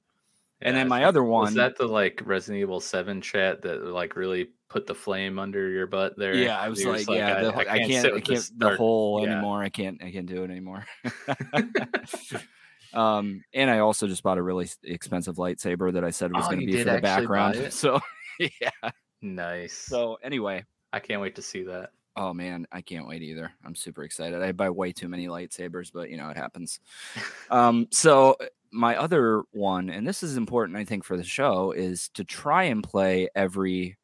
[0.63, 4.15] And then my other Was one, that the like Resident Evil Seven chat that like
[4.15, 6.35] really put the flame under your butt there?
[6.35, 9.33] yeah, I was like, just yeah, the, I, can't, sit I can't, the hole yeah.
[9.33, 9.63] anymore.
[9.63, 10.87] I can't, I can't do it anymore.
[12.95, 16.51] um, and I also just bought a really expensive lightsaber that I said was Oh,
[16.51, 17.57] going to be for the background.
[17.73, 18.01] So,
[18.39, 18.91] yeah.
[19.23, 19.75] Nice.
[19.75, 21.91] So anyway, I can't wait to see that.
[22.17, 23.53] oh man, I can't wait either.
[23.65, 24.43] I'm super excited.
[24.43, 26.81] I buy way too many lightsabers, but you know it happens.
[27.51, 28.37] Um, so
[28.73, 32.65] my other one, and this is important, I think, for the show, is to try
[32.65, 33.97] and play every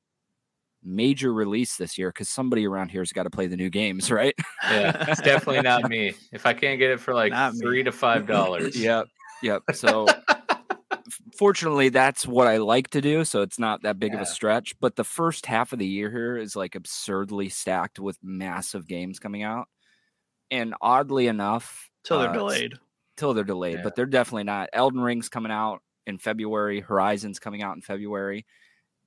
[0.84, 4.34] major release this year because somebody around here's got to play the new games, right?
[4.64, 6.14] Yeah, it's definitely not me.
[6.32, 7.60] If I can't get it for like Not me.
[7.60, 9.06] three to five dollars, yep,
[9.42, 9.62] yep.
[9.74, 10.06] So
[11.38, 14.78] fortunately, that's what I like to do, so it's not that big of a stretch.
[14.80, 19.18] But the first half of the year here is like absurdly stacked with massive games
[19.18, 19.68] coming out,
[20.50, 22.74] and oddly enough, Till they're uh, delayed.
[23.16, 23.82] till they're delayed, Yeah.
[23.82, 24.68] but they're definitely not.
[24.72, 28.46] Elden Ring's coming out in February, Horizon's coming out in February.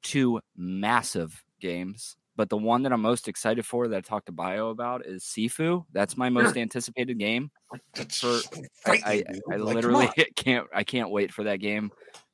[0.02, 2.16] Two massive games.
[2.36, 5.24] But the one that I'm most excited for that I talked to Bio about is
[5.24, 5.86] Sifu.
[5.92, 7.52] That's my most anticipated game.
[7.94, 8.40] That's For-
[8.86, 9.24] I, I.
[9.52, 11.92] I Like, literally can't I can't wait for that game.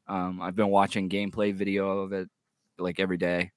[0.07, 2.29] Um, I've been watching gameplay video of it
[2.77, 3.51] like every day.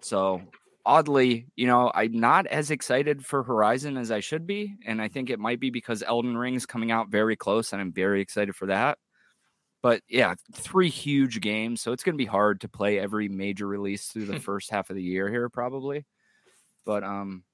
[0.00, 0.40] So
[0.86, 5.08] oddly, you know, I'm not as excited for Horizon as I should be, and I
[5.08, 8.54] think it might be because Elden Ring's coming out very close, and I'm very excited
[8.56, 8.98] for that.
[9.84, 13.66] But yeah, three huge games, so it's going to be hard to play every major
[13.66, 16.06] release through the first half of the year here, probably.
[16.86, 17.44] But um,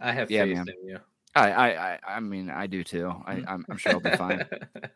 [0.00, 0.66] I have Yeah, faith man.
[0.66, 0.98] in you.
[1.36, 3.08] I I I, I mean, I do too.
[3.26, 4.46] I, I'm, I'm sure I'll be fine.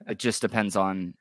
[0.09, 1.15] It just depends on.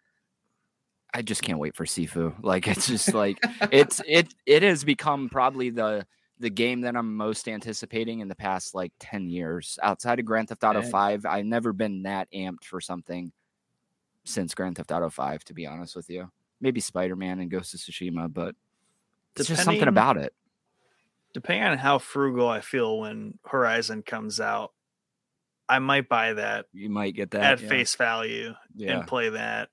[1.14, 2.34] I just can't wait for Sifu.
[2.44, 6.06] Like it's just like it's it it has become probably the
[6.40, 9.80] the game that I'm most anticipating in the past like 10 years.
[9.82, 13.32] Outside of Grand Theft Auto 5, I've never been that amped for something
[14.28, 16.32] since Grand Theft Auto 5 to be honest with you.
[16.60, 18.56] Maybe Spider-Man and Ghost of Tsushima, but
[19.36, 20.34] it's just something about it.
[21.34, 24.72] Depending on how frugal I feel when Horizon comes out,
[25.70, 27.70] I might buy that You might get that at yeah.
[27.70, 29.00] face value Yeah.
[29.00, 29.70] and play that.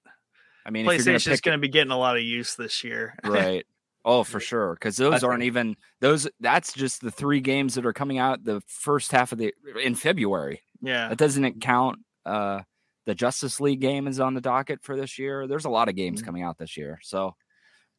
[0.67, 2.55] I mean, if you're gonna PlayStation's pick going to be getting a lot of use
[2.57, 3.15] this year.
[3.25, 3.67] right
[4.05, 7.93] oh for sure because those aren't even those that's just the three games that are
[7.93, 9.53] coming out the first half of the
[9.83, 11.09] in february yeah.
[11.09, 12.61] that doesn't count uh
[13.07, 15.97] the justice league game is on the docket for this year there's a lot of
[15.97, 16.23] games Mhm.
[16.23, 17.35] coming out this year so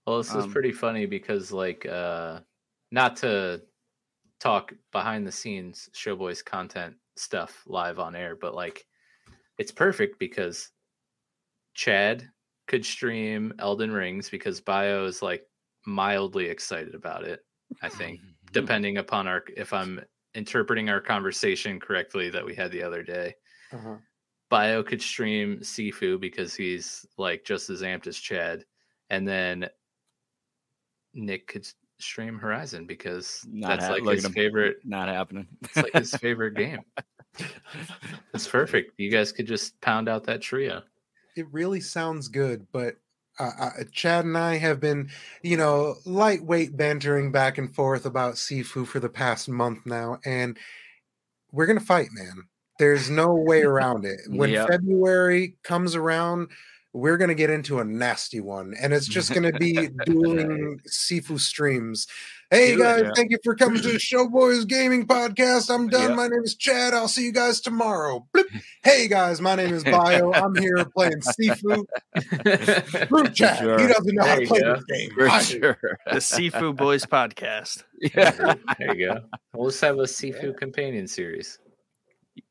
[0.06, 2.42] Well, this is Um, pretty funny because, like, uh,
[2.92, 3.66] not to
[4.40, 8.88] talk behind the scenes Showboys content stuff live on air, but like,
[9.59, 10.72] it's perfect because
[11.74, 12.32] Chad
[12.67, 15.45] could stream Elden Rings because Bio is like
[15.85, 17.42] mildly excited about it.
[17.82, 18.22] I think,
[18.53, 20.01] depending upon our if I'm
[20.34, 23.35] interpreting our conversation correctly that we had the other day.
[23.72, 24.00] Uh-huh.
[24.56, 28.64] Bio could stream Sifu because he's like just as amped as Chad,
[29.09, 29.69] and then
[31.14, 31.67] Nick could
[32.00, 34.77] stream Horizon because Not that's hap- like his favorite.
[34.85, 36.80] not happening It's like his favorite game.
[38.34, 38.93] It's perfect.
[38.98, 40.84] You guys could just pound out that trio.
[41.35, 42.95] It really sounds good, but
[43.38, 45.09] uh, uh, Chad and I have been,
[45.42, 50.58] you know, lightweight bantering back and forth about Sifu for the past month now, and
[51.51, 52.43] we're gonna fight, man.
[52.79, 54.19] There's no way around it.
[54.27, 54.67] When Yep.
[54.69, 56.49] February comes around,
[56.93, 62.07] we're gonna get into a nasty one, and it's just gonna be dueling Sifu streams.
[62.51, 63.11] Hey Do it, guys, yeah.
[63.15, 65.73] thank you for coming to the Showboys Gaming Podcast.
[65.73, 66.09] I'm done.
[66.09, 66.15] Yep.
[66.17, 66.93] My name is Chad.
[66.93, 68.25] I'll see you guys tomorrow.
[68.33, 68.45] Bloop.
[68.83, 70.31] Hey guys, my name is Bio.
[70.31, 71.83] I'm here playing Sifu.
[73.03, 73.57] Screw Chad.
[73.59, 73.79] Sure.
[73.79, 74.75] He doesn't know how to play go.
[74.75, 75.09] this game.
[75.15, 75.45] For I do.
[75.59, 75.77] sure.
[76.05, 77.83] The Sifu Boys podcast.
[78.13, 78.55] Yeah.
[78.77, 79.21] there you go.
[79.53, 81.59] We'll just have a Sifu companion series.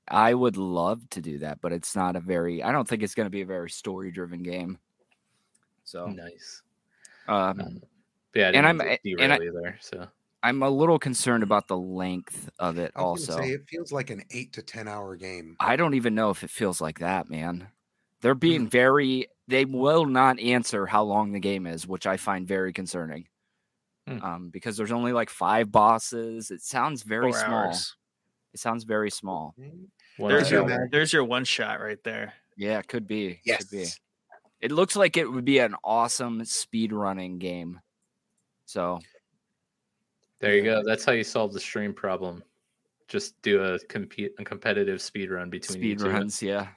[0.09, 2.63] I would love to do that, but it's not a very.
[2.63, 4.79] I don't think it's going to be a very story-driven game.
[5.85, 6.63] So, Nice.
[7.29, 7.83] um, Um,
[8.35, 10.07] yeah, and I'm- mean and I, either, so
[10.43, 12.93] I'm a little concerned about the length of it.
[12.95, 15.57] I was Also, say, it feels like an eight to ten hour game.
[15.61, 17.69] I don't even know if it feels like that, man.
[18.21, 19.29] They're being very.
[19.47, 23.29] They will not answer how long the game is, which I find very concerning.
[24.07, 24.23] Hmm.
[24.23, 26.51] Um, because there's only like five bosses.
[26.51, 27.65] It sounds very Four small.
[27.67, 27.97] hours.
[28.55, 29.55] It sounds very small.
[30.17, 30.69] One There's hour.
[30.69, 32.33] your there's your one shot right there.
[32.57, 33.41] Yeah, it could be.
[33.45, 33.65] Yes.
[33.65, 33.87] Could be.
[34.61, 37.81] It looks like it would be an awesome speed running game.
[38.67, 39.01] So
[40.41, 40.83] There you go.
[40.85, 42.43] That's how you solve the stream problem.
[43.09, 46.11] Just do a compete a competitive speed run between you speed two.
[46.11, 46.69] runs, yeah.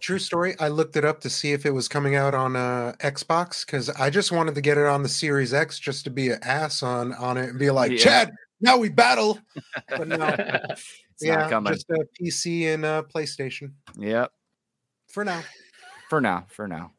[0.00, 0.54] True story.
[0.60, 3.88] I looked it up to see if it was coming out on uh, Xbox because
[3.88, 6.82] I just wanted to get it on the Series X just to be an ass
[6.82, 7.98] on on it and be like, Yeah.
[7.98, 9.38] Chad, now we battle.
[9.88, 10.16] But no,
[11.20, 11.72] It's yeah, not coming.
[11.74, 14.32] just a PC and a PlayStation Yep.
[15.12, 15.42] for now.
[16.08, 16.46] For now.
[16.48, 16.92] For now.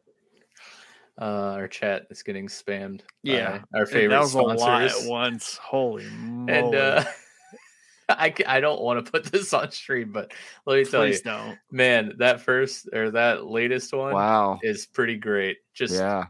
[1.19, 3.01] uh, our chat is getting spammed.
[3.23, 5.57] Yeah, by our And favorite that was a lot at once.
[5.57, 6.53] Holy moly!
[6.53, 7.03] and uh,
[8.09, 10.31] I I don't want to put this on stream, but
[10.67, 11.57] let me tell you, don't.
[11.71, 14.59] man, that first or that latest one Wow.
[14.61, 15.57] is pretty great.
[15.73, 16.25] Just Yeah.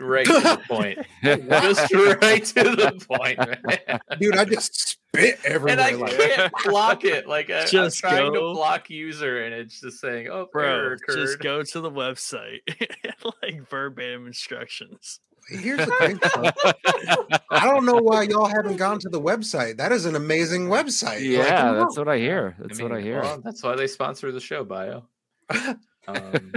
[0.00, 0.98] Right to the point.
[1.22, 4.00] Just right to the point, man.
[4.18, 5.72] Dude, I just spit everywhere.
[5.72, 7.26] And I like, can't block it.
[7.26, 8.48] Like I, Just I'm trying go.
[8.48, 12.60] to block user, and it's just saying, "Oh, Bro, error just go to the website,
[13.42, 15.20] like verbatim instructions.
[15.48, 16.18] Here's the thing.
[16.22, 17.38] though.
[17.50, 19.78] I don't know why y'all haven't gone to the website.
[19.78, 21.20] That is an amazing website.
[21.22, 22.56] Yeah, come that's what I hear.
[22.58, 23.20] That's what I hear.
[23.20, 25.04] well, that's why they sponsor the show, Bio.
[26.08, 26.52] Um,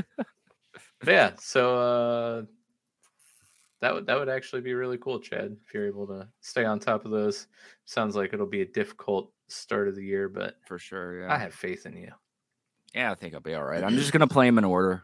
[1.06, 2.42] yeah, so uh,
[3.84, 6.80] that would that would actually be really cool, Chad, if you're able to stay on
[6.80, 7.48] top of those.
[7.86, 11.22] Sounds like it'll be a difficult start of the year, but For sure.
[11.22, 11.34] Yeah.
[11.34, 12.12] I have faith in you.
[12.95, 13.84] yeah, I think I'll be all right.
[13.84, 15.03] I'm just gonna play them in order,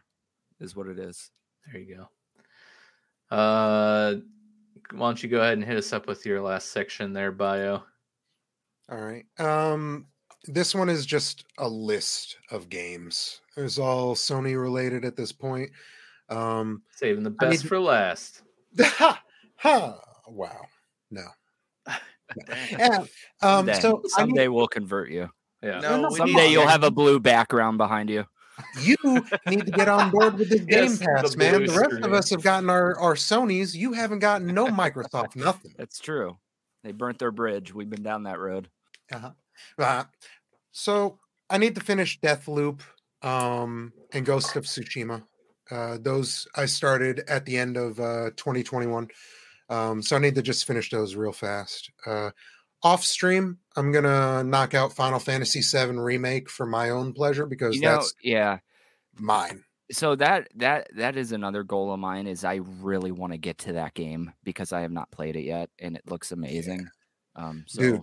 [0.59, 1.29] is what it is.
[1.71, 3.35] There you go.
[3.35, 4.15] Uh,
[4.91, 7.83] why don't you go ahead and hit us up with your last section there, Bio?
[8.91, 9.25] All right.
[9.37, 10.07] Um,
[10.45, 13.41] this one is just a list of games.
[13.55, 15.69] It's all Sony related at this point.
[16.29, 18.41] Um, Saving the I need best to- for last.
[18.79, 19.21] Ha,
[19.55, 20.65] ha, wow.
[21.11, 21.23] No.
[21.87, 22.57] Dang.
[22.71, 22.97] Yeah.
[23.41, 25.29] Um, Someday, so I someday we'll convert you.
[25.61, 25.79] Yeah.
[25.79, 28.25] No, no, Someday you'll have a blue background behind you.
[28.81, 28.97] you
[29.47, 31.65] need to get on board with this Game Yes, the Pass, man.
[31.65, 33.75] The rest of us have gotten our, our Sony's.
[33.75, 35.73] You haven't gotten no Microsoft, nothing.
[35.77, 36.37] That's true.
[36.83, 37.73] They burnt their bridge.
[37.73, 38.69] We've been down that road.
[39.11, 39.31] Uh-huh.
[39.77, 40.03] Uh,
[40.71, 42.81] so I need to finish Deathloop
[43.21, 45.23] um, and Ghost of Tsushima.
[45.71, 49.07] Uh, those I started at the end of uh, 2021.
[49.69, 51.91] Um, so I need to just finish those real fast.
[52.05, 52.31] Uh,
[52.81, 57.75] off stream, I'm gonna knock out Final Fantasy VII remake for my own pleasure because
[57.75, 58.59] You know, that's yeah.
[59.17, 59.63] mine.
[59.91, 62.27] So that that that is another goal of mine.
[62.27, 65.43] Is I really want to get to that game because I have not played it
[65.43, 66.87] yet, and it looks amazing.
[67.35, 68.01] Um, so Dude,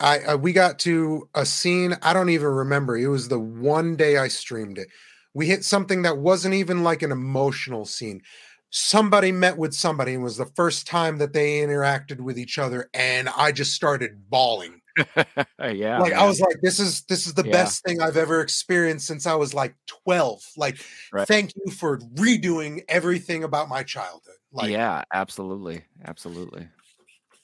[0.00, 2.96] I, I we got to a scene I don't even remember.
[2.96, 4.88] It was the one day I streamed it.
[5.34, 8.22] We hit something that wasn't even like an emotional scene.
[8.70, 12.58] Somebody met with somebody and it was the first time that they interacted with each
[12.58, 14.80] other and I just started bawling.
[15.58, 17.52] yeah, like I was like this is this is the Yeah.
[17.52, 20.42] best thing I've ever experienced since I was like 12.
[20.56, 20.78] Like
[21.12, 21.26] Right.
[21.26, 24.36] thank you for redoing everything about my childhood.
[24.52, 26.68] Like yeah, absolutely, absolutely.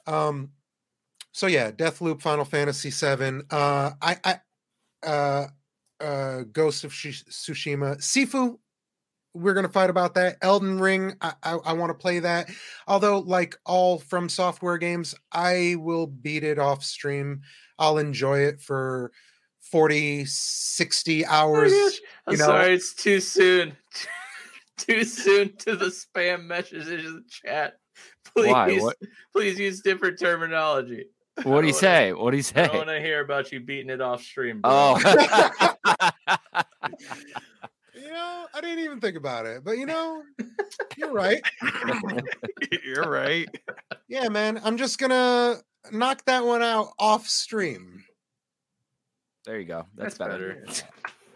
[0.06, 0.52] Um,
[1.32, 3.42] so yeah, Deathloop, Final Fantasy VII.
[3.50, 4.40] Uh, I, I,
[5.06, 5.46] uh,
[6.00, 8.58] uh, Ghost of Shi- Tsushima, Sifu.
[9.34, 10.36] We're gonna fight about that.
[10.40, 11.14] Elden Ring.
[11.20, 12.48] I, I, I want to play that.
[12.88, 17.42] Although, like all FromSoftware games, I will beat it off stream.
[17.78, 19.12] I'll enjoy it for
[19.60, 21.72] 40, 60 hours.
[22.26, 23.76] I'm you know- sorry, it's too soon.
[24.78, 27.78] too soon to the spam messages in the chat.
[28.34, 28.78] Please, Why?
[28.78, 28.96] What?
[29.32, 31.06] please use different terminology.
[31.42, 32.12] What do you say?
[32.12, 32.68] What do you say?
[32.68, 34.60] I want to hear about you beating it off stream.
[34.60, 34.70] Bro.
[34.72, 34.98] Oh,
[37.94, 40.22] You know, I didn't even think about it, but you know,
[40.96, 41.40] you're right.
[42.84, 43.48] You're right.
[44.06, 44.60] Yeah, man.
[44.62, 45.56] I'm just gonna
[45.90, 48.04] knock that one out off stream.
[49.44, 49.86] There you go.
[49.96, 50.62] That's, That's better.
[50.66, 50.82] better.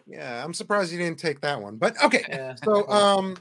[0.07, 1.77] Yeah, I'm surprised you didn't take that one.
[1.77, 2.25] But okay.
[2.29, 2.57] Yeah.
[2.65, 3.37] So um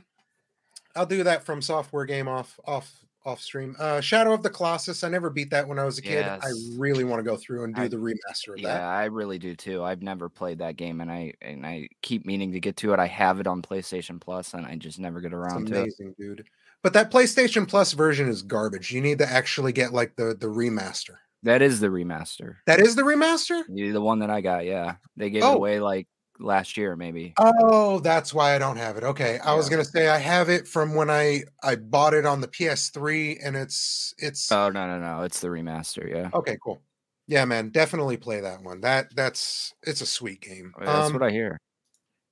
[0.95, 2.91] I'll do that FromSoftware game off off
[3.25, 3.75] off stream.
[3.79, 5.03] Uh Shadow of the Colossus.
[5.03, 6.25] I never beat that when I was a kid.
[6.25, 6.39] I
[6.77, 8.83] really want to go through and do I- the remaster of Yeah, that.
[8.83, 9.83] I really do too.
[9.83, 12.99] I've never played that game, and I and I keep meaning to get to it.
[12.99, 15.79] I have it on PlayStation Plus, and I just never get around to it.
[15.81, 16.45] amazing, dude.
[16.81, 18.91] But that PlayStation Plus version is garbage.
[18.91, 21.15] You need to actually get like the the remaster.
[21.43, 22.55] That is the remaster.
[22.65, 23.63] That is the remaster?
[23.67, 24.95] The one that I got, yeah.
[25.15, 25.53] They gave Oh.
[25.55, 26.07] away like
[26.39, 27.35] last year, maybe.
[27.37, 29.03] Oh, that's why I don't have it.
[29.03, 29.39] Okay.
[29.39, 32.47] I was gonna say I have it from when I I bought it on the
[32.47, 35.21] PS3 and it's it's Oh no, no, no!
[35.23, 36.09] It's the remaster.
[36.09, 36.81] Yeah, okay, cool.
[37.27, 38.81] Yeah, man, definitely play that one.
[38.81, 40.73] That that's it's a sweet game.
[40.79, 41.59] that's Um, what I hear.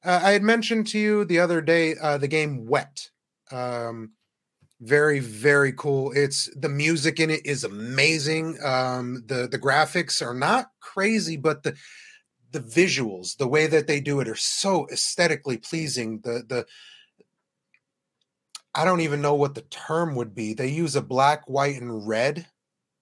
[0.03, 3.10] uh, I had mentioned to you the other day uh, the game Wet.
[3.52, 4.14] Um,
[4.82, 6.11] very very cool.
[6.14, 8.58] It's the music in it is amazing.
[8.64, 11.76] Um, the the graphics are not crazy, but the
[12.58, 16.19] the visuals, the way that they do it, are so aesthetically pleasing.
[16.24, 16.66] The the
[18.74, 20.53] I don't even know what the term would be.
[20.53, 22.48] They use a black, white, and red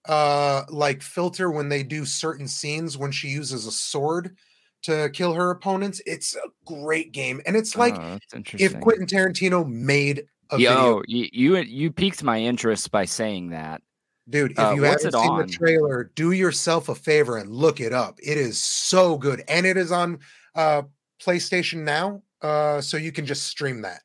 [0.08, 4.38] uh like filter when they do certain scenes when she uses a sword
[4.84, 6.02] to kill her opponents.
[6.06, 7.42] It's a great game.
[7.46, 8.20] And it's like oh,
[8.54, 8.80] if.
[8.82, 13.82] Quentin Tarantino made a video Yo, you, you you piqued my interest by saying that.
[14.28, 15.46] Dude, if Uh, you haven't seen on?
[15.46, 18.18] the trailer, do yourself a favor and look it up.
[18.24, 19.44] It is so good.
[19.48, 20.20] And it is on
[20.56, 20.84] uh
[21.20, 22.24] PlayStation now.
[22.42, 24.02] Uh so you can just stream that.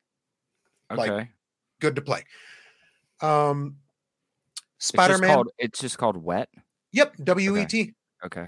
[0.91, 1.27] Okay, Like,
[1.79, 2.23] Good to play.
[3.21, 3.77] Um
[4.53, 5.29] It's just Spider-Man.
[5.33, 6.49] called- It's just called Wet.
[6.91, 7.93] Yep, W E T.
[8.23, 8.47] Okay.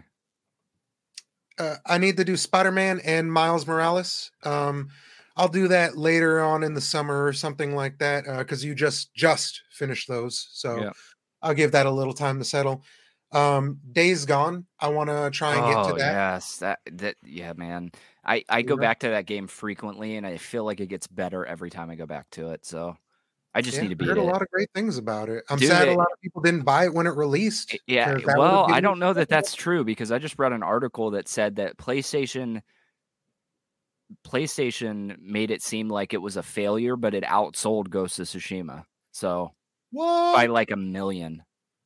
[1.58, 4.32] Uh, I need to do Spider-Man and Miles Morales.
[4.43, 4.90] Um
[5.35, 8.76] I'll do that later on in the summer or something like that uh cuz you
[8.76, 10.48] just just finished those.
[10.52, 10.92] So Yeah.
[11.43, 12.83] I'll give that a little time to settle.
[13.33, 14.67] Um Days Gone.
[14.80, 16.19] I want to try and get oh to that.
[16.31, 17.91] yes, that that yeah, man.
[18.23, 18.77] I I go Yeah.
[18.77, 21.95] back to that game frequently, and I feel like it gets better every time I
[21.95, 22.65] go back to it.
[22.65, 22.95] So
[23.55, 24.07] I just Yeah, need to be.
[24.07, 24.19] heard it.
[24.19, 25.43] a lot of great things about it.
[25.49, 27.77] I'm Dude, sad a lot of people didn't buy it when it released.
[27.88, 30.53] Yeah, 'cause that would've well, I don't know that that's true because I just read
[30.53, 32.61] an article that said that PlayStation
[34.25, 38.85] PlayStation made it seem like it was a failure, but it outsold Ghost of Tsushima.
[39.11, 39.51] So
[39.93, 40.35] What?
[40.35, 41.43] by like a million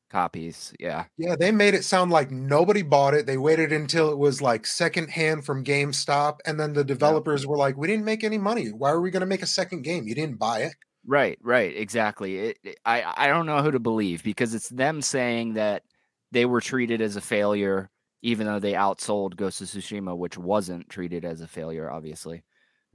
[0.09, 0.73] copies.
[0.79, 1.05] Yeah.
[1.17, 3.25] Yeah, they made it sound like nobody bought it.
[3.25, 7.77] They waited until it was like secondhand from GameStop, and then the developers were like,
[7.77, 8.67] "We didn't make any money.
[8.71, 10.07] Why are we going to make a second game?
[10.07, 10.73] You didn't buy it."
[11.05, 12.37] Right, right, exactly.
[12.39, 15.83] It, it- I I don't know who to believe because it's them saying that
[16.31, 17.89] they were treated as a failure,
[18.21, 22.43] even though they outsold Ghost of Tsushima, which wasn't treated as a failure, obviously.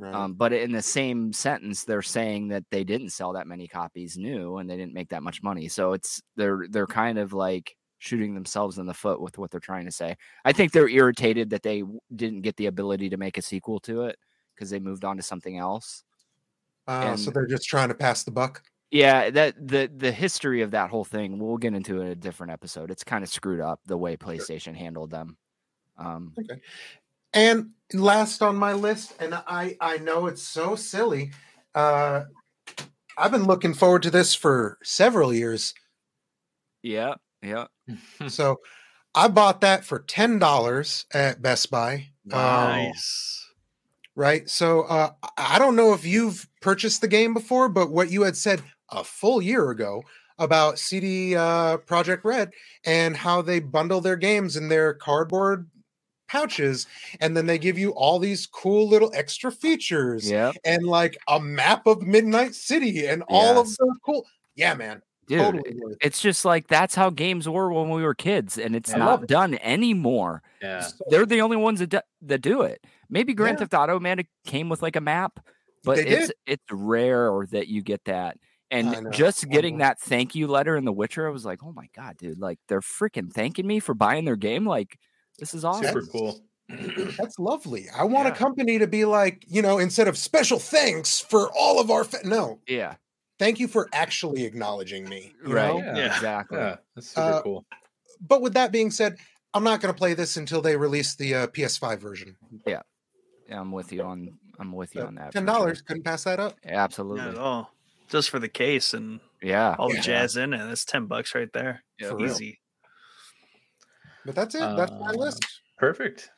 [0.03, 0.15] Right.
[0.15, 4.19] Um, but in the same sentence, they're saying that they didn't sell that many copies
[4.19, 5.69] new and they didn't make that much money.
[5.69, 9.61] So it's they're they're kind of like shooting themselves in the foot with what they're
[9.61, 10.17] trying to say.
[10.45, 11.85] I think they're irritated that they
[12.17, 14.19] didn't get the ability to make a sequel to it
[14.57, 16.03] because they moved on to something else.
[16.89, 18.65] Uh, so they're just trying to pass the buck.
[18.91, 22.53] Yeah, that the the history of that whole thing we'll get into in a different
[22.53, 22.91] episode.
[22.91, 25.37] It's kind of screwed up the way PlayStation handled them.
[25.97, 26.61] Um, Okay.
[27.35, 31.33] And last on my list, and I I know it's so silly.
[31.75, 32.25] Uh,
[33.17, 35.75] I've been looking forward to this for several years.
[36.83, 37.67] yeah, yeah.
[38.29, 38.61] so
[39.15, 42.09] I bought that for ten dollars at Best Buy.
[42.33, 43.47] Um, Nice.
[44.15, 44.49] right?
[44.49, 48.23] So uh, I I don't know if you've purchased the game before, but what you
[48.23, 50.03] had said a full year ago
[50.39, 52.51] about CD uh, Project Red
[52.85, 55.69] and how they bundle their games in their cardboard
[56.29, 56.87] pouches,
[57.21, 61.41] and then they give you all these cool little extra features Yeah, and like a
[61.41, 63.77] map of Midnight City and all of Yes.
[63.79, 64.27] the cool.
[64.55, 65.41] Yeah, man, dude.
[65.41, 65.75] totally.
[65.81, 65.99] worth it.
[66.03, 69.23] It's just like that's how games were when we were kids, and it's I not
[69.25, 69.29] it.
[69.29, 70.43] done anymore.
[70.61, 70.87] Yeah.
[71.09, 72.85] They're the only ones that do, that do it.
[73.11, 73.67] Maybe Grand Yeah.
[73.67, 75.39] Theft Auto, man, it came with like a map,
[75.85, 76.37] but They it's did.
[76.47, 78.37] it's rare that you get that.
[78.71, 81.89] And just getting that thank you letter in The Witcher, I was like, oh my
[81.95, 82.39] god, dude!
[82.41, 84.67] Like they're freaking thanking me for buying their game.
[84.67, 84.99] Like
[85.39, 85.85] this is awesome.
[85.87, 86.41] Super That's- cool.
[87.19, 87.87] That's lovely.
[87.95, 88.33] I want Yeah.
[88.33, 92.05] a company to be like, you know, instead of special thanks for all of our
[92.05, 92.21] fa-.
[92.25, 92.95] no, Yeah,
[93.39, 95.35] thank you for actually acknowledging me.
[95.45, 95.75] right.
[95.77, 95.97] Yeah.
[95.97, 96.15] Yeah.
[96.15, 96.59] Exactly.
[96.59, 97.67] Yeah, that's super Uh, cool.
[98.21, 99.17] But with that being said,
[99.53, 102.37] I'm not going to play this until they release the uh, PS5 version.
[102.67, 102.81] Yeah,
[103.49, 103.61] yeah.
[103.61, 104.39] I'm with you on.
[104.59, 105.27] I'm with you So, on that.
[105.27, 105.55] for Ten sure.
[105.55, 106.57] dollars couldn't pass that up.
[106.65, 107.29] Not Absolutely.
[107.29, 107.71] at all.
[108.09, 109.75] Just for the case and Yeah.
[109.79, 110.01] all the Yeah.
[110.03, 110.59] jazz in it.
[110.59, 111.83] That's ten bucks right there.
[112.01, 112.31] For real.
[112.31, 112.61] Easy.
[114.25, 114.61] But that's it.
[114.77, 115.45] That's my Uh, list.
[115.79, 116.31] Perfect.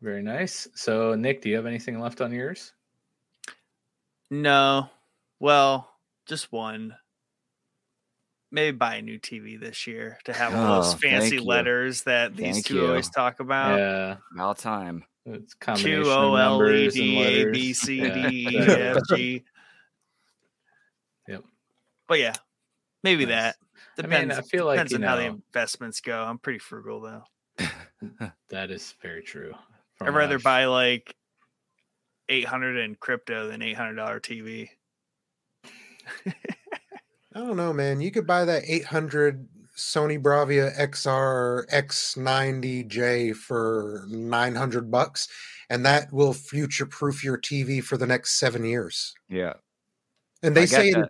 [0.00, 0.68] Very nice.
[0.74, 2.72] So, Nick, do you have anything left on yours?
[4.30, 4.90] No.
[5.40, 5.92] Well,
[6.26, 6.96] just one.
[8.50, 12.34] Maybe buy a new TV this year to have all those Oh, fancy letters that
[12.34, 12.86] these Thank two you.
[12.88, 13.78] always talk about.
[13.78, 15.04] Yeah, About time.
[15.26, 17.52] it's a combination Two of O L E numbers and letters.
[17.52, 18.82] B C Yeah, D E exactly.
[18.82, 19.44] F G.
[21.28, 21.44] Yep.
[22.08, 22.34] But yeah,
[23.04, 23.34] maybe Nice.
[23.34, 23.56] that.
[23.98, 24.38] I mean, Depends.
[24.38, 26.22] I feel like, depends you on how the investments go.
[26.22, 27.22] I'm pretty frugal though.
[28.50, 29.52] That is very true.
[30.00, 31.14] I'd rather what buy like
[32.28, 34.68] 800 in crypto than 800 TV.
[36.26, 36.32] I
[37.34, 38.00] don't know, man.
[38.00, 39.46] You could buy that 800
[39.76, 45.28] Sony Bravia XR X90J for 900 bucks,
[45.68, 49.14] and that will future proof your TV for the next seven years.
[49.28, 49.54] Yeah.
[50.42, 51.08] And they I say it's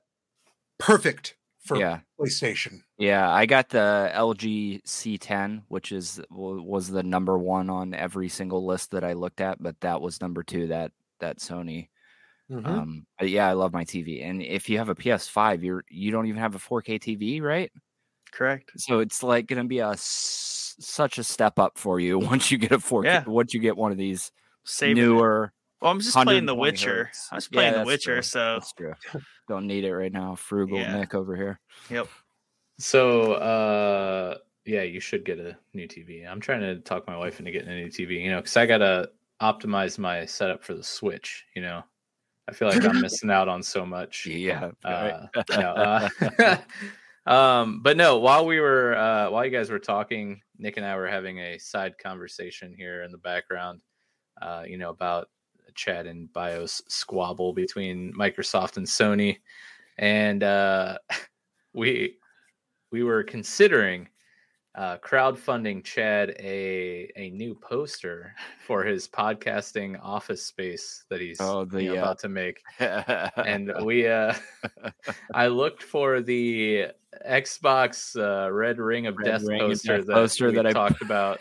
[0.79, 1.38] perfect
[1.69, 2.01] for Yeah.
[2.21, 2.83] PlayStation.
[2.99, 8.67] Yeah, I got the LG C10, which is was the number one on every single
[8.67, 10.67] list that I looked at, but that was number two.
[10.69, 11.89] That that Sony.
[12.51, 12.67] Mhm.
[12.67, 16.27] Um, yeah, I love my TV, and if you have a PS5, you're you don't
[16.27, 17.71] even have a 4K TV, right?
[18.33, 18.73] Correct.
[18.77, 22.51] So it's like going to be a s- such a step up for you once
[22.51, 23.07] you get a 4K.
[23.07, 23.25] Yeah.
[23.27, 24.33] Once you get one of these
[24.65, 25.53] Saving newer.
[25.81, 27.05] Well, I'm just playing The Witcher.
[27.05, 27.29] hertz.
[27.31, 28.23] I was Yeah, playing The that's Witcher, true.
[28.23, 28.95] so That's true.
[29.49, 30.35] Don't need it right now.
[30.35, 30.97] Frugal Yeah.
[30.97, 31.61] Nick over here.
[31.91, 32.09] yep.
[32.79, 36.27] So, uh, yeah, you should get a new TV.
[36.29, 38.67] I'm trying to talk my wife into getting a new TV, you know, because I
[38.67, 41.45] gotta optimize my setup for the Switch.
[41.57, 41.83] You know,
[42.49, 44.27] I feel like I'm missing out on so much.
[44.27, 44.71] Yeah.
[44.85, 46.59] Uh, no, uh,
[47.31, 50.97] um, but no, while we were, uh, while you guys were talking, Nick and I
[50.97, 53.83] were having a side conversation here in the background,
[54.43, 55.29] uh, you know, about
[55.79, 59.39] Chad and Bio's squabble between Microsoft and Sony.
[59.97, 60.99] And uh,
[61.73, 62.17] we,
[62.91, 64.09] we were considering
[64.75, 68.33] uh, crowdfunding Chad a a new poster
[68.65, 72.61] for his podcasting office space that he's Oh, the, you know, uh, about to make
[72.79, 74.35] and we uh
[75.35, 76.89] i looked for the
[77.29, 80.73] xbox uh red ring of Red death Ring of poster Death that poster that I-
[80.73, 81.41] talked about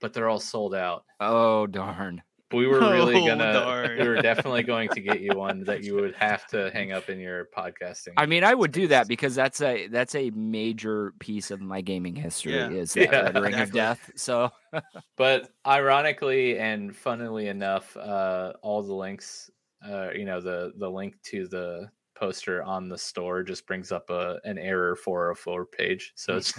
[0.00, 2.22] but they're all sold out oh darn.
[2.52, 3.98] We were really Oh, gonna darn.
[3.98, 7.08] we were definitely going to get you one that you would have to hang up
[7.08, 11.12] in your podcasting I mean, I would do that because that's a that's a major
[11.18, 12.70] piece of my gaming history Yeah.
[12.70, 13.72] is that Yeah, Red Ring of.
[13.72, 14.10] Death.
[14.16, 14.50] So
[15.16, 19.50] but ironically and funnily enough uh all the links
[19.88, 24.10] uh you know the the link to the poster on the store just brings up
[24.10, 26.52] a an error 404 page so it's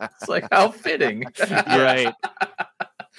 [0.00, 2.14] it's like how fitting right,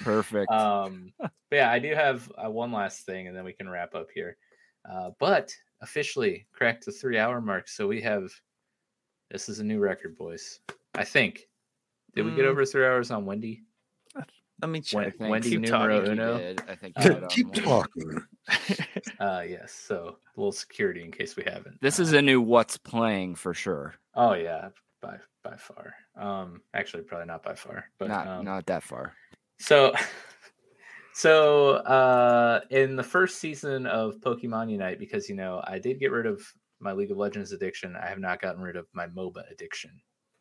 [0.00, 0.50] perfect.
[0.50, 3.94] um but yeah i do have uh, one last thing and then we can wrap
[3.94, 4.36] up here
[4.90, 8.30] uh but officially cracked the three hour mark so we have
[9.30, 10.60] this is a new record boys
[10.94, 11.48] i think
[12.14, 12.48] did we get Mm.
[12.48, 13.62] over three hours on wendy
[14.60, 15.16] Let me I check.
[15.18, 16.12] think- Wendy Keep numero talking.
[16.14, 16.54] uno.
[16.66, 18.22] I think Uh, you got on Keep talking.
[19.20, 22.40] uh yes so a little security in case we haven't This Uh, is a new
[22.40, 23.94] what's playing for sure.
[24.14, 24.70] oh yeah
[25.00, 29.14] by by far um actually probably not by far but not um, not that far.
[29.58, 29.92] So,
[31.14, 36.12] so uh, in the first season of Pokemon Unite, because you know I did get
[36.12, 36.42] rid of
[36.80, 39.90] my League of Legends addiction, I have not gotten rid of my MOBA addiction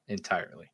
[0.07, 0.71] entirely.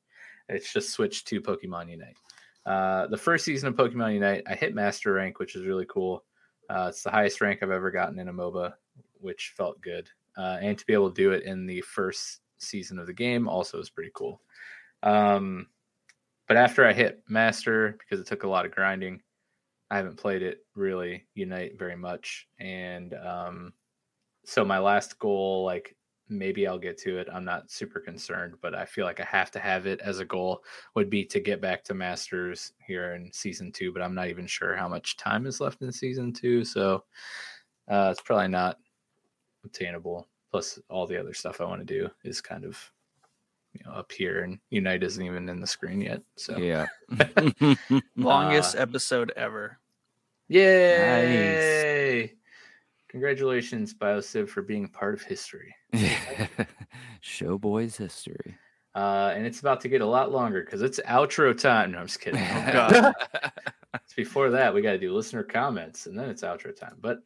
[0.50, 2.18] It's just switched to Pokemon Unite.
[2.66, 6.24] Uh, the first season of Pokemon Unite, I hit Master rank, which is really cool.
[6.70, 8.74] Uh, it's the highest rank I've ever gotten in a MOBA,
[9.20, 10.10] which felt good.
[10.38, 13.48] Uh, and to be able to do it in the first season of the game
[13.48, 14.42] also is pretty cool.
[15.04, 15.68] Um,
[16.54, 19.20] but after I hit master, because it took a lot of grinding,
[19.90, 22.48] I haven't played it really Unite very much.
[22.60, 23.74] And um,
[24.46, 25.96] so my last goal, like
[26.30, 27.28] maybe I'll get to it.
[27.34, 30.26] I'm not super concerned, but I feel like I have to have it as a
[30.26, 33.92] goal would be to get back to masters here in season two.
[33.92, 37.04] But I'm not even sure how much time is left in season two, so
[37.90, 38.78] uh, it's probably not
[39.66, 40.28] obtainable.
[40.52, 42.78] Plus, all the other stuff I want to do is kind of
[43.74, 46.22] you know up here, and Unite isn't even in the screen yet.
[46.38, 46.88] So Yeah.
[48.16, 49.80] Longest Uh, episode ever.
[50.50, 52.34] Yay!
[53.10, 55.74] Congratulations, BioSiv, for being a part of history.
[57.24, 58.58] Showboys history.
[58.96, 61.92] Uh, and it's about to get a lot longer because it's outro time.
[61.92, 62.42] No, I'm just kidding.
[62.42, 63.14] Oh, God.
[63.96, 64.74] it's before that.
[64.74, 66.98] We got to do listener comments and then it's outro time.
[67.02, 67.20] But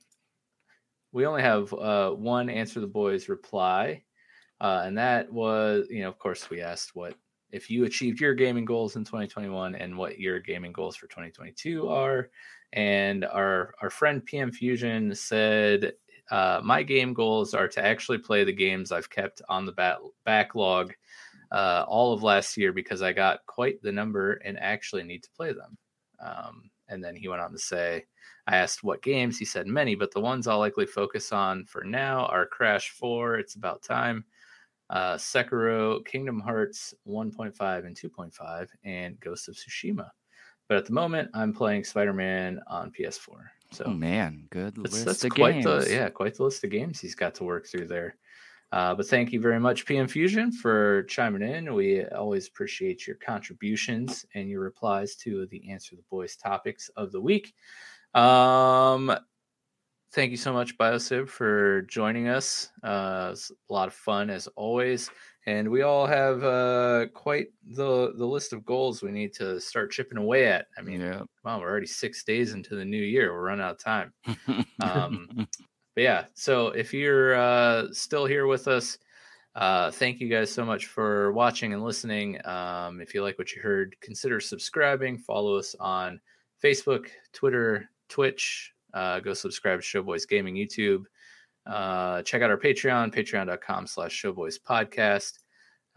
[1.12, 4.04] we only have uh, one answer the boys reply.
[4.60, 7.16] Uh, and that was, you know, of course, we asked what
[7.52, 11.88] if you achieved your gaming goals in 2021 and what your gaming goals for 2022
[11.88, 12.30] are.
[12.74, 15.94] And our our friend PM Fusion said,
[16.32, 20.00] uh, my game goals are to actually play the games I've kept on the bat-
[20.26, 20.94] backlog
[21.52, 25.32] uh, all of last year because I got quite the number and actually need to
[25.32, 25.78] play them.
[26.20, 28.06] Um, And then he went on to say,
[28.48, 29.38] I asked what games.
[29.38, 33.40] He said many, but the ones I'll likely focus on for now are Crash 4,
[33.40, 34.26] It's About Time,
[34.90, 40.10] uh, Sekiro, Kingdom Hearts 1.5 and 2.5, and Ghost of Tsushima.
[40.68, 43.48] But at the moment, I'm playing Spider Man on PS4.
[43.72, 45.66] So Oh man, good that's, list that's of quite games.
[45.66, 48.16] the yeah, quite the list of games he's got to work through there.
[48.72, 51.74] Uh, but thank you very much, PM Fusion, for chiming in.
[51.74, 57.14] We always appreciate your contributions and your replies to the Answer the Boys topics of
[57.14, 57.54] the week.
[58.14, 59.16] Um,
[60.14, 62.70] thank you so much, Biosib, for joining us.
[62.84, 65.10] Uh, it's a lot of fun as always,
[65.46, 69.92] and we all have uh, quite the the list of goals we need to start
[69.92, 70.68] chipping away at.
[70.78, 71.22] I mean, yeah.
[71.44, 73.34] wow, we're already six days into the new year.
[73.34, 74.14] We're running out of time.
[74.82, 75.28] Um,
[75.96, 78.98] but yeah, so if you're uh, still here with us,
[79.56, 82.40] uh, thank you guys so much for watching and listening.
[82.46, 85.18] Um, if you like what you heard, consider subscribing.
[85.18, 86.20] Follow us on
[86.64, 88.74] Facebook, Twitter, Twitch.
[88.98, 91.04] Uh, go subscribe to Showboys Gaming YouTube.
[91.68, 95.34] Uh, check out our Patreon, patreon.com slash Showboys Podcast.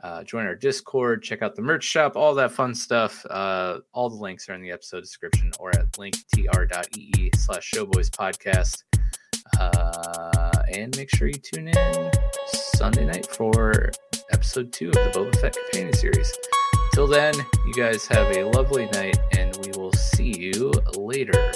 [0.02, 3.24] Uh, join our Discord, check out the merch shop, all that fun stuff.
[3.30, 8.82] Uh, all the links are in the episode description or at linktr.ee slash Showboys Podcast.
[9.58, 12.10] Uh, and make sure you tune in
[12.48, 13.90] Sunday night for
[14.30, 16.32] episode two of the Boba Fett companion series.
[16.92, 17.34] Till then,
[17.66, 21.52] you guys have a lovely night, and we will see you later.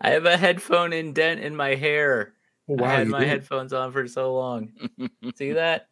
[0.00, 2.34] I have a headphone indent in my hair.
[2.68, 3.26] Oh, I had my do.
[3.26, 4.72] headphones on for so long.
[5.36, 5.89] See that?